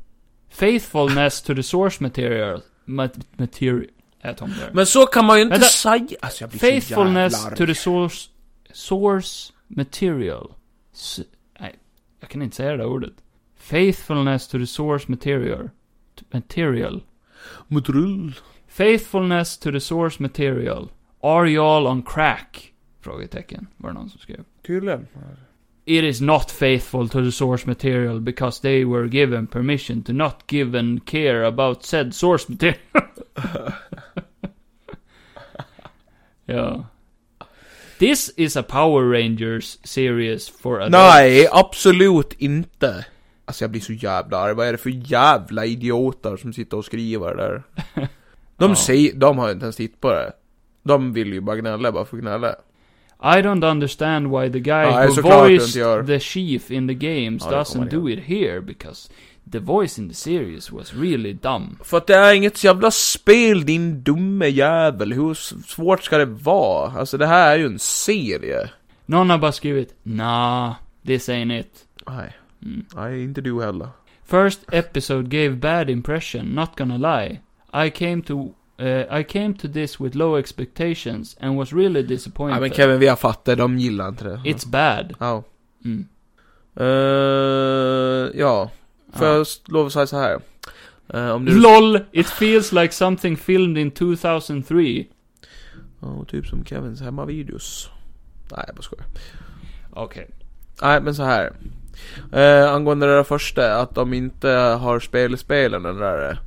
Faithfulness 0.48 1.42
to 1.42 1.54
the 1.54 1.62
source 1.62 2.02
material... 2.02 2.62
mat- 2.84 3.26
material... 3.36 3.84
Här. 4.20 4.70
Men 4.72 4.86
så 4.86 5.06
kan 5.06 5.24
man 5.24 5.36
ju 5.36 5.42
inte 5.42 5.52
Vänta. 5.52 5.66
säga. 5.66 6.06
Alltså 6.20 6.42
jag 6.42 6.50
blir 6.50 6.60
Faithfulness 6.60 7.32
så 7.42 7.44
jävla 7.48 7.56
to 7.56 7.66
the 7.66 7.74
source... 7.74 8.30
Source 8.78 9.52
material. 9.66 10.54
S 10.92 11.20
nej, 11.60 11.74
jag 12.20 12.30
kan 12.30 12.42
inte 12.42 12.56
säga 12.56 12.70
det 12.70 12.76
där 12.76 12.86
ordet. 12.86 13.12
Faithfulness 13.56 14.48
to 14.48 14.58
the 14.58 14.66
source 14.66 15.06
material. 15.08 15.70
Material. 16.30 17.02
Modrull. 17.68 18.34
Faithfulness 18.68 19.58
to 19.58 19.72
the 19.72 19.80
source 19.80 20.22
material. 20.22 20.90
Are 21.20 21.46
y'all 21.46 21.86
on 21.86 22.02
crack? 22.02 22.72
Frågetecken, 23.00 23.66
var 23.76 23.90
det 23.90 23.94
någon 23.94 24.10
som 24.10 24.20
skrev. 24.20 24.44
Tydligen. 24.66 25.06
It 25.84 26.04
is 26.04 26.20
not 26.20 26.50
faithful 26.50 27.08
to 27.08 27.24
the 27.24 27.32
source 27.32 27.66
material 27.66 28.20
because 28.20 28.60
they 28.60 28.84
were 28.84 29.08
given 29.08 29.46
permission 29.46 30.02
to 30.02 30.12
not 30.12 30.52
give 30.52 30.78
and 30.78 31.06
care 31.06 31.44
about 31.44 31.84
said 31.84 32.14
source 32.14 32.48
material. 32.48 32.78
ja. 36.46 36.84
This 37.98 38.32
is 38.36 38.56
a 38.56 38.62
Power 38.62 39.02
Rangers 39.10 39.78
series 39.84 40.48
for 40.48 40.76
adults. 40.80 40.92
Nej, 40.92 41.48
absolut 41.52 42.32
inte. 42.38 43.06
Alltså 43.44 43.64
jag 43.64 43.70
blir 43.70 43.80
så 43.80 43.92
jävla 43.92 44.38
arg. 44.38 44.54
Vad 44.54 44.66
är 44.68 44.72
det 44.72 44.78
för 44.78 45.12
jävla 45.12 45.66
idioter 45.66 46.36
som 46.36 46.52
sitter 46.52 46.76
och 46.76 46.84
skriver 46.84 47.34
där? 47.34 47.62
De 48.56 48.70
Ja. 48.70 48.76
säger, 48.76 49.14
de 49.14 49.38
har 49.38 49.46
ju 49.46 49.52
inte 49.52 49.64
ens 49.64 49.76
tittat 49.76 50.00
på 50.00 50.10
det. 50.10 50.32
De 50.82 51.12
vill 51.12 51.32
ju 51.32 51.40
bara 51.40 51.56
gnälla, 51.56 51.92
bara 51.92 52.04
för 52.04 52.16
att 52.16 52.22
gnälla. 52.22 52.54
I 53.22 53.42
don't 53.42 53.70
understand 53.70 54.30
why 54.30 54.52
the 54.52 54.60
guy 54.60 54.86
Nej, 54.86 55.08
who 55.08 55.22
voiced 55.22 56.06
the 56.06 56.20
chief 56.20 56.70
in 56.70 56.88
the 56.88 56.94
games 56.94 57.42
Ja, 57.50 57.58
doesn't 57.60 57.90
do 57.90 58.08
it 58.08 58.18
here 58.24 58.60
because 58.60 59.10
the 59.52 59.58
voice 59.58 59.98
in 59.98 60.08
the 60.08 60.14
series 60.14 60.72
was 60.72 60.94
really 60.94 61.32
dumb. 61.32 61.78
För 61.84 61.96
att 61.98 62.06
det 62.06 62.14
är 62.14 62.32
inget 62.34 62.64
jävla 62.64 62.90
spel 62.90 63.64
din 63.66 64.02
dumme 64.02 64.46
jävel. 64.46 65.12
Hur 65.12 65.34
svårt 65.66 66.02
ska 66.04 66.18
det 66.18 66.24
vara? 66.24 66.92
Alltså 66.92 67.18
det 67.18 67.26
här 67.26 67.52
är 67.54 67.58
ju 67.58 67.66
en 67.66 67.78
serie. 67.78 68.70
Någon 69.06 69.30
har 69.30 69.38
bara 69.38 69.52
skrivit 69.52 69.94
Nah, 70.02 70.72
this 71.06 71.28
ain't 71.28 71.60
it. 71.60 71.84
Nej, 72.08 72.32
Mm. 72.62 72.84
nej 72.94 73.24
inte 73.24 73.40
du 73.40 73.62
heller. 73.62 73.88
First 74.26 74.60
episode 74.72 75.28
gave 75.28 75.50
bad 75.56 75.90
impression, 75.90 76.46
not 76.46 76.70
gonna 76.78 76.96
lie. 77.18 77.40
I 77.86 77.90
came 77.90 78.22
to 78.22 78.34
uh, 78.80 79.20
I 79.20 79.24
came 79.24 79.54
to 79.54 79.68
this 79.72 80.00
with 80.00 80.16
low 80.16 80.38
expectations 80.38 81.36
and 81.40 81.56
was 81.58 81.72
really 81.72 82.02
disappointed. 82.02 82.52
Nej 82.52 82.60
men 82.60 82.70
Kevin, 82.76 82.98
vi 82.98 83.06
har 83.08 83.16
fattat, 83.16 83.58
de 83.58 83.78
gillar 83.78 84.08
inte 84.08 84.24
det. 84.24 84.36
It's 84.44 84.68
bad. 84.68 85.14
Ja. 85.20 85.42
Mm. 85.84 86.06
Uh, 86.80 88.30
ja. 88.34 88.70
Får 89.12 89.26
Ja. 89.26 89.34
jag 89.34 89.46
lov 89.68 89.86
att 89.86 89.92
säga 89.92 90.06
så 90.06 90.18
här? 90.18 90.40
Eh, 91.14 91.30
om 91.30 91.44
du... 91.44 91.60
LOL! 91.60 92.00
It 92.12 92.26
feels 92.26 92.72
like 92.72 92.94
something 92.94 93.36
filmed 93.36 93.78
in 93.82 93.90
2003. 93.90 95.04
Ja, 96.00 96.24
typ 96.28 96.46
som 96.46 96.64
Kevins 96.64 97.00
hemmavideos. 97.00 97.90
Nej, 98.52 98.64
jag 98.66 98.76
bara 98.76 98.82
skojar. 98.82 99.06
Okej. 99.90 100.28
Nej, 100.82 101.00
men 101.02 101.14
så 101.14 101.22
här. 101.22 101.52
Eh, 102.32 102.72
angående 102.74 103.06
det 103.06 103.16
där 103.16 103.22
första, 103.24 103.76
att 103.76 103.94
de 103.94 104.12
inte 104.14 104.48
har 104.50 105.00
spelspelen 105.00 105.82
den 105.82 105.96
där. 105.96 106.38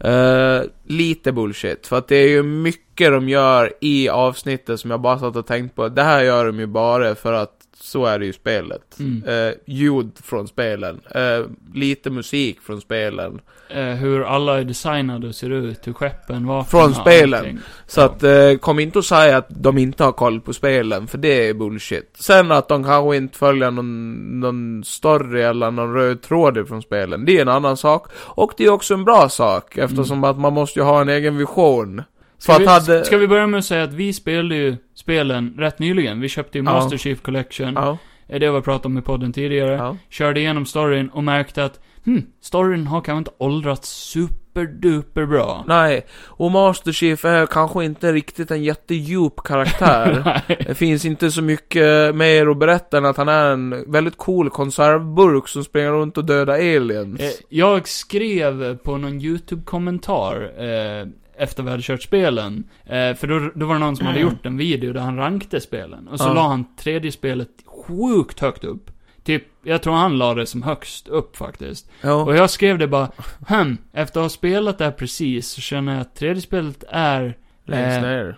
Eh, 0.00 0.62
lite 0.84 1.32
bullshit. 1.32 1.86
För 1.86 1.98
att 1.98 2.08
det 2.08 2.16
är 2.16 2.28
ju 2.28 2.42
mycket 2.42 3.10
de 3.12 3.28
gör 3.28 3.72
i 3.80 4.08
avsnittet 4.08 4.80
som 4.80 4.90
jag 4.90 5.00
bara 5.00 5.18
satt 5.18 5.36
och 5.36 5.46
tänkt 5.46 5.76
på. 5.76 5.88
Det 5.88 6.02
här 6.02 6.22
gör 6.22 6.46
de 6.46 6.58
ju 6.58 6.66
bara 6.66 7.14
för 7.14 7.32
att 7.32 7.59
så 7.82 8.06
är 8.06 8.18
det 8.18 8.26
ju 8.26 8.32
spelet. 8.32 8.98
Mm. 9.00 9.22
Eh, 9.48 9.54
ljud 9.66 10.10
från 10.22 10.48
spelen. 10.48 11.00
Eh, 11.14 11.44
lite 11.74 12.10
musik 12.10 12.60
från 12.60 12.80
spelen. 12.80 13.40
Eh, 13.68 13.84
hur 13.84 14.22
alla 14.22 14.58
är 14.60 14.64
designade 14.64 15.26
och 15.28 15.34
ser 15.34 15.50
ut, 15.50 15.86
hur 15.86 15.92
skeppen, 15.92 16.46
vapnen 16.46 16.70
Från 16.70 16.94
spelen. 16.94 17.40
allting. 17.40 17.58
Så 17.86 18.00
Ja. 18.00 18.04
att, 18.04 18.22
eh, 18.22 18.54
kom 18.60 18.78
inte 18.78 18.98
och 18.98 19.04
säga 19.04 19.36
att 19.36 19.46
de 19.48 19.78
inte 19.78 20.04
har 20.04 20.12
koll 20.12 20.40
på 20.40 20.52
spelen, 20.52 21.06
för 21.06 21.18
det 21.18 21.48
är 21.48 21.54
bullshit. 21.54 22.10
Sen 22.14 22.52
att 22.52 22.68
de 22.68 22.84
kanske 22.84 23.16
inte 23.16 23.38
följer 23.38 23.70
någon, 23.70 24.40
någon 24.40 24.84
story 24.84 25.40
eller 25.42 25.70
någon 25.70 25.94
röd 25.94 26.22
tråd 26.22 26.68
från 26.68 26.82
spelen, 26.82 27.24
det 27.24 27.36
är 27.38 27.42
en 27.42 27.48
annan 27.48 27.76
sak. 27.76 28.06
Och 28.14 28.52
det 28.56 28.64
är 28.64 28.70
också 28.70 28.94
en 28.94 29.04
bra 29.04 29.28
sak, 29.28 29.76
eftersom 29.78 30.24
att 30.24 30.38
man 30.38 30.52
måste 30.52 30.78
ju 30.78 30.84
ha 30.84 31.00
en 31.00 31.08
egen 31.08 31.36
vision. 31.36 32.02
Ska 32.40 32.52
För 32.52 32.60
vi, 32.60 32.66
att 32.66 32.72
hade... 32.88 33.04
ska 33.04 33.16
vi 33.16 33.26
börja 33.28 33.46
med 33.46 33.58
att 33.58 33.64
säga 33.64 33.82
att 33.84 33.92
vi 33.92 34.12
spelade 34.12 34.54
ju 34.56 34.76
spelen 34.94 35.54
rätt 35.58 35.78
nyligen. 35.78 36.20
Vi 36.20 36.28
köpte 36.28 36.58
ju. 36.58 36.62
Master 36.62 36.96
Chief 36.96 37.22
Collection. 37.22 37.72
Ja, 37.74 37.98
Eh, 38.28 38.40
Det 38.40 38.46
har 38.46 38.54
vi 38.54 38.60
pratat 38.62 38.86
om 38.86 38.98
i 38.98 39.02
podden 39.02 39.32
tidigare. 39.32 39.72
ja. 39.72 39.96
Körde 40.10 40.40
igenom 40.40 40.66
storyn 40.66 41.08
och 41.08 41.24
märkte 41.24 41.64
att, 41.64 41.80
hm, 42.04 42.22
storyn 42.42 42.86
har 42.86 43.00
kanske 43.00 43.18
inte 43.18 43.30
åldrats 43.38 43.88
superduper 43.88 45.26
bra. 45.26 45.64
Nej, 45.68 46.06
och 46.26 46.50
Master 46.50 46.92
Chief 46.92 47.24
är 47.24 47.46
kanske 47.46 47.84
inte 47.84 48.12
riktigt 48.12 48.50
en 48.50 48.64
jättedjup 48.64 49.36
karaktär. 49.44 50.42
Det 50.66 50.74
finns 50.74 51.04
inte 51.04 51.30
så 51.30 51.42
mycket 51.42 52.14
mer 52.14 52.46
att 52.46 52.58
berätta 52.58 52.98
än 52.98 53.04
att 53.04 53.16
han 53.16 53.28
är 53.28 53.50
en 53.52 53.92
väldigt 53.92 54.16
cool 54.16 54.50
konservburk 54.50 55.48
som 55.48 55.64
springer 55.64 55.90
runt 55.90 56.18
och 56.18 56.24
dödar 56.24 56.54
aliens. 56.54 57.20
Eh, 57.20 57.30
Jag 57.48 57.88
skrev 57.88 58.76
på 58.76 58.96
någon 58.96 59.20
YouTube-kommentar 59.20 60.42
eh, 60.58 61.06
efter 61.40 61.62
vi 61.62 61.70
hade 61.70 61.82
kört 61.82 62.02
spelen. 62.02 62.64
Eh, 62.84 63.14
för 63.14 63.26
då, 63.26 63.50
då 63.54 63.66
var 63.66 63.74
det 63.74 63.80
någon 63.80 63.96
som 63.96 64.06
hade 64.06 64.20
gjort 64.20 64.46
en 64.46 64.56
video 64.56 64.92
där 64.92 65.00
han 65.00 65.16
rankte 65.16 65.60
spelen. 65.60 66.08
Och 66.08 66.18
så 66.18 66.28
Ja. 66.28 66.34
la 66.34 66.48
han 66.48 66.76
tredje 66.76 67.12
spelet 67.12 67.48
sjukt 67.66 68.40
högt 68.40 68.64
upp. 68.64 68.90
Typ, 69.24 69.44
jag 69.62 69.82
tror 69.82 69.94
han 69.94 70.18
la 70.18 70.34
det 70.34 70.46
som 70.46 70.62
högst 70.62 71.08
upp 71.08 71.36
faktiskt. 71.36 71.90
Ja. 72.00 72.14
Och 72.14 72.36
jag 72.36 72.50
skrev 72.50 72.78
det 72.78 72.86
bara, 72.88 73.10
hm, 73.48 73.76
efter 73.92 74.20
att 74.20 74.24
ha 74.24 74.28
spelat 74.28 74.78
det 74.78 74.84
här 74.84 74.90
precis 74.92 75.48
så 75.48 75.60
känner 75.60 75.92
jag 75.92 76.00
att 76.00 76.14
tredje 76.16 76.42
spelet 76.42 76.84
är 76.88 77.36
Längst 77.64 77.96
eh, 77.96 78.02
ner. 78.02 78.36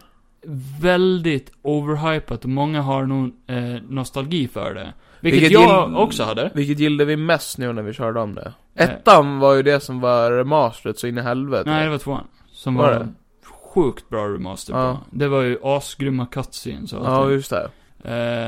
väldigt 0.81 1.53
overhypat 1.63 2.45
och 2.45 2.51
många 2.51 2.83
har 2.83 3.07
nog 3.07 3.31
eh, 3.47 3.83
nostalgi 3.89 4.49
för 4.49 4.75
det. 4.75 4.93
Vilket, 5.21 5.41
Vilket 5.43 5.61
jag 5.61 5.89
gill- 5.91 5.97
också 5.97 6.25
hade. 6.25 6.51
Vilket 6.55 6.79
gillade 6.79 7.05
vi 7.05 7.17
mest 7.17 7.59
nu 7.59 7.73
när 7.73 7.83
vi 7.83 7.93
körde 7.93 8.21
om 8.21 8.35
det? 8.35 8.53
Nej. 8.75 8.87
Ettan 8.89 9.39
var 9.39 9.55
ju 9.55 9.63
det 9.63 9.81
som 9.81 10.01
var 10.01 10.31
remastret 10.33 10.99
så 10.99 11.07
in 11.07 11.19
i 11.19 11.21
helvete. 11.21 11.71
Nej, 11.71 11.85
det 11.85 11.91
var 11.91 11.99
tvåan. 11.99 12.27
Som 12.63 12.75
Var 12.75 12.93
var, 12.93 12.99
det? 12.99 13.09
sjukt 13.75 14.09
bra 14.09 14.29
remaster 14.29 14.73
Ja. 14.75 14.95
på. 15.11 15.17
Det 15.17 15.29
var 15.29 15.43
ju 15.43 15.59
asgrymma 15.63 16.27
cutscenes 16.27 16.93
och 16.93 17.07
Ja, 17.07 17.31
just 17.31 17.51
det. 17.51 17.71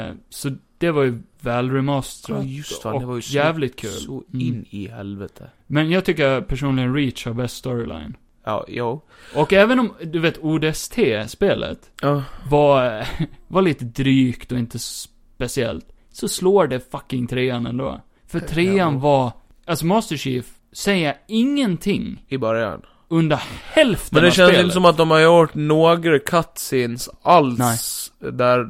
eh, 0.09 0.15
Så 0.29 0.51
det 0.79 0.91
var 0.91 1.03
ju 1.03 1.23
väl 1.41 1.71
remasterat 1.71 2.39
Ja, 2.45 2.49
just 2.51 2.83
det. 2.83 2.89
och 2.91 3.01
Det 3.01 3.07
var 3.07 3.17
ju 3.17 3.23
så, 3.23 3.35
jävligt 3.35 3.77
kul. 3.81 3.91
så 3.91 4.12
Mm. 4.33 4.47
in 4.47 4.65
i 4.71 4.89
helvete. 4.89 5.51
Men 5.67 5.91
jag 5.91 6.05
tycker 6.05 6.41
personligen 6.41 6.95
Reach 6.95 7.27
har 7.27 7.33
bäst 7.33 7.57
storyline. 7.57 8.17
Ja, 8.45 8.65
jo. 8.69 9.01
Och 9.35 9.53
även 9.53 9.81
om, 9.81 9.93
du 10.03 10.19
vet, 10.19 10.39
ODST-spelet 10.39 11.91
Ja. 12.03 12.23
var, 12.51 13.07
var 13.49 13.62
lite 13.62 13.85
drygt 13.85 14.53
och 14.53 14.59
inte 14.59 14.79
speciellt, 14.79 15.87
så 16.11 16.29
slår 16.29 16.67
det 16.67 16.91
fucking 16.91 17.27
trean 17.27 17.67
ändå. 17.67 18.01
För 18.27 18.41
trean 18.41 18.93
Ja. 18.95 18.99
var, 19.01 19.33
alltså 19.67 19.87
Master 19.87 20.17
Chief 20.17 20.47
säger 20.73 21.17
ingenting 21.29 22.25
I 22.29 22.39
början. 22.39 22.83
Under 23.19 23.43
hälften 23.73 24.09
Men 24.12 24.23
det 24.23 24.29
av 24.29 24.33
känns 24.33 24.49
spelet. 24.49 24.62
inte 24.65 24.75
som 24.75 24.85
att 24.85 24.97
de 24.97 25.11
har 25.11 25.21
gjort 25.21 25.55
några 25.55 26.19
cutscenes 26.19 27.09
alls. 27.23 28.12
Där 28.19 28.69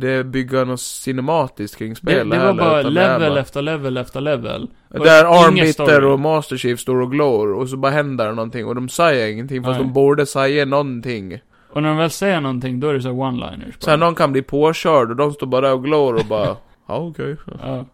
det 0.00 0.24
bygger 0.24 0.64
något 0.64 0.80
cinematiskt 0.80 1.78
kring 1.78 1.90
det, 1.90 1.96
spelet 1.96 2.30
det 2.30 2.38
var 2.38 2.46
heller, 2.46 2.62
bara 2.62 2.80
utan 2.80 2.94
det 2.94 3.00
är 3.02 3.18
level 3.18 3.30
bara- 3.32 3.40
efter 3.40 3.62
level 3.62 3.96
efter 3.96 4.20
level. 4.20 4.68
Och 4.90 5.04
Där 5.04 5.24
ingen 5.24 5.44
Armbitter 5.44 5.72
story. 5.84 6.06
och 6.06 6.20
Master 6.20 6.56
Chief 6.56 6.80
står 6.80 7.00
och 7.00 7.10
glor 7.10 7.52
och 7.52 7.68
så 7.68 7.76
bara 7.76 7.92
händer 7.92 8.26
det 8.26 8.32
någonting 8.34 8.66
och 8.66 8.74
de 8.74 8.88
säger 8.88 9.28
ingenting 9.32 9.62
fast 9.62 9.78
Nej. 9.78 9.86
de 9.86 9.92
borde 9.92 10.26
säga 10.26 10.64
någonting. 10.64 11.38
Och 11.72 11.82
när 11.82 11.88
de 11.88 11.98
väl 11.98 12.10
säger 12.10 12.40
någonting, 12.40 12.80
då 12.80 12.88
är 12.88 12.94
det 12.94 13.02
så 13.02 13.08
här 13.08 13.14
one-liners 13.14 13.64
bara. 13.80 13.84
Sen 13.84 14.00
någon 14.00 14.14
kan 14.14 14.32
bli 14.32 14.42
påkörd 14.42 15.10
och 15.10 15.16
de 15.16 15.32
står 15.32 15.46
bara 15.46 15.60
där 15.60 15.72
och 15.72 15.84
glor 15.84 16.14
och 16.14 16.24
bara 16.26 16.46
Ja 16.88 16.96
okej. 16.96 17.36
Ja. 17.62 17.84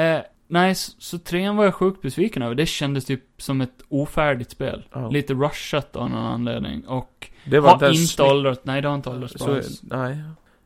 Eh, 0.00 0.20
nej, 0.46 0.74
så, 0.74 0.92
så 0.98 1.18
trean 1.18 1.56
var 1.56 1.64
jag 1.64 1.74
sjukt 1.74 2.02
besviken 2.02 2.42
över. 2.42 2.54
Det 2.54 2.66
kändes 2.66 3.04
typ 3.04 3.22
som 3.38 3.60
ett 3.60 3.82
ofärdigt 3.88 4.50
spel. 4.50 4.84
Ja. 4.92 5.10
Lite 5.10 5.34
rushat 5.34 5.96
av 5.96 6.10
någon 6.10 6.26
anledning. 6.26 6.86
Och 6.86 7.30
Det 7.44 7.60
var 7.60 7.76
har 7.76 7.90
inte 7.90 8.22
åldrats, 8.22 8.60
nej 8.64 8.82
det 8.82 8.88
har 8.88 8.94
inte 8.94 9.10
åldrats 9.10 9.34
bra. 9.34 9.60
Nej. 9.82 10.18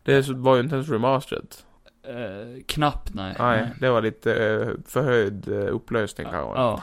Det 0.02 0.28
var 0.28 0.54
ju 0.54 0.60
inte 0.62 0.74
ens 0.74 0.88
remastered. 0.88 1.54
Eh, 2.08 2.62
knappt 2.66 3.14
nej. 3.14 3.34
Nej, 3.38 3.66
det 3.80 3.90
var 3.90 4.02
lite 4.02 4.32
eh, 4.32 4.68
förhöjd 4.86 5.48
eh, 5.48 5.74
upplösning 5.74 6.26
kanske. 6.30 6.60
Ja. 6.60 6.82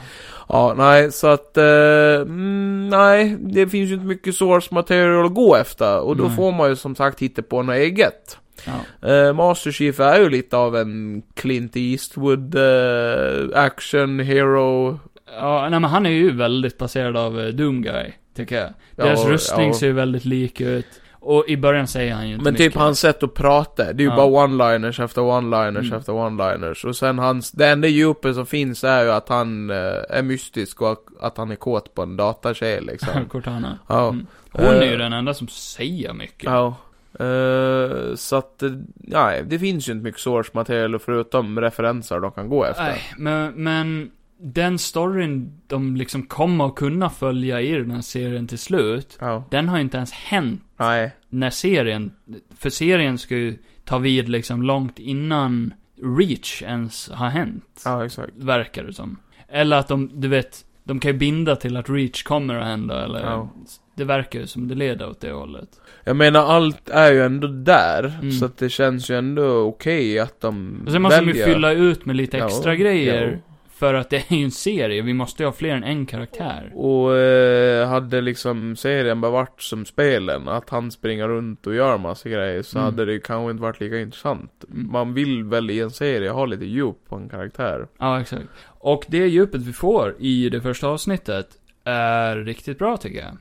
Ja, 0.49 0.73
nej, 0.77 1.11
så 1.11 1.27
att, 1.27 1.57
eh, 1.57 2.21
mm, 2.21 2.89
nej, 2.89 3.37
det 3.39 3.67
finns 3.67 3.89
ju 3.89 3.93
inte 3.93 4.05
mycket 4.05 4.35
source 4.35 4.73
material 4.73 5.25
att 5.25 5.33
gå 5.33 5.55
efter. 5.55 5.99
Och 5.99 6.17
då 6.17 6.23
Nej. 6.23 6.35
får 6.35 6.51
man 6.51 6.69
ju 6.69 6.75
som 6.75 6.95
sagt 6.95 7.19
hitta 7.19 7.41
på 7.41 7.63
något 7.63 7.75
eget. 7.75 8.37
Ja. 8.65 9.09
Eh, 9.09 9.33
Master 9.33 9.71
Chief 9.71 9.99
är 9.99 10.19
ju 10.19 10.29
lite 10.29 10.57
av 10.57 10.75
en 10.75 11.21
Clint 11.33 11.71
Eastwood 11.75 12.55
eh, 12.55 13.59
action 13.63 14.19
hero. 14.19 14.99
Ja, 15.39 15.61
nej 15.69 15.79
men 15.79 15.89
han 15.89 16.05
är 16.05 16.09
ju 16.09 16.31
väldigt 16.31 16.77
baserad 16.77 17.17
av 17.17 17.39
eh, 17.41 17.47
Doom 17.47 17.81
Guy, 17.81 18.11
tycker 18.35 18.55
jag. 18.55 18.69
Ja, 18.95 19.03
Deras 19.05 19.25
rustning 19.25 19.67
ja. 19.67 19.73
ser 19.73 19.87
ju 19.87 19.93
väldigt 19.93 20.25
lik 20.25 20.61
ut. 20.61 20.85
Och 21.27 21.45
i 21.47 21.57
början 21.57 21.87
säger 21.87 22.13
han 22.13 22.27
ju 22.27 22.33
inte 22.33 22.43
Men 22.43 22.53
mycket. 22.53 22.65
typ 22.73 22.75
hans 22.81 22.99
sätt 22.99 23.23
att 23.23 23.33
prata, 23.33 23.83
det 23.93 24.03
är 24.03 24.05
ju 24.05 24.09
Ja. 24.09 24.15
bara 24.15 24.27
one-liners 24.47 25.03
efter 25.03 25.21
one-liners 25.21 25.79
Mm. 25.85 25.93
efter 25.93 26.11
one-liners. 26.13 26.85
Och 26.85 26.95
sen 26.95 27.19
hans, 27.19 27.51
det 27.51 27.67
enda 27.67 27.87
djupet 27.87 28.35
som 28.35 28.45
finns 28.45 28.83
är 28.83 29.03
ju 29.03 29.11
att 29.11 29.29
han 29.29 29.69
eh, 29.69 29.77
är 30.09 30.21
mystisk 30.21 30.81
och 30.81 30.91
att, 30.91 31.03
att 31.21 31.37
han 31.37 31.51
är 31.51 31.55
kåt 31.55 31.93
på 31.93 32.01
en 32.01 32.17
datatjej 32.17 32.81
liksom. 32.81 33.25
Cortana. 33.29 33.79
Ja. 33.87 34.09
Mm. 34.09 34.27
Hon 34.51 34.65
är 34.65 34.83
ju 34.83 34.91
Eh, 34.93 34.97
den 34.97 35.13
enda 35.13 35.33
som 35.33 35.47
säger 35.47 36.13
mycket. 36.13 36.43
Ja. 36.43 36.75
Eh, 37.19 38.15
så 38.15 38.35
att, 38.35 38.63
nej, 38.95 39.43
det 39.47 39.59
finns 39.59 39.89
ju 39.89 39.91
inte 39.93 40.03
mycket 40.03 40.21
source 40.21 40.51
material 40.53 40.99
förutom 40.99 41.59
referenser 41.61 42.19
de 42.19 42.31
kan 42.31 42.49
gå 42.49 42.65
efter. 42.65 42.83
Nej, 42.83 43.01
men, 43.17 43.53
men 43.63 44.11
den 44.37 44.79
storyn 44.79 45.61
de 45.67 45.95
liksom 45.95 46.23
kommer 46.25 46.65
att 46.65 46.75
kunna 46.75 47.09
följa 47.09 47.61
i 47.61 47.71
den 47.71 47.91
här 47.91 48.01
serien 48.01 48.47
till 48.47 48.57
slut, 48.59 49.17
Ja. 49.21 49.43
den 49.51 49.69
har 49.69 49.77
ju 49.77 49.81
inte 49.81 49.97
ens 49.97 50.11
hänt 50.11 50.61
Nej. 50.77 51.11
när 51.29 51.49
serien, 51.49 52.11
för 52.57 52.69
serien 52.69 53.17
ska 53.17 53.35
ju 53.35 53.57
ta 53.85 53.97
vid 53.97 54.29
liksom 54.29 54.63
långt 54.63 54.99
innan 54.99 55.73
Reach 56.19 56.61
ens 56.61 57.09
har 57.09 57.29
hänt. 57.29 57.81
Ja, 57.85 58.05
exakt. 58.05 58.31
Verkar 58.35 58.83
det 58.83 58.93
som. 58.93 59.17
Eller 59.47 59.77
att 59.77 59.87
de, 59.87 60.21
du 60.21 60.27
vet, 60.27 60.65
de 60.83 60.99
kan 60.99 61.11
ju 61.11 61.17
binda 61.17 61.55
till 61.55 61.77
att 61.77 61.89
Reach 61.89 62.23
kommer 62.23 62.55
att 62.55 62.65
hända, 62.65 63.03
eller 63.03 63.19
Ja. 63.23 63.49
Det 63.95 64.03
verkar 64.05 64.39
ju 64.39 64.47
som 64.47 64.67
det 64.67 64.75
leder 64.75 65.09
åt 65.09 65.21
det 65.21 65.31
hållet. 65.31 65.69
Jag 66.03 66.15
menar, 66.15 66.39
allt 66.45 66.89
är 66.89 67.11
ju 67.11 67.21
ändå 67.21 67.47
där. 67.47 68.03
Mm. 68.21 68.31
Så 68.31 68.45
att 68.45 68.57
det 68.57 68.69
känns 68.69 69.09
ju 69.09 69.17
ändå 69.17 69.57
okej 69.59 70.19
att 70.19 70.41
de 70.41 70.83
Och 70.85 70.91
sen 70.91 71.01
måste 71.01 71.19
de 71.19 71.25
ju 71.27 71.31
väljer. 71.31 71.47
fylla 71.47 71.71
ut 71.71 72.05
med 72.05 72.15
lite 72.15 72.37
Ja, 72.37 72.45
extra 72.45 72.75
grejer. 72.75 73.31
ja. 73.47 73.51
För 73.77 73.93
att 73.93 74.09
det 74.09 74.31
är 74.31 74.35
ju 74.35 74.43
en 74.43 74.51
serie, 74.51 75.01
vi 75.01 75.13
måste 75.13 75.43
ju 75.43 75.47
ha 75.47 75.53
fler 75.53 75.75
än 75.75 75.83
en 75.83 76.05
karaktär. 76.05 76.71
Och 76.75 77.15
eh, 77.17 77.87
hade 77.87 78.21
liksom 78.21 78.75
serien 78.75 79.21
bara 79.21 79.31
varit 79.31 79.61
som 79.61 79.85
spelen, 79.85 80.47
att 80.47 80.69
han 80.69 80.91
springer 80.91 81.27
runt 81.27 81.67
och 81.67 81.75
gör 81.75 81.97
massa 81.97 82.29
grejer, 82.29 82.61
så 82.61 82.77
Mm. 82.77 82.85
hade 82.85 83.05
det 83.05 83.19
kanske 83.19 83.51
inte 83.51 83.61
varit 83.63 83.79
lika 83.79 83.99
intressant. 83.99 84.63
Mm. 84.73 84.91
Man 84.91 85.13
vill 85.13 85.43
väl 85.43 85.69
i 85.71 85.79
en 85.79 85.91
serie 85.91 86.29
ha 86.29 86.45
lite 86.45 86.65
djup 86.65 86.95
på 87.09 87.15
en 87.15 87.29
karaktär. 87.29 87.87
Ja, 87.99 88.21
exakt. 88.21 88.43
Och 88.67 89.05
det 89.07 89.27
djupet 89.27 89.61
vi 89.61 89.73
får 89.73 90.15
i 90.19 90.49
det 90.49 90.61
första 90.61 90.87
avsnittet 90.87 91.47
är 91.83 92.35
riktigt 92.37 92.77
bra 92.79 92.97
tycker 92.97 93.19
jag. 93.19 93.37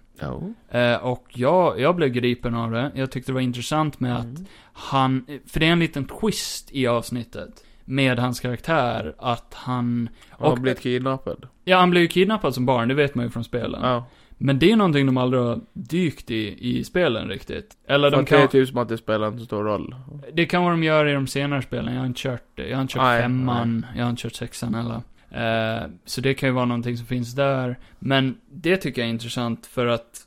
Eh, 0.71 0.97
och 0.97 1.25
jag, 1.29 1.81
jag 1.81 1.97
blev 1.97 2.09
gripen 2.09 2.55
av 2.55 2.71
det. 2.71 2.91
Jag 2.95 3.11
tyckte 3.11 3.31
det 3.33 3.35
var 3.35 3.41
intressant 3.41 4.01
med 4.01 4.17
att 4.17 4.25
Mm. 4.25 4.45
han, 4.73 5.27
för 5.47 5.61
det 5.61 5.67
är 5.67 5.73
en 5.73 5.79
liten 5.79 6.05
twist 6.05 6.69
i 6.73 6.87
avsnittet. 6.87 7.65
Med 7.85 8.19
hans 8.19 8.41
karaktär, 8.41 9.15
att 9.19 9.55
han... 9.55 10.09
Han 10.31 10.47
har 10.47 10.53
Och- 10.53 10.61
blivit 10.61 10.81
kidnappad. 10.81 11.49
Ja, 11.65 11.79
han 11.79 11.91
blev 11.91 12.03
ju 12.03 12.09
kidnappad 12.09 12.55
som 12.55 12.67
barn, 12.67 12.89
det 12.89 12.95
vet 12.95 13.15
man 13.15 13.25
ju 13.25 13.31
från 13.31 13.45
spelen. 13.45 13.81
Ja. 13.83 14.05
Men 14.39 14.59
det 14.59 14.73
är 14.73 14.77
någonting 14.77 15.07
de 15.07 15.17
aldrig 15.17 15.43
har 15.43 15.61
dykt 15.73 16.31
i, 16.31 16.57
i 16.79 16.85
spelen 16.85 17.29
riktigt. 17.29 17.71
Eller 17.89 18.11
de 18.11 18.21
att 18.21 18.27
det 18.27 18.37
är 18.37 18.41
kan... 18.41 18.49
typ 18.49 18.69
som 18.69 18.79
att 18.79 18.89
det 18.89 18.99
spelar 18.99 19.27
inte 19.27 19.39
så 19.39 19.45
stor 19.45 19.65
roll. 19.65 19.95
Det 20.33 20.47
kan 20.47 20.63
vara 20.63 20.73
de 20.73 20.83
gör 20.83 21.07
i 21.07 21.13
de 21.13 21.27
senare 21.27 21.63
spelen. 21.63 21.95
Jag 21.95 22.01
har 22.01 22.07
inte 22.07 22.21
kört 22.21 22.43
det. 22.55 22.69
Jag 22.69 22.77
har 22.77 22.83
inte 22.83 22.95
kört 22.95 23.03
Nej, 23.03 23.23
femman, 23.23 23.87
jag 23.97 24.03
har 24.05 24.11
inte 24.11 24.23
kört 24.23 24.35
sexan 24.35 24.75
heller. 24.75 25.01
Eh, 25.35 25.83
så 26.05 26.21
det 26.21 26.35
kan 26.35 26.49
ju 26.49 26.53
vara 26.53 26.65
någonting 26.65 26.97
som 26.97 27.07
finns 27.07 27.35
där. 27.35 27.79
Men 27.99 28.39
det 28.51 28.77
tycker 28.77 29.03
jag 29.03 29.07
är 29.09 29.13
intressant 29.13 29.67
för 29.67 29.87
att 29.87 30.27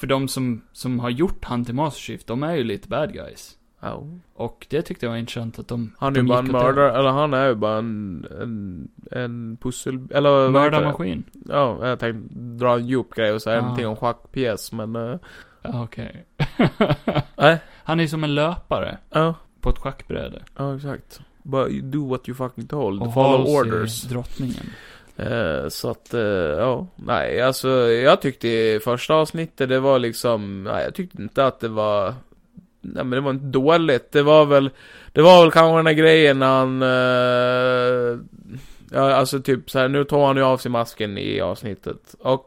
för 0.00 0.06
de 0.06 0.28
som, 0.28 0.62
som 0.72 1.00
har 1.00 1.10
gjort 1.10 1.44
han 1.44 1.64
till 1.64 1.74
Master 1.74 2.00
Chief, 2.00 2.24
de 2.24 2.42
är 2.42 2.54
ju 2.54 2.64
lite 2.64 2.88
bad 2.88 3.12
guys. 3.12 3.56
Ja. 3.80 4.02
Och 4.34 4.66
det 4.70 4.82
tyckte 4.82 5.06
jag 5.06 5.10
var 5.10 5.16
intressant 5.18 5.58
att 5.58 5.68
de... 5.68 5.92
Han 5.98 6.16
är 6.16 6.20
ju 6.20 6.26
bara 6.26 6.38
en 6.38 6.46
mördare, 6.52 6.98
eller 6.98 7.10
han 7.10 7.34
är 7.34 7.46
ju 7.48 7.54
bara 7.54 7.78
en, 7.78 8.26
en, 8.40 8.88
en 9.10 9.56
pussel, 9.60 10.08
eller? 10.10 10.50
Mördarmaskin. 10.50 11.24
Ja, 11.48 11.86
jag 11.88 11.98
tänkte 11.98 12.34
dra 12.34 12.74
en 12.74 12.86
djup 12.86 13.14
grej 13.14 13.32
och 13.32 13.42
säga 13.42 13.58
Ah. 13.58 13.60
någonting 13.62 13.86
om 13.86 13.96
schackpjäs, 13.96 14.72
men... 14.72 14.96
Uh, 14.96 15.16
okej. 15.62 16.24
nej, 17.36 17.58
Han 17.84 18.00
är 18.00 18.06
som 18.06 18.24
en 18.24 18.34
löpare 18.34 18.98
ja, 19.10 19.34
på 19.60 19.70
ett 19.70 19.78
schackbräde. 19.78 20.42
ja 20.56 20.76
exakt. 20.76 21.20
But 21.46 21.68
do 21.92 22.08
what 22.08 22.28
you 22.28 22.36
fucking 22.36 22.66
told, 22.66 23.02
Och 23.02 23.14
follow 23.14 23.46
orders. 23.46 24.02
drottningen. 24.02 24.70
Eh, 25.16 25.68
så 25.68 25.90
att, 25.90 26.14
eh, 26.14 26.20
ja, 26.20 26.86
nej, 26.96 27.40
alltså 27.40 27.68
jag 27.90 28.20
tyckte 28.22 28.48
i 28.48 28.80
första 28.84 29.14
avsnittet 29.14 29.68
det 29.68 29.80
var 29.80 29.98
liksom, 29.98 30.64
nej 30.64 30.84
jag 30.84 30.94
tyckte 30.94 31.22
inte 31.22 31.46
att 31.46 31.60
det 31.60 31.68
var, 31.68 32.14
nej 32.80 33.04
men 33.04 33.10
det 33.10 33.20
var 33.20 33.30
inte 33.30 33.46
dåligt, 33.46 34.12
det 34.12 34.22
var 34.22 34.44
väl, 34.44 34.70
det 35.12 35.22
var 35.22 35.42
väl 35.42 35.50
kanske 35.52 35.76
den 35.78 35.86
här 35.86 35.92
grejen 35.94 36.38
när 36.38 36.46
han, 36.46 36.82
eh, 36.82 38.18
ja 38.92 39.14
alltså 39.14 39.40
typ 39.40 39.70
så 39.70 39.78
här, 39.78 39.88
nu 39.88 40.04
tar 40.04 40.26
han 40.26 40.36
ju 40.36 40.42
av 40.42 40.56
sig 40.58 40.70
masken 40.70 41.18
i 41.18 41.40
avsnittet. 41.40 42.14
Och 42.20 42.46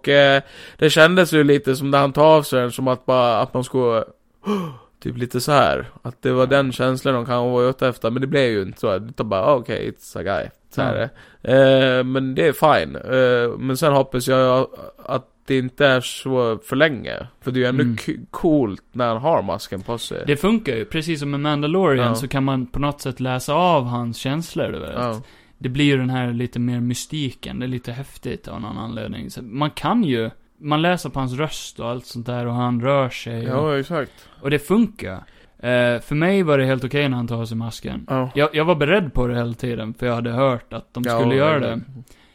det 0.78 0.90
kändes 0.90 1.34
ju 1.34 1.44
lite 1.44 1.76
som 1.76 1.92
när 1.92 2.00
han 2.00 2.14
tar 2.14 2.26
av 2.26 2.44
sig 2.44 2.62
den, 2.62 2.72
som 2.72 2.88
att 2.88 3.06
bara, 3.06 3.40
att 3.40 3.54
man 3.54 3.64
skulle, 3.64 4.04
typ 5.00 5.18
lite 5.18 5.42
så 5.42 5.52
här 5.52 5.86
Att 6.02 6.22
det 6.22 6.32
var 6.32 6.48
den 6.48 6.72
känslan 6.72 7.14
de 7.14 7.26
kanske 7.26 7.52
var 7.52 7.70
ute 7.70 7.88
efter, 7.88 8.12
men 8.12 8.22
det 8.22 8.28
blev 8.28 8.50
ju 8.52 8.62
inte 8.62 8.80
så. 8.80 8.98
Det 9.00 9.24
bara, 9.24 9.42
"Ah, 9.42 9.56
okej, 9.56 9.92
it's 9.92 10.20
a 10.20 10.24
guy. 10.24 10.46
Så 10.72 10.82
här, 10.82 11.02
eh, 11.44 12.04
men 12.04 12.36
det 12.36 12.48
är 12.48 12.54
fine. 12.54 12.96
Eh, 12.96 13.58
men 13.60 13.78
sen 13.78 13.94
hoppas 13.94 14.28
jag 14.28 14.68
att 15.06 15.26
det 15.46 15.58
inte 15.58 15.86
är 15.88 16.02
så 16.02 16.58
för 16.58 16.76
länge. 16.76 17.28
För 17.42 17.52
det 17.52 17.58
är 17.58 17.62
ju 17.62 17.66
ändå 17.68 17.84
Mm. 17.84 18.26
coolt 18.32 18.84
när 18.92 19.08
han 19.08 19.18
har 19.18 19.42
masken 19.44 19.82
på 19.82 19.98
sig. 19.98 20.24
Det 20.28 20.38
funkar 20.38 20.76
ju, 20.76 20.86
precis 20.86 21.20
som 21.20 21.32
med 21.32 21.40
Mandalorian 21.40 22.08
Ja. 22.08 22.16
så 22.16 22.28
kan 22.28 22.44
man 22.44 22.66
på 22.68 22.80
något 22.80 23.02
sätt 23.02 23.20
läsa 23.20 23.54
av 23.54 23.84
hans 23.86 24.18
känslor, 24.18 24.68
du 24.72 24.80
vet. 24.80 24.94
ja. 24.96 25.22
Det 25.58 25.70
blir 25.70 25.86
ju 25.86 25.98
den 25.98 26.10
här 26.10 26.34
lite 26.34 26.60
mer 26.60 26.80
mystiken, 26.80 27.60
det 27.60 27.66
är 27.66 27.68
lite 27.68 27.92
häftigt 27.92 28.48
av 28.48 28.62
någon 28.62 28.78
anledning. 28.78 29.30
Så 29.32 29.42
man 29.44 29.72
kan 29.72 30.04
ju, 30.04 30.30
man 30.60 30.82
läser 30.82 31.10
på 31.10 31.20
hans 31.20 31.34
röst 31.34 31.80
och 31.80 31.90
allt 31.90 32.06
sånt 32.06 32.26
där 32.26 32.46
och 32.46 32.54
han 32.54 32.82
rör 32.82 33.10
sig. 33.10 33.54
Och, 33.54 33.74
ja, 33.74 33.80
exakt. 33.80 34.12
och 34.42 34.50
det 34.50 34.60
funkar. 34.60 35.24
Eh, 35.60 36.00
för 36.02 36.16
mig 36.16 36.44
var 36.44 36.58
det 36.58 36.66
helt 36.66 36.84
okej 36.84 37.10
när 37.10 37.18
han 37.18 37.28
tar 37.28 37.42
av 37.42 37.46
sig 37.46 37.58
masken. 37.58 38.06
Ja. 38.10 38.30
Jag, 38.36 38.50
jag 38.54 38.66
var 38.66 38.76
beredd 38.76 39.14
på 39.14 39.28
det 39.28 39.36
hela 39.36 39.54
tiden, 39.54 39.94
för 39.94 40.06
jag 40.06 40.16
hade 40.16 40.32
hört 40.32 40.74
att 40.74 40.94
de 40.94 41.04
skulle 41.04 41.36
Ja, 41.36 41.48
göra 41.48 41.60
det. 41.60 41.82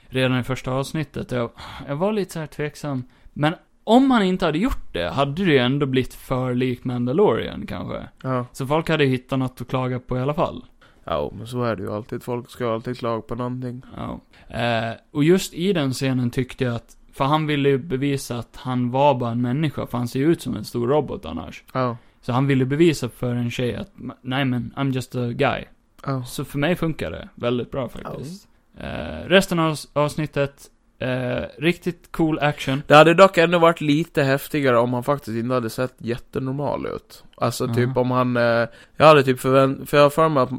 redan 0.09 0.39
i 0.41 0.43
första 0.43 0.73
avsnittet. 0.73 1.33
Jag, 1.33 1.51
jag 1.89 1.97
var 1.97 2.13
lite 2.13 2.33
så 2.33 2.39
här 2.41 2.47
tveksam. 2.47 3.05
Men 3.33 3.55
om 3.85 4.11
han 4.11 4.23
inte 4.23 4.45
hade 4.45 4.59
gjort 4.59 4.93
det, 4.93 5.09
hade 5.11 5.45
det 5.45 5.59
ändå 5.59 5.87
blivit 5.87 6.15
för 6.15 6.55
lik 6.55 6.85
Mandalorian 6.85 7.67
kanske. 7.67 8.03
Ja. 8.23 8.47
Så 8.53 8.67
folk 8.67 8.89
hade 8.89 9.05
hittat 9.05 9.39
något 9.39 9.61
att 9.61 9.69
klaga 9.69 9.99
på 10.01 10.17
i 10.19 10.21
alla 10.21 10.35
fall. 10.35 10.65
ja, 11.05 11.33
men 11.39 11.47
så 11.47 11.63
är 11.63 11.77
det 11.77 11.83
ju 11.83 11.93
alltid. 11.93 12.23
Folk 12.23 12.51
ska 12.51 12.73
alltid 12.75 12.99
klaga 12.99 13.23
på 13.23 13.35
någonting. 13.35 13.83
Ja. 13.97 14.21
Eh, 14.59 14.93
och 15.13 15.25
just 15.25 15.55
i 15.55 15.73
den 15.73 15.93
scenen 15.93 16.31
tyckte 16.31 16.65
jag 16.65 16.75
att, 16.75 16.97
för 17.15 17.24
han 17.24 17.47
ville 17.47 17.69
ju 17.69 17.78
bevisa 17.78 18.39
att 18.39 18.57
han 18.57 18.91
var 18.91 19.15
bara 19.15 19.31
en 19.31 19.43
människa, 19.43 19.86
för 19.86 19.99
han 19.99 20.09
ser 20.09 20.19
ju 20.20 20.32
ut 20.32 20.43
som 20.43 20.57
en 20.57 20.65
stor 20.65 20.89
robot 20.89 21.27
annars. 21.27 21.65
Ja. 21.73 21.97
Så 22.20 22.32
han 22.32 22.47
ville 22.47 22.65
bevisa 22.65 23.09
för 23.09 23.35
en 23.35 23.51
tjej 23.51 23.77
att, 23.77 23.93
nej 24.23 24.45
men, 24.45 24.73
I'm 24.77 24.91
just 24.93 25.15
a 25.15 25.27
guy. 25.32 25.65
Ja. 26.07 26.24
Så 26.24 26.45
för 26.45 26.59
mig 26.59 26.77
funkar 26.77 27.11
det 27.11 27.28
väldigt 27.35 27.70
bra 27.70 27.89
faktiskt. 27.89 28.49
Eh, 28.78 29.27
resten 29.28 29.59
av 29.59 29.77
avsnittet, 29.93 30.70
eh, 30.99 31.43
riktigt 31.59 32.12
cool 32.12 32.39
action. 32.39 32.82
Det 32.86 32.95
hade 32.95 33.15
dock 33.15 33.39
ändå 33.39 33.59
varit 33.59 33.81
lite 33.81 34.23
häftigare 34.23 34.78
om 34.78 34.93
han 34.93 35.03
faktiskt 35.05 35.36
inte 35.36 35.55
hade 35.55 35.70
sett 35.70 35.95
jättenormal 35.99 36.86
ut. 36.86 37.24
Alltså 37.36 37.66
Ja. 37.66 37.74
typ 37.74 37.97
om 37.97 38.11
han, 38.11 38.36
eh, 38.36 38.66
jag 38.97 39.07
hade 39.07 39.23
typ 39.23 39.41
förvänt, 39.41 39.91
för 39.91 39.97
jag 39.97 40.05
har 40.05 40.11
för 40.11 40.28
mig 40.28 40.43
att 40.43 40.51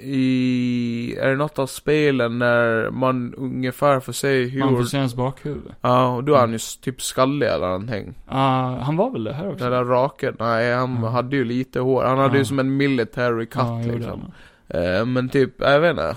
i, 0.00 1.16
är 1.20 1.28
det 1.30 1.36
något 1.36 1.58
av 1.58 1.66
spelen 1.66 2.38
när 2.38 2.90
man 2.90 3.34
ungefär 3.34 4.00
får 4.00 4.12
se 4.12 4.44
hur, 4.44 4.60
Man 4.60 4.76
får 4.76 4.84
se 4.84 4.98
hans 4.98 5.14
bakhuvud. 5.14 5.72
ja, 5.80 6.08
och 6.16 6.24
då 6.24 6.34
är 6.34 6.38
han 6.38 6.50
ju 6.50 6.56
s- 6.56 6.76
typ 6.76 7.02
skallig 7.02 7.46
eller 7.46 7.66
någonting. 7.66 8.14
Ah, 8.26 8.76
han 8.76 8.96
var 8.96 9.10
väl 9.10 9.24
det 9.24 9.32
här 9.32 9.48
också? 9.48 9.64
Den 9.64 9.72
där 9.72 9.84
raken, 9.84 10.36
nej 10.38 10.74
han 10.74 10.98
Ja. 11.02 11.08
hade 11.08 11.36
ju 11.36 11.44
lite 11.44 11.80
hår, 11.80 12.04
han 12.04 12.18
hade 12.18 12.34
Ja. 12.34 12.38
ju 12.38 12.44
som 12.44 12.58
en 12.58 12.76
military 12.76 13.46
cut 13.46 13.62
gjorde 13.86 13.98
liksom. 13.98 14.32
Eh, 14.68 15.06
men 15.06 15.28
typ, 15.28 15.54
jag 15.58 15.80
vet 15.80 15.90
inte. 15.90 16.16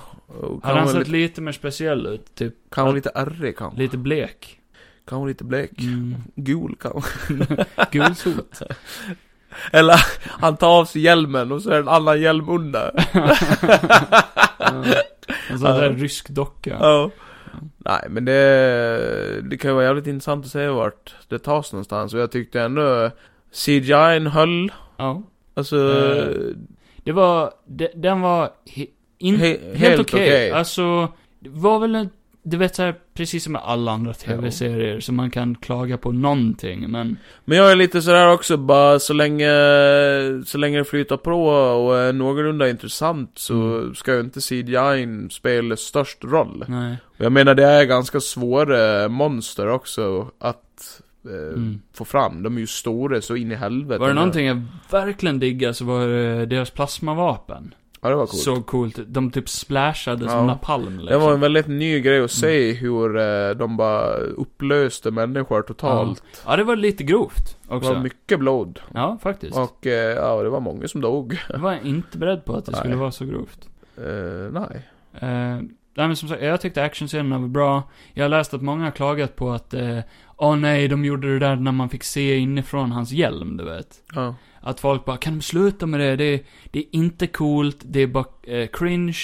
Hade 0.63 0.79
han 0.79 0.87
sett 0.87 0.97
lite, 0.97 1.11
lite 1.11 1.41
mer 1.41 1.51
speciell 1.51 2.05
ut? 2.07 2.35
Typ 2.35 2.53
kanske 2.71 2.95
lite 2.95 3.11
ärrig 3.15 3.57
kanske. 3.57 3.79
lite 3.79 3.97
blek? 3.97 4.57
Kanske 5.07 5.27
lite 5.27 5.43
blek. 5.43 5.71
Mm. 5.81 6.15
Gul 6.35 6.75
kanske. 6.81 7.09
Gulsot. 7.91 8.61
Eller 9.71 9.95
han 10.25 10.57
tar 10.57 10.67
av 10.79 10.85
sig 10.85 11.01
hjälmen 11.01 11.51
och 11.51 11.61
så 11.61 11.69
är 11.69 11.73
det 11.73 11.79
en 11.79 11.87
annan 11.87 12.21
hjälm 12.21 12.49
under. 12.49 12.91
En 15.49 15.59
sån 15.59 15.69
där 15.79 15.89
rysk 15.93 16.29
docka. 16.29 16.77
Ja. 16.79 17.09
Nej 17.77 18.05
men 18.09 18.25
det, 18.25 19.41
det 19.41 19.57
kan 19.57 19.71
ju 19.71 19.75
vara 19.75 19.85
jävligt 19.85 20.07
intressant 20.07 20.45
att 20.45 20.51
se 20.51 20.67
vart 20.67 21.15
det 21.27 21.39
tas 21.39 21.73
någonstans. 21.73 22.13
Och 22.13 22.19
jag 22.19 22.31
tyckte 22.31 22.61
ändå 22.61 23.11
CGI 23.65 24.19
höll. 24.29 24.71
Ja. 24.97 25.21
Alltså, 25.53 25.77
Eh, 25.77 26.27
Det 27.03 27.11
var, 27.11 27.53
de, 27.65 27.87
den 27.95 28.21
var 28.21 28.49
he, 28.75 28.85
in, 29.17 29.35
he, 29.35 29.47
helt, 29.47 29.77
helt 29.77 30.01
okej. 30.01 30.23
okej. 30.27 30.51
Alltså, 30.51 31.07
det 31.39 31.49
var 31.49 31.79
väl 31.79 31.95
en, 31.95 32.09
du 32.43 32.57
vet 32.57 32.75
såhär, 32.75 32.95
precis 33.13 33.43
som 33.43 33.53
med 33.53 33.61
alla 33.65 33.91
andra 33.91 34.13
tv-serier, 34.13 34.99
så 34.99 35.13
man 35.13 35.31
kan 35.31 35.55
klaga 35.55 35.97
på 35.97 36.11
någonting, 36.11 36.91
men... 36.91 37.17
Men 37.45 37.57
jag 37.57 37.71
är 37.71 37.75
lite 37.75 38.01
sådär 38.01 38.31
också 38.33 38.57
bara 38.57 38.99
så 38.99 39.13
länge, 39.13 39.47
så 40.45 40.57
länge 40.57 40.77
det 40.77 40.85
flyter 40.85 41.17
på 41.17 41.45
och 41.45 41.97
är 41.97 42.13
någorlunda 42.13 42.69
intressant 42.69 43.31
så 43.35 43.53
Mm. 43.53 43.95
ska 43.95 44.13
ju 44.13 44.19
inte 44.19 44.39
CGI 44.41 45.27
spela 45.31 45.75
störst 45.75 46.23
roll. 46.23 46.65
Nej. 46.67 46.95
Och 47.17 47.25
jag 47.25 47.31
menar 47.31 47.55
det 47.55 47.65
är 47.65 47.83
ganska 47.85 48.19
svåra 48.19 49.07
monster 49.09 49.67
också 49.69 50.31
att 50.39 51.01
eh, 51.25 51.53
Mm. 51.53 51.81
få 51.93 52.05
fram. 52.05 52.43
De 52.43 52.55
är 52.55 52.61
ju 52.61 52.67
stora 52.67 53.21
så 53.21 53.35
in 53.35 53.51
i 53.51 53.55
helvete. 53.55 53.99
Var 53.99 54.07
det 54.07 54.13
någonting 54.13 54.45
jag 54.47 54.61
verkligen 54.91 55.39
diggade 55.39 55.73
så 55.73 55.85
var 55.85 56.07
det 56.07 56.45
deras 56.45 56.69
plasmavapen. 56.69 57.73
Ja 58.03 58.09
det 58.09 58.15
var 58.15 58.25
coolt. 58.25 58.41
Så 58.43 58.61
coolt. 58.61 58.99
De 59.07 59.31
typ 59.31 59.49
splashade 59.49 60.25
Ja. 60.25 60.31
som 60.31 60.47
napalm 60.47 60.85
liksom. 60.99 61.05
Det 61.05 61.17
var 61.17 61.33
en 61.33 61.39
väldigt 61.39 61.67
ny 61.67 61.99
grej 61.99 62.23
att 62.23 62.31
se 62.31 62.71
hur 62.73 63.17
eh, 63.17 63.49
de 63.49 63.77
bara 63.77 64.13
upplöste 64.15 65.11
människor 65.11 65.61
totalt. 65.61 66.23
Ja, 66.45 66.55
det 66.55 66.63
var 66.63 66.75
lite 66.75 67.03
grovt 67.03 67.57
Det 67.67 67.75
också. 67.75 67.93
var 67.93 67.99
mycket 68.01 68.39
blod. 68.39 68.79
Ja, 68.93 69.17
faktiskt. 69.21 69.57
Och 69.57 69.87
eh, 69.87 70.15
ja, 70.15 70.43
det 70.43 70.49
var 70.49 70.59
många 70.59 70.87
som 70.87 71.01
dog. 71.01 71.37
Jag 71.49 71.59
var 71.59 71.77
inte 71.83 72.17
beredd 72.17 72.45
på 72.45 72.55
att 72.55 72.65
det 72.65 72.75
skulle 72.75 72.89
Nej. 72.89 72.99
vara 72.99 73.11
så 73.11 73.25
grovt. 73.25 73.69
Eh, 73.97 74.51
nej. 74.51 74.87
Eh, 75.13 75.29
nej 75.95 76.07
men 76.07 76.15
som 76.15 76.29
sagt, 76.29 76.41
jag 76.43 76.61
tyckte 76.61 76.83
actionscenerna 76.83 77.39
var 77.39 77.47
bra. 77.47 77.83
Jag 78.13 78.23
har 78.23 78.29
läst 78.29 78.53
att 78.53 78.61
många 78.61 78.83
har 78.83 78.91
klagat 78.91 79.35
på 79.35 79.51
att, 79.51 79.73
eh, 79.73 79.99
åh 80.37 80.55
nej, 80.55 80.87
de 80.87 81.05
gjorde 81.05 81.33
det 81.33 81.39
där 81.39 81.55
när 81.55 81.71
man 81.71 81.89
fick 81.89 82.03
se 82.03 82.37
inifrån 82.37 82.91
hans 82.91 83.11
hjälm, 83.11 83.57
du 83.57 83.63
vet. 83.65 83.95
Ja. 84.15 84.35
Att 84.61 84.79
folk 84.79 85.05
bara, 85.05 85.17
kan 85.17 85.33
de 85.37 85.41
sluta 85.41 85.85
med 85.85 85.99
det? 85.99 86.15
Det 86.15 86.33
är, 86.33 86.39
det 86.71 86.79
är 86.79 86.85
inte 86.91 87.27
coolt, 87.27 87.77
det 87.81 87.99
är 87.99 88.07
bara 88.07 88.25
eh, 88.43 88.67
cringe. 88.67 89.17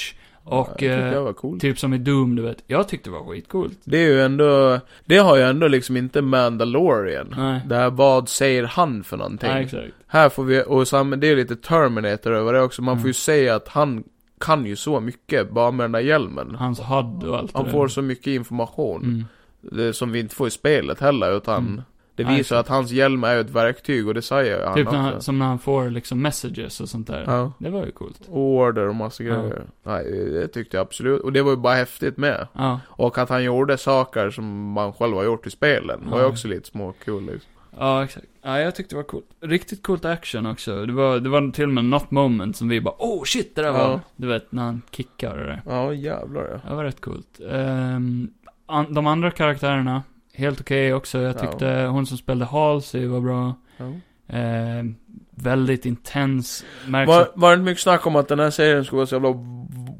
Och, 0.50 0.76
det 0.80 0.88
eh, 0.88 1.58
typ 1.60 1.80
som 1.80 1.94
i 1.94 1.98
Doom, 1.98 2.36
du 2.36 2.42
vet. 2.42 2.64
Jag 2.68 2.88
tyckte 2.88 3.10
det 3.10 3.14
var 3.14 3.24
skitcoolt. 3.26 3.80
Det 3.84 3.98
är 3.98 4.08
ju 4.08 4.22
ändå, 4.22 4.80
det 5.06 5.18
har 5.18 5.36
ju 5.38 5.42
ändå 5.44 5.68
liksom 5.68 5.98
inte 5.98 6.22
Mandalorian. 6.22 7.34
Nej. 7.38 7.62
Det 7.70 7.76
här, 7.76 7.90
vad 7.90 8.30
säger 8.30 8.64
han 8.64 9.04
för 9.04 9.18
någonting? 9.18 9.50
Nej, 9.50 9.64
exakt. 9.64 9.94
Här 10.08 10.30
får 10.30 10.44
vi, 10.44 10.64
och 10.68 10.88
sam, 10.88 11.20
det 11.20 11.28
är 11.28 11.36
lite 11.36 11.56
Terminator 11.56 12.32
över 12.34 12.54
det 12.54 12.62
också. 12.62 12.82
Man 12.82 12.92
Mm. 12.94 13.02
får 13.02 13.08
ju 13.08 13.14
säga 13.14 13.56
att 13.56 13.68
han 13.68 14.04
kan 14.40 14.66
ju 14.66 14.76
så 14.76 15.00
mycket 15.00 15.52
bara 15.52 15.72
med 15.72 15.84
den 15.84 15.92
där 15.92 16.00
hjälmen. 16.00 16.56
Hans 16.56 16.80
HUD 16.80 17.24
och 17.24 17.38
allt 17.38 17.52
Han 17.54 17.66
det 17.66 17.72
får 17.72 17.82
där. 17.82 17.88
så 17.88 18.02
mycket 18.02 18.28
information. 18.28 19.04
Mm. 19.04 19.26
Det, 19.62 19.94
som 19.94 20.12
vi 20.12 20.20
inte 20.20 20.36
får 20.36 20.48
i 20.48 20.52
spelet 20.52 21.00
heller, 21.00 21.38
utan 21.38 21.58
Mm. 21.68 21.82
Det 22.18 22.24
visar 22.24 22.58
att 22.58 22.68
hans 22.68 22.92
hjälm 22.92 23.24
är 23.24 23.38
ett 23.38 23.50
verktyg 23.50 24.08
och 24.08 24.14
det 24.14 24.22
säger 24.22 24.66
han 24.66 24.76
Typ 24.76 24.86
när 24.86 24.92
också. 24.92 24.98
han, 25.12 25.22
som 25.22 25.40
när 25.40 25.46
han 25.46 25.60
får 25.60 25.90
liksom 25.90 26.22
messages 26.22 26.82
och 26.82 26.90
sånt 26.90 27.08
där. 27.08 27.24
Ja. 27.28 27.52
Det 27.60 27.70
var 27.70 27.86
ju 27.86 27.92
coolt. 27.92 28.22
Order 28.28 28.88
och 28.88 28.96
massa 28.96 29.24
Ja. 29.24 29.36
grejer. 29.42 29.64
Nej, 29.84 30.04
det 30.30 30.48
tyckte 30.48 30.78
jag 30.78 30.82
absolut. 30.82 31.22
Och 31.22 31.34
det 31.34 31.42
var 31.42 31.52
ju 31.52 31.58
bara 31.58 31.76
häftigt 31.76 32.18
med. 32.18 32.48
Ja. 32.54 32.80
Och 32.88 33.18
att 33.18 33.30
han 33.30 33.44
gjorde 33.44 33.78
saker 33.78 34.30
som 34.30 34.72
man 34.72 34.94
själv 34.94 35.16
har 35.16 35.24
gjort 35.24 35.48
i 35.48 35.50
spelen. 35.50 36.00
var 36.10 36.18
ju 36.18 36.24
Ja. 36.24 36.30
också 36.30 36.48
lite 36.48 36.68
små 36.70 36.94
kul 37.06 37.26
liksom. 37.26 37.52
Ja, 37.80 38.04
exakt. 38.04 38.26
Ja, 38.42 38.60
jag 38.60 38.76
tyckte 38.76 38.96
det 38.96 38.98
var 38.98 39.04
coolt. 39.04 39.26
Riktigt 39.42 39.84
coolt 39.84 40.06
action 40.06 40.46
också. 40.46 40.86
Det 40.86 40.94
var, 40.94 41.20
det 41.20 41.30
var 41.30 41.52
till 41.52 41.64
och 41.64 41.70
med 41.70 41.86
något 41.86 42.12
moment 42.12 42.58
som 42.58 42.68
vi 42.70 42.82
bara, 42.82 42.96
oh 43.00 43.24
shit, 43.24 43.56
det 43.56 43.62
där 43.62 43.72
var, 43.72 43.80
Ja. 43.80 44.00
du 44.16 44.28
vet, 44.28 44.52
när 44.52 44.64
han 44.64 44.82
kickar 44.92 45.38
och 45.38 45.46
det. 45.46 45.62
Ja, 45.66 45.94
jävlar 45.94 46.48
ja. 46.64 46.70
Det 46.70 46.76
var 46.76 46.84
rätt 46.84 47.02
coolt. 47.02 47.40
Ehm, 47.52 48.30
an, 48.66 48.94
de 48.94 49.08
andra 49.08 49.32
karaktärerna, 49.32 50.04
helt 50.38 50.62
okej 50.62 50.94
också. 50.94 51.20
Jag 51.22 51.36
Ja. 51.36 51.40
tyckte 51.40 51.68
hon 51.92 52.06
som 52.06 52.18
spelade 52.18 52.52
Halsey 52.52 53.08
var 53.08 53.20
bra. 53.22 53.56
ja. 53.78 53.86
Ehm, 54.30 54.96
väldigt 55.32 55.86
intens. 55.86 56.66
Märks 56.88 57.08
Var, 57.08 57.28
var 57.36 57.50
det 57.50 57.54
inte 57.54 57.66
mycket 57.66 57.84
snack 57.84 58.08
om 58.08 58.16
att 58.16 58.28
den 58.28 58.40
här 58.40 58.50
serien 58.50 58.86
skulle 58.86 58.98
vara 58.98 59.08
så 59.08 59.16
jävla 59.16 59.30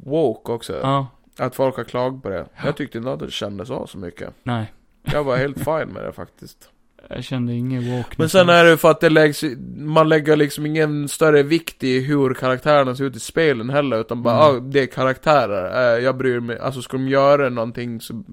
woke 0.04 0.52
också? 0.52 0.78
Ja, 0.82 1.06
Att 1.38 1.54
folk 1.54 1.76
har 1.76 1.84
klagat 1.84 2.22
på 2.22 2.28
det. 2.28 2.36
Ja. 2.56 2.62
Jag 2.66 2.76
tyckte 2.76 2.98
inte 2.98 3.12
att 3.12 3.20
det 3.20 3.30
kändes 3.30 3.70
av 3.70 3.86
så 3.86 3.98
mycket. 3.98 4.34
nej. 4.42 4.72
Jag 5.12 5.24
var 5.24 5.36
helt 5.36 5.58
fine 5.58 5.88
med 5.92 6.04
det 6.04 6.12
faktiskt. 6.12 6.68
Jag 7.08 7.24
kände 7.24 7.52
ingen 7.54 7.82
wokeness. 7.90 8.18
Men 8.18 8.28
sen 8.28 8.48
är 8.48 8.64
det 8.64 8.76
för 8.76 8.90
att 8.90 9.00
det 9.00 9.08
läggs, 9.10 9.44
man 9.76 10.08
lägger 10.08 10.36
liksom 10.36 10.66
ingen 10.66 11.08
större 11.08 11.42
vikt 11.42 11.84
i 11.84 12.00
hur 12.00 12.34
karaktärerna 12.34 12.94
ser 12.94 13.04
ut 13.04 13.16
i 13.16 13.20
spelen 13.20 13.70
heller, 13.70 14.00
utan 14.00 14.22
bara, 14.22 14.48
Mm. 14.48 14.56
ah, 14.56 14.60
det 14.68 14.80
är 14.80 14.86
karaktärer, 14.86 15.96
eh, 15.96 16.04
jag 16.04 16.16
bryr 16.16 16.40
mig, 16.40 16.58
alltså 16.58 16.82
ska 16.82 16.96
de 16.96 17.08
göra 17.08 17.48
någonting 17.48 18.00
så 18.00 18.24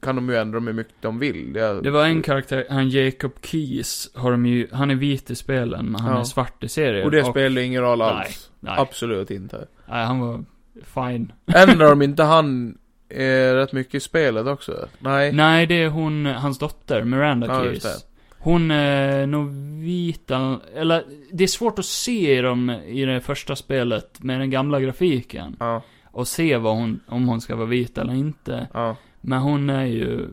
kan 0.00 0.16
de 0.16 0.28
ju 0.28 0.36
ändra 0.36 0.60
hur 0.60 0.72
mycket 0.72 0.94
de 1.00 1.18
vill. 1.18 1.52
Jag, 1.56 1.82
Det 1.82 1.90
var 1.90 2.04
en 2.06 2.22
karaktär, 2.22 2.66
han 2.70 2.88
Jacob 2.88 3.32
Keys, 3.42 4.10
har 4.14 4.30
de 4.30 4.46
ju, 4.46 4.68
han 4.72 4.90
är 4.90 4.94
vit 4.94 5.30
i 5.30 5.34
spelen, 5.34 5.86
men 5.86 6.00
han 6.00 6.12
Ja. 6.14 6.20
är 6.20 6.24
svart 6.24 6.64
i 6.64 6.68
serien. 6.68 7.04
Och 7.04 7.10
det 7.10 7.24
spelar 7.24 7.62
ingen 7.62 7.82
roll 7.82 7.98
Nej, 7.98 8.08
alls. 8.08 8.50
Nej, 8.60 8.74
Absolut 8.78 9.30
inte. 9.30 9.66
nej, 9.88 10.04
han 10.06 10.20
var 10.20 10.44
fine. 10.84 11.32
Ändrar 11.54 11.88
de 11.90 12.02
inte 12.02 12.22
han 12.22 12.78
eh, 13.08 13.54
rätt 13.54 13.72
mycket 13.72 13.94
i 13.94 14.00
spelet 14.00 14.46
också? 14.46 14.88
Nej. 14.98 15.32
Nej, 15.32 15.66
det 15.66 15.82
är 15.82 15.88
hon, 15.88 16.26
hans 16.26 16.58
dotter, 16.58 17.04
Miranda 17.04 17.46
Ja, 17.46 17.62
Keys. 17.64 18.06
Hon 18.38 18.70
är 18.70 19.26
nog 19.26 19.50
vit, 19.84 20.30
eller 20.76 21.04
det 21.32 21.44
är 21.44 21.48
svårt 21.48 21.78
att 21.78 21.84
se 21.84 22.38
i 22.38 22.40
dem 22.40 22.70
i 22.70 23.04
det 23.04 23.20
första 23.20 23.56
spelet 23.56 24.22
med 24.22 24.40
den 24.40 24.50
gamla 24.50 24.80
grafiken. 24.80 25.56
Ja, 25.60 25.82
Och 26.04 26.28
se 26.28 26.56
vad 26.56 26.76
hon, 26.76 27.00
om 27.06 27.28
hon 27.28 27.40
ska 27.40 27.56
vara 27.56 27.66
vit 27.66 27.98
eller 27.98 28.12
inte. 28.14 28.68
ja. 28.74 28.96
Men 29.20 29.40
hon 29.40 29.70
är 29.70 29.84
ju 29.84 30.28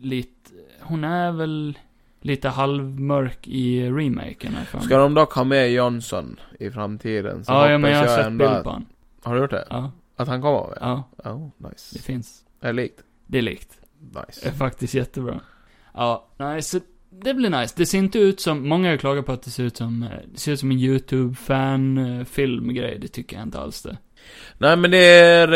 lite, 0.00 0.50
hon 0.80 1.04
är 1.04 1.32
väl 1.32 1.78
lite 2.20 2.48
halvmörk 2.48 3.48
i 3.48 3.90
remaken 3.90 4.54
här 4.54 4.64
för 4.64 4.78
mig. 4.78 4.86
Ska 4.86 4.98
de 4.98 5.14
dock 5.14 5.32
ha 5.32 5.44
med 5.44 5.72
Johnson 5.72 6.40
i 6.58 6.70
framtiden 6.70 7.44
så 7.44 7.52
Ja, 7.52 7.70
ja, 7.70 7.78
men 7.78 7.90
jag 7.90 7.98
har 7.98 8.04
hoppas 8.04 8.16
sett 8.16 8.26
ändå 8.26 8.48
bild 8.50 8.64
på 8.64 8.70
han. 8.70 8.86
Har 9.22 9.34
du 9.34 9.40
gjort 9.40 9.50
det? 9.50 9.66
Ja, 9.70 9.92
Att 10.16 10.28
han 10.28 10.42
kommer 10.42 10.68
med? 10.68 10.78
ja, 10.80 11.04
Oh, 11.24 11.48
det 11.58 11.68
nice. 11.68 11.98
finns. 11.98 12.44
Är 12.60 12.72
likt? 12.72 13.00
Det 13.26 13.38
är 13.38 13.42
likt. 13.42 13.78
Nice. 14.00 14.40
Det 14.42 14.48
är 14.48 14.52
faktiskt 14.52 14.94
jättebra. 14.94 15.40
Ja, 15.94 16.26
nej, 16.36 16.62
så 16.62 16.80
det 17.10 17.34
blir 17.34 17.50
nice. 17.50 17.74
Det 17.76 17.86
ser 17.86 17.98
inte 17.98 18.18
ut 18.18 18.40
som, 18.40 18.68
många 18.68 18.90
har 18.90 18.96
klagat 18.96 19.26
på 19.26 19.32
att 19.32 19.42
det 19.42 19.50
ser 19.50 19.64
ut 19.64 19.76
som, 19.76 20.02
eh, 20.02 20.08
det 20.32 20.38
ser 20.40 20.52
ut 20.52 20.60
som 20.60 20.70
en 20.70 20.78
YouTube-fan-filmgrej. 20.78 22.98
Det 22.98 23.08
tycker 23.08 23.36
jag 23.36 23.42
inte 23.42 23.58
alls 23.60 23.82
det. 23.82 23.98
Nej 24.58 24.76
men 24.76 24.90
det 24.90 25.04
är... 25.04 25.48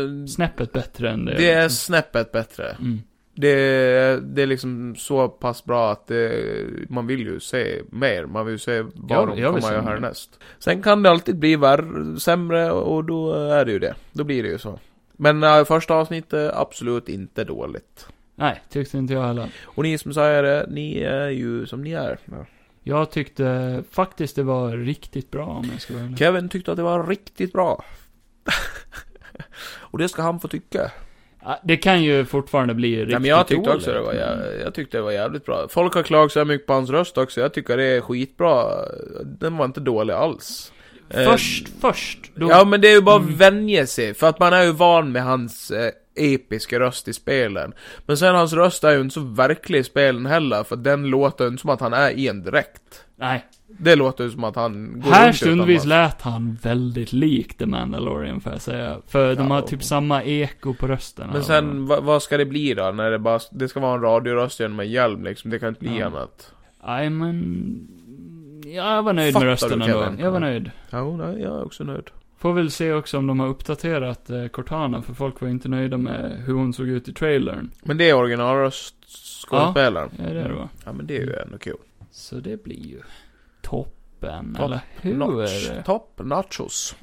Eh, 0.00 0.26
Snäppet 0.26 0.72
bättre 0.72 1.10
än 1.10 1.24
det. 1.24 1.34
det 1.34 1.50
är 1.50 1.68
snäppet 1.68 2.32
bättre. 2.32 2.68
Mm. 2.70 3.00
Det 3.34 3.48
är, 3.48 4.16
det 4.16 4.42
är 4.42 4.46
liksom 4.46 4.94
så 4.98 5.28
pass 5.28 5.64
bra 5.64 5.92
att 5.92 6.06
det, 6.06 6.44
man 6.88 7.06
vill 7.06 7.20
ju 7.20 7.40
se 7.40 7.82
mer. 7.90 8.26
Man 8.26 8.46
vill 8.46 8.54
ju 8.54 8.58
se 8.58 8.80
vad 8.80 8.92
Ja, 9.08 9.26
de 9.26 9.38
jag 9.40 9.52
vill 9.52 9.62
kommer 9.62 9.74
göra 9.74 9.84
härnäst. 9.84 10.38
Sen 10.58 10.82
kan 10.82 11.02
det 11.02 11.10
alltid 11.10 11.38
bli 11.38 11.56
värre, 11.56 12.20
sämre 12.20 12.70
och 12.70 13.04
då 13.04 13.32
är 13.32 13.64
det 13.64 13.72
ju 13.72 13.78
det. 13.78 13.94
Då 14.12 14.24
blir 14.24 14.42
det 14.42 14.48
ju 14.48 14.58
så. 14.58 14.78
Men 15.16 15.42
äh, 15.42 15.64
första 15.64 15.94
avsnittet, 15.94 16.52
absolut 16.54 17.08
inte 17.08 17.44
dåligt. 17.44 18.06
Nej, 18.34 18.62
tyckte 18.70 18.98
inte 18.98 19.14
jag 19.14 19.22
heller. 19.22 19.48
Och 19.64 19.82
ni 19.82 19.98
som 19.98 20.14
säger 20.14 20.42
det, 20.42 20.66
ni 20.70 20.98
är 20.98 21.28
ju 21.28 21.66
som 21.66 21.82
ni 21.82 21.92
är. 21.92 22.18
Ja. 22.24 22.46
Jag 22.82 23.10
tyckte 23.10 23.82
faktiskt 23.90 24.36
det 24.36 24.42
var 24.42 24.76
riktigt 24.76 25.30
bra 25.30 25.44
om 25.46 25.68
jag 25.72 25.80
ska 25.80 25.94
vara 25.94 26.04
ärlig. 26.04 26.18
Kevin 26.18 26.48
tyckte 26.48 26.70
att 26.70 26.76
det 26.76 26.82
var 26.82 27.06
riktigt 27.06 27.52
bra. 27.52 27.84
och 29.80 29.98
det 29.98 30.08
ska 30.08 30.22
han 30.22 30.40
få 30.40 30.48
tycka. 30.48 30.90
Det 31.64 31.76
kan 31.76 32.02
ju 32.02 32.24
fortfarande 32.24 32.74
bli 32.74 32.96
riktigt 32.96 33.12
Ja, 33.12 33.18
men 33.18 33.28
jag 33.30 33.46
tyckte 33.46 33.70
också 33.70 33.92
det 33.92 34.00
var, 34.00 34.12
jag, 34.14 34.38
jag 34.64 34.74
tyckte 34.74 34.96
det 34.98 35.02
var 35.02 35.12
jävligt 35.12 35.44
bra. 35.44 35.66
Folk 35.68 35.94
har 35.94 36.02
klagat 36.02 36.32
så 36.32 36.40
här 36.40 36.44
mycket 36.44 36.66
på 36.66 36.72
hans 36.72 36.90
röst 36.90 37.18
också, 37.18 37.40
jag 37.40 37.54
tycker 37.54 37.76
det 37.76 37.84
är 37.84 38.00
skitbra. 38.00 38.64
Den 39.24 39.56
var 39.56 39.64
inte 39.64 39.80
dålig 39.80 40.14
alls. 40.14 40.72
Eh, 41.10 41.24
Först, 41.24 41.68
först. 41.80 42.18
Då, 42.34 42.50
Ja 42.50 42.64
men 42.64 42.80
det 42.80 42.88
är 42.88 42.94
ju 42.94 43.00
bara 43.02 43.16
Mm. 43.16 43.28
att 43.32 43.36
vänja 43.40 43.86
sig, 43.86 44.14
för 44.14 44.26
att 44.28 44.38
man 44.38 44.52
är 44.52 44.62
ju 44.62 44.72
van 44.72 45.12
med 45.12 45.22
hans 45.24 45.70
eh, 45.70 45.90
episka 46.16 46.80
röst 46.80 47.08
i 47.08 47.12
spelen. 47.12 47.72
Men 48.06 48.16
sen 48.16 48.34
hans 48.34 48.52
röst 48.52 48.84
är 48.84 48.90
ju 48.92 49.00
inte 49.00 49.14
så 49.14 49.20
verklig 49.20 49.78
i 49.78 49.84
spelen 49.84 50.26
heller, 50.26 50.64
för 50.64 50.76
den 50.76 51.06
låter 51.06 51.48
inte 51.48 51.60
som 51.60 51.70
att 51.70 51.80
han 51.80 51.92
är 51.92 52.10
i 52.10 52.28
en 52.28 52.42
dräkt. 52.42 53.04
Nej. 53.16 53.46
Det 53.78 53.96
låter 53.96 54.24
ju 54.24 54.30
som 54.30 54.44
att 54.44 54.56
han 54.56 55.00
går 55.00 55.10
Här 55.10 55.32
stundvis 55.32 55.84
lät 55.84 56.22
han 56.22 56.58
väldigt 56.62 57.12
lik 57.12 57.58
The 57.58 57.66
Mandalorian 57.66 58.40
får 58.40 58.52
jag 58.52 58.60
säga. 58.60 58.96
För 59.08 59.34
de 59.34 59.46
Ja. 59.48 59.54
har 59.54 59.62
typ 59.62 59.82
samma 59.82 60.22
eko 60.24 60.74
på 60.74 60.86
rösten. 60.86 61.30
Men 61.32 61.44
sen, 61.44 61.86
vad, 61.86 62.04
vad 62.04 62.22
ska 62.22 62.36
det 62.36 62.44
bli 62.46 62.74
då? 62.74 62.90
När 62.90 63.10
det 63.10 63.18
bara, 63.18 63.38
det 63.52 63.68
ska 63.68 63.80
vara 63.80 63.94
en 63.94 64.00
radioröst 64.00 64.60
genom 64.60 64.80
en 64.80 64.90
hjälm 64.90 65.24
liksom, 65.24 65.50
det 65.50 65.58
kan 65.58 65.68
inte 65.68 65.80
bli 65.80 65.98
Ja. 65.98 66.06
annat. 66.06 66.52
Nej 66.86 67.10
men... 67.10 67.88
Ja, 68.64 68.94
jag 68.94 69.02
var 69.02 69.12
nöjd 69.12 69.32
Fattar 69.32 69.46
med 69.46 69.52
rösten 69.52 69.82
ändå. 69.82 70.06
Jag 70.18 70.30
var 70.30 70.40
nöjd. 70.40 70.70
Ja, 70.90 71.16
nej, 71.16 71.42
jag 71.42 71.52
är 71.58 71.64
också 71.64 71.84
nöjd. 71.84 72.10
Får 72.42 72.52
väl 72.52 72.70
se 72.70 72.92
också 72.92 73.18
om 73.18 73.26
de 73.26 73.40
har 73.40 73.46
uppdaterat 73.48 74.30
eh, 74.30 74.46
Cortana, 74.46 75.02
för 75.02 75.14
folk 75.14 75.40
var 75.40 75.48
inte 75.48 75.68
nöjda 75.68 75.96
med 75.96 76.42
hur 76.46 76.54
hon 76.54 76.72
såg 76.72 76.88
ut 76.88 77.08
i 77.08 77.12
trailern. 77.12 77.70
Men 77.82 77.96
det 77.98 78.10
är 78.10 78.14
originalröstskådespelaren. 78.14 80.10
Ja, 80.18 80.24
det 80.34 80.40
är 80.40 80.48
det 80.48 80.54
va? 80.54 80.68
Ja, 80.84 80.92
men 80.92 81.06
det 81.06 81.16
är 81.16 81.20
ju 81.20 81.34
ändå 81.34 81.58
kul. 81.58 81.76
Så 82.10 82.36
det 82.36 82.64
blir 82.64 82.86
ju 82.86 83.00
toppen, 83.60 84.54
Topp 84.54 84.64
eller 84.64 84.80
hur? 85.00 85.14
Notch. 85.14 85.70
Topp 85.84 86.20
nachos. 86.24 86.96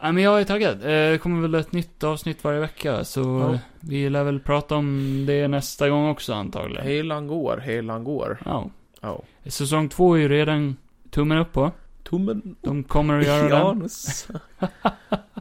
Ja, 0.00 0.12
men 0.12 0.22
jag 0.22 0.40
är 0.40 0.44
taggad. 0.44 0.74
Eh, 0.82 0.86
Det 0.88 1.18
kommer 1.22 1.42
väl 1.42 1.54
ett 1.54 1.72
nytt 1.72 2.04
avsnitt 2.04 2.44
varje 2.44 2.60
vecka, 2.60 3.04
så 3.04 3.20
Ja. 3.20 3.58
vi 3.80 4.10
lär 4.10 4.24
väl 4.24 4.40
prata 4.40 4.76
om 4.76 5.24
det 5.26 5.48
nästa 5.48 5.88
gång 5.88 6.08
också 6.08 6.34
antagligen. 6.34 6.86
Helan 6.86 7.26
går, 7.26 7.56
helan 7.64 8.04
går. 8.04 8.38
Ja. 8.44 8.70
Ja. 9.00 9.22
Säsong 9.46 9.88
två 9.88 10.14
är 10.14 10.18
ju 10.20 10.28
redan 10.28 10.76
tummen 11.10 11.38
upp 11.38 11.52
på. 11.52 11.70
Tummen 12.08 12.56
De 12.60 12.82
kommer 12.84 13.18
att 13.20 13.26
göra 13.26 13.46
i 13.46 13.74
det. 13.78 14.68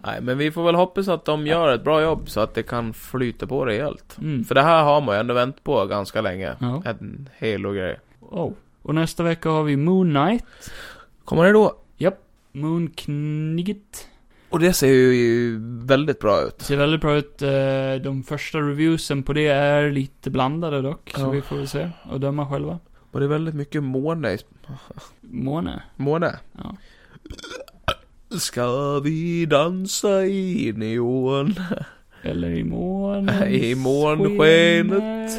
Nej, 0.05 0.21
men 0.21 0.37
vi 0.37 0.51
får 0.51 0.63
väl 0.65 0.75
hoppas 0.75 1.07
att 1.07 1.25
de 1.25 1.47
gör 1.47 1.73
ett 1.75 1.83
bra 1.83 2.01
jobb 2.01 2.29
så 2.29 2.39
att 2.39 2.53
det 2.53 2.63
kan 2.63 2.93
flyta 2.93 3.47
på 3.47 3.65
rejält. 3.65 4.17
Mm. 4.21 4.43
För 4.43 4.55
det 4.55 4.61
här 4.61 4.83
har 4.83 5.01
man 5.01 5.15
ju 5.15 5.19
ändå 5.19 5.33
väntat 5.33 5.63
på 5.63 5.85
ganska 5.85 6.21
länge. 6.21 6.53
Ja. 6.59 6.83
En 6.85 7.29
hel 7.37 7.65
och 7.65 7.75
grej. 7.75 7.99
Oh. 8.19 8.51
Och 8.81 8.95
nästa 8.95 9.23
vecka 9.23 9.49
har 9.49 9.63
vi 9.63 9.77
Moon 9.77 10.09
Knight. 10.13 10.43
Kommer 11.25 11.43
det 11.45 11.51
då? 11.51 11.75
Japp. 11.97 12.19
Moon 12.51 12.87
Knigget. 12.87 14.07
Och 14.49 14.59
det 14.59 14.73
ser 14.73 14.87
ju 14.87 15.57
väldigt 15.85 16.19
bra 16.19 16.41
ut. 16.41 16.61
Ser 16.61 16.77
väldigt 16.77 17.01
bra 17.01 17.15
ut. 17.15 17.41
Eh, 17.41 17.49
De 18.03 18.23
första 18.27 18.57
reviewsen 18.59 19.23
på 19.23 19.33
det 19.33 19.47
är 19.47 19.91
lite 19.91 20.29
blandade 20.29 20.81
dock. 20.81 21.11
Så 21.15 21.21
Ja. 21.21 21.29
vi 21.29 21.41
får 21.41 21.55
väl 21.55 21.67
se 21.67 21.89
och 22.11 22.19
döma 22.19 22.49
själva. 22.49 22.79
Och 23.15 23.21
det 23.21 23.25
är 23.25 23.29
väldigt 23.29 23.55
mycket 23.55 23.83
måne 23.83 24.33
i... 24.33 24.37
Måne. 25.21 25.83
Måne? 25.95 26.39
Ja. 26.51 26.75
Ska 28.39 28.99
vi 28.99 29.45
dansa 29.45 30.25
i 30.25 30.73
neon? 30.75 31.55
Eller 32.21 32.49
i 32.49 32.63
månen. 32.63 33.43
I 33.53 33.75
månskenet. 33.75 35.31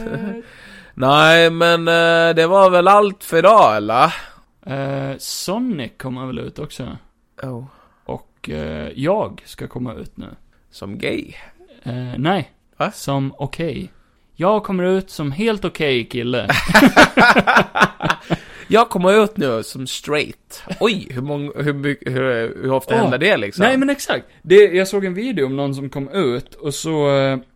Nej, 0.94 1.50
men 1.50 1.88
eh, 1.88 2.34
det 2.34 2.46
var 2.46 2.70
väl 2.70 2.88
allt 2.88 3.24
för 3.24 3.38
idag, 3.38 3.76
eller? 3.76 4.14
Eh, 4.66 5.16
Sonic 5.18 5.92
kommer 5.96 6.26
väl 6.26 6.38
ut 6.38 6.58
också. 6.58 6.96
Oh. 7.42 7.64
Och 8.04 8.50
eh, 8.50 8.90
jag 8.94 9.42
ska 9.46 9.68
komma 9.68 9.94
ut 9.94 10.16
nu. 10.16 10.28
Som 10.70 10.98
gay? 10.98 11.32
Eh, 11.82 12.14
nej. 12.18 12.52
Va? 12.76 12.90
Som 12.90 13.34
okej. 13.38 13.90
Jag 14.36 14.64
kommer 14.64 14.84
ut 14.84 15.10
som 15.10 15.32
helt 15.32 15.64
okej 15.64 16.04
kille. 16.04 16.48
Jag 18.68 18.88
kommer 18.88 19.24
ut 19.24 19.36
nu 19.36 19.62
som 19.62 19.86
straight. 19.86 20.62
Oj, 20.80 21.08
hur 21.10 21.22
många, 21.22 21.52
hur 21.56 21.72
hur, 22.10 22.62
hur 22.62 22.72
ofta 22.72 22.94
Åh, 22.94 23.00
händer 23.00 23.18
det 23.18 23.36
liksom? 23.36 23.64
Nej 23.64 23.76
men 23.76 23.90
exakt. 23.90 24.26
Det, 24.42 24.54
jag 24.54 24.88
såg 24.88 25.04
en 25.04 25.14
video 25.14 25.46
om 25.46 25.56
någon 25.56 25.74
som 25.74 25.90
kom 25.90 26.08
ut 26.08 26.54
och 26.54 26.74
så 26.74 27.08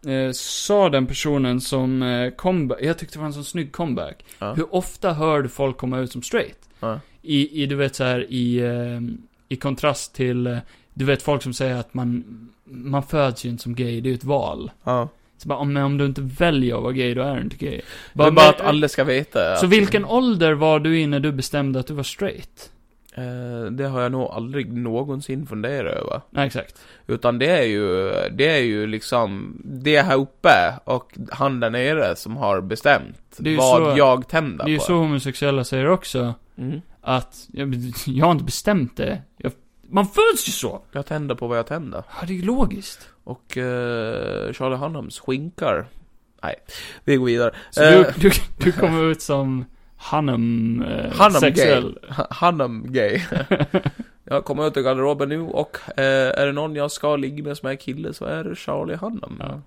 eh, 0.06 0.32
sa 0.32 0.88
den 0.88 1.06
personen 1.06 1.60
som 1.60 2.02
eh, 2.02 2.30
comeback, 2.30 2.78
jag 2.82 2.98
tyckte 2.98 3.14
det 3.16 3.20
var 3.20 3.26
en 3.26 3.32
sån 3.32 3.44
snygg 3.44 3.72
comeback. 3.72 4.24
Ja. 4.38 4.52
Hur 4.52 4.74
ofta 4.74 5.12
hör 5.12 5.42
du 5.42 5.48
folk 5.48 5.76
komma 5.76 5.98
ut 5.98 6.12
som 6.12 6.22
straight? 6.22 6.68
Ja. 6.80 7.00
I, 7.22 7.62
i 7.62 7.66
du 7.66 7.74
vet 7.74 7.94
så 7.94 8.04
här 8.04 8.26
i, 8.32 8.58
eh, 8.58 9.00
i 9.48 9.56
kontrast 9.56 10.14
till, 10.14 10.46
eh, 10.46 10.58
du 10.94 11.04
vet 11.04 11.22
folk 11.22 11.42
som 11.42 11.54
säger 11.54 11.76
att 11.76 11.94
man, 11.94 12.24
man 12.64 13.02
föds 13.02 13.44
ju 13.44 13.48
inte 13.48 13.62
som 13.62 13.74
gay, 13.74 14.00
det 14.00 14.08
är 14.08 14.10
ju 14.10 14.16
ett 14.16 14.24
val. 14.24 14.70
Ja. 14.84 15.08
Så 15.40 15.48
bara, 15.48 15.58
om, 15.58 15.76
om 15.76 15.98
du 15.98 16.06
inte 16.06 16.20
väljer 16.22 16.76
att 16.76 16.82
vara 16.82 16.92
gay, 16.92 17.14
då 17.14 17.22
är 17.22 17.34
du 17.36 17.40
inte 17.42 17.56
gay. 17.56 17.80
Det 18.12 18.22
är 18.22 18.30
bara 18.30 18.48
att 18.48 18.58
men- 18.58 18.66
alla 18.68 18.88
ska 18.88 19.04
veta. 19.04 19.56
Så 19.56 19.66
att- 19.66 19.72
vilken 19.72 20.04
ålder 20.04 20.52
var 20.52 20.80
du 20.80 21.00
i 21.00 21.06
när 21.06 21.20
du 21.20 21.32
bestämde 21.32 21.80
att 21.80 21.86
du 21.86 21.94
var 21.94 22.02
straight? 22.02 22.70
Eh, 23.14 23.70
det 23.70 23.84
har 23.84 24.00
jag 24.00 24.12
nog 24.12 24.22
aldrig 24.30 24.72
någonsin 24.72 25.46
funderat 25.46 25.94
över. 25.94 26.20
Nej, 26.30 26.46
exakt. 26.46 26.78
Utan 27.06 27.38
det 27.38 27.46
är 27.50 27.62
ju, 27.62 28.12
det 28.30 28.48
är 28.48 28.60
ju 28.62 28.86
liksom, 28.86 29.60
det 29.64 30.00
här 30.02 30.16
uppe 30.16 30.74
och 30.84 31.18
han 31.30 31.60
där 31.60 31.70
nere 31.70 32.16
som 32.16 32.36
har 32.36 32.60
bestämt 32.60 33.36
vad 33.38 33.82
så- 33.82 33.94
jag 33.98 34.28
tänder 34.28 34.64
Det 34.64 34.70
är 34.70 34.72
ju 34.72 34.78
på. 34.78 34.84
så 34.84 34.94
homosexuella 34.94 35.64
säger 35.64 35.88
också. 35.88 36.34
Mm. 36.58 36.80
Att, 37.00 37.48
jag, 37.52 37.74
jag 38.06 38.24
har 38.26 38.32
inte 38.32 38.44
bestämt 38.44 38.96
det. 38.96 39.22
Jag, 39.36 39.52
man 39.90 40.06
föds 40.06 40.48
ju 40.48 40.52
så! 40.52 40.82
Jag 40.92 41.06
tänder 41.06 41.34
på 41.34 41.46
vad 41.46 41.58
jag 41.58 41.66
tänder. 41.66 42.02
Ja, 42.20 42.26
det 42.26 42.32
är 42.32 42.36
ju 42.36 42.44
logiskt. 42.44 43.08
Och 43.24 43.56
uh, 43.56 44.52
Charlie 44.52 44.76
Hunnams 44.76 45.20
skinkar. 45.20 45.86
Nej, 46.42 46.54
vi 47.04 47.16
går 47.16 47.26
vidare. 47.26 47.50
Så 47.70 47.82
Eh, 47.84 47.90
du, 48.16 48.28
du, 48.28 48.30
du 48.58 48.72
kommer 48.72 49.02
ut 49.04 49.22
som 49.22 49.64
Hanum, 49.96 50.82
eh, 50.88 51.12
Hanum 51.12 51.40
sexuell. 51.40 51.98
gay. 52.08 52.24
Hunnam 52.40 52.84
gay. 52.92 53.20
jag 54.24 54.44
kommer 54.44 54.66
ut 54.66 54.76
ur 54.76 54.82
garderoben 54.82 55.28
nu 55.28 55.40
och 55.40 55.76
eh, 55.96 56.40
är 56.40 56.46
det 56.46 56.52
någon 56.52 56.74
jag 56.76 56.90
ska 56.90 57.16
ligga 57.16 57.44
med 57.44 57.56
som 57.56 57.68
är 57.68 57.74
kille 57.76 58.12
så 58.14 58.24
är 58.24 58.44
det 58.44 58.56
Charlie 58.56 58.94
Hunnam. 58.96 59.36
Ja. 59.40 59.60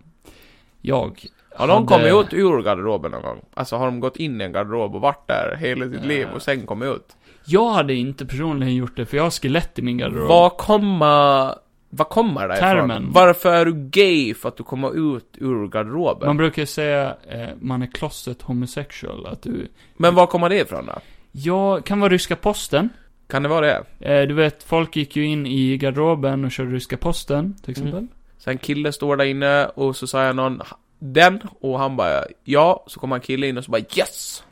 jag 0.81 1.25
Har 1.55 1.67
de 1.67 1.87
hade- 1.87 2.09
kommit 2.09 2.25
ut 2.27 2.33
ur 2.39 2.61
garderoben 2.63 3.11
någon 3.11 3.21
gång? 3.21 3.41
Alltså 3.53 3.75
har 3.75 3.85
de 3.85 3.99
gått 3.99 4.17
in 4.17 4.41
i 4.41 4.43
en 4.43 4.51
garderob 4.51 4.95
och 4.95 5.01
varit 5.01 5.27
där 5.27 5.55
hela 5.59 5.89
sitt 5.89 6.05
liv 6.05 6.27
och 6.35 6.41
sen 6.41 6.65
kommit 6.65 6.89
ut? 6.95 7.15
Jag 7.45 7.69
hade 7.69 7.93
inte 7.93 8.25
personligen 8.25 8.75
gjort 8.75 8.95
det, 8.97 9.05
för 9.05 9.17
jag 9.17 9.23
har 9.23 9.31
skelett 9.31 9.79
i 9.79 9.81
min 9.81 9.97
garderob. 9.97 10.27
Vad 10.27 10.57
kommer... 10.57 11.55
Vad 11.95 12.09
kommer 12.09 12.47
det 12.47 12.53
ifrån? 12.53 12.69
Termen. 12.69 13.11
Varför 13.11 13.53
är 13.53 13.65
du 13.65 13.73
gay 13.73 14.33
för 14.33 14.49
att 14.49 14.57
du 14.57 14.63
kommer 14.63 15.15
ut 15.15 15.37
ur 15.37 15.67
garderoben? 15.67 16.27
Man 16.27 16.37
brukar 16.37 16.65
säga, 16.65 17.15
eh, 17.29 17.49
man 17.59 17.81
är 17.81 17.87
closet 17.87 18.41
homosexual, 18.41 19.25
att 19.25 19.41
du... 19.41 19.67
Men 19.97 20.15
var 20.15 20.27
kommer 20.27 20.49
det 20.49 20.59
ifrån 20.59 20.85
då? 20.85 20.93
Jag 21.31 21.85
kan 21.85 21.99
vara 21.99 22.09
ryska 22.09 22.35
posten. 22.35 22.89
Kan 23.27 23.43
det 23.43 23.49
vara 23.49 23.65
det? 23.65 23.83
Eh, 23.99 24.27
du 24.27 24.33
vet, 24.33 24.63
folk 24.63 24.95
gick 24.95 25.15
ju 25.15 25.25
in 25.25 25.45
i 25.45 25.77
garderoben 25.77 26.45
och 26.45 26.51
körde 26.51 26.71
ryska 26.71 26.97
posten, 26.97 27.55
till 27.61 27.71
exempel. 27.71 27.93
Mm. 27.93 28.09
Sen 28.37 28.51
en 28.51 28.57
kille 28.57 28.91
står 28.91 29.17
där 29.17 29.25
inne 29.25 29.65
och 29.65 29.95
så 29.95 30.07
säger 30.07 30.33
någon 30.33 30.61
den 30.99 31.39
och 31.59 31.79
han 31.79 31.95
bara 31.95 32.23
ja, 32.43 32.83
så 32.87 32.99
kommer 32.99 33.15
en 33.15 33.21
kille 33.21 33.47
in 33.47 33.57
och 33.57 33.63
så 33.63 33.71
bara 33.71 33.81
yes! 33.97 34.43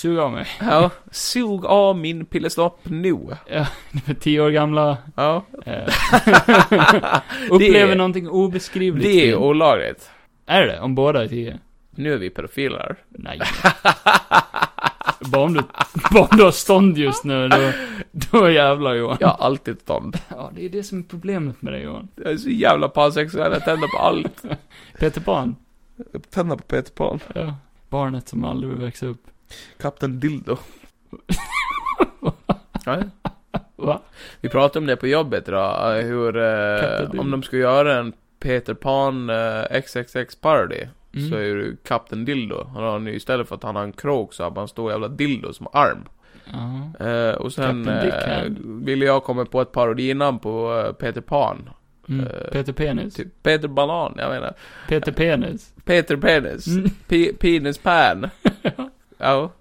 Sug 0.00 0.18
av 0.18 0.32
mig. 0.32 0.46
Ja, 0.60 0.90
sug 1.10 1.64
av 1.66 1.96
min 1.98 2.24
pillesnopp 2.24 2.80
nu. 2.82 3.18
Ja, 3.46 3.66
du 3.92 4.00
vet, 4.06 4.20
tio 4.20 4.40
år 4.40 4.50
gamla. 4.50 4.96
Ja, 5.16 5.44
Eh, 5.66 5.82
upplever 7.50 7.88
Det- 7.88 7.94
någonting 7.94 8.28
obeskrivligt 8.28 9.04
det 9.04 9.30
är 9.30 9.36
olagligt. 9.36 10.10
Är 10.46 10.66
det? 10.66 10.80
Om 10.80 10.94
båda 10.94 11.24
är 11.24 11.28
tio? 11.28 11.58
Nu 11.90 12.12
är 12.14 12.18
vi 12.18 12.30
pedofiler. 12.30 12.96
Nej. 13.08 13.40
bara, 15.20 15.42
om 15.42 15.54
du, 15.54 15.60
bara 16.12 16.22
om 16.24 16.36
du 16.36 16.44
har 16.44 16.50
stånd 16.50 16.98
just 16.98 17.24
nu, 17.24 17.48
då, 17.48 17.72
då 18.12 18.50
jävlar 18.50 18.94
Johan. 18.94 19.16
Jag 19.20 19.28
har 19.28 19.44
alltid 19.46 19.80
stånd. 19.80 20.16
Ja, 20.28 20.50
det 20.54 20.64
är 20.64 20.68
det 20.68 20.82
som 20.82 20.98
är 20.98 21.02
problemet 21.02 21.62
med 21.62 21.72
dig 21.72 21.82
Johan. 21.82 22.08
Jag 22.14 22.32
är 22.32 22.36
så 22.36 22.48
jävla 22.50 22.88
pansexuell, 22.88 23.52
jag 23.52 23.64
tänder 23.64 23.88
på 23.88 23.98
allt. 23.98 24.42
Peter 24.98 25.20
Pan. 25.20 25.56
Tänder 26.30 26.56
på 26.56 26.62
Peter 26.62 26.92
Pan. 26.92 27.20
Ja. 27.34 27.54
Barnet 27.88 28.28
som 28.28 28.44
aldrig 28.44 28.72
vill 28.72 28.80
växa 28.84 29.06
upp. 29.06 29.22
Kapten 29.78 30.20
Dildo. 30.20 30.56
ja. 32.84 32.96
Va? 33.76 34.00
Vi 34.40 34.48
pratade 34.48 34.78
om 34.78 34.86
det 34.86 34.96
på 34.96 35.06
jobbet 35.06 35.48
idag, 35.48 36.02
hur, 36.02 36.36
eh, 36.36 37.20
om 37.20 37.30
de 37.30 37.42
ska 37.42 37.56
göra 37.56 37.98
en 37.98 38.12
Peter 38.40 38.74
Pan 38.74 39.30
eh, 39.30 39.80
XXX 39.82 40.36
parody, 40.36 40.84
Mm. 41.14 41.30
så 41.30 41.36
är 41.36 41.40
ju 41.42 41.76
Kapten 41.84 42.24
Dildo. 42.24 42.64
Han 42.74 42.82
har 42.82 42.98
nu 42.98 43.14
istället 43.14 43.48
för 43.48 43.54
att 43.54 43.62
han 43.62 43.76
har 43.76 43.82
en 43.82 43.92
krok 43.92 44.34
så 44.34 44.42
har 44.42 44.50
han 44.50 44.58
en 44.58 44.68
stor 44.68 44.90
jävla 44.90 45.08
dildo 45.08 45.52
som 45.52 45.66
arm. 45.72 45.98
Ja. 46.52 47.06
Eh, 47.06 47.34
och 47.34 47.52
sen 47.52 47.88
eh, 47.88 48.44
ville 48.64 49.04
jag 49.04 49.24
komma 49.24 49.44
på 49.44 49.60
ett 49.60 49.72
parodinamn 49.72 50.38
på 50.38 50.82
eh, 50.86 50.92
Peter 50.92 51.20
Pan. 51.20 51.70
Mm. 52.08 52.26
Eh, 52.26 52.50
Peter 52.52 52.72
Penis. 52.72 53.14
Typ 53.14 53.42
Peter 53.42 53.68
Banan, 53.68 54.14
jag 54.18 54.30
menar. 54.30 54.54
Peter 54.88 55.12
Penis. 55.12 55.72
Peter 55.84 56.16
Penis. 56.16 56.66
Mm. 56.66 56.90
Pe- 57.08 57.36
penis 57.36 57.78
Pan. 57.78 58.28
Ja. 59.20 59.52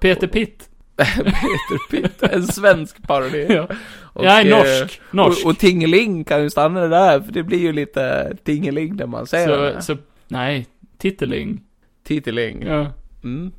Peter 0.00 0.26
Pitt. 0.26 0.68
Peter 0.96 1.90
Pitt. 1.90 2.22
En 2.22 2.46
svensk 2.46 3.02
parodi. 3.02 3.46
Ja. 3.48 3.68
Och, 4.02 4.24
Jag 4.24 4.40
är 4.40 4.44
eh, 4.44 4.58
norsk. 4.58 5.00
Norsk. 5.10 5.44
Och, 5.44 5.50
och 5.50 5.58
Tingeling 5.58 6.24
kan 6.24 6.42
ju 6.42 6.50
stanna 6.50 6.86
där, 6.86 7.20
för 7.20 7.32
det 7.32 7.42
blir 7.42 7.58
ju 7.58 7.72
lite 7.72 8.36
Tingeling 8.44 8.96
när 8.96 9.06
man 9.06 9.26
säger 9.26 9.48
det. 9.48 9.82
så, 9.82 9.96
så, 9.96 10.02
nej. 10.28 10.66
Titteling. 10.98 11.60
Titeling. 12.04 12.62
Ja. 12.62 12.92
Mm. 13.24 13.52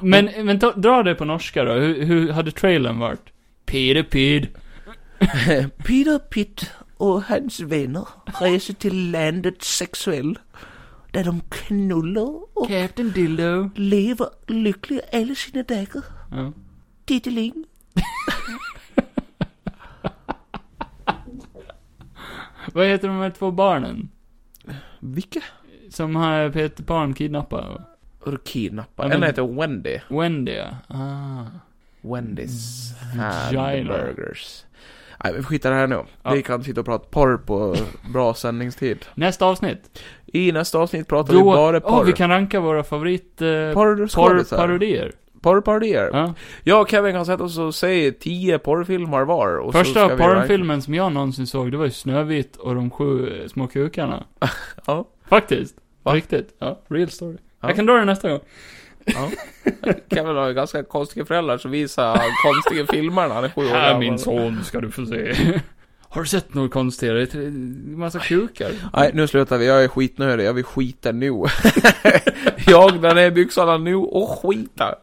Men, 0.00 0.30
men 0.44 0.58
ta, 0.58 0.72
dra 0.72 1.02
det 1.02 1.14
på 1.14 1.24
norska 1.24 1.64
då. 1.64 1.72
Hur, 1.72 2.04
hur 2.04 2.32
hade 2.32 2.50
trailern 2.50 2.98
varit? 2.98 3.32
Peter 3.66 4.02
Pid. 4.02 4.48
Peter 5.76 6.18
Pitt 6.18 6.70
och 6.96 7.22
hans 7.22 7.60
vänner 7.60 8.06
reser 8.40 8.74
till 8.74 9.10
landet 9.10 9.62
Sexuell. 9.62 10.38
Där 11.12 11.24
de 11.24 11.40
knullar 11.48 12.40
och 12.54 12.68
Captain 12.68 13.12
Dildo. 13.12 13.70
lever 13.74 14.28
lyckliga 14.46 15.00
alla 15.12 15.34
sina 15.34 15.62
dagar. 15.62 16.02
Ja. 16.30 16.52
Titeling. 17.04 17.64
Vad 22.72 22.86
heter 22.86 23.08
de 23.08 23.16
här 23.16 23.30
två 23.30 23.50
barnen? 23.50 24.08
Vilka? 25.00 25.40
Som 25.90 26.16
har 26.16 26.50
Peter 26.50 26.84
Pan 26.84 27.14
kidnappat? 27.14 27.80
Och 28.20 28.44
kidnappa. 28.44 29.08
Ja, 29.08 29.14
En 29.14 29.22
heter 29.22 29.60
Wendy. 29.60 29.98
Wendy, 30.08 30.52
ja. 30.52 30.76
Ah. 30.88 31.44
Wendys 32.00 32.92
Vagina. 33.16 33.62
hamburgers. 33.62 34.64
Nej, 35.24 35.32
vi 35.36 35.42
skiter 35.42 35.68
i 35.70 35.72
det 35.72 35.78
här 35.78 35.86
nu. 35.86 36.02
Ja. 36.22 36.30
Vi 36.32 36.42
kan 36.42 36.64
sitta 36.64 36.80
och 36.80 36.86
prata 36.86 37.04
porr 37.10 37.36
på 37.36 37.76
bra 38.12 38.34
sändningstid. 38.34 39.06
Nästa 39.14 39.46
avsnitt. 39.46 40.00
I 40.26 40.52
nästa 40.52 40.78
avsnitt 40.78 41.08
pratar 41.08 41.32
vi 41.32 41.38
Då, 41.38 41.44
bara 41.44 41.80
porr. 41.80 42.04
vi 42.04 42.12
kan 42.12 42.30
ranka 42.30 42.60
våra 42.60 42.84
favorit... 42.84 43.42
Eh, 43.42 43.48
Porrskådisar. 43.74 44.56
Porrparodier. 44.56 45.12
Porrparodier. 45.42 46.10
Ja. 46.12 46.34
Jag 46.62 46.80
och 46.80 46.90
Kevin 46.90 47.12
kan 47.12 47.26
sätta 47.26 47.44
oss 47.44 47.58
och 47.58 47.74
säga 47.74 48.12
tio 48.20 48.58
porrfilmer 48.58 49.24
var. 49.24 49.56
Och 49.58 49.72
så 49.72 49.78
Första 49.78 50.06
ska 50.06 50.16
vi 50.16 50.22
ranka. 50.22 50.40
porrfilmen 50.40 50.82
som 50.82 50.94
jag 50.94 51.12
någonsin 51.12 51.46
såg, 51.46 51.70
det 51.70 51.76
var 51.76 51.84
ju 51.84 51.90
Snövit 51.90 52.56
och 52.56 52.74
de 52.74 52.90
sju 52.90 53.40
eh, 53.42 53.48
små 53.48 53.66
kukarna. 53.66 54.24
Ja. 54.86 55.04
Faktiskt. 55.28 55.74
Va? 56.02 56.14
riktigt. 56.14 56.54
Ja, 56.58 56.80
real 56.88 57.08
story. 57.10 57.36
Ja. 57.60 57.68
Jag 57.68 57.76
kan 57.76 57.86
dra 57.86 57.94
det 57.94 58.04
nästa 58.04 58.28
gång. 58.30 58.40
Ja. 59.04 59.30
Kevin 60.10 60.36
har 60.36 60.48
ju 60.48 60.54
ganska 60.54 60.82
konstiga 60.82 61.26
föräldrar 61.26 61.58
som 61.58 61.70
visar 61.70 62.20
konstiga 62.42 62.86
filmer 62.86 63.28
när 63.28 63.34
han 63.34 63.44
är 63.44 63.48
sju 63.48 63.60
år 63.60 63.70
Här 63.70 63.98
min 63.98 64.18
son 64.18 64.64
ska 64.64 64.80
du 64.80 64.90
få 64.90 65.06
se. 65.06 65.34
Har 66.12 66.22
du 66.22 66.28
sett 66.28 66.54
något 66.54 66.70
konstigare? 66.70 67.18
Det 67.24 67.34
är 67.38 67.50
massa 67.96 68.18
kukar. 68.18 68.72
Nej, 68.92 69.10
nu 69.14 69.28
slutar 69.28 69.58
vi. 69.58 69.66
Jag 69.66 69.84
är 69.84 69.88
skitnödig. 69.88 70.44
Jag 70.44 70.52
vill 70.52 70.64
skita 70.64 71.12
nu. 71.12 71.26
jag 72.66 73.00
drar 73.00 73.14
ner 73.14 73.30
byxorna 73.30 73.78
nu 73.78 73.94
och 73.96 74.28
skita. 74.28 74.94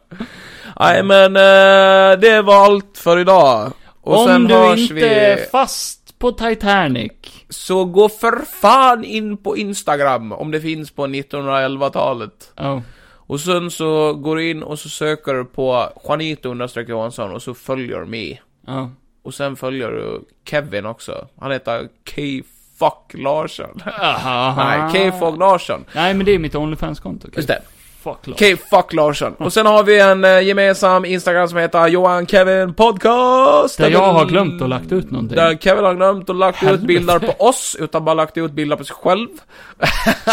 Nej, 0.80 1.02
men 1.02 1.36
eh, 1.36 2.20
det 2.20 2.42
var 2.42 2.64
allt 2.64 2.98
för 2.98 3.18
idag. 3.18 3.72
Och 4.00 4.18
sen 4.18 4.36
Om 4.36 4.48
du 4.48 4.54
hörs 4.54 4.78
inte 4.80 4.94
vi... 4.94 5.04
är 5.04 5.36
fast 5.50 6.18
på 6.18 6.32
Titanic. 6.32 7.12
Så 7.48 7.84
gå 7.84 8.08
för 8.08 8.44
fan 8.60 9.04
in 9.04 9.36
på 9.36 9.56
Instagram, 9.56 10.32
om 10.32 10.50
det 10.50 10.60
finns 10.60 10.90
på 10.90 11.06
1911-talet. 11.06 12.52
Oh. 12.56 12.80
Och 13.28 13.40
sen 13.40 13.70
så 13.70 14.12
går 14.12 14.36
du 14.36 14.50
in 14.50 14.62
och 14.62 14.78
så 14.78 14.88
söker 14.88 15.34
du 15.34 15.44
på 15.44 15.88
Juanito 16.04 16.48
understreck 16.48 16.88
Johansson 16.88 17.32
och 17.32 17.42
så 17.42 17.54
följer 17.54 18.04
mig. 18.04 18.42
Ja. 18.66 18.90
Och 19.22 19.34
sen 19.34 19.56
följer 19.56 19.90
du 19.90 20.24
Kevin 20.44 20.86
också. 20.86 21.26
Han 21.40 21.50
heter 21.50 21.88
K-Fuck 22.14 23.22
Larsson. 23.22 23.82
Aha. 24.00 24.54
Nej, 24.56 24.92
K-Fuck 25.10 25.38
Larsson. 25.38 25.84
Nej, 25.92 26.14
men 26.14 26.26
det 26.26 26.32
är 26.32 26.38
mitt 26.38 26.54
Onlyfans-konto. 26.54 27.28
Just 27.36 27.48
det. 27.48 27.62
Fuck 28.02 28.26
love. 28.26 28.38
K-Fuck 28.38 28.92
Larsson. 28.92 29.34
Och 29.34 29.52
sen 29.52 29.66
har 29.66 29.82
vi 29.82 30.00
en 30.00 30.24
eh, 30.24 30.40
gemensam 30.40 31.04
Instagram 31.04 31.48
som 31.48 31.58
heter 31.58 31.88
Johan 31.88 32.26
Kevin 32.26 32.74
Podcast. 32.74 33.78
Där 33.78 33.90
jag 33.90 34.12
har 34.12 34.26
glömt 34.26 34.62
att 34.62 34.68
lagt 34.68 34.92
ut 34.92 35.10
någonting. 35.10 35.36
Där 35.36 35.56
Kevin 35.56 35.84
har 35.84 35.94
glömt 35.94 36.30
att 36.30 36.36
lagt 36.36 36.62
ut 36.62 36.80
bilder 36.80 37.18
på 37.18 37.44
oss, 37.44 37.76
utan 37.80 38.04
bara 38.04 38.14
lagt 38.14 38.36
ut 38.36 38.52
bilder 38.52 38.76
på 38.76 38.84
sig 38.84 38.96
själv. 38.96 39.28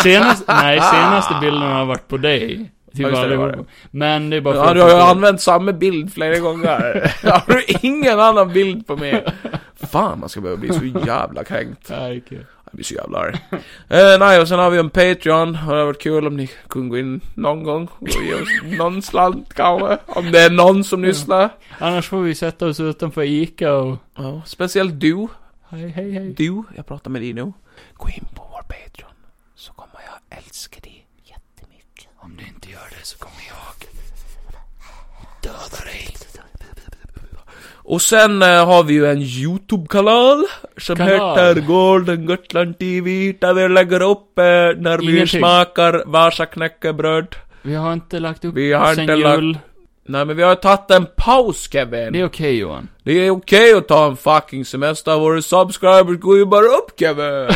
Senast, 0.04 0.48
nej, 0.48 0.82
senaste 0.82 1.34
bilden 1.42 1.72
har 1.72 1.86
varit 1.86 2.08
på 2.08 2.18
dig. 2.18 2.72
Typ 2.96 3.08
Ja, 3.12 3.22
det, 3.22 3.28
det 3.28 3.38
var 3.38 3.48
allihop. 3.48 3.68
Men 3.92 4.30
det 4.30 4.38
är 4.38 4.42
bara 4.42 4.56
Ja, 4.56 4.74
du 4.74 4.82
har 4.82 4.90
ju 4.90 4.96
använt 4.96 5.42
samma 5.42 5.74
bild 5.74 6.14
flera 6.14 6.40
gånger. 6.40 7.14
har 7.48 7.54
du 7.54 7.64
ingen 7.88 8.20
annan 8.20 8.54
bild 8.54 8.88
på 8.88 8.98
mig? 8.98 9.26
Fan, 9.76 10.20
man 10.20 10.30
ska 10.30 10.42
behöva 10.42 10.60
bli 10.60 10.74
så 10.74 10.86
jävla 11.06 11.44
kränkt. 11.44 11.88
Ja, 11.90 11.96
det 11.96 12.16
är 12.16 12.20
kul. 12.20 12.46
Jag 12.66 12.72
blir 12.74 12.84
så 12.86 12.94
jävla 12.94 13.20
arg. 13.20 13.36
Eh, 13.90 14.20
nej, 14.20 14.42
och 14.42 14.48
sen 14.48 14.60
har 14.60 14.70
vi 14.70 14.78
en 14.78 14.90
Patreon. 14.90 15.52
Det 15.52 15.58
hade 15.58 15.86
varit 15.86 16.02
kul 16.02 16.28
om 16.28 16.38
ni 16.38 16.50
kunde 16.68 16.90
gå 16.90 16.98
in 16.98 17.22
någon 17.34 17.64
gång 17.64 17.88
och 18.00 18.08
ge 18.08 18.34
oss 18.34 18.78
någon 18.78 19.02
slant 19.02 19.54
kanske. 19.54 19.98
Om 20.06 20.32
det 20.32 20.40
är 20.40 20.50
någon 20.50 20.84
som 20.84 21.04
lyssnar. 21.04 21.50
Annars 21.80 22.10
får 22.10 22.22
vi 22.22 22.36
sätta 22.36 22.68
oss 22.68 22.80
utanför 22.80 23.22
Ica 23.24 23.74
och... 23.74 23.98
Ja, 24.16 24.42
speciellt 24.46 25.00
du. 25.00 25.28
Hej, 25.70 25.90
hej, 25.90 26.12
hej. 26.12 26.34
Du, 26.38 26.64
jag 26.76 26.86
pratar 26.88 27.12
med 27.12 27.22
dig 27.22 27.34
nu. 27.34 27.54
Gå 27.94 28.10
in 28.10 28.26
på 28.36 28.44
vår 28.52 28.62
Patreon. 28.62 29.12
Så 29.56 29.74
kommer 29.74 30.00
jag 30.06 30.38
älska 30.38 30.80
dig 30.82 31.08
jättemycket. 31.24 32.08
Om 32.18 32.36
du 32.38 32.44
inte 32.48 32.62
gör 32.76 32.88
det 32.99 33.06
så 33.06 33.18
kommer 33.18 33.43
jag 33.53 33.76
döda 35.43 35.85
dig. 35.85 36.15
Och 37.88 38.02
sen 38.02 38.41
eh, 38.41 38.65
har 38.65 38.84
vi 38.84 38.93
ju 38.93 39.06
en 39.11 39.22
YouTube-kanal 39.22 40.43
som 40.77 40.95
Kanal. 40.95 41.14
heter 41.39 41.61
Golden 41.61 42.26
Gotland 42.26 42.80
TV 42.80 43.34
där 43.41 43.53
vi 43.53 43.68
lägger 43.69 44.02
upp 44.02 44.39
eh, 44.39 44.43
när 44.77 44.97
vi 44.97 45.14
Ingenting. 45.14 45.39
smakar 45.39 46.03
Vasa 46.06 46.45
knäckebröd. 46.45 47.35
Vi 47.61 47.76
har 47.76 47.93
inte 47.93 48.19
lagt 48.19 48.45
upp 48.45 48.56
Vi 48.56 48.73
har 48.73 48.93
sen 48.93 49.02
inte 49.03 49.15
lagt- 49.15 49.38
jul. 49.41 49.57
Nej 50.07 50.26
men 50.26 50.38
vi 50.38 50.44
har 50.44 50.56
tagit 50.56 50.91
en 50.91 51.06
paus 51.15 51.69
Kevin. 51.72 52.14
Det 52.14 52.19
är 52.19 52.26
okej 52.26 52.57
Johan. 52.57 52.88
Det 53.03 53.11
är 53.11 53.30
okej 53.30 53.73
att 53.73 53.88
ta 53.88 54.07
en 54.07 54.18
fucking 54.18 54.65
semester, 54.65 55.19
våra 55.19 55.41
subscribers 55.41 56.19
går 56.19 56.38
ju 56.38 56.45
bara 56.45 56.65
upp 56.65 56.99
Kevin! 56.99 57.49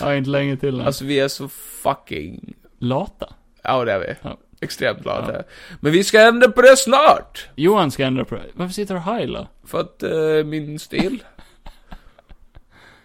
Har 0.00 0.14
inte 0.14 0.30
länge 0.30 0.56
till 0.56 0.80
än. 0.80 0.86
alltså 0.86 1.04
vi 1.04 1.20
är 1.20 1.28
så 1.28 1.48
fucking... 1.82 2.54
Lata. 2.78 3.32
Ja 3.62 3.84
det 3.84 3.92
är 3.92 3.98
vi. 3.98 4.14
Ja. 4.22 4.38
Extremt 4.60 5.02
glada. 5.02 5.42
Men 5.80 5.92
vi 5.92 6.04
ska 6.04 6.20
ändra 6.20 6.48
på 6.48 6.62
det 6.62 6.76
snart! 6.76 7.48
Johan 7.54 7.90
ska 7.90 8.04
ändra 8.04 8.24
på 8.24 8.34
det. 8.34 8.44
Varför 8.52 8.72
sitter 8.72 8.94
du 8.94 9.00
och 9.00 9.06
heilar? 9.06 9.48
För 9.64 9.80
att 9.80 10.02
eh, 10.02 10.44
min 10.44 10.78
stil. 10.78 11.22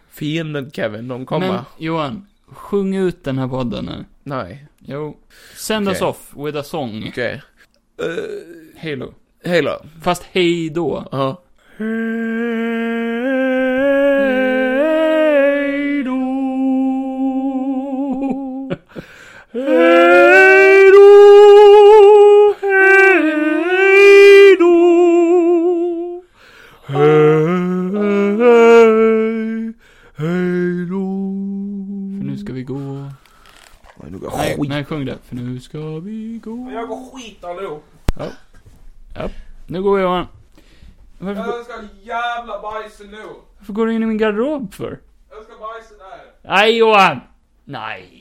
Fienden 0.09 0.71
Kevin, 0.71 1.07
de 1.07 1.25
kommer. 1.25 1.47
Men 1.47 1.61
Johan, 1.77 2.27
sjung 2.47 2.95
ut 2.95 3.23
den 3.23 3.37
här 3.37 3.47
podden 3.47 3.85
nu. 3.85 4.05
Nej, 4.23 4.67
Jo. 4.87 5.17
Send 5.55 5.87
us 5.87 5.97
Okej. 6.01 6.07
off 6.09 6.33
with 6.35 6.57
a 6.57 6.63
song. 6.63 7.03
okej. 7.07 7.41
Uh, 8.01 8.81
Halo. 8.81 9.13
Halo. 9.45 9.85
Fast 10.01 10.23
hej 10.31 10.69
då. 10.69 11.07
Ja. 11.11 11.41
Hej 14.73 16.03
då. 16.03 16.13
skit. 34.63 34.69
nej, 34.69 34.85
sjung 34.85 35.05
det. 35.05 35.17
För 35.23 35.35
nu 35.35 35.59
ska 35.59 35.99
vi 35.99 36.39
gå. 36.43 36.71
Jag 36.73 36.87
går 36.87 37.11
skit 37.17 37.43
allihop. 37.43 37.83
Nu 39.67 39.83
går 39.83 39.95
vi 39.97 40.01
Johan. 40.03 40.27
Varför, 41.19 41.43
går- 41.43 41.53
Jag 41.55 41.65
ska 41.65 41.73
jävla 42.03 42.61
bajsa 42.61 43.03
nu. 43.03 43.23
varför 43.57 43.73
går 43.73 43.85
du 43.87 43.93
in 43.93 44.03
i 44.03 44.05
min 44.05 44.17
garderob 44.17 44.73
för? 44.73 44.99
Jag 45.29 45.43
ska 45.43 45.53
bajsa 45.59 45.93
där. 45.97 46.49
Nej 46.53 46.77
Johan! 46.77 47.19
Nej. 47.65 48.19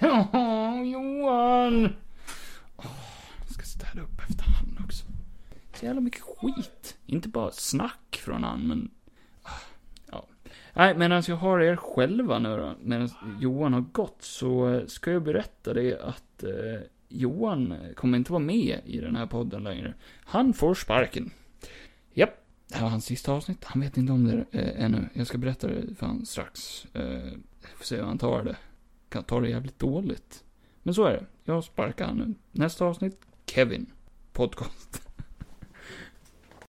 Johan! 0.92 1.96
Åh, 2.76 2.84
jag 3.46 3.54
ska 3.54 3.62
städa 3.62 4.02
upp 4.02 4.20
efter 4.28 4.44
han 4.44 4.84
också. 4.84 5.04
Så 5.74 5.84
jävla 5.86 6.00
mycket 6.00 6.20
skit. 6.22 6.96
Inte 7.06 7.28
bara 7.28 7.50
snack 7.50 8.20
från 8.24 8.44
han, 8.44 8.60
men... 8.60 8.90
Nej, 10.72 10.96
medan 10.96 11.22
jag 11.28 11.36
har 11.36 11.60
er 11.60 11.76
själva 11.76 12.38
nu 12.38 12.56
då, 12.56 12.74
medan 12.82 13.08
Johan 13.40 13.72
har 13.72 13.80
gått, 13.80 14.22
så 14.22 14.82
ska 14.86 15.10
jag 15.12 15.22
berätta 15.22 15.74
det 15.74 16.00
att 16.00 16.42
eh, 16.42 16.80
Johan 17.08 17.74
kommer 17.94 18.18
inte 18.18 18.32
vara 18.32 18.42
med 18.42 18.80
i 18.84 19.00
den 19.00 19.16
här 19.16 19.26
podden 19.26 19.64
längre. 19.64 19.94
Han 20.24 20.52
får 20.52 20.74
sparken. 20.74 21.30
Japp. 22.14 22.38
Det 22.68 22.74
här 22.74 22.82
var 22.82 22.90
hans 22.90 23.04
sista 23.04 23.32
avsnitt. 23.32 23.64
Han 23.64 23.82
vet 23.82 23.96
inte 23.96 24.12
om 24.12 24.24
det 24.24 24.44
eh, 24.58 24.84
ännu. 24.84 25.08
Jag 25.12 25.26
ska 25.26 25.38
berätta 25.38 25.66
det 25.66 25.94
för 25.94 26.06
honom 26.06 26.26
strax. 26.26 26.86
Eh, 26.94 27.32
får 27.76 27.84
se 27.84 27.96
hur 27.96 28.04
han 28.04 28.18
tar 28.18 28.44
det. 28.44 28.56
Kan 29.08 29.24
ta 29.24 29.40
det 29.40 29.48
jävligt 29.48 29.78
dåligt. 29.78 30.44
Men 30.82 30.94
så 30.94 31.04
är 31.04 31.12
det. 31.12 31.26
Jag 31.44 31.64
sparkar 31.64 32.06
han 32.06 32.16
nu. 32.16 32.34
Nästa 32.52 32.84
avsnitt, 32.84 33.20
Kevin. 33.46 33.86
Podcast. 34.32 35.11